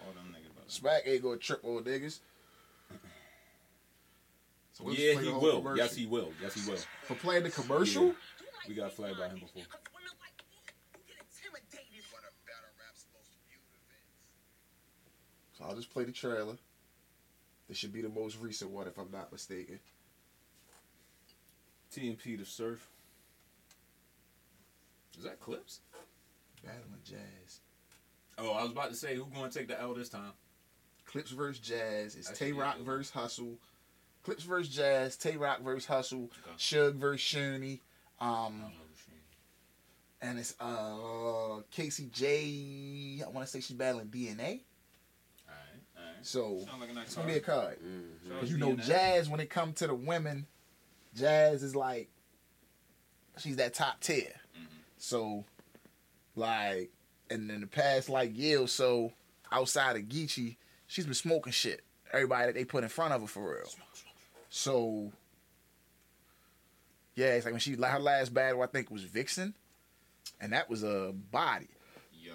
all 0.00 0.12
them 0.14 0.32
niggas. 0.32 0.50
About 0.56 0.70
Smack 0.70 1.02
ain't 1.06 1.22
gonna 1.22 1.36
trip 1.38 1.60
old 1.64 1.84
niggas. 1.86 2.20
So 4.72 4.84
let's 4.84 4.98
yeah, 4.98 5.20
he 5.20 5.28
will. 5.28 5.74
Yes, 5.76 5.94
he 5.94 6.06
will. 6.06 6.32
Yes, 6.40 6.54
he 6.54 6.70
will. 6.70 6.78
For 7.02 7.14
playing 7.14 7.44
the 7.44 7.50
commercial? 7.50 8.06
Yeah. 8.06 8.12
We 8.68 8.74
got 8.74 8.92
flagged 8.92 9.18
by 9.18 9.28
him 9.28 9.40
before. 9.40 9.62
So 15.58 15.64
I'll 15.64 15.76
just 15.76 15.90
play 15.90 16.04
the 16.04 16.12
trailer. 16.12 16.56
This 17.68 17.76
should 17.76 17.92
be 17.92 18.02
the 18.02 18.08
most 18.08 18.38
recent 18.40 18.70
one, 18.70 18.86
if 18.86 18.98
I'm 18.98 19.10
not 19.10 19.30
mistaken. 19.30 19.78
TMP 21.94 22.38
to 22.38 22.44
surf. 22.44 22.88
Is 25.18 25.24
that 25.24 25.40
clips? 25.40 25.80
Battling 26.64 27.00
Jazz. 27.04 27.60
Oh, 28.38 28.52
I 28.52 28.62
was 28.62 28.72
about 28.72 28.90
to 28.90 28.96
say 28.96 29.14
who 29.14 29.26
gonna 29.26 29.50
take 29.50 29.68
the 29.68 29.78
L 29.80 29.92
this 29.94 30.08
time? 30.08 30.32
Clips 31.04 31.30
versus 31.30 31.60
Jazz. 31.60 32.16
It's 32.16 32.30
Tay 32.30 32.48
should 32.48 32.54
be 32.54 32.60
a 32.60 32.64
Rock 32.64 32.78
versus 32.80 33.10
Hustle. 33.10 33.58
Clips 34.24 34.44
versus 34.44 34.74
Jazz. 34.74 35.16
Tay 35.16 35.36
Roc 35.36 35.60
versus 35.62 35.86
Hustle. 35.86 36.24
Okay. 36.46 36.56
Suge 36.58 36.94
versus 36.94 37.20
Shuni. 37.20 37.80
Um, 38.20 38.28
don't 38.28 38.58
know 38.60 38.66
who 38.66 38.72
she- 38.96 39.12
and 40.20 40.38
it's 40.38 40.54
uh 40.60 41.62
Casey 41.72 42.08
J. 42.12 43.22
I 43.26 43.28
want 43.30 43.44
to 43.46 43.50
say 43.52 43.60
she's 43.60 43.76
battling 43.76 44.06
DNA. 44.06 44.60
Alright, 45.48 45.82
alright. 45.98 46.14
So 46.22 46.64
like 46.80 46.90
it's 47.04 47.14
gonna 47.16 47.26
be 47.26 47.34
a 47.34 47.40
card. 47.40 47.64
card. 47.64 47.78
Mm-hmm. 47.84 48.38
Cause 48.40 48.50
you 48.50 48.58
know 48.58 48.74
DNA. 48.76 48.84
Jazz 48.86 49.28
when 49.28 49.40
it 49.40 49.50
comes 49.50 49.74
to 49.78 49.88
the 49.88 49.94
women, 49.94 50.46
Jazz 51.16 51.64
is 51.64 51.74
like 51.74 52.08
she's 53.38 53.56
that 53.56 53.74
top 53.74 53.98
tier. 54.00 54.32
Mhm. 54.56 54.66
So 54.98 55.44
like 56.36 56.90
and 57.28 57.50
in 57.50 57.60
the 57.60 57.66
past 57.66 58.08
like 58.08 58.36
year 58.36 58.60
or 58.60 58.68
so, 58.68 59.12
outside 59.50 59.96
of 59.96 60.02
Geechee, 60.02 60.56
she's 60.86 61.04
been 61.06 61.14
smoking 61.14 61.52
shit. 61.52 61.82
Everybody 62.12 62.46
that 62.46 62.54
they 62.54 62.64
put 62.64 62.84
in 62.84 62.90
front 62.90 63.12
of 63.14 63.22
her 63.22 63.26
for 63.26 63.54
real. 63.54 63.68
So 64.54 65.10
yeah, 67.14 67.28
it's 67.28 67.46
like 67.46 67.54
when 67.54 67.60
she 67.60 67.74
her 67.74 67.98
last 67.98 68.34
battle 68.34 68.60
I 68.62 68.66
think 68.66 68.90
was 68.90 69.02
Vixen. 69.02 69.54
And 70.42 70.52
that 70.52 70.68
was 70.68 70.82
a 70.82 71.14
body. 71.30 71.68
Yo, 72.12 72.34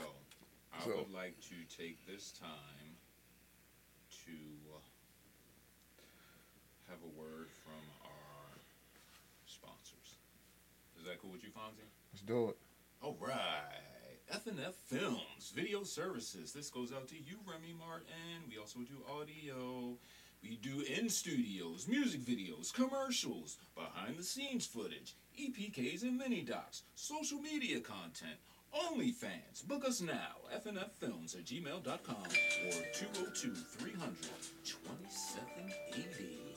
I 0.73 0.83
So- 0.83 0.97
would 0.97 1.11
like 1.13 1.39
to 1.41 1.55
take 1.77 2.03
this 2.07 2.31
time 2.31 2.97
to 4.25 4.31
have 6.89 6.97
a 7.03 7.19
word 7.19 7.49
from 7.63 7.81
our 8.03 8.57
sponsors. 9.45 10.15
Is 10.97 11.05
that 11.05 11.21
cool 11.21 11.31
with 11.31 11.43
you, 11.43 11.49
Fonzie? 11.51 11.85
Let's 12.13 12.23
do 12.23 12.49
it. 12.49 12.57
All 13.03 13.15
right. 13.19 13.83
FNF 14.31 14.73
Films, 14.73 15.51
video 15.53 15.83
services. 15.83 16.51
This 16.51 16.69
goes 16.69 16.91
out 16.91 17.07
to 17.09 17.15
you, 17.15 17.37
Remy 17.45 17.73
Martin. 17.73 18.49
We 18.49 18.57
also 18.57 18.79
do 18.79 19.03
audio. 19.09 19.97
We 20.43 20.57
do 20.57 20.81
in 20.81 21.09
studios, 21.09 21.87
music 21.87 22.21
videos, 22.21 22.71
commercials, 22.73 23.57
behind 23.75 24.17
the 24.17 24.23
scenes 24.23 24.65
footage, 24.65 25.15
EPKs 25.39 26.03
and 26.03 26.17
mini 26.17 26.41
docs, 26.41 26.83
social 26.95 27.39
media 27.39 27.79
content, 27.79 28.37
OnlyFans. 28.75 29.65
Book 29.67 29.85
us 29.85 30.01
now, 30.01 30.35
FNFFilms 30.53 31.35
at 31.35 31.45
gmail.com 31.45 32.23
or 32.65 32.83
202 32.93 33.53
300 33.53 34.15
2780. 34.63 36.47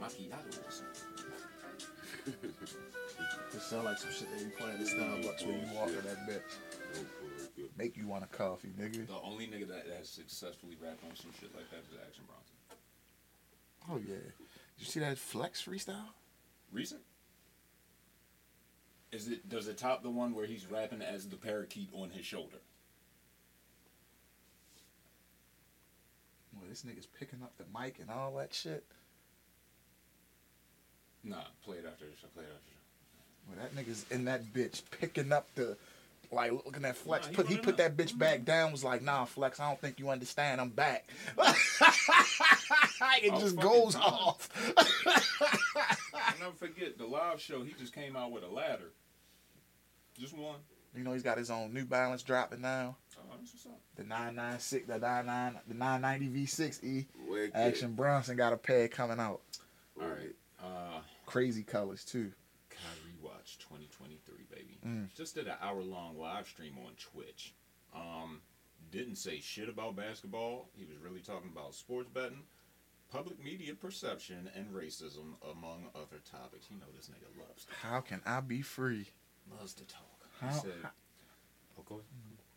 Macchiatos. 0.00 0.82
It 0.82 0.85
sound 3.66 3.84
like 3.84 3.98
some 3.98 4.12
shit 4.12 4.30
that 4.30 4.40
you 4.40 4.50
playing 4.56 4.74
at 4.74 4.78
the 4.78 4.86
Starbucks 4.86 5.44
when 5.44 5.60
you 5.60 5.74
walk 5.74 5.88
in 5.88 5.96
that 5.96 6.28
bitch. 6.28 7.66
Make 7.76 7.96
you 7.96 8.06
want 8.06 8.22
a 8.22 8.28
coffee, 8.28 8.72
nigga. 8.78 9.06
The 9.06 9.20
only 9.22 9.46
nigga 9.46 9.68
that 9.68 9.86
has 9.98 10.08
successfully 10.08 10.76
rapped 10.80 11.02
on 11.04 11.16
some 11.16 11.32
shit 11.40 11.54
like 11.54 11.68
that 11.70 11.80
is 11.90 11.98
Action 12.06 12.24
Bronson. 12.26 12.54
Oh 13.90 13.98
yeah. 13.98 14.22
Did 14.22 14.78
you 14.78 14.86
see 14.86 15.00
that 15.00 15.18
flex 15.18 15.62
freestyle? 15.62 16.10
Recent? 16.72 17.00
Is 19.10 19.28
it 19.28 19.48
does 19.48 19.66
it 19.68 19.78
top 19.78 20.02
the 20.02 20.10
one 20.10 20.34
where 20.34 20.46
he's 20.46 20.66
rapping 20.66 21.02
as 21.02 21.28
the 21.28 21.36
parakeet 21.36 21.90
on 21.92 22.10
his 22.10 22.24
shoulder? 22.24 22.58
Well, 26.54 26.68
this 26.68 26.82
nigga's 26.82 27.06
picking 27.06 27.42
up 27.42 27.54
the 27.58 27.64
mic 27.78 27.98
and 28.00 28.10
all 28.10 28.34
that 28.36 28.54
shit. 28.54 28.84
Nah, 31.24 31.42
play 31.64 31.78
it 31.78 31.84
after 31.86 32.04
this. 32.04 32.20
Play 32.32 32.44
it 32.44 32.54
after 32.54 32.70
this. 32.70 32.75
Well, 33.48 33.56
that 33.62 33.74
nigga's 33.76 34.04
in 34.10 34.24
that 34.26 34.44
bitch 34.52 34.82
picking 35.00 35.32
up 35.32 35.46
the, 35.54 35.76
like 36.32 36.50
looking 36.52 36.84
at 36.84 36.96
Flex. 36.96 37.26
Nah, 37.26 37.30
he 37.30 37.36
put 37.36 37.46
he 37.48 37.56
put 37.56 37.74
up. 37.74 37.76
that 37.78 37.96
bitch 37.96 38.16
back 38.18 38.44
down. 38.44 38.72
Was 38.72 38.82
like, 38.84 39.02
nah, 39.02 39.24
Flex. 39.24 39.60
I 39.60 39.68
don't 39.68 39.80
think 39.80 39.98
you 40.00 40.10
understand. 40.10 40.60
I'm 40.60 40.70
back. 40.70 41.08
it 41.38 43.30
Oh, 43.32 43.40
just 43.40 43.56
goes 43.56 43.94
time. 43.94 44.02
off. 44.04 44.48
I'll 46.14 46.38
never 46.40 46.52
forget 46.56 46.98
the 46.98 47.06
live 47.06 47.40
show. 47.40 47.62
He 47.62 47.72
just 47.78 47.94
came 47.94 48.16
out 48.16 48.32
with 48.32 48.42
a 48.42 48.48
ladder. 48.48 48.90
Just 50.18 50.36
one. 50.36 50.56
you 50.96 51.04
know 51.04 51.12
he's 51.12 51.22
got 51.22 51.36
his 51.38 51.50
own 51.50 51.72
New 51.74 51.84
Balance 51.84 52.22
dropping 52.22 52.60
now. 52.62 52.96
Oh, 53.18 53.22
that's 53.38 53.52
what's 53.52 53.66
up. 53.66 53.78
The 53.96 54.04
996, 54.04 54.86
the 54.86 54.98
99, 54.98 55.58
the 55.68 55.74
990 55.74 56.46
V6E. 56.46 57.06
Wicked. 57.28 57.54
Action 57.56 57.92
Bronson 57.94 58.36
got 58.36 58.52
a 58.52 58.56
pair 58.56 58.88
coming 58.88 59.20
out. 59.20 59.40
All 60.00 60.08
right. 60.08 60.34
Uh, 60.62 61.00
Crazy 61.26 61.62
colors 61.62 62.04
too. 62.04 62.32
Kyrie 62.70 63.14
Watch 63.22 63.58
2023, 63.58 64.44
baby. 64.50 64.75
Mm. 64.86 65.14
Just 65.16 65.34
did 65.34 65.48
an 65.48 65.56
hour 65.60 65.82
long 65.82 66.16
live 66.18 66.46
stream 66.46 66.74
on 66.86 66.92
Twitch. 66.96 67.54
Um, 67.94 68.40
didn't 68.92 69.16
say 69.16 69.40
shit 69.40 69.68
about 69.68 69.96
basketball. 69.96 70.68
He 70.76 70.84
was 70.84 70.96
really 70.98 71.20
talking 71.20 71.50
about 71.52 71.74
sports 71.74 72.08
betting, 72.12 72.42
public 73.10 73.42
media 73.42 73.74
perception, 73.74 74.48
and 74.54 74.66
racism, 74.72 75.34
among 75.50 75.86
other 75.94 76.20
topics. 76.30 76.66
You 76.70 76.78
know 76.78 76.86
this 76.96 77.08
nigga 77.08 77.26
loves 77.40 77.64
to, 77.64 77.72
How 77.86 78.00
can 78.00 78.20
I 78.24 78.40
be 78.40 78.62
free? 78.62 79.08
loves 79.58 79.74
to 79.74 79.84
talk. 79.84 80.02
How- 80.40 80.48
He 80.48 80.54
said, 80.60 80.72
oh, 81.78 81.82
go 81.88 81.94
ahead. 81.96 82.04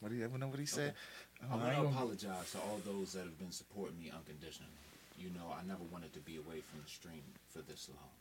What 0.01 0.09
do 0.09 0.15
you 0.15 0.23
ever 0.23 0.37
know 0.37 0.47
what 0.47 0.59
he 0.59 0.65
said? 0.65 0.93
I 1.41 1.45
Oh, 1.45 1.49
want 1.57 1.61
I 1.63 1.65
to 1.65 1.71
ain't 1.75 1.83
gonna- 1.83 1.95
apologize 1.95 2.51
to 2.51 2.59
all 2.61 2.79
those 2.85 3.13
that 3.13 3.23
have 3.23 3.37
been 3.39 3.51
supporting 3.51 3.99
me 3.99 4.09
unconditionally. 4.11 4.71
You 5.17 5.29
know, 5.31 5.51
I 5.51 5.63
never 5.65 5.83
wanted 5.85 6.13
to 6.13 6.19
be 6.19 6.37
away 6.37 6.61
from 6.61 6.81
the 6.81 6.87
stream 6.89 7.23
for 7.49 7.61
this 7.61 7.89
long. 7.89 8.11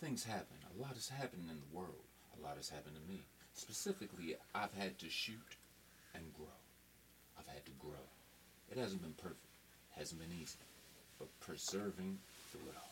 Things 0.00 0.24
happen. 0.24 0.56
A 0.76 0.80
lot 0.82 0.94
has 0.94 1.08
happened 1.08 1.48
in 1.50 1.56
the 1.60 1.76
world. 1.76 2.02
A 2.36 2.42
lot 2.42 2.56
has 2.56 2.68
happened 2.68 2.96
to 2.96 3.02
me. 3.12 3.22
Specifically, 3.54 4.36
I've 4.54 4.74
had 4.74 4.98
to 4.98 5.08
shoot 5.08 5.56
and 6.14 6.24
grow. 6.36 6.46
I've 7.38 7.46
had 7.52 7.64
to 7.66 7.72
grow. 7.80 7.92
It 8.70 8.78
hasn't 8.78 9.02
been 9.02 9.12
perfect. 9.14 9.38
it 9.94 9.98
Hasn't 10.00 10.20
been 10.20 10.32
easy. 10.40 10.58
But 11.18 11.28
persevering 11.40 12.18
through 12.50 12.60
it 12.70 12.74
all. 12.76 12.90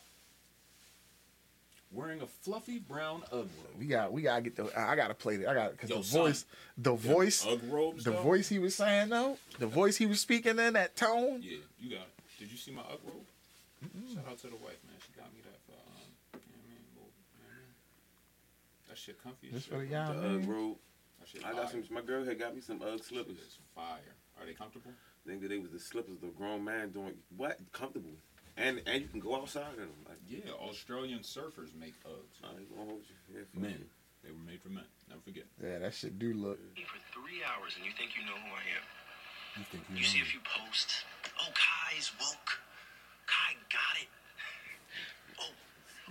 Wearing 1.93 2.23
a 2.23 2.27
fluffy 2.27 2.79
brown 2.79 3.23
Ugg 3.33 3.39
robe. 3.41 3.79
We 3.79 3.87
got 3.87 4.13
we 4.13 4.23
gotta 4.23 4.41
get 4.41 4.57
the 4.57 4.71
I 4.79 4.97
gotta 4.97 5.13
play 5.15 5.35
it. 5.35 5.47
I 5.47 5.53
got 5.53 5.73
because 5.73 5.91
the 5.91 6.01
voice 6.01 6.47
the 6.79 6.95
voice 6.95 7.45
Ugg 7.47 7.61
robes, 7.69 8.05
the 8.05 8.13
though? 8.13 8.23
voice 8.23 8.49
he 8.49 8.59
was 8.59 8.75
saying 8.75 9.11
though, 9.11 9.37
the 9.59 9.67
voice 9.67 9.97
he 9.99 10.07
was 10.07 10.19
speaking 10.21 10.59
in 10.59 10.73
that 10.73 10.97
tone. 10.97 11.41
Yeah, 11.43 11.59
you 11.79 11.91
got 11.91 12.07
it. 12.07 12.39
Did 12.39 12.51
you 12.51 12.57
see 12.57 12.71
my 12.71 12.81
Ugg 12.83 13.01
robe? 13.05 13.27
Shout 14.15 14.25
out 14.31 14.39
to 14.39 14.47
the 14.47 14.57
wife, 14.57 14.79
man. 14.89 14.97
She 15.05 15.13
got 15.21 15.27
me 15.35 15.41
that 15.45 15.59
for, 15.67 15.75
um, 15.75 16.09
you 16.33 16.39
know 16.49 16.63
what 16.63 16.65
I 16.65 16.71
mean? 16.71 16.87
Well, 16.97 17.11
you 17.11 17.45
know 17.45 17.51
what 17.51 17.51
I 17.51 17.61
mean? 17.61 17.75
That 18.93 18.98
shit 18.98 19.16
comfy 19.24 19.48
as 19.48 19.55
This 19.55 19.62
shit, 19.64 19.73
for 19.73 19.81
the 19.81 19.86
bro. 19.89 19.97
y'all, 20.05 20.12
The 20.12 20.28
Ugg 20.36 20.40
man. 20.44 20.48
robe. 20.52 20.77
I 21.48 21.52
got 21.56 21.70
some. 21.70 21.82
My 21.90 22.02
girl 22.02 22.24
had 22.28 22.39
got 22.39 22.55
me 22.55 22.60
some 22.60 22.82
uh, 22.82 22.93
Ugg 22.93 22.98
Shit 23.01 23.06
slippers. 23.24 23.39
is 23.40 23.56
fire. 23.74 24.12
Are 24.39 24.44
they 24.44 24.52
comfortable? 24.52 24.93
Think 25.27 25.40
that 25.40 25.48
they 25.48 25.56
was 25.56 25.70
the 25.73 25.81
slippers 25.81 26.19
the 26.20 26.27
grown 26.28 26.62
man 26.62 26.90
doing 26.90 27.14
what 27.39 27.56
comfortable, 27.73 28.12
and 28.59 28.82
and 28.85 29.01
you 29.01 29.09
can 29.09 29.20
go 29.20 29.35
outside 29.35 29.73
in 29.81 29.89
them. 29.89 29.97
Like 30.06 30.19
Yeah, 30.28 30.52
Australian 30.60 31.20
surfers 31.20 31.73
make 31.73 31.97
Uggs. 32.05 32.36
I 32.44 32.52
ain't 32.60 32.69
gonna 32.69 32.85
hold 32.85 33.01
you. 33.09 33.16
Yeah, 33.32 33.48
fuck 33.55 33.62
Men. 33.62 33.77
you. 33.81 33.86
They 34.24 34.31
were 34.31 34.44
made 34.44 34.60
for 34.60 34.69
men. 34.69 34.85
Never 35.09 35.23
forget. 35.24 35.44
Yeah, 35.56 35.78
that 35.78 35.94
shit 35.94 36.19
do 36.19 36.35
look. 36.35 36.60
for 36.77 37.01
three 37.16 37.40
hours 37.48 37.73
and 37.81 37.86
you 37.89 37.93
think 37.97 38.12
you 38.12 38.27
know 38.28 38.36
who 38.36 38.51
I 38.52 38.64
am. 38.77 38.85
You 39.56 39.64
think 39.73 39.85
You 39.89 40.05
see 40.05 40.20
a 40.20 40.28
few 40.28 40.40
posts. 40.44 41.05
Oh, 41.40 41.48
Kai's 41.56 42.12
woke. 42.20 42.60
Kai 43.24 43.56
got 43.73 43.97
it. 44.05 44.09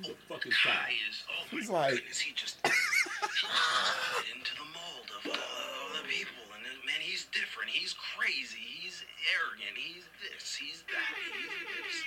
Oh, 0.04 0.08
Who 0.08 0.14
the 0.14 0.20
fuck 0.28 0.46
is 0.48 0.58
Kai 0.58 0.72
Kai? 0.72 0.92
is. 1.10 1.24
Oh 1.30 1.44
He's 1.52 1.70
like- 1.70 1.94
goodness, 1.96 2.20
he 2.20 2.34
just 2.34 2.58
he 2.66 4.32
into 4.34 4.54
the 4.58 4.68
mold 4.74 5.08
of 5.14 5.22
all 5.30 5.90
the 5.98 6.04
people. 6.10 6.42
And 6.56 6.64
man, 6.86 7.02
he's 7.02 7.26
different. 7.32 7.70
He's 7.70 7.94
crazy. 7.94 8.62
He's 8.62 9.04
arrogant. 9.38 9.78
He's 9.78 10.06
this. 10.24 10.56
He's 10.56 10.84
that. 10.90 11.14
He's 11.38 11.54
this. 11.70 11.98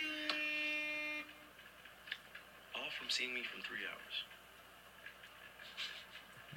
All 2.75 2.91
from 2.99 3.09
seeing 3.11 3.35
me 3.35 3.43
from 3.47 3.63
three 3.63 3.87
hours. 3.87 4.17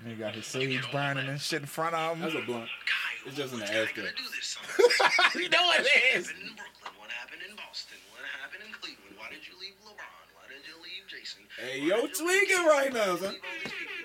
He 0.05 0.13
got 0.13 0.35
his 0.37 0.45
sage 0.45 0.85
burning 0.91 1.25
and 1.27 1.41
shit 1.41 1.61
in 1.61 1.67
front 1.67 1.95
of 1.97 2.13
him. 2.17 2.21
That's 2.21 2.33
him. 2.37 2.43
a 2.43 2.45
blunt. 2.45 2.69
Kai, 2.85 3.13
It's 3.25 3.35
just 3.37 3.53
an 3.53 3.59
what's 3.65 3.71
ass 3.73 3.89
Kai 3.93 3.97
gonna 3.97 4.13
this 4.13 4.57
you 5.33 5.49
know 5.49 5.65
it 5.73 5.81
What 5.81 5.89
is. 6.13 6.29
happened 6.29 6.45
in 6.45 6.53
Brooklyn? 6.53 6.93
What 7.01 7.09
happened 7.09 7.41
in 7.49 7.53
Boston? 7.57 7.97
What 8.13 8.21
happened 8.37 8.61
in 8.61 8.71
Cleveland? 8.77 9.17
Why 9.17 9.33
did 9.33 9.41
you 9.49 9.57
leave 9.57 9.73
LeBron? 9.81 10.25
Why 10.37 10.45
did 10.53 10.61
you 10.69 10.77
leave 10.85 11.09
Jason? 11.27 11.43
Hey, 11.59 11.83
yo, 11.83 12.07
did 12.07 12.15
tweaking 12.15 12.63
right 12.63 12.93
now, 12.93 13.19
son. 13.19 13.35
did 13.35 13.43
you 13.43 13.43
leave 13.43 13.43
all 13.43 13.59
these 13.59 13.75
people? 13.75 13.99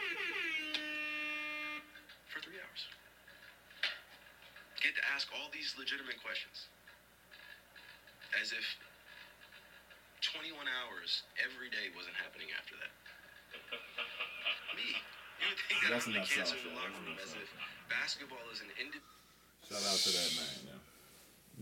For 2.27 2.41
three 2.43 2.59
hours. 2.59 2.83
Get 4.83 4.99
to 4.99 5.05
ask 5.15 5.31
all 5.31 5.47
these 5.55 5.79
legitimate 5.79 6.19
questions. 6.19 6.67
As 8.43 8.51
if 8.51 8.67
21 10.35 10.67
hours 10.67 11.23
every 11.39 11.71
day 11.71 11.95
wasn't 11.95 12.19
happening 12.19 12.51
after 12.59 12.75
that. 12.83 12.91
Me. 14.75 14.99
You 15.39 15.47
would 15.47 15.63
think 15.71 15.79
that 15.87 15.91
That's 15.95 16.07
I'm 16.11 16.19
the 16.19 16.27
enough 16.27 16.33
cancer 16.33 16.59
South 16.59 16.67
in 16.67 16.75
the 16.75 16.79
locker 16.79 17.03
room 17.07 17.19
as 17.23 17.39
if 17.39 17.47
basketball 17.87 18.43
is 18.51 18.67
an 18.67 18.71
individual. 18.83 19.15
Shout 19.63 19.85
out 19.87 20.01
to 20.03 20.11
that 20.11 20.31
man. 20.43 20.75
Yeah. 20.75 20.83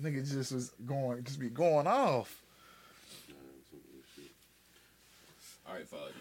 Nigga 0.01 0.25
just 0.25 0.53
was 0.57 0.73
going, 0.89 1.21
just 1.25 1.41
be 1.41 1.53
going 1.53 1.85
off. 1.85 2.33
All 5.71 5.77
right, 5.77 5.87
Fuddy. 5.87 6.15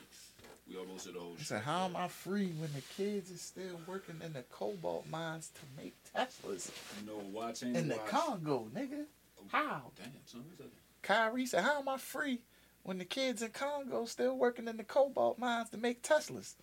We 0.69 0.77
almost 0.77 1.05
hit 1.05 1.15
the 1.15 1.19
whole 1.19 1.33
He 1.35 1.43
said, 1.43 1.63
"How 1.63 1.85
am 1.85 1.95
I 1.95 2.07
free 2.07 2.51
when 2.59 2.71
the 2.73 2.81
kids 2.95 3.31
is 3.31 3.41
still 3.41 3.79
working 3.87 4.21
in 4.23 4.33
the 4.33 4.43
cobalt 4.43 5.07
mines 5.09 5.49
to 5.55 5.81
make 5.81 5.95
Teslas 6.13 6.69
You 6.99 7.07
know, 7.07 7.17
watching 7.31 7.75
in 7.75 7.87
the 7.87 7.97
watch. 7.97 8.07
Congo, 8.07 8.69
nigga? 8.75 9.05
Oh, 9.39 9.45
How?" 9.47 9.91
Damn, 9.97 10.11
son, 10.25 10.45
who's 10.47 10.59
that? 10.59 10.69
Kyrie 11.01 11.47
said, 11.47 11.63
"How 11.63 11.79
am 11.79 11.89
I 11.89 11.97
free 11.97 12.41
when 12.83 12.99
the 12.99 13.05
kids 13.05 13.41
in 13.41 13.49
Congo 13.49 14.05
still 14.05 14.37
working 14.37 14.67
in 14.67 14.77
the 14.77 14.83
cobalt 14.83 15.39
mines 15.39 15.71
to 15.71 15.77
make 15.77 16.03
Teslas?" 16.03 16.53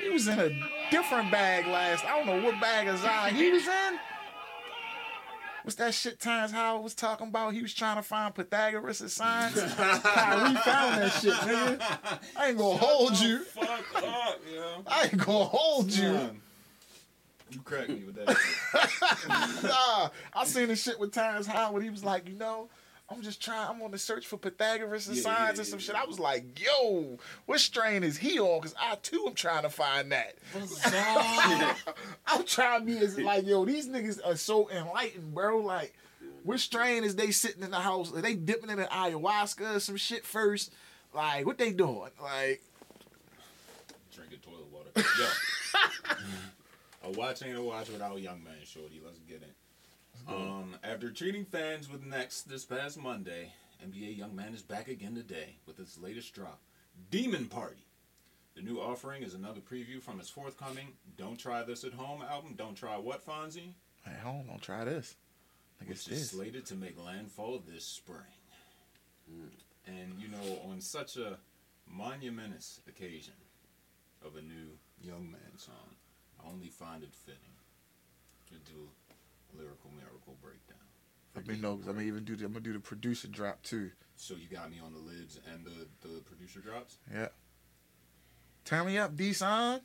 He 0.00 0.08
was 0.08 0.28
in 0.28 0.38
a 0.38 0.50
different 0.92 1.32
bag 1.32 1.66
last. 1.66 2.04
I 2.04 2.16
don't 2.16 2.26
know 2.26 2.46
what 2.46 2.60
bag 2.60 2.86
of 2.86 2.98
Zion 2.98 3.34
he 3.34 3.50
was 3.50 3.66
in. 3.66 3.98
What's 5.64 5.76
that 5.76 5.94
shit 5.94 6.20
Terrence 6.20 6.52
Howard 6.52 6.84
was 6.84 6.94
talking 6.94 7.28
about? 7.28 7.54
He 7.54 7.62
was 7.62 7.72
trying 7.72 7.96
to 7.96 8.02
find 8.02 8.34
Pythagoras' 8.34 8.98
signs. 9.14 9.54
Kyrie 9.54 10.54
found 10.56 11.00
that 11.00 11.18
shit, 11.22 11.32
nigga. 11.32 12.20
I 12.36 12.48
ain't 12.48 12.58
gonna 12.58 12.76
hold 12.76 13.18
you. 13.18 13.38
Fuck 13.44 13.94
up, 13.96 14.40
yo. 14.54 14.82
I 14.86 15.04
ain't 15.04 15.16
gonna 15.16 15.44
hold 15.46 15.90
you. 15.90 16.12
Man. 16.12 16.40
You 17.50 17.60
cracked 17.60 17.88
me 17.88 18.02
with 18.04 18.16
that. 18.16 18.36
shit. 18.36 19.28
nah, 19.70 20.10
I 20.34 20.44
seen 20.44 20.68
the 20.68 20.76
shit 20.76 21.00
with 21.00 21.12
Terrence 21.12 21.46
Howard. 21.46 21.82
He 21.82 21.88
was 21.88 22.04
like, 22.04 22.28
you 22.28 22.34
know, 22.34 22.68
I'm 23.10 23.20
just 23.20 23.42
trying. 23.42 23.68
I'm 23.68 23.82
on 23.82 23.90
the 23.90 23.98
search 23.98 24.26
for 24.26 24.38
Pythagoras' 24.38 25.08
Yeah, 25.08 25.22
signs 25.22 25.38
yeah, 25.38 25.58
and 25.58 25.66
some 25.66 25.78
yeah. 25.78 25.84
shit. 25.84 25.94
I 25.94 26.04
was 26.04 26.18
like, 26.18 26.58
yo, 26.60 27.18
what 27.46 27.60
strain 27.60 28.02
is 28.02 28.16
he 28.16 28.40
on? 28.40 28.60
Because 28.60 28.74
I 28.80 28.94
too 28.96 29.24
am 29.26 29.34
trying 29.34 29.62
to 29.62 29.70
find 29.70 30.10
that. 30.12 30.34
I'm 32.26 32.44
trying 32.44 32.80
to 32.80 32.86
be 32.86 32.98
as 32.98 33.18
like, 33.18 33.46
yo, 33.46 33.64
these 33.66 33.88
niggas 33.88 34.20
are 34.24 34.36
so 34.36 34.70
enlightened, 34.70 35.34
bro. 35.34 35.58
Like, 35.58 35.94
what 36.44 36.60
strain 36.60 37.04
is 37.04 37.14
they 37.14 37.30
sitting 37.30 37.62
in 37.62 37.70
the 37.70 37.80
house? 37.80 38.12
Are 38.14 38.22
they 38.22 38.34
dipping 38.34 38.70
in 38.70 38.78
an 38.78 38.86
ayahuasca 38.86 39.76
or 39.76 39.80
some 39.80 39.96
shit 39.96 40.24
first? 40.24 40.72
Like, 41.12 41.44
what 41.44 41.58
they 41.58 41.72
doing? 41.72 42.10
Like, 42.22 42.62
Drinking 44.14 44.38
toilet 44.38 44.70
water. 44.72 44.90
Yo. 44.96 45.26
a 47.08 47.10
watch 47.12 47.42
ain't 47.42 47.58
a 47.58 47.62
watch 47.62 47.90
without 47.90 48.16
a 48.16 48.20
young 48.20 48.42
man, 48.44 48.54
shorty. 48.64 49.00
Let's 49.04 49.18
get 49.20 49.42
it. 49.42 49.53
Um, 50.28 50.76
after 50.82 51.10
treating 51.10 51.44
fans 51.44 51.90
with 51.90 52.04
next 52.04 52.42
this 52.48 52.64
past 52.64 52.98
Monday, 52.98 53.52
NBA 53.84 54.16
Young 54.16 54.34
Man 54.34 54.54
is 54.54 54.62
back 54.62 54.88
again 54.88 55.14
today 55.14 55.56
with 55.66 55.78
its 55.78 55.98
latest 55.98 56.34
drop, 56.34 56.60
Demon 57.10 57.46
Party. 57.46 57.86
The 58.54 58.62
new 58.62 58.78
offering 58.78 59.22
is 59.22 59.34
another 59.34 59.60
preview 59.60 60.00
from 60.00 60.18
his 60.18 60.30
forthcoming 60.30 60.88
Don't 61.18 61.38
Try 61.38 61.62
This 61.64 61.84
at 61.84 61.92
Home 61.94 62.22
album. 62.22 62.54
Don't 62.56 62.76
try 62.76 62.96
what, 62.96 63.26
Fonzie? 63.26 63.74
hey, 64.04 64.12
don't 64.22 64.62
try 64.62 64.84
this. 64.84 65.16
Nigga, 65.82 65.88
which 65.88 65.98
it's 65.98 66.08
is 66.08 66.20
this. 66.20 66.30
slated 66.30 66.66
to 66.66 66.74
make 66.76 66.96
landfall 67.02 67.60
this 67.66 67.84
spring. 67.84 68.20
And 69.86 70.14
you 70.18 70.28
know, 70.28 70.60
on 70.70 70.80
such 70.80 71.16
a 71.16 71.36
monumentous 71.86 72.80
occasion 72.88 73.34
of 74.24 74.36
a 74.36 74.40
new 74.42 74.78
Young 75.02 75.30
Man 75.30 75.58
song, 75.58 75.96
I 76.42 76.48
only 76.48 76.68
find 76.68 77.02
it 77.02 77.14
fitting 77.14 77.40
to 78.48 78.54
do 78.72 78.88
a 79.03 79.03
lyrical 79.56 79.90
miracle 79.96 80.36
breakdown. 80.42 80.78
Let 81.34 81.46
me 81.46 81.56
know, 81.56 81.76
cause 81.76 81.88
I'm 81.88 81.94
gonna 81.94 82.06
even 82.06 82.24
do 82.24 82.36
the, 82.36 82.44
I'm 82.44 82.52
gonna 82.52 82.64
do 82.64 82.72
the 82.72 82.80
producer 82.80 83.28
drop 83.28 83.62
too. 83.62 83.90
So 84.16 84.34
you 84.34 84.48
got 84.48 84.70
me 84.70 84.80
on 84.84 84.92
the 84.92 85.00
lids 85.00 85.40
and 85.52 85.64
the 85.64 86.08
the 86.08 86.20
producer 86.20 86.60
drops. 86.60 86.98
Yeah. 87.12 87.28
Turn 88.64 88.86
me 88.86 88.98
up, 88.98 89.16
D 89.16 89.32
son. 89.32 89.80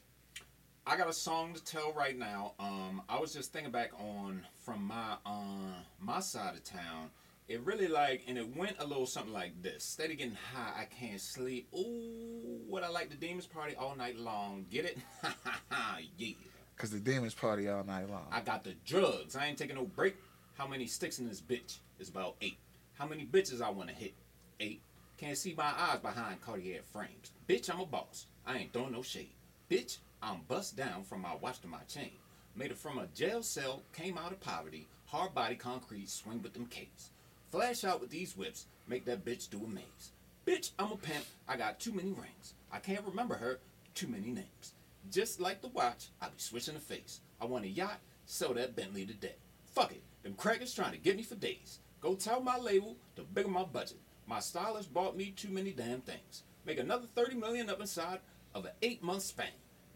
I 0.85 0.97
got 0.97 1.09
a 1.09 1.13
song 1.13 1.53
to 1.53 1.63
tell 1.63 1.93
right 1.93 2.17
now. 2.17 2.53
Um, 2.59 3.01
I 3.09 3.19
was 3.19 3.33
just 3.33 3.51
thinking 3.51 3.71
back 3.71 3.91
on 3.99 4.45
from 4.63 4.83
my 4.83 5.17
uh 5.25 5.73
my 5.99 6.19
side 6.19 6.55
of 6.55 6.63
town. 6.63 7.09
It 7.47 7.61
really 7.65 7.87
like, 7.87 8.23
and 8.27 8.37
it 8.37 8.55
went 8.55 8.75
a 8.77 8.85
little 8.85 9.07
something 9.07 9.33
like 9.33 9.59
this. 9.63 9.83
Steady 9.83 10.15
getting 10.15 10.37
high, 10.53 10.81
I 10.81 10.85
can't 10.85 11.19
sleep. 11.19 11.67
Ooh, 11.75 12.61
what 12.67 12.83
I 12.83 12.89
like 12.89 13.09
the 13.09 13.15
demons 13.15 13.47
party 13.47 13.75
all 13.75 13.95
night 13.95 14.17
long. 14.17 14.67
Get 14.69 14.85
it? 14.85 14.99
yeah. 16.17 16.35
Cause 16.79 16.91
the 16.91 16.99
demons 16.99 17.33
party 17.33 17.67
all 17.67 17.83
night 17.83 18.09
long. 18.09 18.25
I 18.31 18.39
got 18.39 18.63
the 18.63 18.73
drugs. 18.85 19.35
I 19.35 19.47
ain't 19.47 19.57
taking 19.57 19.75
no 19.75 19.83
break. 19.83 20.15
How 20.57 20.65
many 20.65 20.85
sticks 20.85 21.19
in 21.19 21.27
this 21.27 21.41
bitch? 21.41 21.79
It's 21.99 22.07
about 22.07 22.35
eight. 22.41 22.57
How 22.97 23.05
many 23.05 23.25
bitches 23.25 23.61
I 23.61 23.69
wanna 23.69 23.91
hit? 23.91 24.13
Eight. 24.61 24.79
Can't 25.17 25.37
see 25.37 25.53
my 25.57 25.73
eyes 25.77 25.99
behind 25.99 26.39
Cartier 26.39 26.79
frames. 26.93 27.31
Bitch, 27.49 27.69
I'm 27.69 27.81
a 27.81 27.85
boss. 27.85 28.27
I 28.47 28.59
ain't 28.59 28.71
throwing 28.71 28.93
no 28.93 29.01
shade. 29.01 29.33
Bitch, 29.69 29.97
I'm 30.23 30.39
bust 30.47 30.77
down 30.77 31.03
from 31.03 31.21
my 31.21 31.35
watch 31.35 31.59
to 31.63 31.67
my 31.67 31.83
chain. 31.89 32.13
Made 32.55 32.71
it 32.71 32.77
from 32.77 32.97
a 32.97 33.07
jail 33.07 33.43
cell, 33.43 33.81
came 33.91 34.17
out 34.17 34.31
of 34.31 34.39
poverty. 34.39 34.87
Hard 35.07 35.35
body 35.35 35.55
concrete, 35.55 36.09
swing 36.09 36.41
with 36.41 36.53
them 36.53 36.67
K's. 36.67 37.09
Flash 37.51 37.83
out 37.83 37.99
with 37.99 38.09
these 38.09 38.37
whips, 38.37 38.67
make 38.87 39.03
that 39.03 39.25
bitch 39.25 39.49
do 39.49 39.61
a 39.65 39.67
maze. 39.67 40.11
Bitch, 40.47 40.71
I'm 40.79 40.93
a 40.93 40.97
pimp. 40.97 41.25
I 41.45 41.57
got 41.57 41.81
too 41.81 41.91
many 41.91 42.13
rings. 42.13 42.53
I 42.71 42.79
can't 42.79 43.05
remember 43.05 43.35
her. 43.35 43.59
Too 43.95 44.07
many 44.07 44.29
names. 44.29 44.73
Just 45.11 45.39
like 45.39 45.61
the 45.61 45.69
watch, 45.69 46.09
I 46.21 46.27
be 46.27 46.33
switching 46.37 46.75
the 46.75 46.79
face. 46.79 47.21
I 47.41 47.45
want 47.45 47.65
a 47.65 47.69
yacht, 47.69 47.99
sell 48.25 48.53
that 48.53 48.75
Bentley 48.75 49.05
today. 49.05 49.35
Fuck 49.73 49.91
it, 49.91 50.03
them 50.23 50.33
crackers 50.35 50.73
trying 50.73 50.91
to 50.91 50.97
get 50.97 51.17
me 51.17 51.23
for 51.23 51.35
days. 51.35 51.79
Go 52.01 52.15
tell 52.15 52.41
my 52.41 52.57
label 52.57 52.95
to 53.15 53.23
bigger 53.23 53.49
my 53.49 53.63
budget. 53.63 53.97
My 54.27 54.39
stylist 54.39 54.93
bought 54.93 55.17
me 55.17 55.31
too 55.31 55.49
many 55.49 55.71
damn 55.71 56.01
things. 56.01 56.43
Make 56.65 56.79
another 56.79 57.07
30 57.07 57.35
million 57.35 57.69
up 57.69 57.81
inside 57.81 58.19
of 58.53 58.65
an 58.65 58.71
eight 58.81 59.01
month 59.01 59.23
span. 59.23 59.47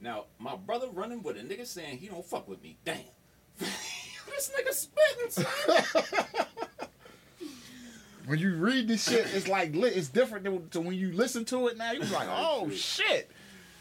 Now, 0.02 0.26
my 0.40 0.56
brother 0.56 0.88
running 0.92 1.22
with 1.22 1.38
a 1.38 1.42
nigga 1.42 1.68
saying 1.68 2.00
he 2.00 2.08
don't 2.08 2.26
fuck 2.26 2.48
with 2.48 2.62
me. 2.64 2.78
Damn. 2.84 2.98
this 3.60 4.52
nigga 4.58 4.74
spitting, 4.74 5.30
son. 5.30 6.08
when 8.26 8.40
you 8.40 8.56
read 8.56 8.88
this 8.88 9.08
shit, 9.08 9.28
it's 9.34 9.48
like 9.48 9.76
lit. 9.76 9.96
It's 9.96 10.08
different 10.10 10.44
than 10.46 10.70
to 10.70 10.82
when 10.82 10.96
you 10.96 11.12
listen 11.12 11.46
to 11.46 11.68
it 11.68 11.78
now. 11.78 11.92
You're 11.92 12.06
like, 12.06 12.28
oh 12.32 12.70
shit, 12.72 13.32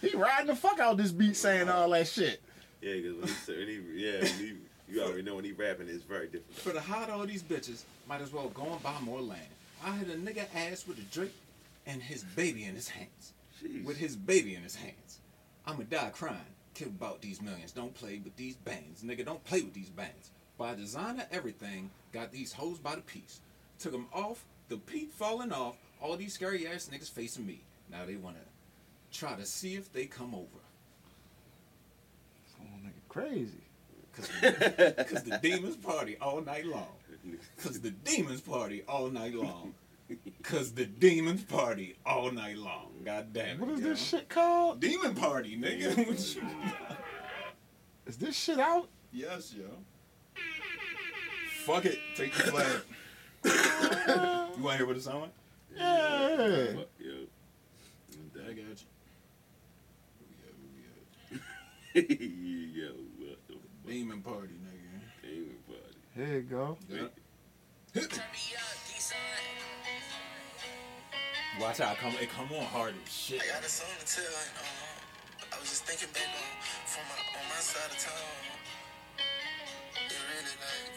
he 0.02 0.14
riding 0.16 0.48
the 0.48 0.56
fuck 0.56 0.78
out 0.78 0.96
this 0.98 1.12
beat 1.12 1.36
saying 1.36 1.68
all 1.68 1.88
that 1.90 2.06
shit. 2.06 2.42
Yeah, 2.80 2.94
because 2.96 3.46
when 3.46 3.68
he, 3.68 3.78
when 3.78 3.96
he 3.96 4.04
yeah, 4.04 4.20
when 4.20 4.38
he, 4.38 4.54
you 4.88 5.02
already 5.02 5.22
know 5.22 5.36
when 5.36 5.44
he 5.44 5.52
rapping, 5.52 5.88
it's 5.88 6.04
very 6.04 6.26
different. 6.26 6.54
For 6.56 6.72
to 6.72 6.80
hide 6.80 7.08
all 7.08 7.24
these 7.24 7.42
bitches, 7.42 7.84
might 8.08 8.20
as 8.20 8.32
well 8.32 8.48
go 8.48 8.64
and 8.64 8.82
buy 8.82 8.98
more 9.00 9.20
land. 9.20 9.40
I 9.84 9.90
had 9.90 10.08
a 10.08 10.16
nigga 10.16 10.44
ass 10.54 10.86
with 10.86 10.98
a 10.98 11.02
Drake 11.02 11.34
and 11.86 12.02
his 12.02 12.24
baby 12.24 12.64
in 12.64 12.74
his 12.74 12.88
hands. 12.88 13.32
Jeez. 13.62 13.84
With 13.84 13.96
his 13.96 14.16
baby 14.16 14.54
in 14.54 14.62
his 14.62 14.74
hands. 14.74 15.20
I'ma 15.66 15.84
die 15.88 16.10
crying. 16.12 16.36
Kid 16.74 16.88
about 16.88 17.20
these 17.20 17.40
millions. 17.40 17.72
Don't 17.72 17.94
play 17.94 18.20
with 18.22 18.36
these 18.36 18.56
bands. 18.56 19.02
Nigga, 19.02 19.24
don't 19.24 19.44
play 19.44 19.62
with 19.62 19.74
these 19.74 19.90
bands. 19.90 20.30
By 20.58 20.74
designer 20.74 21.26
everything. 21.30 21.90
Got 22.12 22.32
these 22.32 22.52
hoes 22.52 22.78
by 22.78 22.96
the 22.96 23.02
piece. 23.02 23.40
Took 23.78 23.92
them 23.92 24.06
off, 24.12 24.44
the 24.68 24.76
peak 24.76 25.12
falling 25.12 25.52
off, 25.52 25.76
all 26.00 26.16
these 26.16 26.34
scary 26.34 26.66
ass 26.66 26.88
niggas 26.92 27.10
facing 27.10 27.46
me. 27.46 27.62
Now 27.90 28.04
they 28.06 28.16
wanna 28.16 28.38
try 29.12 29.34
to 29.34 29.44
see 29.44 29.74
if 29.74 29.92
they 29.92 30.06
come 30.06 30.34
over. 30.34 30.46
Oh, 32.60 32.64
nigga, 32.84 33.08
crazy. 33.08 33.62
Cause, 34.12 34.28
Cause 35.08 35.22
the 35.22 35.38
demons 35.42 35.76
party 35.76 36.16
all 36.20 36.40
night 36.42 36.66
long. 36.66 36.88
Cause 37.62 37.80
the 37.80 37.90
demons 37.90 38.40
party 38.40 38.82
all 38.88 39.08
night 39.10 39.34
long. 39.34 39.74
Cause 40.42 40.72
the 40.72 40.84
demons 40.84 41.44
party 41.44 41.96
all 42.04 42.30
night 42.30 42.58
long. 42.58 42.90
God 43.04 43.32
damn 43.32 43.56
it. 43.56 43.60
What 43.60 43.70
is 43.70 43.80
yo. 43.80 43.88
this 43.88 44.02
shit 44.02 44.28
called? 44.28 44.80
Demon 44.80 45.14
party, 45.14 45.56
nigga. 45.56 45.96
What 45.96 46.18
Is 48.06 48.16
this 48.16 48.36
shit 48.36 48.58
out? 48.58 48.88
yes, 49.12 49.54
yo. 49.54 49.64
Fuck 51.64 51.84
it. 51.86 51.98
Take 52.16 52.34
the 52.34 52.42
flag. 52.42 52.80
you 54.56 54.62
wanna 54.62 54.76
hear 54.76 54.86
what 54.86 54.96
it 54.96 55.02
sound 55.02 55.22
like? 55.22 55.32
Yeah. 55.76 56.74
Fuck, 56.74 56.88
yo. 56.98 57.12
I 58.44 58.52
got 58.52 58.56
you. 58.58 58.91
yo, 61.94 62.88
what 63.18 63.36
the 63.48 63.52
fuck? 63.52 63.86
Demon 63.86 64.22
party, 64.22 64.54
nigga. 64.64 65.00
Demon 65.22 65.56
party. 65.66 65.98
Here 66.14 66.36
you 66.36 66.42
go. 66.42 66.78
Yeah. 66.88 67.08
Watch 71.60 71.80
out, 71.80 71.96
come 71.98 72.14
it 72.18 72.30
come 72.30 72.48
on 72.56 72.64
hard 72.64 72.94
as 73.04 73.12
shit. 73.12 73.42
I 73.42 73.46
got 73.52 73.62
a 73.62 73.68
song 73.68 73.92
to 74.00 74.06
tell, 74.06 74.24
and 74.24 74.56
um, 74.56 75.52
I 75.52 75.60
was 75.60 75.68
just 75.68 75.84
thinking 75.84 76.08
back 76.14 76.32
on 76.32 76.62
from 76.88 77.04
my, 77.12 77.20
on 77.36 77.44
my 77.52 77.60
side 77.60 77.92
of 77.92 77.98
town. 78.00 78.16
It 80.00 80.16
really 80.16 80.56
like, 80.64 80.96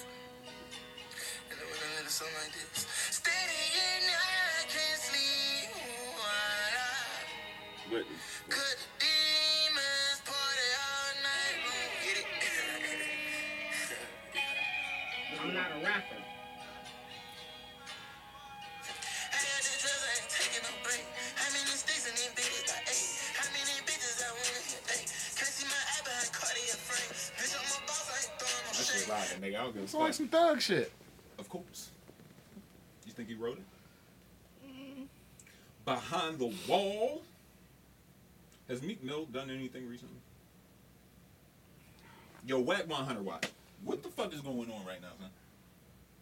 and 1.52 1.60
it 1.60 1.68
was 1.68 1.76
a 1.76 1.90
little 1.92 2.08
something 2.08 2.40
like 2.40 2.56
this. 2.56 2.88
Steady 3.20 3.84
at 3.84 4.00
night, 4.16 4.72
can't 4.72 5.02
sleep. 5.04 5.76
Ooh, 5.76 6.24
What 7.92 8.08
the 8.48 8.95
That 28.76 28.76
shit 28.76 29.02
shade. 29.02 29.10
rocking, 29.10 29.42
nigga. 29.42 29.60
I 29.60 29.64
don't 29.64 29.74
give 29.74 29.82
a 29.82 29.84
It's 29.86 29.94
like 29.94 30.08
fuck. 30.08 30.14
some 30.16 30.28
thug 30.28 30.62
shit. 30.62 30.92
Of 31.40 31.50
course. 31.50 31.90
You 33.06 33.12
think 33.14 33.30
he 33.30 33.36
wrote 33.36 33.58
it? 33.58 35.08
Behind 35.86 36.40
the 36.40 36.54
wall. 36.68 37.22
Has 38.68 38.82
Meek 38.82 39.04
Mill 39.04 39.26
done 39.26 39.52
anything 39.52 39.88
recently? 39.88 40.18
Yo, 42.48 42.60
Wack 42.60 42.88
100 42.88 43.24
Watch. 43.24 43.46
What 43.84 44.02
the 44.02 44.10
fuck 44.10 44.34
is 44.34 44.42
going 44.42 44.72
on 44.72 44.86
right 44.86 45.02
now, 45.02 45.10
son? 45.20 45.30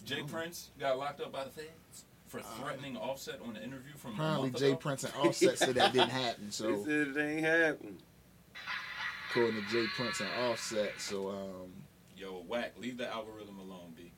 Jay 0.06 0.22
Prince 0.24 0.72
got 0.80 0.98
locked 0.98 1.22
up 1.22 1.32
by 1.32 1.44
the 1.46 1.50
feds 1.50 2.06
for 2.28 2.42
threatening 2.42 2.98
Offset 2.98 3.40
on 3.48 3.56
an 3.56 3.64
interview 3.64 3.94
from 3.96 4.14
Apparently, 4.14 4.50
month 4.50 4.60
Jay 4.60 4.70
ago. 4.70 4.78
Prince 4.78 5.04
and 5.04 5.14
Offset 5.16 5.58
said 5.58 5.76
that 5.76 5.94
didn't 5.94 6.10
happen. 6.10 6.48
So 6.52 6.68
They 6.68 6.74
So, 6.76 6.84
said 6.86 7.08
it 7.08 7.20
ain't 7.20 7.46
happened. 7.46 7.98
according 9.30 9.56
to 9.64 9.70
Jay 9.70 9.86
Prince 9.96 10.20
and 10.20 10.30
Offset, 10.50 10.94
so 11.00 11.30
um, 11.30 11.72
Yo, 12.18 12.44
Wack, 12.48 12.74
leave 12.80 12.98
the 12.98 13.12
algorithm 13.12 13.60
alone, 13.60 13.94
B. 13.96 14.12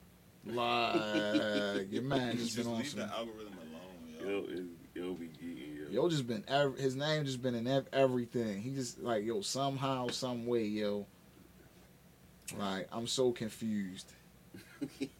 like 0.45 1.91
your 1.91 2.01
man 2.03 2.37
just 2.37 2.55
been 2.57 2.67
on 2.67 2.77
leave 2.77 2.87
some. 2.87 2.99
the 2.99 3.05
algorithm 3.07 3.53
alone, 3.57 4.19
yo. 4.19 4.27
Yo, 4.29 4.37
it, 4.49 4.63
yo 4.93 5.13
be 5.13 5.25
geeking, 5.27 5.77
yo. 5.77 5.85
Yo, 6.03 6.09
just 6.09 6.27
been 6.27 6.43
ev- 6.47 6.77
his 6.77 6.95
name 6.95 7.25
just 7.25 7.41
been 7.41 7.55
in 7.55 7.67
ev- 7.67 7.87
everything. 7.93 8.61
He 8.61 8.71
just 8.71 8.99
like 8.99 9.23
yo 9.25 9.41
somehow, 9.41 10.07
some 10.09 10.45
way, 10.45 10.65
yo. 10.65 11.05
Like 12.57 12.87
I'm 12.91 13.07
so 13.07 13.31
confused. 13.31 14.11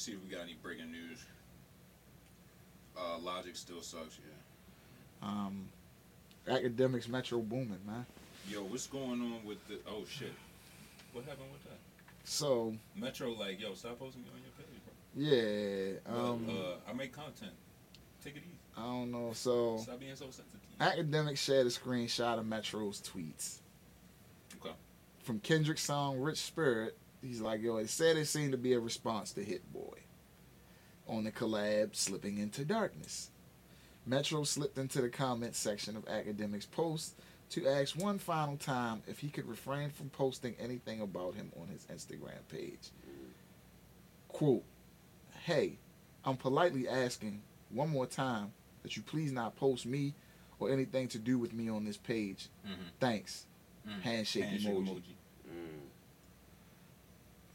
Let 0.00 0.06
me 0.06 0.12
see 0.14 0.18
if 0.18 0.30
we 0.30 0.34
got 0.34 0.44
any 0.44 0.56
breaking 0.62 0.90
news. 0.90 1.22
Uh, 2.96 3.18
Logic 3.18 3.54
still 3.54 3.82
sucks, 3.82 4.18
yeah. 5.22 5.28
Um, 5.28 5.68
Akademiks 6.48 7.06
Metro 7.06 7.40
Boomin, 7.40 7.80
man. 7.86 8.06
Yo, 8.48 8.62
what's 8.62 8.86
going 8.86 9.20
on 9.20 9.44
with 9.44 9.58
the? 9.68 9.78
Oh 9.86 10.04
shit, 10.08 10.32
what 11.12 11.26
happened 11.26 11.52
with 11.52 11.62
that? 11.64 11.76
So 12.24 12.74
Metro, 12.96 13.32
like, 13.32 13.60
yo, 13.60 13.74
stop 13.74 13.98
posting 13.98 14.22
me 14.22 14.28
on 14.34 14.40
your 14.40 14.52
page, 14.56 14.80
bro. 14.86 15.22
yeah, 15.22 15.98
Well, 16.16 16.32
um, 16.32 16.46
uh, 16.48 16.90
I 16.90 16.94
make 16.94 17.12
content. 17.12 17.52
Take 18.24 18.36
it 18.36 18.42
easy. 18.46 18.56
I 18.78 18.82
don't 18.82 19.12
know. 19.12 19.32
So 19.34 19.80
Stop 19.82 20.00
being 20.00 20.16
so 20.16 20.30
sensitive. 20.30 20.60
Akademiks 20.80 21.38
shared 21.38 21.66
a 21.66 21.70
screenshot 21.70 22.38
of 22.38 22.46
Metro's 22.46 23.02
tweets. 23.02 23.58
Okay. 24.64 24.74
From 25.24 25.40
Kendrick's 25.40 25.82
song 25.82 26.18
"Rich 26.18 26.38
Spirit," 26.38 26.96
he's 27.22 27.40
like, 27.40 27.60
"Yo, 27.62 27.76
it 27.76 27.90
said 27.90 28.16
it 28.16 28.26
seemed 28.26 28.52
to 28.52 28.58
be 28.58 28.72
a 28.72 28.80
response 28.80 29.32
to 29.32 29.44
Hit 29.44 29.72
Boy." 29.72 29.98
On 31.06 31.24
the 31.24 31.32
collab, 31.32 31.94
"Slipping 31.96 32.38
into 32.38 32.64
Darkness," 32.64 33.30
Metro 34.06 34.44
slipped 34.44 34.78
into 34.78 35.00
the 35.00 35.08
comment 35.08 35.54
section 35.54 35.96
of 35.96 36.04
Akademiks' 36.06 36.70
post 36.70 37.14
to 37.50 37.66
ask 37.66 37.96
one 37.96 38.18
final 38.18 38.56
time 38.56 39.02
if 39.06 39.18
he 39.18 39.28
could 39.28 39.46
refrain 39.46 39.90
from 39.90 40.08
posting 40.10 40.54
anything 40.58 41.00
about 41.00 41.34
him 41.34 41.52
on 41.60 41.68
his 41.68 41.84
Instagram 41.86 42.46
page. 42.48 42.90
Quote, 44.28 44.64
Hey, 45.44 45.78
I'm 46.24 46.36
politely 46.36 46.88
asking 46.88 47.42
one 47.70 47.88
more 47.90 48.06
time 48.06 48.52
that 48.82 48.96
you 48.96 49.02
please 49.02 49.32
not 49.32 49.56
post 49.56 49.84
me 49.86 50.14
or 50.58 50.70
anything 50.70 51.08
to 51.08 51.18
do 51.18 51.38
with 51.38 51.52
me 51.52 51.68
on 51.68 51.84
this 51.84 51.96
page. 51.96 52.48
Mhm. 52.64 52.90
Thanks. 53.00 53.46
Mm. 53.86 54.00
Handshake, 54.02 54.44
Handshake 54.44 54.74
emoji. 54.74 54.88
emoji. 54.88 55.14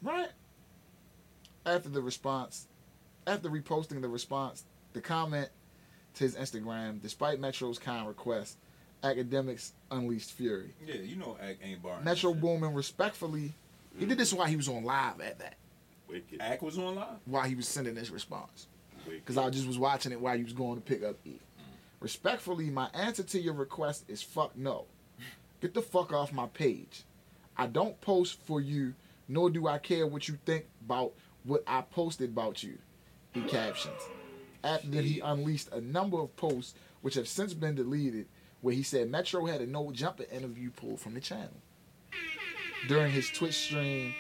Mm. 0.06 0.08
Right? 0.08 0.30
After 1.66 1.90
the 1.90 2.02
response, 2.02 2.68
after 3.26 3.50
reposting 3.50 4.02
the 4.02 4.08
response, 4.08 4.64
the 4.94 5.02
comment 5.02 5.50
to 6.16 6.24
his 6.24 6.36
Instagram, 6.36 7.02
despite 7.02 7.40
Metro's 7.40 7.80
kind 7.80 8.08
request, 8.08 8.58
Akademiks 9.04 9.72
unleashed 9.92 10.32
fury. 10.32 10.74
Yeah, 10.86 10.96
you 10.96 11.16
know, 11.16 11.38
Act 11.42 11.60
ain't 11.64 11.82
barring. 11.84 12.04
Metro 12.04 12.34
that. 12.34 12.42
Boomin 12.42 12.74
respectfully, 12.74 13.54
he 13.98 14.06
did 14.06 14.18
this 14.18 14.34
while 14.34 14.48
he 14.48 14.56
was 14.56 14.68
on 14.68 14.84
live 14.84 15.20
at 15.22 15.40
that, 15.40 15.56
Wicked. 16.08 16.40
Act 16.42 16.62
was 16.62 16.78
on 16.78 16.96
live. 16.96 17.08
while 17.26 17.44
he 17.44 17.56
was 17.56 17.68
sending 17.68 17.96
this 17.96 18.10
response. 18.10 18.68
Because 19.08 19.38
I 19.38 19.50
just 19.52 19.68
was 19.68 19.78
watching 19.78 20.12
it 20.12 20.20
while 20.20 20.36
he 20.36 20.44
was 20.44 20.54
going 20.54 20.76
to 20.76 20.82
pick 20.82 21.04
up 21.04 21.16
E. 21.26 21.40
Respectfully, 22.00 22.70
my 22.70 22.90
answer 22.94 23.24
to 23.24 23.40
your 23.40 23.54
request 23.54 24.06
is 24.08 24.22
fuck 24.22 24.56
no. 24.58 24.86
Get 25.62 25.74
the 25.74 25.82
fuck 25.82 26.12
off 26.12 26.34
my 26.34 26.48
page. 26.48 27.04
I 27.58 27.68
don't 27.68 28.00
post 28.02 28.40
for 28.46 28.60
you, 28.60 28.94
nor 29.28 29.50
do 29.50 29.68
I 29.68 29.78
care 29.78 30.08
what 30.08 30.28
you 30.28 30.38
think 30.46 30.66
about 30.84 31.14
what 31.44 31.64
I 31.68 31.82
posted 31.82 32.32
about 32.32 32.64
you, 32.64 32.78
he 33.34 33.42
captions. 33.42 34.02
After 34.64 34.88
that, 34.90 35.06
he 35.06 35.20
unleashed 35.20 35.70
a 35.72 35.82
number 35.82 36.20
of 36.20 36.36
posts 36.36 36.74
which 37.02 37.16
have 37.16 37.28
since 37.28 37.54
been 37.54 37.76
deleted, 37.76 38.28
where 38.62 38.74
he 38.74 38.82
said 38.82 39.12
Metro 39.12 39.46
had 39.46 39.62
a 39.62 39.68
no 39.68 39.92
jumper 39.92 40.26
interview 40.32 40.72
pulled 40.72 41.00
from 41.00 41.14
the 41.14 41.20
channel. 41.20 41.62
During 42.88 43.12
his 43.12 43.30
Twitch 43.30 43.56
stream, 43.56 44.14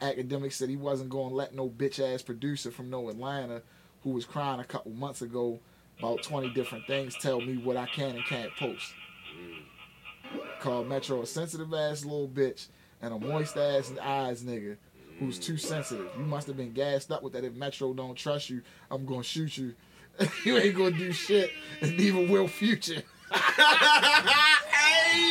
Academic 0.00 0.52
said 0.52 0.68
he 0.68 0.76
wasn't 0.76 1.10
going 1.10 1.30
to 1.30 1.36
let 1.36 1.54
no 1.54 1.68
bitch 1.68 2.00
ass 2.00 2.22
producer 2.22 2.70
from 2.70 2.90
no 2.90 3.08
Atlanta 3.08 3.62
who 4.02 4.10
was 4.10 4.24
crying 4.24 4.60
a 4.60 4.64
couple 4.64 4.90
months 4.90 5.22
ago 5.22 5.60
about 5.98 6.22
20 6.22 6.50
different 6.50 6.86
things 6.86 7.16
tell 7.20 7.40
me 7.40 7.56
what 7.56 7.76
I 7.76 7.86
can 7.86 8.16
and 8.16 8.24
can't 8.24 8.50
post. 8.56 8.92
Mm. 9.38 10.60
Called 10.60 10.88
Metro 10.88 11.22
a 11.22 11.26
sensitive 11.26 11.72
ass 11.72 12.04
little 12.04 12.28
bitch 12.28 12.66
and 13.02 13.12
a 13.12 13.18
moist 13.18 13.56
ass 13.56 13.92
eyes 14.00 14.42
nigga 14.42 14.76
who's 15.18 15.38
too 15.38 15.56
sensitive. 15.56 16.08
You 16.16 16.24
must 16.24 16.46
have 16.46 16.56
been 16.56 16.72
gassed 16.72 17.12
up 17.12 17.22
with 17.22 17.34
that 17.34 17.44
if 17.44 17.54
Metro 17.54 17.92
don't 17.92 18.14
trust 18.14 18.48
you, 18.48 18.62
I'm 18.90 19.04
gonna 19.04 19.22
shoot 19.22 19.56
you. 19.58 19.74
you 20.44 20.56
ain't 20.56 20.76
gonna 20.76 20.92
do 20.92 21.12
shit, 21.12 21.50
and 21.80 21.96
neither 21.96 22.26
will 22.26 22.48
Future. 22.48 23.02
hey 23.32 23.80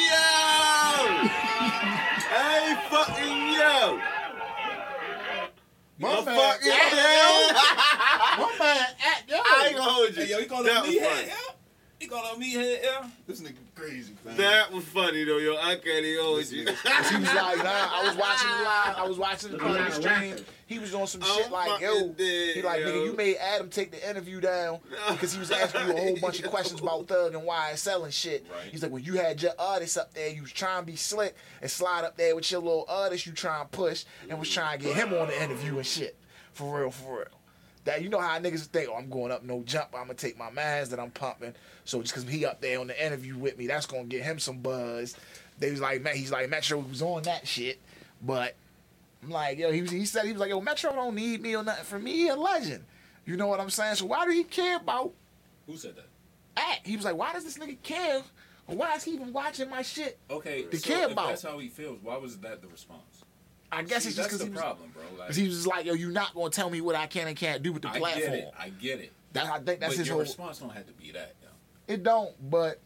yo! 0.10 1.27
hey 2.30 2.76
fucking 2.89 3.53
yo! 3.53 3.99
My 5.99 6.15
fucking 6.15 6.72
hell! 6.72 7.53
My 8.38 8.56
man, 8.60 8.88
act, 9.06 9.30
yo. 9.30 9.35
I 9.38 9.65
ain't 9.68 9.77
gonna 9.77 9.91
hold 9.91 10.18
you. 10.18 10.23
Yo, 10.23 10.39
he 10.39 10.45
called 10.45 10.65
him 10.68 10.81
me 10.84 10.99
funny. 10.99 11.31
Head, 12.11 12.23
yeah. 12.27 12.33
He 12.33 12.39
me 12.39 12.51
head, 12.51 12.79
yeah. 12.83 13.07
This 13.27 13.41
nigga 13.41 13.55
crazy, 13.75 14.13
man. 14.25 14.38
That 14.38 14.71
was 14.71 14.83
funny 14.85 15.23
though, 15.23 15.38
yo. 15.38 15.57
I 15.57 15.75
can't 15.75 16.05
even 16.05 16.23
hold 16.23 16.51
you. 16.51 16.65
He 17.11 17.17
was 17.17 17.33
like, 17.33 17.57
nah, 17.57 17.69
I 17.69 18.03
was 18.07 18.15
watching 18.15 18.49
the 18.49 18.63
live. 18.63 18.95
I 18.97 19.05
was 19.07 19.17
watching 19.17 19.51
the 19.51 19.57
part 19.57 19.71
of 19.71 19.77
the 19.77 19.81
I'm 19.81 19.89
not 19.89 20.23
a 20.23 20.35
stream. 20.35 20.45
He 20.67 20.79
was 20.79 20.95
on 20.95 21.05
some 21.07 21.21
I'm 21.23 21.41
shit 21.43 21.51
like, 21.51 21.81
yo. 21.81 21.93
fucking 21.93 22.13
dead, 22.13 22.55
He 22.55 22.61
like, 22.61 22.79
yo. 22.79 22.88
nigga, 22.88 23.05
you 23.05 23.13
made 23.13 23.35
Adam 23.38 23.69
take 23.69 23.91
the 23.91 24.09
interview 24.09 24.39
down 24.39 24.79
because 25.09 25.33
he 25.33 25.39
was 25.39 25.51
asking 25.51 25.88
you 25.88 25.93
a 25.93 25.99
whole 25.99 26.17
bunch 26.21 26.39
of 26.41 26.49
questions 26.49 26.79
about 26.79 27.07
Thug 27.07 27.33
and 27.35 27.43
YSL 27.43 27.77
selling 27.77 28.11
shit. 28.11 28.45
Right. 28.49 28.71
He's 28.71 28.81
like, 28.81 28.91
when 28.91 29.03
you 29.03 29.15
had 29.15 29.41
your 29.41 29.51
artist 29.59 29.97
up 29.97 30.13
there, 30.13 30.29
you 30.29 30.43
was 30.43 30.51
trying 30.53 30.83
to 30.83 30.85
be 30.85 30.95
slick 30.95 31.35
and 31.61 31.69
slide 31.69 32.05
up 32.05 32.15
there 32.15 32.35
with 32.35 32.49
your 32.51 32.61
little 32.61 32.85
artist 32.88 33.25
you 33.25 33.33
trying 33.33 33.65
to 33.65 33.69
push 33.69 34.05
and 34.29 34.39
was 34.39 34.49
trying 34.49 34.79
to 34.79 34.85
get 34.85 34.95
him 34.95 35.13
on 35.13 35.27
the 35.27 35.43
interview 35.43 35.75
and 35.77 35.85
shit. 35.85 36.15
For 36.53 36.79
real, 36.81 36.91
for 36.91 37.17
real. 37.17 37.27
That 37.83 38.03
you 38.03 38.09
know 38.09 38.19
how 38.19 38.37
niggas 38.39 38.65
think, 38.67 38.89
oh, 38.91 38.95
I'm 38.95 39.09
going 39.09 39.31
up 39.31 39.43
no 39.43 39.63
jump, 39.63 39.89
I'm 39.95 40.03
gonna 40.03 40.13
take 40.13 40.37
my 40.37 40.51
mans 40.51 40.89
that 40.89 40.99
I'm 40.99 41.09
pumping. 41.11 41.53
So 41.83 42.01
just 42.01 42.13
cause 42.13 42.23
he 42.27 42.45
up 42.45 42.61
there 42.61 42.79
on 42.79 42.87
the 42.87 43.05
interview 43.05 43.35
with 43.37 43.57
me, 43.57 43.65
that's 43.67 43.85
gonna 43.87 44.03
get 44.03 44.21
him 44.23 44.37
some 44.39 44.59
buzz. 44.59 45.15
They 45.57 45.71
was 45.71 45.81
like, 45.81 46.01
man, 46.01 46.15
he's 46.15 46.31
like, 46.31 46.49
Metro 46.49 46.79
was 46.79 47.01
on 47.01 47.23
that 47.23 47.47
shit. 47.47 47.79
But 48.21 48.55
I'm 49.23 49.29
like, 49.31 49.57
yo, 49.57 49.71
he 49.71 49.81
was 49.81 49.89
he 49.91 50.05
said 50.05 50.25
he 50.25 50.31
was 50.31 50.39
like, 50.39 50.49
yo, 50.49 50.61
Metro 50.61 50.91
don't 50.93 51.15
need 51.15 51.41
me 51.41 51.55
or 51.55 51.63
nothing 51.63 51.85
for 51.85 51.97
me, 51.99 52.11
he 52.13 52.27
a 52.27 52.35
legend. 52.35 52.83
You 53.25 53.35
know 53.37 53.47
what 53.47 53.59
I'm 53.59 53.69
saying? 53.69 53.95
So 53.95 54.05
why 54.05 54.25
do 54.25 54.31
he 54.31 54.43
care 54.43 54.77
about 54.77 55.13
Who 55.67 55.75
said 55.75 55.95
that? 55.95 56.05
act? 56.57 56.85
He 56.85 56.95
was 56.95 57.05
like, 57.05 57.15
why 57.15 57.33
does 57.33 57.43
this 57.43 57.57
nigga 57.57 57.81
care? 57.81 58.21
Why 58.67 58.95
is 58.95 59.03
he 59.03 59.11
even 59.11 59.33
watching 59.33 59.69
my 59.69 59.81
shit? 59.81 60.17
Okay, 60.29 60.63
To 60.63 60.77
so 60.77 60.87
care 60.87 61.07
about. 61.07 61.29
that's 61.29 61.43
how 61.43 61.57
he 61.57 61.67
feels, 61.67 61.97
why 62.01 62.15
was 62.17 62.37
that 62.39 62.61
the 62.61 62.67
response? 62.67 63.10
I 63.72 63.84
guess 63.84 64.03
See, 64.03 64.10
it's 64.10 64.18
just 64.18 64.30
because 64.30 64.39
the 64.39 64.45
he 64.45 64.52
was, 64.52 64.60
problem, 64.60 64.91
bro. 64.93 65.03
Like, 65.18 65.34
he 65.34 65.48
was 65.48 65.56
just 65.56 65.68
like, 65.68 65.85
yo, 65.85 65.93
you're 65.93 66.11
not 66.11 66.34
gonna 66.34 66.49
tell 66.49 66.69
me 66.69 66.81
what 66.81 66.95
I 66.95 67.07
can 67.07 67.27
and 67.27 67.38
can't 67.38 67.64
do 67.64 67.72
with 67.72 67.84
the 67.84 67.89
I 67.89 67.99
platform. 67.99 68.26
get 68.26 68.34
it. 68.39 68.52
I 68.60 68.69
get 68.69 68.99
it. 68.99 69.11
That 69.34 69.45
I 69.48 69.60
think 69.60 69.80
that's 69.80 69.93
but 69.93 69.98
his 69.99 70.10
whole. 70.10 70.19
response 70.19 70.60
don't 70.60 70.72
have 70.73 70.88
to 70.88 70.93
be 70.93 71.11
that, 71.11 71.35
yo. 71.41 71.93
It 71.93 72.03
don't, 72.03 72.31
but 72.49 72.80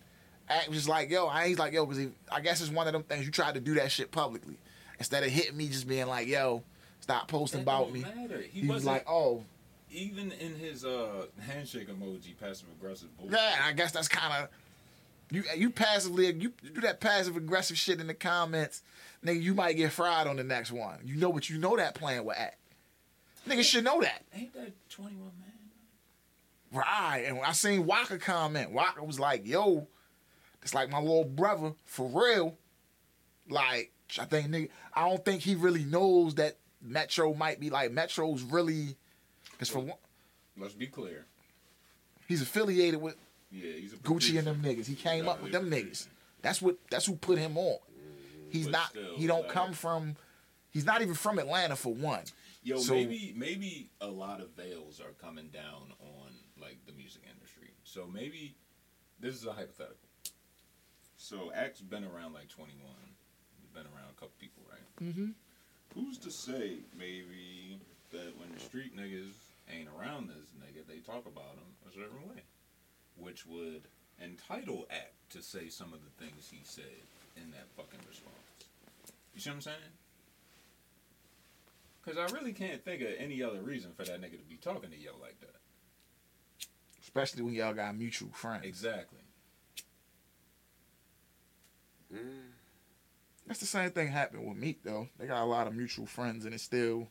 act 0.47 0.69
was 0.69 0.87
like, 0.87 1.09
yo, 1.09 1.25
I 1.25 1.45
ain't 1.45 1.57
like, 1.59 1.73
yo, 1.73 1.85
because 1.87 2.05
I 2.31 2.39
guess 2.41 2.61
it's 2.61 2.69
one 2.69 2.85
of 2.87 2.93
them 2.93 3.01
things 3.03 3.25
you 3.25 3.31
tried 3.31 3.55
to 3.55 3.59
do 3.59 3.73
that 3.75 3.91
shit 3.91 4.11
publicly 4.11 4.57
instead 4.99 5.23
of 5.23 5.29
hitting 5.31 5.57
me 5.57 5.67
just 5.69 5.87
being 5.87 6.05
like, 6.07 6.27
yo, 6.27 6.61
stop 6.99 7.27
posting 7.27 7.63
That 7.65 7.71
about 7.71 7.91
me. 7.91 8.05
He, 8.51 8.61
He, 8.61 8.67
was 8.67 8.85
like, 8.85 9.05
oh, 9.09 9.43
even 9.91 10.31
in 10.33 10.53
his 10.55 10.85
uh 10.85 11.25
handshake 11.39 11.87
emoji, 11.89 12.37
passive 12.39 12.67
aggressive 12.79 13.15
bullshit. 13.17 13.39
yeah. 13.39 13.55
I 13.65 13.71
guess 13.73 13.91
that's 13.91 14.07
kind 14.07 14.43
of 14.43 14.49
you. 15.31 15.43
You 15.57 15.71
passively 15.71 16.27
you 16.27 16.53
do 16.73 16.81
that 16.81 16.99
passive 16.99 17.35
aggressive 17.37 17.77
shit 17.77 17.99
in 17.99 18.05
the 18.07 18.13
comments, 18.13 18.83
nigga. 19.25 19.41
You 19.41 19.53
might 19.53 19.73
get 19.73 19.91
fried 19.91 20.27
on 20.27 20.35
the 20.37 20.43
next 20.43 20.71
one. 20.71 20.99
You 21.03 21.15
know, 21.15 21.29
what 21.29 21.49
you 21.49 21.57
know 21.57 21.75
that 21.75 21.95
playing 21.95 22.23
with 22.25 22.37
act. 22.37 22.57
Nigga 23.47 23.63
should 23.63 23.83
know 23.83 24.01
that. 24.01 24.23
Ain't 24.35 24.53
that 24.53 24.71
twenty 24.89 25.15
one 25.15 25.31
man? 25.39 25.51
Right. 26.71 27.23
And 27.27 27.37
when 27.37 27.45
I 27.45 27.51
seen 27.53 27.85
Waka 27.85 28.17
comment, 28.17 28.71
Waka 28.71 29.03
was 29.03 29.19
like, 29.19 29.45
yo, 29.45 29.87
it's 30.61 30.73
like 30.73 30.89
my 30.89 30.99
little 30.99 31.23
brother, 31.25 31.73
for 31.85 32.07
real. 32.07 32.57
Like, 33.49 33.91
I 34.19 34.25
think 34.25 34.47
nigga, 34.49 34.69
I 34.93 35.07
don't 35.07 35.23
think 35.23 35.41
he 35.41 35.55
really 35.55 35.83
knows 35.85 36.35
that 36.35 36.57
Metro 36.81 37.33
might 37.33 37.59
be 37.59 37.69
like 37.69 37.91
Metro's 37.91 38.41
really 38.41 38.95
because 39.51 39.69
for 39.69 39.79
one, 39.79 39.97
Let's 40.57 40.73
be 40.73 40.87
clear. 40.87 41.25
he's 42.27 42.41
affiliated 42.41 43.01
with 43.01 43.15
Yeah, 43.51 43.71
he's 43.73 43.93
a 43.93 43.97
Gucci 43.97 44.37
and 44.37 44.47
them 44.47 44.61
niggas. 44.63 44.85
He 44.87 44.95
came 44.95 45.27
up 45.27 45.41
with 45.43 45.51
them 45.51 45.69
niggas. 45.69 46.07
That's 46.41 46.61
what 46.61 46.77
that's 46.89 47.05
who 47.05 47.15
put 47.15 47.37
him 47.37 47.57
on. 47.57 47.77
He's 48.55 48.65
But 48.65 48.71
not 48.71 48.89
still, 48.89 49.15
he 49.17 49.27
don't 49.27 49.43
like- 49.43 49.51
come 49.51 49.73
from 49.73 50.15
he's 50.71 50.85
not 50.85 51.01
even 51.01 51.13
from 51.13 51.39
Atlanta 51.39 51.75
for 51.75 51.93
one. 51.93 52.23
Yo, 52.63 52.77
So- 52.79 52.93
maybe 52.93 53.33
maybe 53.35 53.89
a 54.01 54.07
lot 54.07 54.39
of 54.41 54.51
veils 54.51 54.99
are 54.99 55.11
coming 55.13 55.49
down 55.49 55.93
on 55.99 56.39
like 56.57 56.77
the 56.85 56.93
music 56.93 57.23
industry. 57.29 57.73
So 57.83 58.07
maybe 58.07 58.55
this 59.19 59.35
is 59.35 59.45
a 59.45 59.53
hypothetical. 59.53 59.97
So 61.17 61.51
Axe 61.53 61.81
been 61.81 62.03
around 62.03 62.33
like 62.33 62.47
twenty 62.49 62.75
one. 62.83 63.15
He's 63.59 63.69
been 63.69 63.85
around 63.87 64.09
a 64.11 64.13
couple 64.13 64.33
people, 64.39 64.63
right? 64.69 65.03
Mm-hmm. 65.03 65.31
Who's 65.93 66.17
to 66.19 66.31
say 66.31 66.77
maybe 66.97 67.79
that 68.11 68.37
when 68.37 68.51
the 68.53 68.59
street 68.59 68.95
niggas 68.95 69.33
ain't 69.69 69.89
around 69.99 70.27
this 70.29 70.49
nigga, 70.59 70.85
they 70.87 70.99
talk 70.99 71.25
about 71.25 71.55
him 71.55 71.75
a 71.89 71.93
certain 71.93 72.21
way, 72.29 72.43
which 73.17 73.45
would 73.45 73.87
entitle 74.21 74.85
Act 74.89 75.13
to 75.31 75.41
say 75.41 75.67
some 75.69 75.93
of 75.93 75.99
the 76.03 76.23
things 76.23 76.49
he 76.49 76.59
said 76.63 77.03
in 77.35 77.51
that 77.51 77.67
fucking 77.75 77.99
response. 78.07 78.34
You 79.35 79.41
see 79.41 79.49
what 79.49 79.55
I'm 79.57 79.61
saying? 79.61 79.77
Because 82.03 82.17
I 82.17 82.33
really 82.35 82.53
can't 82.53 82.83
think 82.83 83.01
of 83.01 83.09
any 83.19 83.43
other 83.43 83.61
reason 83.61 83.91
for 83.95 84.03
that 84.05 84.21
nigga 84.21 84.39
to 84.39 84.45
be 84.47 84.55
talking 84.55 84.89
to 84.89 84.97
yo 84.97 85.11
like 85.21 85.39
that. 85.41 85.55
Especially 87.03 87.41
when 87.43 87.53
y'all 87.53 87.73
got 87.73 87.95
mutual 87.97 88.29
friends. 88.33 88.65
Exactly. 88.65 89.19
Mm. 92.13 92.19
That's 93.47 93.59
the 93.59 93.65
same 93.65 93.91
thing 93.91 94.07
happened 94.07 94.47
with 94.47 94.57
Meek 94.57 94.83
though. 94.83 95.07
They 95.19 95.27
got 95.27 95.43
a 95.43 95.45
lot 95.45 95.67
of 95.67 95.75
mutual 95.75 96.05
friends 96.05 96.45
and 96.45 96.53
it 96.53 96.61
still 96.61 97.07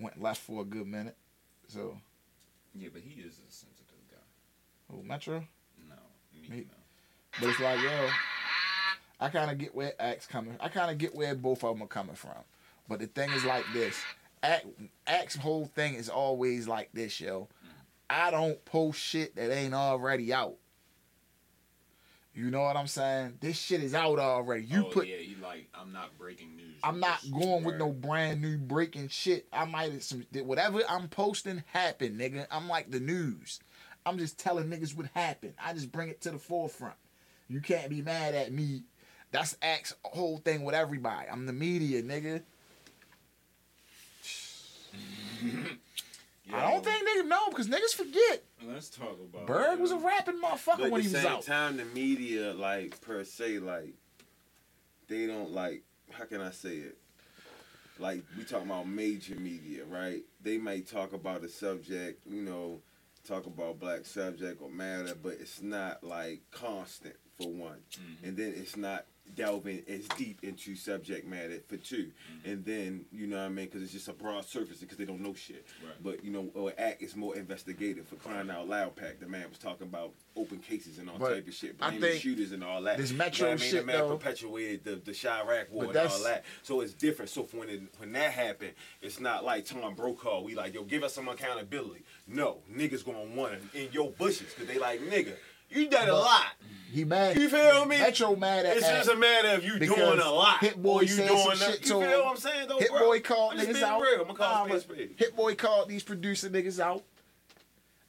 went 0.00 0.20
left 0.20 0.40
for 0.42 0.62
a 0.62 0.64
good 0.64 0.86
minute. 0.86 1.16
So, 1.68 1.98
Yeah, 2.74 2.88
but 2.92 3.02
he 3.02 3.20
is 3.20 3.38
a 3.38 3.52
sensitive 3.52 3.96
guy. 4.10 4.94
oh 4.94 5.02
Metro. 5.02 5.44
No, 5.88 5.94
me, 6.34 6.48
Me- 6.48 6.66
no. 6.68 6.74
But 7.40 7.50
it's 7.50 7.60
like, 7.60 7.80
yo, 7.82 8.08
I 9.18 9.28
kind 9.28 9.50
of 9.50 9.58
get 9.58 9.74
where 9.74 9.94
Axe 9.98 10.26
coming. 10.26 10.56
I 10.60 10.68
kind 10.68 10.90
of 10.90 10.98
get 10.98 11.14
where 11.14 11.34
both 11.34 11.64
of 11.64 11.74
them 11.74 11.82
are 11.82 11.88
coming 11.88 12.16
from. 12.16 12.36
But 12.88 13.00
the 13.00 13.06
thing 13.06 13.30
is 13.30 13.44
like 13.44 13.64
this. 13.72 13.98
Axe, 15.06 15.36
whole 15.36 15.66
thing 15.66 15.94
is 15.94 16.08
always 16.08 16.68
like 16.68 16.90
this, 16.92 17.20
yo. 17.20 17.48
I 18.08 18.30
don't 18.30 18.62
post 18.64 19.00
shit 19.00 19.34
that 19.36 19.52
ain't 19.52 19.74
already 19.74 20.32
out. 20.32 20.56
You 22.36 22.50
know 22.50 22.60
what 22.60 22.76
I'm 22.76 22.86
saying? 22.86 23.38
This 23.40 23.58
shit 23.58 23.82
is 23.82 23.94
out 23.94 24.18
already. 24.18 24.64
You 24.64 24.86
oh, 24.86 24.90
put 24.90 25.06
yeah, 25.06 25.16
he 25.16 25.36
like 25.42 25.68
I'm 25.74 25.90
not 25.90 26.16
breaking 26.18 26.54
news. 26.54 26.76
I'm 26.84 27.00
not 27.00 27.18
going 27.32 27.64
with 27.64 27.76
no 27.76 27.90
brand 27.90 28.42
new 28.42 28.58
breaking 28.58 29.08
shit. 29.08 29.48
I 29.50 29.64
might 29.64 29.90
have 29.90 30.02
some 30.02 30.26
whatever 30.44 30.82
I'm 30.86 31.08
posting 31.08 31.64
happened, 31.72 32.20
nigga. 32.20 32.46
I'm 32.50 32.68
like 32.68 32.90
the 32.90 33.00
news. 33.00 33.60
I'm 34.04 34.18
just 34.18 34.38
telling 34.38 34.68
niggas 34.68 34.94
what 34.94 35.06
happened. 35.14 35.54
I 35.58 35.72
just 35.72 35.90
bring 35.90 36.10
it 36.10 36.20
to 36.20 36.30
the 36.30 36.38
forefront. 36.38 36.96
You 37.48 37.60
can't 37.60 37.88
be 37.88 38.02
mad 38.02 38.34
at 38.34 38.52
me. 38.52 38.82
That's 39.32 39.56
Axe 39.60 39.94
whole 40.04 40.38
thing 40.38 40.64
with 40.64 40.74
everybody. 40.74 41.28
I'm 41.30 41.46
the 41.46 41.52
media, 41.52 42.02
nigga. 42.02 42.42
I 46.52 46.70
don't 46.70 46.84
think 46.84 47.04
niggas 47.08 47.26
know 47.28 47.48
because 47.50 47.66
niggas 47.68 47.94
forget. 47.94 48.42
Let's 48.64 48.88
talk 48.88 49.18
about 49.20 49.46
Berg 49.46 49.80
was 49.80 49.90
a 49.90 49.96
rapping 49.96 50.40
motherfucker 50.40 50.84
at 50.86 50.90
when 50.92 51.00
he 51.02 51.08
was 51.08 51.16
out. 51.16 51.24
At 51.24 51.36
the 51.38 51.42
same 51.42 51.52
time, 51.54 51.76
the 51.76 51.84
media, 51.86 52.52
like 52.54 53.00
per 53.00 53.24
se, 53.24 53.58
like 53.58 53.94
they 55.08 55.26
don't 55.26 55.50
like. 55.50 55.82
How 56.12 56.24
can 56.24 56.40
I 56.40 56.52
say 56.52 56.76
it? 56.76 56.96
Like 57.98 58.22
we 58.38 58.44
talking 58.44 58.68
about 58.70 58.86
major 58.86 59.34
media, 59.34 59.84
right? 59.86 60.22
They 60.42 60.56
might 60.58 60.86
talk 60.86 61.12
about 61.12 61.42
a 61.42 61.48
subject, 61.48 62.20
you 62.26 62.42
know, 62.42 62.80
talk 63.26 63.46
about 63.46 63.80
black 63.80 64.06
subject 64.06 64.62
or 64.62 64.70
matter, 64.70 65.14
but 65.20 65.32
it's 65.40 65.60
not 65.62 66.04
like 66.04 66.42
constant 66.52 67.16
for 67.38 67.50
one, 67.50 67.80
Mhm. 67.92 68.28
and 68.28 68.36
then 68.36 68.54
it's 68.56 68.76
not 68.76 69.04
delving 69.34 69.82
as 69.88 70.06
deep 70.16 70.38
into 70.42 70.76
subject 70.76 71.26
matter 71.26 71.60
for 71.68 71.76
2 71.76 71.96
Mm-hmm. 71.96 72.50
and 72.50 72.64
then 72.64 73.04
you 73.12 73.26
know 73.26 73.36
what 73.38 73.44
I 73.44 73.48
mean 73.48 73.66
because 73.66 73.82
it's 73.82 73.92
just 73.92 74.08
a 74.08 74.12
broad 74.12 74.44
surface 74.46 74.78
because 74.78 74.96
they 74.96 75.04
don't 75.04 75.20
know 75.20 75.34
shit. 75.34 75.66
Right. 75.84 75.94
But 76.02 76.24
you 76.24 76.30
know, 76.30 76.48
or 76.54 76.72
act 76.78 77.02
is 77.02 77.16
more 77.16 77.36
investigative 77.36 78.06
for 78.06 78.16
crying 78.16 78.50
out 78.50 78.68
loud. 78.68 78.96
Pack 78.96 79.20
the 79.20 79.26
man 79.26 79.48
was 79.48 79.58
talking 79.58 79.86
about 79.86 80.12
open 80.36 80.58
cases 80.58 80.98
and 80.98 81.08
all 81.10 81.18
But 81.18 81.34
type 81.34 81.48
of 81.48 81.54
shit, 81.54 81.76
I 81.80 81.90
blaming 81.90 82.00
think 82.10 82.22
shooters 82.22 82.52
and 82.52 82.62
all 82.64 82.82
that. 82.82 82.96
this 82.98 83.10
You 83.10 83.18
know 83.18 83.24
Metro 83.24 83.48
what 83.48 83.58
I 83.58 83.60
mean? 83.62 83.70
shit, 83.70 83.80
the 83.80 83.86
man 83.86 83.98
though- 83.98 84.16
perpetuated 84.16 84.84
the 84.84 84.96
the 84.96 85.12
Chiraq 85.12 85.70
war 85.70 85.84
and 85.84 85.96
all 85.96 86.22
that. 86.24 86.44
So 86.62 86.80
it's 86.80 86.92
different. 86.94 87.30
So 87.30 87.42
when 87.52 87.68
it, 87.68 87.82
when 87.98 88.12
that 88.12 88.32
happened, 88.32 88.72
it's 89.02 89.20
not 89.20 89.44
like 89.44 89.64
Tom 89.66 89.94
Brokaw. 89.94 90.42
We 90.42 90.54
like 90.54 90.74
yo, 90.74 90.84
give 90.84 91.02
us 91.02 91.14
some 91.14 91.28
accountability. 91.28 92.02
No, 92.28 92.58
niggas 92.72 93.04
gonna 93.04 93.24
want 93.34 93.54
it 93.54 93.62
in 93.74 93.92
your 93.92 94.10
bushes 94.12 94.52
because 94.54 94.66
they 94.66 94.78
like 94.78 95.00
nigga. 95.02 95.34
You 95.70 95.88
done 95.88 96.08
a 96.08 96.14
lot. 96.14 96.46
He 96.90 97.04
mad. 97.04 97.36
You 97.36 97.48
feel 97.48 97.84
me? 97.84 97.98
Metro 97.98 98.36
mad 98.36 98.64
at 98.64 98.76
It's 98.78 98.86
just 98.88 99.10
a 99.10 99.16
matter 99.16 99.48
of 99.48 99.64
you 99.64 99.78
doing 99.78 100.18
a 100.18 100.30
lot. 100.30 100.60
Hit 100.60 100.80
Boy 100.82 101.02
you 101.02 101.16
doing 101.16 101.28
some 101.28 101.56
shit 101.56 101.80
You 101.80 101.86
to 101.86 101.86
feel 101.86 102.00
him. 102.00 102.10
what 102.20 102.26
I'm 102.30 102.36
saying 102.36 102.68
though, 102.68 102.78
Hit 102.78 102.90
bro? 102.90 103.00
Boy 103.00 103.20
called 103.20 103.52
I'm 103.54 103.66
niggas 103.66 103.82
out. 103.82 104.00
real. 104.00 104.20
I'm 104.20 104.26
gonna 104.28 104.34
call 104.38 104.54
Nah, 104.54 104.64
a 104.64 104.68
but 104.68 104.82
spade 104.82 104.98
a 104.98 105.02
spade. 105.02 105.14
Hit 105.18 105.36
Boy 105.36 105.54
called 105.56 105.88
these 105.88 106.02
producer 106.02 106.48
niggas 106.48 106.80
out. 106.80 107.02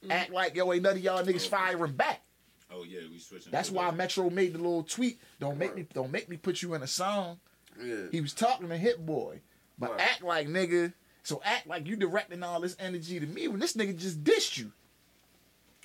Mm. 0.06 0.10
Act 0.12 0.30
like 0.32 0.54
yo 0.54 0.72
ain't 0.72 0.82
none 0.82 0.92
of 0.96 1.02
y'all 1.02 1.22
niggas 1.24 1.46
oh. 1.46 1.50
firing 1.50 1.92
back. 1.92 2.22
Oh 2.70 2.84
yeah, 2.84 3.00
we 3.10 3.18
switching. 3.18 3.50
That's 3.52 3.70
why 3.70 3.90
the- 3.90 3.96
Metro 3.96 4.30
made 4.30 4.54
the 4.54 4.58
little 4.58 4.84
tweet. 4.84 5.20
Don't 5.40 5.58
make 5.58 5.74
me 5.74 5.86
don't 5.92 6.12
make 6.12 6.28
me 6.28 6.36
put 6.36 6.62
you 6.62 6.74
in 6.74 6.82
a 6.82 6.86
song. 6.86 7.40
Yeah. 7.82 8.06
He 8.10 8.20
was 8.20 8.32
talking 8.32 8.68
to 8.68 8.76
Hit 8.76 9.04
Boy. 9.04 9.40
But 9.78 9.90
Right. 9.92 10.00
act 10.00 10.22
like 10.22 10.48
nigga. 10.48 10.92
So 11.24 11.42
act 11.44 11.66
like 11.66 11.86
you 11.86 11.96
directing 11.96 12.42
all 12.42 12.60
this 12.60 12.76
energy 12.78 13.20
to 13.20 13.26
me 13.26 13.48
when 13.48 13.60
this 13.60 13.74
nigga 13.74 13.96
just 13.96 14.24
dissed 14.24 14.56
you. 14.56 14.72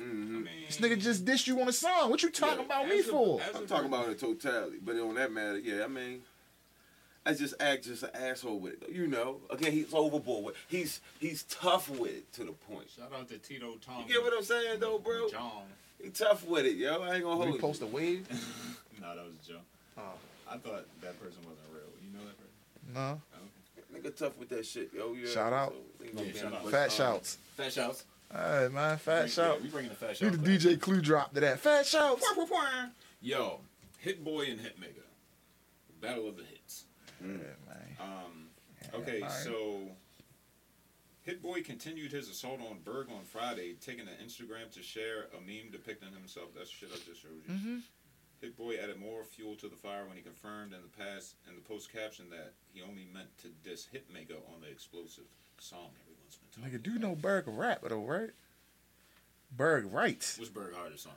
I 0.04 0.10
hmm 0.10 0.44
mean, 0.44 0.48
This 0.68 0.78
nigga 0.78 1.00
just 1.00 1.26
dissed 1.26 1.48
you 1.48 1.60
on 1.62 1.68
a 1.68 1.74
song. 1.74 2.10
What 2.10 2.24
you 2.24 2.30
talking 2.30 2.60
Yeah, 2.60 2.66
about 2.66 2.88
me 2.88 3.00
a- 3.00 3.04
for? 3.04 3.42
as 3.42 3.56
a 3.56 3.58
I'm 3.60 3.68
talking 3.68 3.88
about 3.88 4.10
in 4.10 4.16
totality, 4.16 4.78
but 4.84 4.96
on 4.98 5.16
that 5.16 5.32
matter, 5.32 5.60
yeah, 5.60 5.84
I 5.84 5.88
mean, 5.88 6.22
I 7.26 7.34
just 7.34 7.54
act 7.60 7.86
just 7.86 8.04
an 8.04 8.10
asshole 8.14 8.60
with 8.60 8.84
it. 8.84 8.90
You 8.92 9.08
know, 9.08 9.38
again, 9.50 9.72
he's 9.72 9.94
overboard 9.94 10.44
with. 10.46 10.56
He's 10.68 11.00
he's 11.20 11.44
tough 11.44 11.90
with 11.90 12.12
it 12.12 12.34
to 12.34 12.44
the 12.44 12.52
point. 12.52 12.88
Shout 12.96 13.12
out 13.18 13.30
to 13.30 13.38
Tito 13.38 13.76
Tom. 13.86 14.02
You 14.06 14.14
get 14.14 14.22
what 14.24 14.34
I'm 14.38 14.44
saying, 14.44 14.80
though, 14.82 15.00
bro? 15.00 15.30
John. 15.30 15.64
He 16.02 16.10
tough 16.10 16.46
with 16.46 16.66
it, 16.66 16.76
yo. 16.76 17.02
I 17.02 17.16
ain't 17.16 17.24
gonna 17.24 17.36
Did 17.38 17.44
hold 17.44 17.52
we 17.54 17.60
post 17.60 17.82
a 17.82 17.86
wave? 17.86 18.28
no, 19.02 19.16
that 19.16 19.24
was 19.24 19.36
Joe. 19.48 19.60
Oh. 19.98 20.02
I 20.50 20.58
thought 20.58 20.86
that 21.02 21.18
person 21.22 21.38
wasn't 21.46 21.60
real. 21.72 21.84
You 22.04 22.12
know 22.18 22.26
that 22.26 22.38
person? 22.38 22.94
No. 22.94 23.22
Nigga 23.98 24.18
tough 24.18 24.38
with 24.38 24.50
that 24.50 24.66
shit, 24.66 24.90
yo. 24.94 25.14
Yeah. 25.14 25.30
Shout 25.30 25.54
out. 25.54 25.74
So, 26.14 26.22
Yeah, 26.24 26.34
shout 26.34 26.54
out. 26.54 26.64
Fat 26.70 26.88
bus. 26.88 26.96
shouts. 26.98 27.38
Fat 27.56 27.72
shouts. 27.72 28.04
Alright, 28.36 28.72
man. 28.72 28.98
Fat 28.98 29.24
We- 29.26 29.30
shout. 29.30 29.62
We 29.62 29.70
bringing 29.70 29.90
the 29.90 29.96
fat 29.96 30.20
You 30.20 30.28
shout. 30.28 30.32
the 30.32 30.38
back. 30.40 30.48
DJ 30.48 30.78
clue 30.82 31.02
drop 31.02 31.34
to 31.34 31.40
that. 31.42 31.60
Fat 31.60 31.86
shouts. 31.86 32.26
Yo, 33.22 33.62
Hit 34.00 34.24
Boy 34.24 34.46
and 34.50 34.60
Hit 34.60 34.80
Nigga. 34.80 35.04
Battle 36.02 36.28
of 36.28 36.38
the 36.38 36.44
Hits. 36.44 36.86
Yeah, 37.22 37.28
man. 37.28 37.98
Um, 38.00 38.50
Yeah, 38.82 39.00
okay, 39.00 39.22
alright. 39.22 39.32
so 39.44 39.82
Hit 41.22 41.42
Boy 41.42 41.62
continued 41.62 42.12
his 42.12 42.28
assault 42.28 42.60
on 42.60 42.80
Berg 42.84 43.08
on 43.10 43.24
Friday, 43.24 43.76
taking 43.80 44.06
to 44.08 44.12
Instagram 44.14 44.70
to 44.74 44.82
share 44.84 45.28
a 45.38 45.40
meme 45.40 45.72
depicting 45.72 46.12
himself. 46.12 46.50
That's 46.56 46.70
shit 46.70 46.90
I 46.92 46.96
just 47.08 47.22
showed 47.22 47.40
you. 47.48 47.54
Mm-hmm. 47.54 47.78
Hit 48.42 48.58
Boy 48.58 48.76
added 48.76 49.00
more 49.00 49.24
fuel 49.24 49.56
to 49.58 49.70
the 49.70 49.76
fire 49.78 50.06
when 50.06 50.18
he 50.18 50.24
confirmed 50.24 50.74
in 50.74 50.82
the 50.82 50.90
past 51.04 51.36
in 51.48 51.56
the 51.56 51.62
post 51.62 51.94
caption 51.94 52.30
that 52.32 52.52
he 52.74 52.82
only 52.82 53.06
meant 53.14 53.30
to 53.38 53.48
diss 53.64 53.88
Hitmaka 53.94 54.36
on 54.54 54.60
the 54.60 54.68
explosive 54.68 55.24
song 55.60 55.92
everyone's 56.02 56.03
been 56.03 56.03
talking. 56.03 56.03
Nigga, 56.62 56.82
do 56.82 56.98
know 57.00 57.16
Berg 57.16 57.46
rap 57.48 57.82
though, 57.88 58.04
right? 58.04 58.30
Berg 59.52 59.92
writes. 59.92 60.38
What's 60.38 60.50
Berg 60.50 60.74
hardest 60.76 61.04
song? 61.04 61.14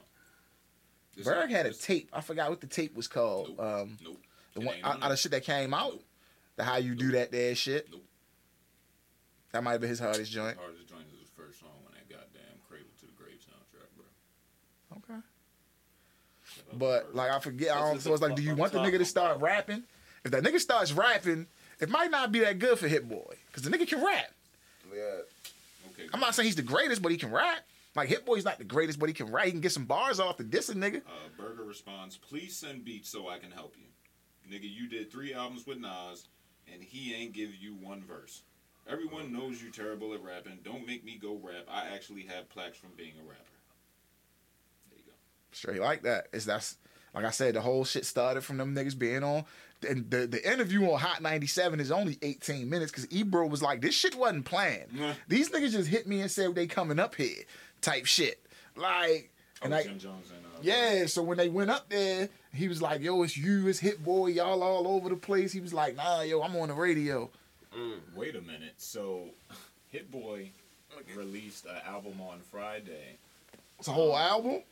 This 1.17 1.25
Berg 1.25 1.51
had 1.51 1.67
a 1.67 1.73
tape. 1.73 2.11
I 2.13 2.21
forgot 2.21 2.51
what 2.51 2.61
the 2.61 2.67
tape 2.67 2.95
was 2.95 3.09
called. 3.09 3.49
Nope. 3.57 3.61
Um, 3.61 3.99
Nope. 4.03 4.19
the 4.55 4.61
one 4.61 4.77
out, 4.85 5.11
of 5.11 5.19
shit 5.19 5.33
that 5.33 5.45
came 5.45 5.73
out. 5.73 5.93
Nope. 5.93 6.05
The 6.57 6.65
how 6.65 6.77
you 6.77 6.95
do 6.95 7.13
that 7.13 7.33
there 7.33 7.55
shit. 7.55 7.89
Nope. 7.91 8.03
That 9.53 9.65
might 9.65 9.73
have 9.73 9.81
been 9.81 9.91
his 9.91 10.01
hardest 10.01 10.31
joint. 10.31 10.59
Hardest 10.59 10.89
joint 10.89 11.05
is 11.13 11.21
his 11.21 11.31
first 11.35 11.61
song 11.61 11.71
when 11.85 11.95
that 11.95 12.09
goddamn 12.09 12.59
Cradle 12.69 12.89
to 13.01 13.07
the 13.07 13.13
Grave 13.13 13.39
soundtrack, 13.41 13.89
bro. 13.97 15.15
Okay. 15.15 15.21
But 16.75 17.15
like 17.15 17.31
I 17.31 17.39
forget, 17.39 17.75
I 17.75 17.81
don't. 17.81 18.01
So 18.01 18.13
it's 18.13 18.23
like, 18.23 18.37
do 18.37 18.43
you 18.43 18.55
want 18.55 18.73
the 18.73 18.81
nigga 18.81 18.99
to 18.99 19.05
start 19.05 19.41
rapping? 19.41 19.85
If 20.25 20.33
that 20.33 20.43
nigga 20.43 20.61
starts 20.61 20.93
rapping, 20.93 21.47
it 21.81 21.89
might 21.89 22.11
not 22.11 22.33
be 22.33 22.41
that 22.41 22.59
good 22.59 22.79
for 22.79 22.89
Hit 22.89 23.09
Boy 23.09 23.37
because 23.47 23.63
the 23.63 23.71
nigga 23.71 23.89
can 23.89 24.05
rap. 24.05 24.31
Yeah. 24.95 25.21
okay, 25.91 26.09
I'm 26.13 26.21
not 26.21 26.35
saying 26.35 26.47
he's 26.47 26.57
the 26.57 26.63
greatest, 26.63 27.03
but 27.03 27.13
he 27.13 27.19
can 27.19 27.31
rap. 27.31 27.61
Like 27.95 28.09
Hit 28.09 28.27
Boy's 28.27 28.45
not 28.45 28.59
the 28.59 28.65
greatest, 28.65 28.99
but 28.99 29.09
he 29.09 29.15
can 29.15 29.33
rap. 29.33 29.47
He 29.47 29.53
can 29.53 29.61
get 29.61 29.73
some 29.73 29.87
bars 29.87 30.21
off 30.21 30.37
the 30.37 30.45
dissing 30.45 30.77
nigga. 30.77 30.99
Uh, 30.99 31.29
Berger 31.39 31.65
responds, 31.65 32.17
"Please 32.17 32.55
send 32.57 32.85
beats 32.85 33.09
so 33.09 33.29
I 33.29 33.39
can 33.39 33.51
help 33.51 33.75
you, 33.79 34.55
nigga. 34.55 34.71
You 34.71 34.89
did 34.89 35.11
three 35.11 35.33
albums 35.33 35.67
with 35.67 35.79
Nas, 35.79 36.29
and 36.73 36.83
he 36.83 37.15
ain't 37.15 37.33
give 37.33 37.55
you 37.55 37.75
one 37.75 38.03
verse. 38.05 38.43
Everyone 38.89 39.33
knows 39.33 39.63
you 39.63 39.71
terrible 39.71 40.15
at 40.15 40.23
rapping. 40.23 40.59
Don't 40.63 40.87
make 40.87 41.05
me 41.05 41.19
go 41.21 41.41
rap. 41.43 41.65
I 41.69 41.89
actually 41.95 42.23
have 42.23 42.49
plaques 42.51 42.77
from 42.77 42.91
being 42.97 43.15
a 43.19 43.23
rapper. 43.23 43.43
There 44.91 44.99
you 44.99 45.05
go. 45.07 45.13
Straight 45.53 45.81
like 45.81 46.03
that. 46.03 46.29
Is 46.33 46.45
that's 46.45 46.77
like 47.15 47.25
I 47.25 47.31
said, 47.31 47.55
the 47.55 47.63
whole 47.63 47.85
shit 47.85 48.05
started 48.05 48.43
from 48.43 48.59
them 48.59 48.75
niggas 48.75 48.97
being 48.97 49.25
on. 49.25 49.45
And 49.89 50.11
the, 50.11 50.27
the 50.27 50.51
interview 50.51 50.85
on 50.91 50.99
Hot 50.99 51.23
97 51.23 51.81
is 51.81 51.91
only 51.91 52.19
18 52.23 52.69
minutes 52.69 52.91
because 52.91 53.11
Ebro 53.13 53.47
was 53.47 53.63
like, 53.63 53.81
this 53.81 53.95
shit 53.95 54.15
wasn't 54.15 54.45
planned. 54.45 54.93
Nah. 54.93 55.13
These 55.29 55.51
niggas 55.51 55.73
just 55.73 55.89
hit 55.89 56.07
me 56.07 56.21
and 56.21 56.31
said 56.31 56.55
they 56.55 56.67
coming 56.67 56.99
up 56.99 57.15
here 57.15 57.45
type 57.81 58.07
shit. 58.07 58.41
Like, 58.75 59.31
and 59.63 59.73
oh, 59.73 59.77
I, 59.77 59.83
Jim 59.83 59.99
Jones 59.99 60.31
and 60.35 60.45
uh, 60.45 60.59
yeah, 60.63 61.07
so 61.07 61.23
when 61.23 61.39
they 61.39 61.49
went 61.49 61.71
up 61.71 61.89
there, 61.89 62.29
he 62.53 62.69
was 62.69 62.81
like, 62.81 63.03
yo, 63.03 63.23
it's 63.23 63.37
you, 63.37 63.69
it's 63.69 63.79
Hit 63.79 64.03
Boy, 64.03 64.29
y'all 64.29 64.63
all 64.63 64.89
over 64.89 65.09
the 65.09 65.17
place. 65.17 65.53
He 65.53 65.61
was 65.61 65.75
like, 65.75 65.97
nah, 65.97 66.23
yo, 66.23 66.43
I'm 66.43 66.57
on 66.57 66.69
the 66.69 66.75
radio. 66.75 67.31
Wait 68.15 68.35
a 68.35 68.41
minute. 68.41 68.75
So, 68.79 69.25
Hit 69.91 70.11
Boy 70.11 70.51
released 71.15 71.67
an 71.67 71.77
album 71.87 72.21
on 72.21 72.41
Friday. 72.51 73.17
It's 73.79 73.89
a 73.89 73.93
whole 73.93 74.17
album? 74.17 74.63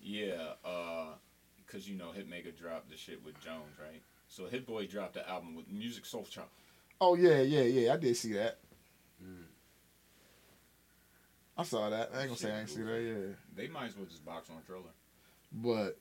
Yeah, 0.00 0.52
uh, 0.64 1.06
cause 1.66 1.86
you 1.88 1.96
know 1.96 2.08
Hitmaka 2.16 2.56
dropped 2.58 2.90
the 2.90 2.96
shit 2.96 3.24
with 3.24 3.34
Jones, 3.42 3.76
right? 3.80 4.02
So 4.34 4.46
Hit 4.46 4.66
Boy 4.66 4.88
dropped 4.88 5.14
the 5.14 5.28
album 5.30 5.54
with 5.54 5.70
Music 5.70 6.04
Soul 6.04 6.26
Chop. 6.28 6.48
Oh, 7.00 7.14
yeah, 7.14 7.40
yeah, 7.42 7.62
yeah, 7.62 7.92
I 7.92 7.96
did 7.96 8.16
see 8.16 8.32
that. 8.32 8.58
I 11.56 11.62
saw 11.62 11.88
that. 11.88 12.10
I 12.12 12.22
ain't 12.22 12.30
gonna 12.30 12.36
say 12.36 12.50
I 12.52 12.60
ain't 12.62 12.68
see 12.68 12.82
that, 12.82 13.00
yeah. 13.00 13.34
They 13.54 13.68
might 13.68 13.86
as 13.86 13.96
well 13.96 14.06
just 14.06 14.24
box 14.24 14.50
on 14.50 14.56
Triller. 14.66 14.90
But 15.52 15.96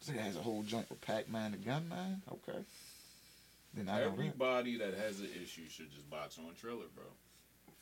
this 0.00 0.08
nigga 0.08 0.22
has 0.22 0.36
a 0.36 0.40
whole 0.40 0.62
joint 0.62 0.88
with 0.88 1.02
Pac-Man 1.02 1.50
the 1.50 1.58
Gunman. 1.58 2.22
Okay. 2.32 2.60
Then 3.74 3.90
I. 3.90 4.04
Everybody 4.04 4.78
that 4.78 4.94
has 4.94 5.20
an 5.20 5.28
issue 5.42 5.68
should 5.68 5.90
just 5.90 6.08
box 6.08 6.38
on 6.38 6.54
Triller, 6.58 6.86
bro. 6.94 7.04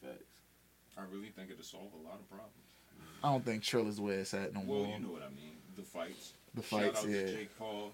Facts. 0.02 0.40
I 0.98 1.02
really 1.12 1.28
think 1.28 1.52
it'll 1.52 1.62
solve 1.62 1.92
a 1.94 2.02
lot 2.04 2.18
of 2.18 2.28
problems. 2.28 2.50
I 3.22 3.30
don't 3.30 3.44
think 3.44 3.62
Triller's 3.62 4.00
where 4.00 4.18
it's 4.18 4.34
at 4.34 4.52
no 4.54 4.62
Well, 4.66 4.86
more. 4.86 4.96
you 4.98 5.04
know 5.04 5.12
what 5.12 5.22
I 5.22 5.28
mean. 5.28 5.54
The 5.76 5.82
fights. 5.82 6.32
the 6.52 6.62
Shout 6.62 6.80
fights, 6.80 7.04
out 7.04 7.10
yeah. 7.10 7.26
to 7.26 7.32
Jake 7.32 7.56
Paul. 7.56 7.92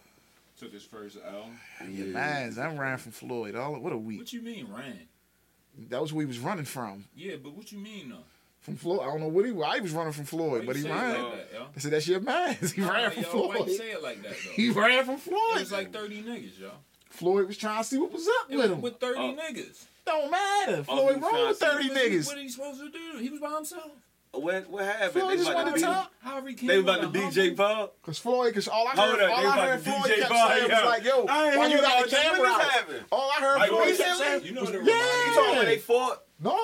Took 0.60 0.72
his 0.74 0.84
first 0.84 1.16
L. 1.26 1.46
Yeah, 1.88 2.04
man, 2.04 2.54
I 2.58 2.76
ran 2.76 2.98
from 2.98 3.12
Floyd. 3.12 3.54
All 3.56 3.80
what 3.80 3.92
a 3.92 3.96
week. 3.96 4.18
What 4.18 4.32
you 4.32 4.42
mean 4.42 4.68
ran? 4.70 5.08
That 5.88 6.02
was 6.02 6.12
where 6.12 6.22
he 6.22 6.26
was 6.26 6.38
running 6.38 6.66
from. 6.66 7.06
Yeah, 7.14 7.36
but 7.42 7.54
what 7.54 7.72
you 7.72 7.78
mean 7.78 8.10
though? 8.10 8.24
From 8.60 8.76
Floyd. 8.76 9.00
I 9.00 9.06
don't 9.06 9.20
know 9.20 9.28
what 9.28 9.46
he 9.46 9.52
why 9.52 9.76
he 9.76 9.80
was 9.80 9.92
running 9.92 10.12
from 10.12 10.26
Floyd, 10.26 10.62
you 10.62 10.66
but 10.66 10.76
he 10.76 10.82
ran. 10.82 11.22
Like 11.24 11.32
that, 11.32 11.48
yo? 11.58 11.66
I 11.74 11.78
said 11.80 11.92
that's 11.92 12.06
your 12.06 12.20
man. 12.20 12.58
He 12.74 12.80
Nah, 12.82 12.92
ran 12.92 13.10
from 13.10 13.22
yo, 13.22 13.46
Why 13.46 13.56
Floyd. 13.56 13.68
you 13.68 13.76
say 13.78 13.90
it 13.92 14.02
like 14.02 14.22
that 14.22 14.32
though? 14.32 14.50
He 14.52 14.68
ran 14.70 15.04
from 15.06 15.16
Floyd. 15.16 15.38
It 15.56 15.60
was 15.60 15.72
like 15.72 15.92
30 15.92 16.22
niggas, 16.24 16.58
yo. 16.60 16.70
Floyd 17.08 17.46
was 17.46 17.56
trying 17.56 17.82
to 17.82 17.88
see 17.88 17.96
what 17.98 18.12
was 18.12 18.28
up 18.28 18.50
It 18.50 18.56
with 18.56 18.64
was 18.66 18.70
him. 18.72 18.80
with 18.82 19.00
30 19.00 19.18
Oh. 19.18 19.36
niggas. 19.40 19.84
Don't 20.04 20.30
matter. 20.30 20.84
Oh, 20.88 20.96
Floyd 21.08 21.14
he 21.16 21.20
was 21.22 21.48
with 21.48 21.58
thirty 21.70 21.88
niggas. 21.90 22.26
What 22.26 22.36
are 22.38 22.42
you 22.42 22.48
supposed 22.50 22.80
to 22.80 22.90
do? 22.90 23.18
He 23.18 23.30
was 23.30 23.40
by 23.40 23.50
himself. 23.54 23.92
What 24.32 24.70
what 24.70 24.84
happened? 24.84 25.12
Floyd 25.12 25.32
they 25.32 25.36
just 25.38 25.50
about 25.50 25.64
to 25.64 25.70
to 25.70 25.74
beat 25.76 25.82
talk. 25.84 26.12
How 26.22 26.44
he 26.46 26.54
came 26.54 26.68
They 26.68 26.78
about 26.78 27.00
to 27.00 27.06
a 27.06 27.10
beat 27.10 27.32
Jake 27.32 27.56
humble- 27.58 27.64
Paul. 27.74 27.92
Cause 28.02 28.18
Floyd, 28.18 28.54
cause 28.54 28.68
all 28.68 28.86
I 28.86 28.92
Hold 28.92 29.18
heard, 29.18 29.22
up, 29.30 29.38
all 29.38 29.46
I 29.48 29.66
heard 29.66 29.80
Floyd 29.82 29.96
DJ 30.04 30.16
kept 30.20 30.30
Paul, 30.32 30.48
saying 30.48 30.62
was 30.70 30.84
like, 30.84 31.04
"Yo, 31.04 31.26
I 31.28 31.56
why 31.56 31.66
you 31.66 31.80
got 31.80 31.84
about 31.98 32.10
the 32.10 32.16
camera 32.16 32.40
When 32.40 32.50
out?" 32.52 32.60
happened? 32.62 33.04
All 33.10 33.30
I 33.36 33.40
heard 33.40 33.58
Like 33.58 33.68
Floyd 33.70 33.96
kept 33.98 34.18
saying, 34.18 34.44
You 34.44 34.52
know 34.52 34.60
was, 34.60 34.70
what 34.70 34.78
it 34.80 34.84
"Yeah." 34.84 34.92
reminded 34.94 35.26
You 35.26 35.34
talking 35.34 35.52
about 35.54 35.64
they 35.66 35.78
fought? 35.78 36.22
No. 36.42 36.56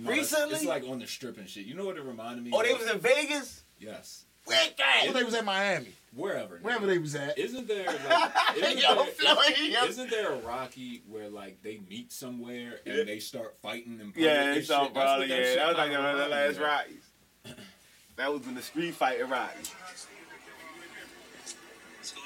No, 0.00 0.10
Recently? 0.10 0.54
It's 0.56 0.64
like 0.64 0.84
on 0.88 0.98
the 0.98 1.06
strip 1.06 1.38
and 1.38 1.48
shit. 1.48 1.64
You 1.64 1.74
know 1.74 1.84
what 1.86 1.96
it 1.96 2.02
reminded 2.02 2.44
me 2.44 2.50
Oh, 2.52 2.62
they 2.62 2.74
was 2.74 2.90
in 2.90 2.98
Vegas. 2.98 3.62
Yes. 3.78 4.24
Where 4.44 4.58
I 4.60 4.70
that? 4.76 5.02
thought 5.06 5.14
they 5.14 5.24
was 5.24 5.34
at 5.34 5.44
Miami. 5.44 5.94
Wherever. 6.14 6.58
Wherever 6.62 6.86
they 6.86 6.98
was 6.98 7.14
at. 7.14 7.38
Isn't 7.38 7.68
there 7.68 7.86
like 8.08 8.32
isn't, 8.56 8.78
Yo, 8.78 8.94
there, 8.96 9.04
Floyd, 9.06 9.54
yo. 9.58 9.84
isn't 9.84 10.10
there 10.10 10.32
a 10.32 10.36
Rocky 10.38 11.02
where 11.08 11.28
like 11.28 11.62
they 11.62 11.80
meet 11.88 12.12
somewhere 12.12 12.80
and 12.84 12.96
Yeah. 12.98 13.04
they 13.04 13.20
start 13.20 13.56
fighting 13.62 13.98
and 14.00 14.12
Yeah, 14.16 14.54
it's 14.54 14.70
all 14.70 14.86
shit? 14.86 14.94
Probably 14.94 15.28
that 15.28 15.38
yeah. 15.38 15.44
shit 15.44 15.56
That 15.56 15.68
was 15.68 15.76
like 15.76 15.90
kinda 15.92 16.16
the 16.16 16.28
last 16.28 16.58
me. 16.58 16.64
Rockies. 16.64 17.06
That 18.16 18.30
was 18.32 18.46
in 18.46 18.54
the 18.54 18.60
street 18.60 18.94
fight 18.94 19.18
in 19.20 19.30
Rockies. 19.30 19.72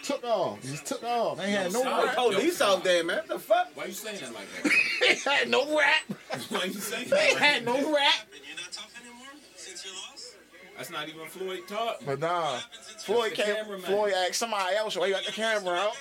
Took 0.02 0.24
off. 0.24 0.60
Just 0.62 0.86
took 0.86 1.02
off. 1.04 1.38
They 1.38 1.50
had 1.50 1.72
no 1.72 1.80
stop. 1.80 2.04
rap. 2.04 2.14
Police 2.16 2.60
out 2.60 2.84
there, 2.84 3.04
man. 3.04 3.16
What 3.18 3.28
the 3.28 3.38
fuck? 3.38 3.70
Why 3.74 3.84
you 3.86 3.92
saying 3.92 4.18
that 4.20 4.32
like 4.34 4.46
that? 4.62 4.72
They 5.00 5.14
had 5.30 5.48
no 5.50 5.76
rap. 5.78 6.02
Why 6.48 6.64
you 6.64 6.72
saying 6.74 7.04
They 7.08 7.16
that? 7.16 7.32
Like 7.34 7.42
had 7.42 7.64
no 7.64 7.74
rap. 7.74 7.82
And 7.82 8.40
you're 8.46 8.56
not 8.56 8.72
tough 8.72 8.92
anymore 9.00 9.28
since 9.56 9.84
you 9.84 9.90
lost? 9.92 10.36
That's 10.76 10.90
not 10.90 11.08
even 11.08 11.26
Floyd 11.28 11.60
talking. 11.68 12.06
But 12.06 12.20
nah, 12.20 12.58
Floyd 13.04 13.34
came. 13.34 13.56
Floyd 13.80 14.12
asked 14.14 14.36
somebody 14.36 14.76
else 14.76 14.96
why 14.96 15.06
you 15.06 15.14
got 15.14 15.24
the 15.24 15.32
camera 15.32 15.74
out. 15.78 15.92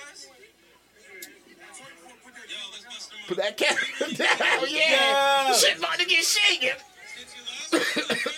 Yo, 2.48 2.56
let's 2.72 2.84
bust 2.84 3.10
them 3.10 3.18
Put 3.28 3.36
that 3.38 3.56
camera 3.56 3.82
down. 4.16 4.68
Yeah. 4.68 5.48
Yeah. 5.48 5.52
Shit 5.54 5.78
about 5.78 5.98
to 5.98 6.06
get 6.06 6.24
shaken. 6.24 6.76
Since 7.06 7.34
you 7.36 7.78
lost, 7.78 7.98
okay? 7.98 8.30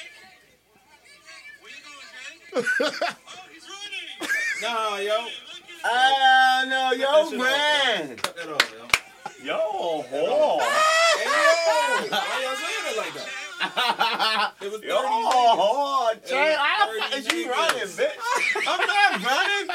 Where 1.60 1.72
you 1.72 1.82
going, 1.84 2.06
Jay? 2.12 2.70
Oh, 2.78 3.44
he's 3.52 3.66
running! 3.68 4.32
Nah, 4.62 4.96
yo. 4.98 5.26
Ah, 5.84 6.64
no, 6.68 6.92
yo, 6.92 7.30
shit 7.30 7.38
man. 7.38 8.10
Off, 8.12 8.22
Cut 8.22 8.36
that 8.36 8.48
off, 8.48 8.74
yo. 9.42 9.46
Yo, 9.46 10.04
whore. 10.10 10.60
Hey, 11.16 11.24
yo! 11.24 11.30
Why 12.10 12.42
y'all 12.42 12.56
saying 12.56 12.86
it 12.90 12.96
like 12.98 13.14
that? 13.14 13.28
It 14.60 14.70
was 14.70 14.80
30 14.80 14.86
Yo, 14.86 14.96
niggas. 14.96 15.56
whore. 15.56 16.28
Jay, 16.28 16.54
how 16.58 16.86
the 16.86 16.92
Thirty 16.92 17.00
fuck 17.00 17.16
is 17.18 17.24
you 17.32 17.50
running, 17.50 17.88
bitch? 17.88 18.16
I'm 18.66 18.80
not 18.86 19.10
running. 19.24 19.68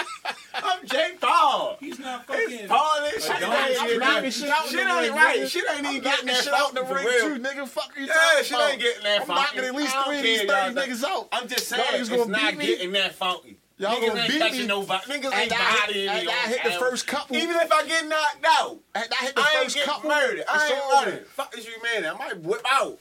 I'm 0.53 0.79
Jake 0.87 1.19
Paul. 1.19 1.77
He's 1.79 1.99
not 1.99 2.25
It's 2.29 2.49
fucking. 2.51 2.67
Paul 2.67 3.03
and 3.03 3.21
shit. 3.23 3.31
A 3.31 3.33
ain't 3.33 3.41
donkey. 3.41 3.87
getting 3.87 4.01
I'm 4.03 4.20
knocking 4.39 4.71
shit 4.71 4.87
out 4.87 5.03
Shit 5.03 5.05
ain't 5.05 5.15
right. 5.15 5.49
Shit 5.49 5.63
ain't 5.75 5.85
even 5.87 6.01
getting 6.01 6.25
that 6.27 6.43
shit 6.43 6.53
out 6.53 6.73
the 6.73 6.83
ring 6.83 7.07
too, 7.21 7.39
nigga. 7.41 7.67
Fuck 7.67 7.91
you 7.97 8.05
Yeah, 8.05 8.13
talking 8.13 8.43
shit 8.43 8.51
about? 8.57 8.71
ain't 8.71 8.81
getting 8.81 9.03
that 9.03 9.21
I'm 9.21 9.27
knocking 9.27 9.63
at 9.65 9.75
least 9.75 9.95
three 10.05 10.17
of 10.17 10.23
these 10.23 10.41
thirty 10.43 10.75
niggas 10.75 11.03
out. 11.03 11.27
I'm 11.31 11.47
just 11.47 11.67
saying, 11.67 11.83
it's 11.93 12.27
not 12.27 12.57
getting 12.59 12.91
that 12.93 13.13
funky. 13.15 13.57
Y'all 13.77 13.95
Niggas 13.95 14.07
gonna 14.09 14.19
ain't 14.21 14.31
beat 14.53 14.59
me? 14.59 14.67
nobody. 14.67 15.05
Niggas 15.11 15.33
ain't 15.33 15.53
I, 15.55 15.85
bodying 15.87 16.07
and 16.09 16.25
me 16.27 16.31
I 16.31 16.47
hit 16.49 16.63
the 16.63 16.71
first 16.71 17.07
couple. 17.07 17.35
Even 17.35 17.55
if 17.55 17.71
I 17.71 17.87
get 17.87 18.07
knocked 18.07 18.45
out, 18.47 18.77
and 18.93 19.05
I 19.19 19.25
hit 19.25 19.35
the 19.35 19.41
I 19.41 19.49
ain't 19.55 19.63
first 19.63 19.75
get 19.75 19.85
couple. 19.85 20.09
murdered. 20.11 20.43
I 20.47 20.67
ain't 20.67 21.07
running. 21.07 21.25
Fuck 21.25 21.57
is 21.57 21.65
you, 21.65 21.73
man? 21.81 22.05
I 22.05 22.15
might 22.15 22.37
whip 22.41 22.61
out. 22.69 22.99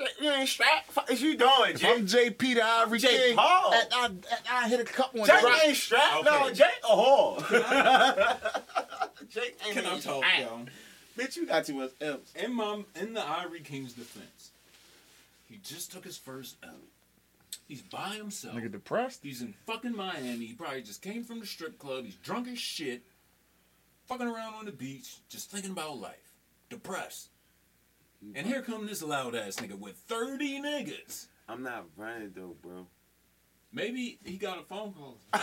Jay, 0.00 0.24
You 0.24 0.30
ain't 0.30 0.48
strapped. 0.48 0.90
Fuck 0.92 1.10
is 1.10 1.22
you 1.22 1.36
doing, 1.36 1.52
If 1.74 1.84
I'm 1.84 2.06
JP 2.06 2.38
the 2.38 2.62
Ivory 2.64 2.98
Jake 2.98 3.10
King, 3.20 3.36
Paul. 3.36 3.72
and 3.74 3.88
I, 3.92 4.06
and 4.06 4.24
I 4.50 4.68
hit 4.68 4.80
a 4.80 4.84
couple 4.84 5.20
and 5.20 5.28
Jake 5.30 5.40
drop. 5.40 5.60
ain't 5.64 5.76
strapped. 5.76 6.24
No, 6.24 6.44
Okay. 6.46 6.54
Jake 6.54 6.66
a 6.84 6.94
whore. 6.96 8.50
Jake 9.30 9.56
ain't 9.66 9.74
Can 9.76 9.84
I 9.86 9.88
even 9.90 10.00
talk, 10.02 10.24
strapped. 10.24 10.38
yo? 10.40 10.66
Bitch, 11.18 11.36
you 11.36 11.46
got 11.46 11.64
too 11.64 11.74
much 11.74 11.90
M's. 12.00 12.32
In 12.34 12.54
my 12.54 12.82
in 13.00 13.12
the 13.14 13.26
Ivory 13.26 13.60
King's 13.60 13.92
defense, 13.92 14.50
he 15.48 15.58
just 15.62 15.92
took 15.92 16.04
his 16.04 16.16
first 16.16 16.56
L. 16.64 16.70
He's 17.68 17.82
by 17.82 18.10
himself. 18.16 18.56
Nigga 18.56 18.72
depressed. 18.72 19.20
He's 19.22 19.42
in 19.42 19.54
fucking 19.66 19.94
Miami. 19.94 20.46
He 20.46 20.52
probably 20.54 20.82
just 20.82 21.02
came 21.02 21.22
from 21.22 21.38
the 21.40 21.46
strip 21.46 21.78
club. 21.78 22.04
He's 22.04 22.16
drunk 22.16 22.48
as 22.48 22.58
shit. 22.58 23.02
Fucking 24.06 24.26
around 24.26 24.54
on 24.54 24.64
the 24.64 24.72
beach, 24.72 25.16
just 25.28 25.50
thinking 25.52 25.70
about 25.70 25.98
life. 25.98 26.32
Depressed. 26.68 27.28
And 28.34 28.46
here 28.46 28.62
come 28.62 28.86
this 28.86 29.02
loud 29.02 29.34
ass 29.34 29.56
nigga 29.56 29.78
with 29.78 29.96
30 29.96 30.60
niggas. 30.60 31.28
I'm 31.48 31.62
not 31.62 31.86
running 31.96 32.32
though, 32.34 32.56
bro. 32.60 32.86
Maybe 33.72 34.18
he 34.24 34.36
got 34.36 34.58
a 34.58 34.62
phone 34.62 34.92
call. 34.92 35.16
See 35.32 35.38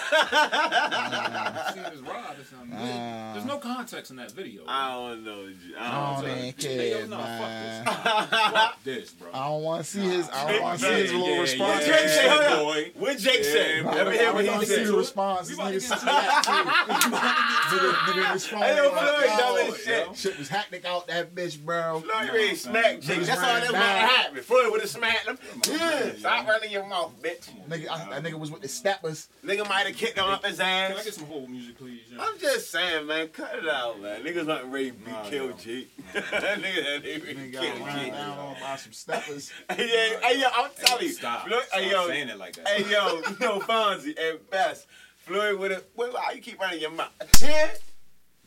his 1.80 2.02
rod 2.02 2.38
or 2.38 2.44
something. 2.44 2.74
Uh. 2.74 3.32
There's 3.34 3.46
no 3.46 3.58
context 3.58 4.12
in 4.12 4.18
that 4.18 4.32
video. 4.32 4.66
bro. 4.66 4.74
I 4.74 4.90
don't 4.94 5.24
know. 5.24 5.48
G. 5.50 5.56
I 5.80 5.88
I 5.88 5.92
don't 5.92 6.26
don't 6.26 6.36
know. 6.36 6.36
Hey, 6.36 6.90
yo, 6.92 6.98
care, 6.98 7.08
no, 7.08 7.18
man. 7.18 7.86
fuck 7.86 7.94
this. 8.04 8.52
fuck 8.52 8.84
this, 8.84 9.10
bro. 9.12 9.30
I 9.34 9.48
don't 9.48 9.64
want 9.64 9.84
to 9.86 9.90
see 9.90 10.02
his. 10.02 10.30
I 10.30 10.52
don't 10.52 10.62
want 10.62 10.80
to 10.80 10.86
see 10.86 10.92
his 10.94 11.14
little 11.14 11.30
yeah, 11.30 11.40
response. 11.42 11.70
What 11.70 11.86
Jake 11.86 12.10
say? 12.10 12.28
Hold 12.28 12.42
up. 12.42 12.60
boy. 12.64 12.92
What 12.96 13.18
Jake 13.18 13.38
Yeah, 13.38 13.44
say? 13.44 13.82
bro. 13.82 13.92
Let 13.94 14.08
me 14.08 14.18
hear 14.18 14.34
what 14.34 14.44
he 14.46 14.52
to 14.52 14.60
see 14.60 14.66
said. 14.76 14.88
the 14.88 14.98
response. 14.98 15.48
We 15.50 15.56
This 15.56 15.60
about 15.60 15.70
to 15.70 15.78
nigga 15.78 15.90
get 15.90 16.00
slapped 16.00 16.46
too. 16.48 17.78
to 17.78 17.78
Nigga, 17.78 17.94
nigga 17.94 18.34
responded 18.34 18.66
Hey, 18.68 18.76
yo, 18.76 18.84
like, 18.84 18.98
Floyd, 18.98 19.38
dumb 19.38 19.68
yo, 19.68 19.74
shit. 19.74 20.18
Shit 20.18 20.38
was 20.38 20.50
hectic 20.50 20.84
out 20.86 21.08
that 21.08 21.34
bitch, 21.34 21.64
bro. 21.64 22.02
Floyd 22.02 22.30
really 22.34 22.56
smacked 22.56 23.02
Jake. 23.04 23.22
That's 23.22 23.40
all 23.40 23.46
that 23.46 23.62
was 23.62 23.72
down. 23.72 23.82
happen. 24.10 24.42
Floyd 24.44 24.72
would 24.72 24.82
have 24.82 24.90
smacked 24.90 25.28
him. 25.28 25.38
Yeah, 25.70 26.12
stop 26.20 26.46
running 26.48 26.72
your 26.72 26.86
mouth, 26.86 27.14
bitch. 27.22 27.50
Nigga, 27.70 27.88
I, 28.18 28.22
that 28.22 28.32
nigga 28.32 28.40
was 28.40 28.52
with 28.52 28.62
the 28.62 28.68
steppers. 28.68 29.28
Nigga 29.46 29.68
might 29.70 29.86
have 29.88 29.96
kicked 29.96 30.18
him 30.18 30.26
up 30.26 30.46
his 30.46 30.60
ass. 30.60 30.92
Can 30.92 31.00
I 31.00 31.04
get 31.04 31.14
some 31.14 31.26
whole 31.26 31.48
music, 31.48 31.78
please? 31.78 32.02
yo? 32.12 32.20
I'm 32.20 32.38
just 32.40 32.72
saying, 32.72 33.06
man, 33.08 33.28
cut 33.30 33.56
it 33.56 33.68
out, 33.68 34.02
man. 34.02 34.24
Niggas 34.24 34.46
wasn't 34.48 34.72
ready 34.72 34.92
to 34.92 34.98
be 34.98 35.12
Nah, 35.12 35.24
killed, 35.24 35.50
yo. 35.52 35.56
Jake. 35.58 35.98
Nigga, 36.14 37.04
they 37.04 37.18
ready 37.20 37.36
Nigga 37.36 37.44
to 37.46 37.52
got 37.52 37.62
kill 37.64 37.86
ran 37.86 38.00
Jake. 38.06 38.14
down 38.14 38.38
on 38.40 38.78
some 38.78 38.94
steppers. 38.94 39.52
Hey, 39.70 39.90
yeah, 40.20 40.28
hey, 40.28 40.40
yo, 40.42 40.48
I'm 40.56 40.70
telling 40.76 41.02
yo, 41.04 41.08
you. 41.08 41.14
Stop. 41.14 41.48
Floyd, 41.48 41.64
Stop 41.68 41.80
hey, 41.80 41.92
yo, 41.92 42.08
saying 42.08 42.30
it 42.30 42.38
like 42.38 42.56
that. 42.56 42.68
Hey 42.68 42.92
yo, 42.92 43.16
you 43.30 43.38
know 43.40 43.60
Fonzie 43.60 44.18
at 44.20 44.50
best. 44.50 44.88
Floyd 45.18 45.60
with 45.60 45.72
a 45.74 45.84
wait, 45.96 46.14
why 46.14 46.32
you 46.36 46.42
keep 46.42 46.60
running 46.60 46.80
your 46.82 46.92
mouth? 46.92 47.10
Ten, 47.34 47.70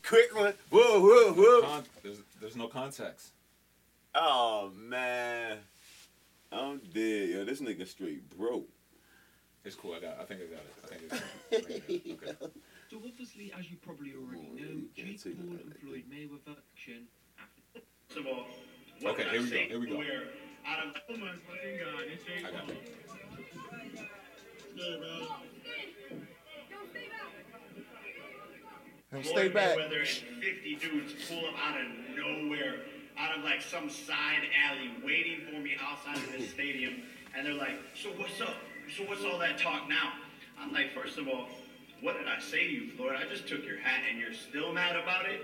quick 0.03 0.35
one. 0.35 0.55
Whoa, 0.71 1.01
whoa, 1.01 1.33
whoa. 1.35 1.63
Con- 1.63 1.85
there's, 2.03 2.19
there's 2.41 2.57
no 2.57 2.69
context. 2.69 3.33
Oh 4.15 4.71
man, 4.77 5.59
I'm 6.51 6.79
dead, 6.93 7.29
yo. 7.29 7.45
This 7.45 7.61
nigga 7.61 7.87
straight 7.87 8.29
broke. 8.37 8.69
It's 9.65 9.75
cool. 9.77 9.93
I 9.95 10.01
got. 10.01 10.19
I 10.21 10.25
think 10.25 10.41
I 10.41 10.47
got 10.47 10.65
it. 10.65 10.75
I 10.83 10.87
think 10.89 11.01
I 11.05 11.17
got 11.17 11.23
it. 11.23 11.25
I 11.53 11.81
think 11.81 12.23
I 12.23 12.27
got 12.27 12.31
it. 12.31 12.43
Okay. 12.43 12.53
So 12.91 12.97
obviously, 13.05 13.53
as 13.59 13.71
you 13.71 13.77
probably 13.77 14.13
already 14.15 14.49
know, 14.57 14.65
you 14.65 14.89
Jake 14.97 15.23
Paul 15.23 15.33
that 15.33 15.39
and 15.41 15.69
like 15.69 15.81
Floyd 15.81 16.05
Mayweather 16.11 16.57
action 16.73 17.07
after. 17.39 17.87
First 18.09 18.21
of 18.21 18.27
all, 18.27 18.47
what 19.01 19.15
Okay, 19.15 19.25
did 19.25 19.29
I 19.29 19.33
here 19.37 19.43
we 19.43 19.51
go, 19.51 19.57
here 19.69 19.81
we 19.81 19.87
go. 19.87 19.97
Where 19.99 20.23
out 20.67 20.87
of 20.87 20.97
Oh 21.11 21.17
my 21.17 21.33
fucking 21.47 21.79
god, 21.79 22.05
it's 22.11 22.25
Jake 22.25 22.45
I 22.47 22.51
got 22.51 22.67
Paul. 22.67 22.71
it. 22.71 22.97
Him 29.13 29.23
Floyd 29.23 29.27
stay 29.37 29.49
back. 29.49 29.77
Mayweather 29.77 30.01
and 30.01 30.43
50 30.43 30.75
dudes 30.77 31.13
pull 31.29 31.45
up 31.47 31.55
out 31.63 31.81
of 31.81 31.87
nowhere, 32.17 32.77
out 33.19 33.37
of 33.37 33.45
like 33.45 33.61
some 33.61 33.91
side 33.91 34.43
alley, 34.67 34.91
waiting 35.05 35.41
for 35.47 35.59
me 35.61 35.77
outside 35.83 36.17
of 36.17 36.33
the 36.33 36.47
stadium, 36.55 37.03
and 37.37 37.45
they're 37.47 37.55
like, 37.55 37.75
"So 37.95 38.11
what's 38.11 38.41
up? 38.41 38.55
So 38.97 39.05
what's 39.05 39.25
all 39.25 39.39
that 39.39 39.59
talk 39.59 39.89
now?" 39.89 40.13
I'm 40.61 40.73
like, 40.73 40.93
first 40.95 41.17
of 41.19 41.27
all, 41.29 41.47
what 42.03 42.19
did 42.19 42.27
I 42.29 42.39
say 42.41 42.67
to 42.67 42.73
you, 42.73 42.91
Floyd? 42.93 43.17
I 43.19 43.29
just 43.29 43.49
took 43.49 43.65
your 43.65 43.79
hat, 43.79 44.03
and 44.11 44.19
you're 44.21 44.35
still 44.35 44.73
mad 44.73 44.95
about 44.97 45.25
it? 45.27 45.41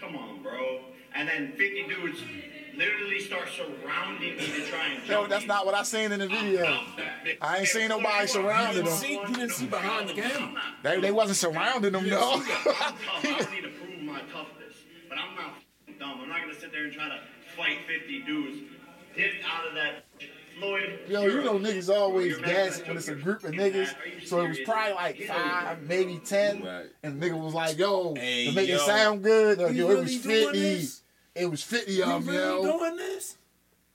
Come 0.00 0.16
on, 0.16 0.42
bro. 0.42 0.80
And 1.14 1.28
then 1.28 1.52
50 1.52 1.86
dudes 1.86 2.18
literally 2.76 3.20
start 3.20 3.48
surrounding 3.48 4.36
me 4.36 4.46
to 4.46 4.66
try 4.66 4.88
and 4.88 5.02
Yo, 5.08 5.14
jump 5.20 5.28
that's 5.28 5.42
me. 5.42 5.48
not 5.48 5.66
what 5.66 5.74
I 5.74 5.82
seen 5.82 6.12
in 6.12 6.20
the 6.20 6.26
video. 6.28 6.64
Out. 6.66 6.82
I 7.40 7.58
ain't 7.58 7.68
seen 7.68 7.88
nobody 7.88 8.22
You 8.22 8.26
surrounding 8.28 8.84
You 8.86 8.90
him. 8.90 8.98
didn't 8.98 8.98
see. 8.98 9.12
You 9.12 9.26
didn't 9.34 9.50
see 9.50 9.66
behind 9.66 10.08
the 10.08 10.14
camera. 10.14 10.62
They, 10.82 11.00
they 11.00 11.12
wasn't 11.12 11.36
surrounding 11.36 11.92
them, 11.92 12.08
though. 12.08 12.32
I'm 12.34 12.44
tough. 12.46 13.02
I 13.22 13.22
don't 13.22 13.52
need 13.52 13.62
to 13.62 13.68
prove 13.68 14.02
my 14.02 14.20
toughness, 14.32 14.74
but 15.08 15.18
I'm 15.18 15.34
not 15.36 15.54
dumb. 16.00 16.20
I'm 16.22 16.28
not 16.28 16.40
gonna 16.40 16.58
sit 16.58 16.72
there 16.72 16.84
and 16.84 16.92
try 16.92 17.08
to 17.08 17.20
fight 17.56 17.78
50 17.86 18.22
dudes. 18.22 18.58
Get 19.16 19.30
out 19.46 19.68
of 19.68 19.74
that, 19.74 20.03
Floyd. 20.58 20.98
Yo, 21.08 21.22
you're 21.22 21.32
you 21.32 21.40
a- 21.40 21.44
know 21.44 21.58
niggas 21.58 21.88
always 21.94 22.32
you're 22.32 22.40
gas 22.40 22.78
that 22.78 22.88
when 22.88 22.96
it's 22.96 23.08
a 23.08 23.14
group 23.14 23.44
of 23.44 23.52
niggas. 23.52 23.94
So 24.26 24.40
it 24.40 24.48
was 24.48 24.60
probably 24.60 24.94
like 24.94 25.20
five, 25.22 25.82
maybe 25.82 26.20
ten. 26.24 26.62
Right. 26.62 26.86
And 27.02 27.20
nigga 27.22 27.38
was 27.38 27.54
like, 27.54 27.78
yo, 27.78 28.14
Hey, 28.14 28.46
to 28.46 28.52
make 28.52 28.68
yo. 28.68 28.76
it 28.76 28.80
sound 28.80 29.22
good, 29.22 29.58
We 29.58 29.78
yo, 29.78 29.90
it 29.90 29.98
was 30.00 30.16
50. 30.16 30.86
It 31.34 31.46
was 31.50 31.62
50 31.62 31.92
You 31.92 32.04
of 32.04 32.24
them, 32.24 32.34
really 32.34 32.62
yo. 32.68 32.78
doing 32.78 32.96
this? 32.96 33.36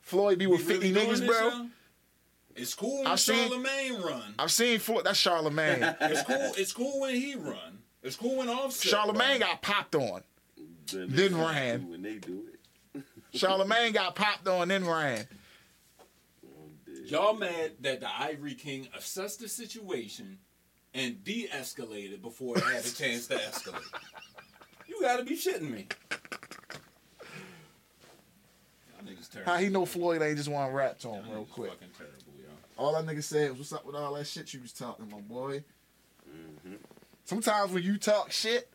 Floyd 0.01 0.39
be 0.39 0.47
with 0.47 0.59
We 0.65 0.73
50 0.73 0.93
really 0.93 1.05
niggas, 1.07 1.19
this, 1.19 1.27
bro. 1.27 1.49
yo? 1.49 1.65
It's 2.55 2.73
cool 2.73 2.97
when 2.99 3.07
I've 3.07 3.19
seen- 3.19 3.47
Charlemagne 3.47 4.01
run. 4.01 4.35
I've 4.37 4.51
seen 4.51 4.79
Floyd, 4.79 5.05
that's 5.05 5.17
Charlemagne. 5.19 5.81
It's 6.01 6.23
cool. 6.23 6.51
It's 6.57 6.73
cool 6.73 6.99
when 7.01 7.15
he 7.15 7.35
run. 7.35 7.79
It's 8.03 8.15
cool 8.15 8.37
when 8.37 8.49
Offset. 8.49 8.89
Charlemagne 8.91 9.39
run. 9.39 9.49
got 9.51 9.61
popped 9.61 9.95
on. 9.95 10.21
Then 10.91 11.07
Then 11.09 11.37
ran. 11.37 11.89
When 11.89 12.01
they 12.01 12.15
do 12.15 12.45
it. 12.93 13.03
Charlemagne 13.37 13.91
got 13.93 14.15
popped 14.15 14.47
on, 14.47 14.69
then 14.69 14.85
ran. 14.85 15.27
I'm 17.13 17.15
dead. 17.15 17.21
Y'all 17.21 17.33
mad 17.33 17.71
that 17.81 17.99
the 18.01 18.09
Ivory 18.09 18.55
King 18.55 18.87
assessed 18.97 19.39
the 19.39 19.47
situation 19.47 20.37
and 20.93 21.23
de-escalated 21.23 22.21
before 22.21 22.57
it 22.57 22.63
had 22.63 22.85
a 22.85 22.91
chance 22.93 23.27
to 23.27 23.35
escalate. 23.35 23.85
You 24.87 25.01
gotta 25.01 25.23
be 25.23 25.35
shitting 25.35 25.69
me. 25.69 25.87
Y'all 28.91 29.05
niggas 29.05 29.29
terrible. 29.31 29.51
How 29.51 29.59
he 29.59 29.69
know 29.69 29.85
Floyd 29.85 30.21
ain't 30.21 30.37
just 30.37 30.49
want 30.49 30.71
to 30.71 30.75
rap 30.75 30.99
to 30.99 31.07
Y'all 31.07 31.21
him 31.21 31.31
real 31.31 31.45
quick. 31.45 31.71
Fucking 31.71 31.89
terrible, 31.97 32.15
yo. 32.37 32.49
All 32.77 32.93
that 32.93 33.05
nigga 33.05 33.23
said 33.23 33.51
was, 33.51 33.59
what's 33.59 33.73
up 33.73 33.85
with 33.85 33.95
all 33.95 34.15
that 34.15 34.25
shit 34.25 34.53
you 34.53 34.61
was 34.61 34.73
talking, 34.73 35.07
my 35.09 35.19
boy? 35.19 35.63
Mm-hmm. 36.29 36.75
Sometimes 37.25 37.71
when 37.71 37.83
you 37.83 37.97
talk 37.97 38.31
shit, 38.31 38.67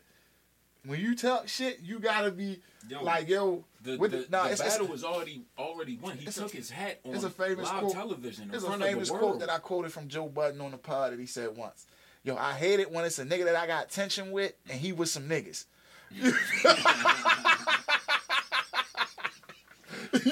when 0.86 1.00
you 1.00 1.16
talk 1.16 1.48
shit, 1.48 1.80
you 1.82 1.98
gotta 1.98 2.30
be 2.30 2.60
Yo, 2.88 3.02
like, 3.02 3.28
yo, 3.28 3.64
The, 3.84 3.96
with 3.98 4.10
the, 4.12 4.26
nah, 4.30 4.44
the 4.44 4.52
it's- 4.52 4.60
it's- 4.60 4.72
battle 4.72 4.86
was 4.88 5.04
already 5.04 5.42
already 5.58 5.96
won. 6.00 6.16
He 6.16 6.26
it's 6.26 6.36
a- 6.38 6.40
took 6.40 6.52
his 6.52 6.70
hat 6.70 7.00
on 7.04 7.14
it's 7.14 7.22
a 7.24 7.30
famous 7.30 7.68
live 7.70 7.80
quote. 7.82 7.92
television 7.92 8.48
There's 8.48 8.64
a 8.64 8.78
famous 8.78 9.10
quote 9.10 9.38
that 9.40 9.50
I 9.50 9.58
quoted 9.58 9.92
from 9.92 10.08
Joe 10.08 10.26
Budden 10.28 10.60
on 10.62 10.70
the 10.72 10.78
pod 10.78 11.12
that 11.12 11.20
he 11.20 11.26
said 11.26 11.56
once. 11.56 11.86
Yo, 12.22 12.34
I 12.36 12.54
hate 12.54 12.80
it 12.80 12.90
when 12.90 13.04
it's 13.04 13.18
a 13.18 13.24
nigga 13.26 13.44
that 13.44 13.56
I 13.56 13.66
got 13.66 13.90
tension 13.90 14.32
with 14.32 14.54
and 14.70 14.80
he 14.80 14.92
with 14.92 15.10
some 15.10 15.28
niggas. 15.28 15.66
you 16.14 16.30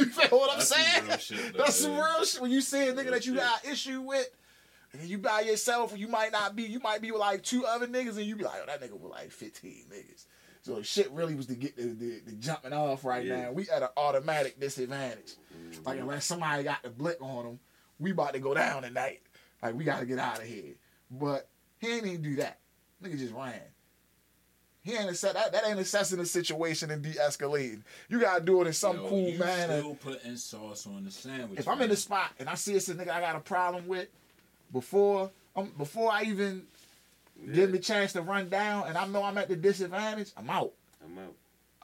feel 0.07 0.39
what 0.39 0.51
I'm 0.53 0.59
That's 0.59 0.69
saying? 0.69 1.19
shit, 1.19 1.57
That's 1.57 1.77
some 1.77 1.95
real 1.97 2.25
shit. 2.25 2.41
When 2.41 2.51
you 2.51 2.61
see 2.61 2.89
a 2.89 2.93
nigga 2.93 3.11
that 3.11 3.27
you 3.27 3.35
shit. 3.35 3.43
got 3.43 3.65
issue 3.67 4.01
with, 4.01 4.29
and 4.93 5.03
you 5.09 5.19
by 5.19 5.41
yourself, 5.41 5.93
you 5.97 6.09
might 6.09 6.33
not 6.33 6.55
be, 6.57 6.63
you 6.65 6.79
might 6.81 7.01
be 7.03 7.11
with 7.11 7.21
like 7.21 7.43
two 7.43 7.65
other 7.67 7.87
niggas, 7.87 8.17
and 8.17 8.25
you 8.27 8.37
be 8.37 8.45
like, 8.45 8.61
oh, 8.63 8.67
that 8.67 8.81
nigga 8.81 8.99
with 8.99 9.11
like 9.11 9.31
15 9.31 9.85
niggas. 9.93 10.25
So 10.63 10.77
the 10.77 10.85
shit 10.85 11.11
really 11.11 11.35
was 11.35 11.47
to 11.47 11.55
get 11.57 11.77
the, 11.77 11.83
the, 11.87 12.21
the 12.25 12.33
jumping 12.33 12.73
off 12.73 13.05
right 13.05 13.25
Yeah. 13.25 13.43
now. 13.47 13.53
We 13.53 13.69
at 13.69 13.83
an 13.83 13.89
automatic 13.97 14.61
disadvantage. 14.61 15.35
Like 15.85 15.99
unless 15.99 16.25
somebody 16.25 16.63
got 16.63 16.83
the 16.83 16.91
blick 16.91 17.17
on 17.21 17.45
them, 17.45 17.61
we 17.99 18.13
about 18.13 18.35
to 18.35 18.39
go 18.39 18.55
down 18.55 18.83
tonight. 18.83 19.21
Like 19.63 19.75
we 19.75 19.85
gotta 19.85 20.07
get 20.07 20.19
out 20.19 20.39
of 20.39 20.45
here. 20.45 20.75
But 21.11 21.49
he 21.79 21.93
ain't 21.93 22.07
even 22.07 22.23
do 22.23 22.37
that. 22.37 22.59
Nigga 23.03 23.19
just 23.19 23.35
ran. 23.35 23.61
He 24.85 24.95
ain't 24.95 25.11
assess 25.11 25.33
that, 25.35 25.53
that 25.53 25.67
ain't 25.67 25.79
assessing 25.79 26.19
the 26.19 26.27
situation 26.27 26.91
and 26.91 27.03
de-escalating. 27.03 27.83
You 28.09 28.21
gotta 28.21 28.45
do 28.45 28.61
it 28.63 28.67
in 28.69 28.73
some 28.73 28.97
Yo, 28.97 29.09
cool 29.09 29.29
you 29.31 29.39
manner. 29.39 29.79
Still 29.81 29.95
putting 29.97 30.37
sauce 30.37 30.87
on 30.87 31.05
the 31.05 31.11
sandwich. 31.11 31.59
If 31.61 31.69
I'm 31.69 31.81
in 31.83 31.91
the 31.91 31.97
spot 31.97 32.33
and 32.39 32.49
I 32.49 32.55
see 32.55 32.75
it's 32.75 32.89
a 32.89 32.95
nigga 32.95 33.11
I 33.11 33.21
got 33.21 33.37
a 33.37 33.41
problem 33.41 33.87
with, 33.89 34.09
before 34.73 35.31
um, 35.55 35.73
before 35.77 36.11
I 36.11 36.23
even 36.23 36.63
give 37.47 37.71
me 37.71 37.79
the 37.79 37.85
chance 37.85 38.13
to 38.15 38.23
run 38.23 38.49
down 38.49 38.87
and 38.89 38.97
I 38.99 39.07
know 39.07 39.23
I'm 39.23 39.39
at 39.39 39.49
the 39.49 39.57
disadvantage, 39.57 40.31
I'm 40.37 40.49
out. 40.51 40.73
I'm 41.05 41.19
out. 41.19 41.35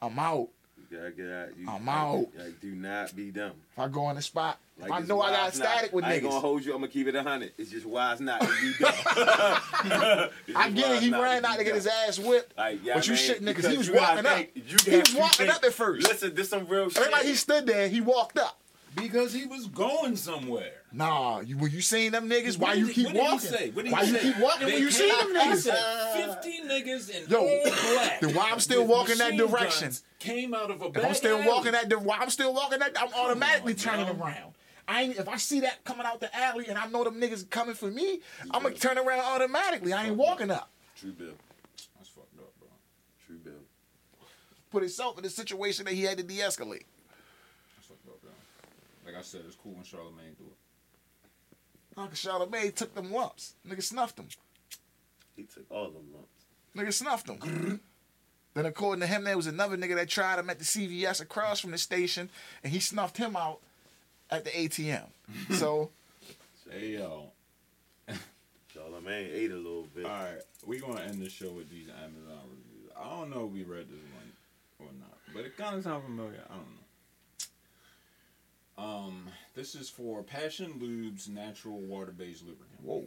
I'm 0.01 0.19
out. 0.19 0.49
You 0.91 0.97
gotta 0.97 1.11
get 1.11 1.31
out. 1.31 1.49
You, 1.59 1.69
I'm 1.69 1.89
out. 1.89 2.27
Do 2.63 2.71
not 2.75 3.15
be 3.15 3.31
dumb. 3.31 3.53
If 3.73 3.79
I 3.79 3.89
go 3.89 4.05
on 4.05 4.15
the 4.17 4.23
spot, 4.23 4.59
Like, 4.81 4.91
I 4.93 5.01
know 5.01 5.21
I 5.21 5.31
got 5.33 5.43
wise 5.43 5.59
not- 5.59 5.69
static 5.69 5.93
with 5.93 6.05
niggas. 6.05 6.09
I 6.09 6.13
ain't 6.15 6.23
gonna 6.23 6.41
hold 6.41 6.65
you. 6.65 6.73
I'm 6.73 6.79
gonna 6.81 6.89
keep 6.93 7.09
it 7.09 7.15
a 7.15 7.23
hundred. 7.23 7.53
It's 7.59 7.71
just 7.71 7.85
wise 7.85 8.21
not 8.21 8.41
to 8.41 8.47
be 8.47 8.73
dumb. 8.79 8.95
I 10.57 10.71
get 10.75 10.93
it. 10.97 11.03
He 11.03 11.11
ran 11.11 11.45
out 11.45 11.59
to 11.59 11.65
get 11.65 11.75
his 11.75 11.87
ass 11.87 12.19
whipped. 12.19 12.57
Like, 12.57 12.81
yeah, 12.85 12.95
but 12.95 13.07
you 13.07 13.15
man, 13.15 13.23
shit 13.23 13.43
niggas. 13.45 13.71
He 13.71 13.77
was 13.77 13.91
walking 13.91 14.27
up. 14.27 14.37
think- 14.37 14.51
you 14.55 14.77
He 14.91 14.99
was 14.99 15.15
walking 15.15 15.47
think- 15.47 15.57
up 15.57 15.65
at 15.65 15.73
first. 15.73 16.07
Listen, 16.09 16.35
this 16.35 16.49
some 16.49 16.67
real 16.67 16.89
shit. 16.91 17.11
like 17.13 17.25
he 17.25 17.35
stood 17.35 17.67
there. 17.67 17.89
He 17.89 18.01
walked 18.01 18.39
up. 18.39 18.58
Because 18.94 19.32
he 19.32 19.47
was 19.47 19.66
going 19.66 20.16
somewhere. 20.16 20.73
Nah, 20.93 21.40
you 21.40 21.56
when 21.59 21.70
you 21.70 21.81
seen 21.81 22.12
them 22.12 22.28
niggas, 22.28 22.59
why 22.59 22.74
you 22.74 22.89
keep 22.89 23.12
what 23.15 23.40
did 23.40 23.52
he 23.52 23.60
walking? 23.70 23.90
Why 23.93 24.02
you 24.02 24.19
keep 24.19 24.39
walking 24.39 24.66
when 24.66 24.78
you 24.78 24.90
see 24.90 25.09
them 25.10 25.35
niggas? 25.35 25.56
said 25.56 26.35
Fifty 26.35 26.60
niggas 26.62 27.10
in 27.10 27.28
Yo, 27.31 27.39
all 27.39 27.62
black. 27.94 28.20
then 28.20 28.35
why 28.35 28.51
I'm 28.51 28.60
still 28.60 28.86
walking 28.86 29.19
that 29.19 29.36
direction? 29.36 29.93
Came 30.19 30.55
out 30.55 30.70
of 30.70 30.82
a 30.82 30.86
If 30.86 31.05
I'm 31.05 31.15
still 31.15 31.44
walking 31.44 31.73
that, 31.73 31.93
why 32.02 32.19
I'm 32.19 32.31
still 32.31 32.55
walking 32.55 32.78
that, 32.78 32.97
I'm 33.01 33.12
automatically 33.15 33.74
turning 33.74 34.09
around. 34.09 34.55
I 34.89 35.02
ain't, 35.02 35.19
if 35.19 35.28
I 35.28 35.36
see 35.36 35.60
that 35.60 35.85
coming 35.85 36.06
out 36.06 36.19
the 36.19 36.35
alley 36.35 36.66
and 36.69 36.78
I 36.78 36.86
know 36.86 37.05
them 37.05 37.20
niggas 37.20 37.48
coming 37.51 37.74
for 37.74 37.90
me, 37.90 38.20
I'm 38.51 38.62
gonna 38.62 38.74
turn 38.74 38.97
around 38.97 39.20
automatically. 39.20 39.93
I 39.93 40.06
ain't 40.06 40.16
walking 40.16 40.51
up. 40.51 40.70
True 40.97 41.12
bill. 41.12 41.35
That's 41.98 42.09
fucked 42.09 42.39
up, 42.39 42.51
bro. 42.59 42.69
True 43.27 43.36
bill. 43.36 43.52
Put 44.70 44.82
himself 44.82 45.19
in 45.19 45.24
a 45.27 45.28
situation 45.28 45.85
that 45.85 45.93
he 45.93 46.05
had 46.05 46.16
to 46.16 46.24
de-escalate. 46.24 46.85
That's 47.77 47.86
fucked 47.86 48.09
up, 48.09 48.23
bro. 48.23 48.31
Like 49.05 49.06
I 49.19 49.23
said, 49.23 49.43
it's 49.47 49.57
cool 49.57 49.73
when 49.73 49.85
Charlemagne 49.85 50.36
do 50.39 50.45
it. 50.45 51.99
Uncle 51.99 52.15
Charlemagne 52.15 52.73
took 52.73 52.95
them 52.95 53.12
lumps. 53.12 53.55
Nigga 53.69 53.82
snuffed 53.82 54.19
him. 54.19 54.28
He 55.36 55.43
took 55.43 55.65
all 55.70 55.90
them 55.90 56.07
lumps. 56.12 56.45
Nigga 56.77 56.93
snuffed 56.93 57.28
him. 57.28 57.81
then 58.55 58.66
according 58.66 59.01
to 59.01 59.07
him, 59.07 59.24
there 59.24 59.36
was 59.36 59.49
another 59.49 59.77
nigga 59.77 59.97
that 59.97 60.09
tried 60.09 60.39
him 60.39 60.49
at 60.49 60.59
the 60.61 60.65
CVS 60.65 61.20
across 61.20 61.59
from 61.61 61.73
the 61.73 61.78
station, 61.78 62.31
and 62.62 62.73
he 62.73 62.78
snuffed 62.78 63.16
him 63.16 63.35
out 63.35 63.59
at 64.31 64.45
the 64.45 64.51
ATM. 64.51 65.07
so 65.51 65.90
Hey 66.70 66.99
yo, 66.99 67.32
Charlemagne 68.74 69.31
ate 69.32 69.51
a 69.51 69.57
little 69.57 69.89
bit. 69.95 70.05
All 70.05 70.11
right, 70.11 70.43
we 70.66 70.78
gonna 70.78 71.01
end 71.01 71.23
the 71.23 71.31
show 71.31 71.51
with 71.51 71.70
these 71.70 71.89
Amazon 71.89 72.43
reviews. 72.51 72.93
I 72.97 73.05
don't 73.09 73.31
know 73.31 73.47
if 73.47 73.53
we 73.53 73.62
read 73.62 73.89
this 73.89 74.05
one 74.78 74.89
or 74.89 74.93
not, 75.01 75.16
but 75.35 75.47
it 75.47 75.57
kind 75.57 75.77
of 75.77 75.82
sounds 75.82 76.05
familiar. 76.05 76.43
I 76.49 76.55
don't 76.55 76.61
know. 76.61 76.78
Um, 78.79 79.27
this 79.55 79.75
is 79.75 79.91
for 79.91 80.23
Passion 80.23 80.75
Lube's 80.81 81.29
natural 81.29 81.81
water-based 81.81 82.47
lubricant. 82.47 82.81
Whoa. 82.81 83.05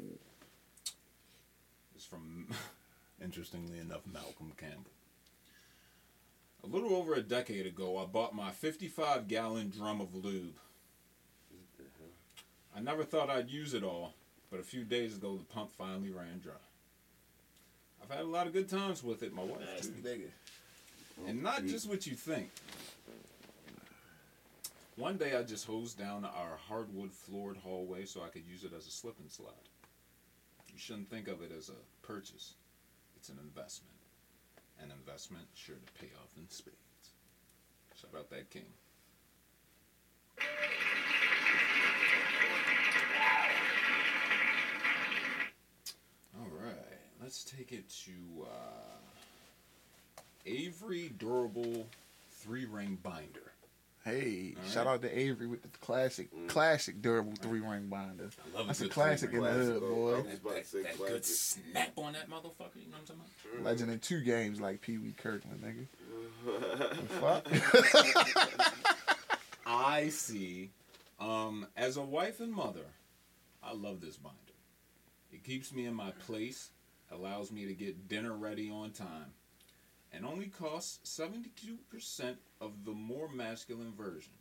It's 1.95 2.03
from, 2.03 2.47
interestingly 3.23 3.79
enough, 3.79 4.01
Malcolm 4.11 4.51
Campbell. 4.57 4.91
A 6.63 6.67
little 6.67 6.93
over 6.93 7.15
a 7.15 7.21
decade 7.21 7.65
ago, 7.65 7.97
I 7.97 8.05
bought 8.05 8.35
my 8.35 8.51
55 8.51 9.27
gallon 9.27 9.69
drum 9.69 10.01
of 10.01 10.13
lube. 10.13 10.55
I 12.75 12.79
never 12.81 13.03
thought 13.03 13.29
I'd 13.29 13.49
use 13.49 13.73
it 13.73 13.83
all, 13.83 14.13
but 14.49 14.59
a 14.59 14.63
few 14.63 14.83
days 14.83 15.15
ago, 15.15 15.37
the 15.37 15.43
pump 15.43 15.71
finally 15.71 16.09
ran 16.09 16.39
dry. 16.43 16.53
I've 18.03 18.09
had 18.15 18.25
a 18.25 18.29
lot 18.29 18.47
of 18.47 18.53
good 18.53 18.69
times 18.69 19.03
with 19.03 19.23
it, 19.23 19.33
my 19.33 19.43
wife 19.43 19.59
too. 19.81 19.89
And 21.27 21.41
not 21.43 21.65
just 21.65 21.87
what 21.89 22.05
you 22.07 22.15
think. 22.15 22.49
One 25.01 25.17
day 25.17 25.35
I 25.35 25.41
just 25.41 25.65
hosed 25.65 25.97
down 25.97 26.25
our 26.25 26.59
hardwood 26.69 27.11
floored 27.11 27.57
hallway 27.57 28.05
so 28.05 28.21
I 28.21 28.27
could 28.27 28.45
use 28.45 28.63
it 28.63 28.71
as 28.71 28.85
a 28.85 28.91
slip 28.91 29.15
and 29.19 29.31
slide. 29.31 29.67
You 30.71 30.77
shouldn't 30.77 31.09
think 31.09 31.27
of 31.27 31.41
it 31.41 31.51
as 31.57 31.69
a 31.69 32.05
purchase. 32.05 32.53
It's 33.15 33.29
an 33.29 33.39
investment. 33.41 33.95
An 34.79 34.91
investment 34.91 35.45
sure 35.55 35.77
to 35.77 35.93
pay 35.99 36.11
off 36.21 36.29
in 36.37 36.47
spades. 36.49 36.77
Shout 37.99 38.11
out 38.15 38.29
that 38.29 38.51
king. 38.51 38.61
All 46.37 46.47
right, 46.63 46.75
let's 47.19 47.43
take 47.43 47.71
it 47.71 47.89
to 48.05 48.45
uh, 48.45 50.21
Avery 50.45 51.11
Durable 51.17 51.87
Three 52.29 52.65
Ring 52.65 52.99
Binder. 53.01 53.51
Hey, 54.03 54.55
All 54.57 54.69
shout 54.69 54.87
right. 54.87 54.93
out 54.93 55.01
to 55.03 55.15
Avery 55.19 55.45
with 55.45 55.61
the 55.61 55.67
classic, 55.79 56.29
classic 56.47 57.01
durable 57.03 57.33
three 57.39 57.59
ring 57.59 57.87
binder. 57.87 58.31
I 58.53 58.57
love 58.57 58.67
That's 58.67 58.79
a 58.79 58.83
good 58.85 58.91
classic 58.93 59.31
in 59.31 59.43
the 59.43 59.51
hood, 59.51 59.79
boy. 59.81 60.15
I 60.15 60.21
was 60.21 60.39
about 60.43 60.55
to 60.57 60.63
say 60.65 60.81
That 60.81 60.97
good 60.97 61.23
snap 61.25 61.91
on 61.97 62.13
that 62.13 62.27
motherfucker, 62.27 62.77
you 62.77 62.89
know 62.89 62.97
what 62.97 63.11
I'm 63.11 63.17
talking 63.17 63.21
about? 63.59 63.63
Legend 63.65 63.91
in 63.91 63.99
two 63.99 64.21
games 64.21 64.59
like 64.59 64.81
Pee 64.81 64.97
Wee 64.97 65.13
Kirkland, 65.15 65.61
nigga. 65.61 65.85
Fuck? 67.19 67.47
I 69.67 70.09
see. 70.09 70.71
Um, 71.19 71.67
as 71.77 71.97
a 71.97 72.01
wife 72.01 72.39
and 72.39 72.51
mother, 72.51 72.85
I 73.63 73.73
love 73.73 74.01
this 74.01 74.17
binder. 74.17 74.35
It 75.31 75.43
keeps 75.43 75.71
me 75.71 75.85
in 75.85 75.93
my 75.93 76.09
place, 76.25 76.71
allows 77.11 77.51
me 77.51 77.65
to 77.67 77.73
get 77.75 78.07
dinner 78.07 78.33
ready 78.33 78.71
on 78.71 78.89
time, 78.91 79.31
and 80.13 80.25
only 80.25 80.47
costs 80.47 81.19
72% 81.19 82.35
of 82.59 82.85
the 82.85 82.91
more 82.91 83.29
masculine 83.29 83.93
version. 83.93 84.33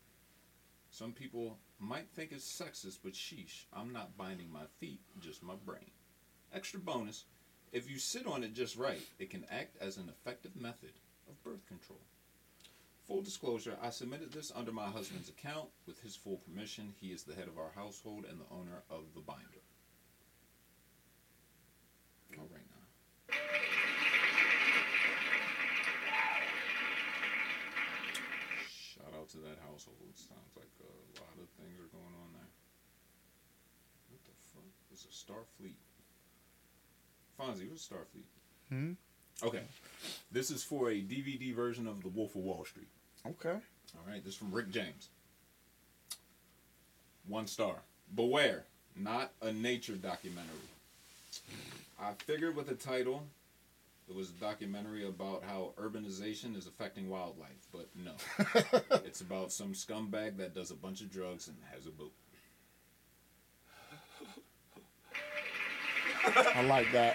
Some 0.90 1.12
people 1.12 1.58
might 1.78 2.08
think 2.10 2.32
it's 2.32 2.44
sexist, 2.44 2.98
but 3.04 3.12
sheesh, 3.12 3.64
I'm 3.72 3.92
not 3.92 4.16
binding 4.16 4.50
my 4.50 4.64
feet, 4.78 5.00
just 5.20 5.42
my 5.42 5.54
brain. 5.64 5.90
Extra 6.52 6.80
bonus 6.80 7.24
if 7.72 7.88
you 7.88 7.98
sit 7.98 8.26
on 8.26 8.42
it 8.42 8.52
just 8.52 8.76
right, 8.76 9.02
it 9.18 9.30
can 9.30 9.44
act 9.50 9.76
as 9.80 9.96
an 9.96 10.08
effective 10.08 10.56
method 10.56 10.92
of 11.28 11.42
birth 11.44 11.64
control. 11.68 12.00
Full 13.06 13.22
disclosure, 13.22 13.76
I 13.80 13.90
submitted 13.90 14.32
this 14.32 14.52
under 14.54 14.72
my 14.72 14.86
husband's 14.86 15.28
account 15.28 15.68
with 15.86 16.00
his 16.00 16.16
full 16.16 16.38
permission. 16.38 16.94
He 17.00 17.08
is 17.08 17.22
the 17.22 17.34
head 17.34 17.48
of 17.48 17.58
our 17.58 17.70
household 17.74 18.24
and 18.28 18.40
the 18.40 18.54
owner 18.54 18.82
of 18.90 19.04
the 19.14 19.20
binder. 19.20 19.44
All 22.38 22.48
right 22.50 22.62
now. 22.70 22.80
To 29.30 29.36
that 29.38 29.58
household. 29.70 29.96
Sounds 30.14 30.56
like 30.56 30.66
a 30.80 31.20
lot 31.20 31.30
of 31.40 31.48
things 31.56 31.78
are 31.78 31.86
going 31.96 32.14
on 32.20 32.32
there. 32.32 32.50
What 34.10 34.20
the 34.24 34.32
fuck? 34.52 34.64
It's 34.90 35.04
a 35.04 35.08
Starfleet. 35.08 35.78
Fonzie, 37.38 37.70
what's 37.70 37.86
Starfleet? 37.86 38.26
Hmm? 38.70 38.92
Okay. 39.46 39.62
This 40.32 40.50
is 40.50 40.64
for 40.64 40.90
a 40.90 40.94
DVD 40.94 41.54
version 41.54 41.86
of 41.86 42.02
The 42.02 42.08
Wolf 42.08 42.34
of 42.34 42.42
Wall 42.42 42.64
Street. 42.64 42.88
Okay. 43.24 43.50
All 43.50 44.04
right, 44.08 44.24
this 44.24 44.34
is 44.34 44.38
from 44.38 44.50
Rick 44.50 44.72
James. 44.72 45.10
One 47.28 47.46
star. 47.46 47.76
Beware, 48.12 48.64
not 48.96 49.30
a 49.40 49.52
nature 49.52 49.94
documentary. 49.94 50.50
I 52.00 52.14
figured 52.26 52.56
with 52.56 52.66
the 52.66 52.74
title, 52.74 53.22
it 54.10 54.16
was 54.16 54.30
a 54.30 54.32
documentary 54.34 55.06
about 55.06 55.44
how 55.44 55.72
urbanization 55.78 56.56
is 56.56 56.66
affecting 56.66 57.08
wildlife, 57.08 57.68
but 57.72 57.88
no. 57.94 58.12
it's 59.04 59.20
about 59.20 59.52
some 59.52 59.72
scumbag 59.72 60.36
that 60.38 60.52
does 60.52 60.70
a 60.72 60.74
bunch 60.74 61.00
of 61.00 61.10
drugs 61.10 61.46
and 61.48 61.56
has 61.72 61.86
a 61.86 61.90
boat. 61.90 62.12
I 66.54 66.62
like 66.62 66.90
that. 66.92 67.14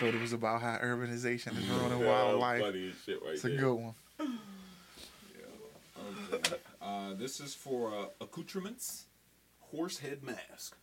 Thought 0.00 0.14
it 0.14 0.20
was 0.20 0.32
about 0.32 0.60
how 0.62 0.76
urbanization 0.82 1.56
is 1.58 1.66
ruining 1.68 2.00
Yeah, 2.00 2.06
wildlife. 2.06 2.60
funny 2.62 2.88
as 2.88 2.94
shit 3.04 3.22
right 3.22 3.32
It's 3.34 3.44
a 3.44 3.48
there. 3.48 3.58
good 3.58 3.74
one. 3.74 3.94
Okay. 6.32 6.56
Uh, 6.82 7.14
this 7.14 7.40
is 7.40 7.54
for 7.54 7.94
uh, 7.94 8.06
accoutrements, 8.20 9.04
horse 9.60 9.98
head 9.98 10.22
mask. 10.22 10.76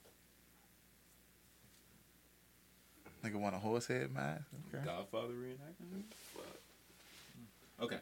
Nigga 3.24 3.36
want 3.36 3.56
a 3.56 3.60
horse 3.60 3.88
head 3.88 4.14
mask? 4.14 4.44
Okay. 4.74 4.84
Godfather 4.84 5.34
reenactment? 5.34 6.04
Mm-hmm. 6.38 7.84
Okay. 7.84 8.00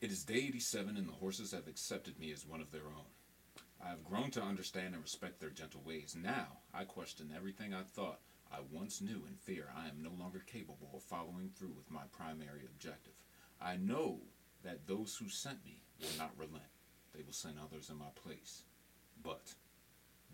It 0.00 0.10
is 0.10 0.24
day 0.24 0.34
87 0.48 0.96
and 0.96 1.08
the 1.08 1.12
horses 1.12 1.50
have 1.52 1.66
accepted 1.66 2.18
me 2.18 2.32
as 2.32 2.46
one 2.46 2.60
of 2.60 2.70
their 2.70 2.86
own. 2.86 3.04
I 3.84 3.88
have 3.88 4.04
grown 4.04 4.30
to 4.32 4.42
understand 4.42 4.94
and 4.94 5.02
respect 5.02 5.40
their 5.40 5.50
gentle 5.50 5.80
ways. 5.84 6.16
Now, 6.20 6.46
I 6.72 6.84
question 6.84 7.32
everything 7.34 7.74
I 7.74 7.82
thought 7.82 8.20
I 8.52 8.58
once 8.70 9.00
knew 9.00 9.22
in 9.28 9.36
fear 9.36 9.68
I 9.76 9.88
am 9.88 10.02
no 10.02 10.10
longer 10.18 10.42
capable 10.46 10.90
of 10.94 11.02
following 11.02 11.50
through 11.56 11.72
with 11.76 11.90
my 11.90 12.02
primary 12.12 12.62
objective. 12.66 13.14
I 13.60 13.76
know 13.76 14.18
that 14.64 14.86
those 14.86 15.16
who 15.16 15.28
sent 15.28 15.64
me 15.64 15.80
will 16.00 16.16
not 16.18 16.32
relent. 16.36 16.64
They 17.14 17.22
will 17.22 17.32
send 17.32 17.54
others 17.62 17.90
in 17.90 17.98
my 17.98 18.10
place. 18.22 18.62
But 19.22 19.54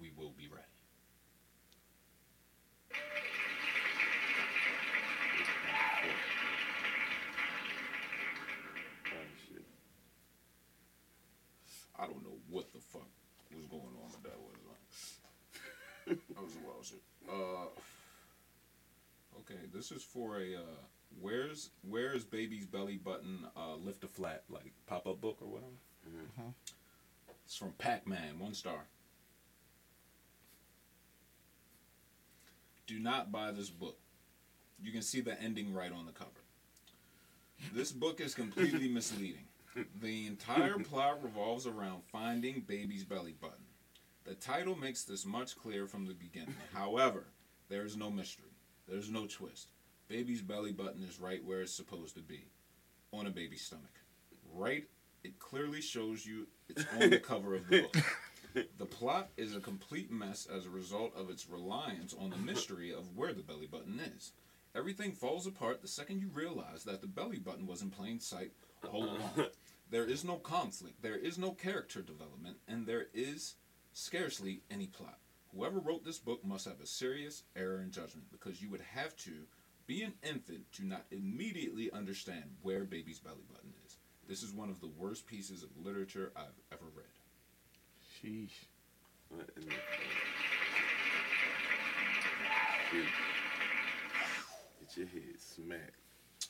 we 0.01 0.11
will 0.17 0.33
be 0.37 0.49
ready. 0.49 0.65
Oh, 9.07 9.27
shit. 9.49 9.65
I 11.99 12.07
don't 12.07 12.23
know 12.23 12.39
what 12.51 12.73
the 12.73 12.81
fuck 12.81 13.09
was 13.55 13.67
going 13.67 13.83
on 13.83 14.11
with 14.13 14.23
that 14.23 14.39
was 14.39 14.61
like. 14.69 16.19
that 16.29 16.43
was 16.43 16.57
wild 16.65 16.85
shit. 16.85 17.03
Uh, 17.29 17.69
okay, 19.41 19.66
this 19.77 19.93
is 19.93 20.03
for 20.03 20.39
a 20.41 20.55
uh, 20.57 20.77
where's 21.21 21.71
where's 21.89 22.25
baby's 22.25 22.67
belly 22.67 22.97
button 22.97 23.47
uh, 23.57 23.75
lift 23.77 24.03
a 24.05 24.09
flat 24.09 24.43
like 24.49 24.73
pop 24.87 25.07
up 25.07 25.21
book 25.21 25.39
or 25.43 25.49
whatever. 25.49 25.73
Mhm. 26.09 26.55
It's 27.45 27.57
from 27.57 27.73
Pac 27.73 28.07
Man, 28.07 28.39
one 28.39 28.55
star. 28.55 28.87
Do 32.87 32.99
not 32.99 33.31
buy 33.31 33.51
this 33.53 33.69
book. 33.69 33.99
You 34.81 34.93
can 34.93 35.03
see 35.03 35.21
the 35.21 35.41
ending 35.41 35.75
right 35.75 35.93
on 35.93 36.07
the 36.07 36.13
cover. 36.13 36.31
This 37.73 37.93
book 37.93 38.21
is 38.21 38.35
completely 38.35 38.89
misleading. 38.93 39.47
The 40.01 40.27
entire 40.27 40.79
plot 40.79 41.23
revolves 41.23 41.67
around 41.67 42.03
finding 42.11 42.61
baby's 42.61 43.05
belly 43.05 43.35
button. 43.41 43.65
The 44.25 44.35
title 44.35 44.75
makes 44.75 45.05
this 45.05 45.27
much 45.27 45.57
clearer 45.57 45.87
from 45.87 46.07
the 46.07 46.15
beginning. 46.15 46.55
However, 46.73 47.25
there 47.69 47.85
is 47.85 47.97
no 47.97 48.11
mystery. 48.11 48.56
There's 48.89 49.11
no 49.11 49.27
twist. 49.27 49.69
Baby's 50.09 50.43
belly 50.43 50.73
button 50.73 51.03
is 51.03 51.21
right 51.21 51.45
where 51.45 51.63
it's 51.63 51.75
supposed 51.75 52.15
to 52.15 52.23
be, 52.23 52.45
on 53.13 53.27
a 53.27 53.31
baby's 53.31 53.63
stomach. 53.63 54.01
Right, 54.55 54.85
it 55.25 55.39
clearly 55.39 55.81
shows 55.81 56.25
you 56.25 56.47
it's 56.69 56.85
on 57.01 57.11
the 57.11 57.19
cover 57.33 57.57
of 57.57 57.69
the 57.69 57.83
book. 57.83 57.97
The 58.79 58.87
plot 58.87 59.29
is 59.37 59.55
a 59.55 59.61
complete 59.61 60.11
mess 60.11 60.47
as 60.47 60.65
a 60.65 60.71
result 60.71 61.13
of 61.15 61.29
its 61.29 61.49
reliance 61.49 62.15
on 62.19 62.31
the 62.31 62.37
mystery 62.37 62.91
of 62.91 63.15
where 63.15 63.35
the 63.35 63.43
belly 63.43 63.67
button 63.67 64.01
is. 64.17 64.33
Everything 64.75 65.13
falls 65.13 65.47
apart 65.47 65.83
the 65.83 65.89
second 65.89 66.21
you 66.21 66.29
realize 66.33 66.85
that 66.85 67.01
the 67.01 67.07
belly 67.07 67.39
button 67.39 67.67
was 67.67 67.83
in 67.83 67.91
plain 67.91 68.21
sight 68.21 68.53
all 68.91 69.03
uh-uh. 69.03 69.11
along. 69.11 69.51
There 69.91 70.05
is 70.05 70.25
no 70.25 70.37
conflict, 70.37 71.03
there 71.03 71.17
is 71.17 71.39
no 71.39 71.53
character 71.53 72.03
development, 72.03 72.57
and 72.67 72.87
there 72.87 73.07
is 73.15 73.55
scarcely 73.93 74.63
any 74.71 74.87
plot. 74.87 75.19
Whoever 75.57 75.79
wrote 75.79 76.05
this 76.05 76.19
book 76.19 76.45
must 76.45 76.67
have 76.67 76.81
a 76.83 76.87
serious 76.87 77.45
error 77.57 77.81
in 77.81 77.91
judgment 77.91 78.27
because 78.31 78.61
you 78.61 78.69
would 78.71 78.83
have 78.95 79.17
to 79.19 79.33
be 79.87 80.03
an 80.03 80.13
infant 80.23 80.71
to 80.73 80.85
not 80.85 81.07
immediately 81.11 81.91
understand 81.93 82.45
where 82.61 82.85
baby's 82.85 83.21
belly 83.21 83.45
button 83.51 83.73
is. 83.87 83.97
This 84.29 84.43
is 84.43 84.53
one 84.53 84.69
of 84.69 84.81
the 84.81 84.91
worst 84.99 85.27
pieces 85.27 85.63
of 85.63 85.71
literature 85.83 86.31
I've 86.37 86.61
ever 86.73 86.85
read. 86.95 87.07
Sheesh. 88.23 88.67
What 89.31 89.49
in 89.57 89.63
the- 89.67 89.75
Get 94.81 94.97
your 94.97 95.07
head 95.07 95.41
smacked. 95.41 96.01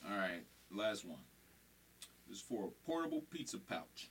All 0.08 0.16
right, 0.16 0.44
last 0.70 1.04
one. 1.04 1.22
This 2.28 2.38
is 2.38 2.42
for 2.42 2.64
a 2.64 2.70
portable 2.86 3.22
pizza 3.30 3.58
pouch. 3.58 4.10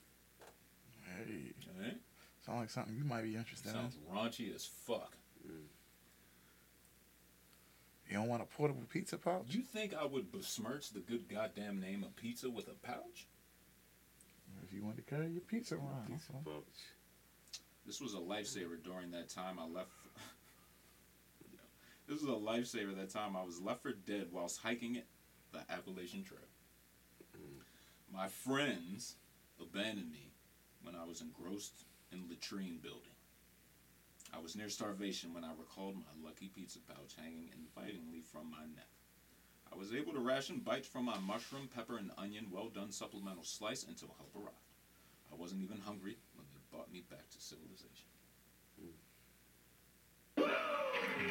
Hey, 1.04 1.52
All 1.68 1.82
right, 1.84 2.00
sound 2.46 2.60
like 2.60 2.70
something 2.70 2.94
you 2.96 3.04
might 3.04 3.24
be 3.24 3.34
interested 3.34 3.68
in. 3.68 3.74
sounds 3.74 3.96
raunchy 4.12 4.54
as 4.54 4.64
fuck. 4.64 5.16
in. 5.44 5.50
You 8.08 8.18
don't 8.18 8.28
want 8.28 8.42
a 8.42 8.46
portable 8.46 8.84
pizza 8.88 9.18
pouch? 9.18 9.48
Do 9.50 9.58
you 9.58 9.64
think 9.64 9.92
I 9.94 10.04
would 10.04 10.30
besmirch 10.30 10.90
the 10.90 11.00
good 11.00 11.28
goddamn 11.28 11.80
name 11.80 12.04
of 12.04 12.14
pizza 12.14 12.48
with 12.48 12.68
a 12.68 12.86
pouch? 12.86 13.26
If 14.64 14.72
you 14.72 14.84
want 14.84 14.96
to 14.96 15.02
carry 15.02 15.28
your 15.28 15.42
pizza 15.42 15.74
around. 15.74 16.06
Pizza 16.08 16.32
huh? 16.32 16.38
pouch. 16.44 17.60
This 17.84 18.00
was 18.00 18.14
a 18.14 18.18
lifesaver 18.18 18.82
during 18.82 19.10
that 19.12 19.28
time 19.28 19.58
I 19.58 19.66
left. 19.66 19.90
this 22.08 22.20
was 22.20 22.30
a 22.30 22.32
lifesaver 22.32 22.96
that 22.96 23.10
time 23.10 23.36
I 23.36 23.44
was 23.44 23.60
left 23.60 23.82
for 23.82 23.92
dead 23.92 24.28
whilst 24.32 24.60
hiking 24.60 24.96
it, 24.96 25.06
the 25.52 25.60
Appalachian 25.70 26.24
Trail. 26.24 26.40
Mm. 27.36 27.62
My 28.12 28.28
friends 28.28 29.16
abandoned 29.60 30.10
me 30.10 30.30
when 30.82 30.94
I 30.94 31.04
was 31.04 31.20
engrossed 31.20 31.84
in 32.16 32.28
latrine 32.28 32.78
building. 32.82 33.14
I 34.34 34.40
was 34.40 34.56
near 34.56 34.68
starvation 34.68 35.32
when 35.32 35.44
I 35.44 35.52
recalled 35.58 35.96
my 35.96 36.14
lucky 36.24 36.48
pizza 36.48 36.78
pouch 36.80 37.14
hanging 37.16 37.50
invitingly 37.54 38.20
from 38.20 38.50
my 38.50 38.64
neck. 38.74 38.88
I 39.72 39.76
was 39.76 39.94
able 39.94 40.12
to 40.12 40.20
ration 40.20 40.60
bites 40.64 40.88
from 40.88 41.04
my 41.04 41.18
mushroom, 41.18 41.68
pepper, 41.74 41.98
and 41.98 42.10
onion 42.18 42.46
well 42.50 42.68
done 42.68 42.92
supplemental 42.92 43.44
slice 43.44 43.84
until 43.84 44.14
help 44.16 44.34
arrived. 44.34 44.56
I 45.32 45.36
wasn't 45.36 45.62
even 45.62 45.78
hungry 45.78 46.16
when 46.34 46.46
they 46.52 46.60
brought 46.70 46.92
me 46.92 47.04
back 47.10 47.28
to 47.30 47.40
civilization. 47.40 48.06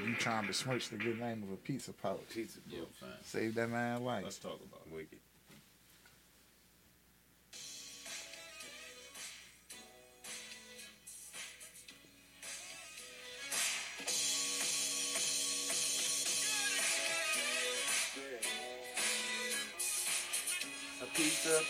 You 0.03 0.15
trying 0.15 0.43
to 0.43 0.47
besmirch 0.47 0.89
the 0.89 0.97
good 0.97 1.19
name 1.19 1.43
of 1.43 1.51
a 1.51 1.57
pizza 1.57 1.93
pouch. 1.93 2.19
Pizza 2.29 2.59
pouch. 2.59 2.79
Yo. 3.01 3.07
Save 3.23 3.55
that 3.55 3.69
man's 3.69 4.01
life. 4.01 4.23
Let's 4.23 4.37
talk 4.37 4.59
about 4.61 4.81
it. 4.87 4.93
Wicked. 4.95 5.19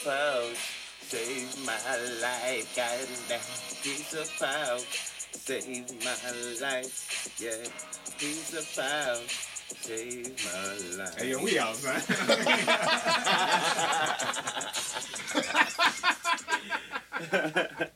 Pouch 0.06 0.56
saved 1.02 1.66
my 1.66 1.74
life. 2.22 2.76
Goddamn 2.76 3.40
pizza 3.82 4.24
pouch 4.38 5.02
saved 5.34 5.94
my 6.06 6.14
life. 6.62 7.34
Yeah, 7.42 7.66
pizza 8.20 8.62
pouch 8.80 9.34
saved 9.82 10.40
my 10.46 11.04
life. 11.04 11.18
Hey, 11.18 11.30
yo, 11.32 11.44
we 11.44 11.58
out, 11.58 11.76
son. 11.76 12.02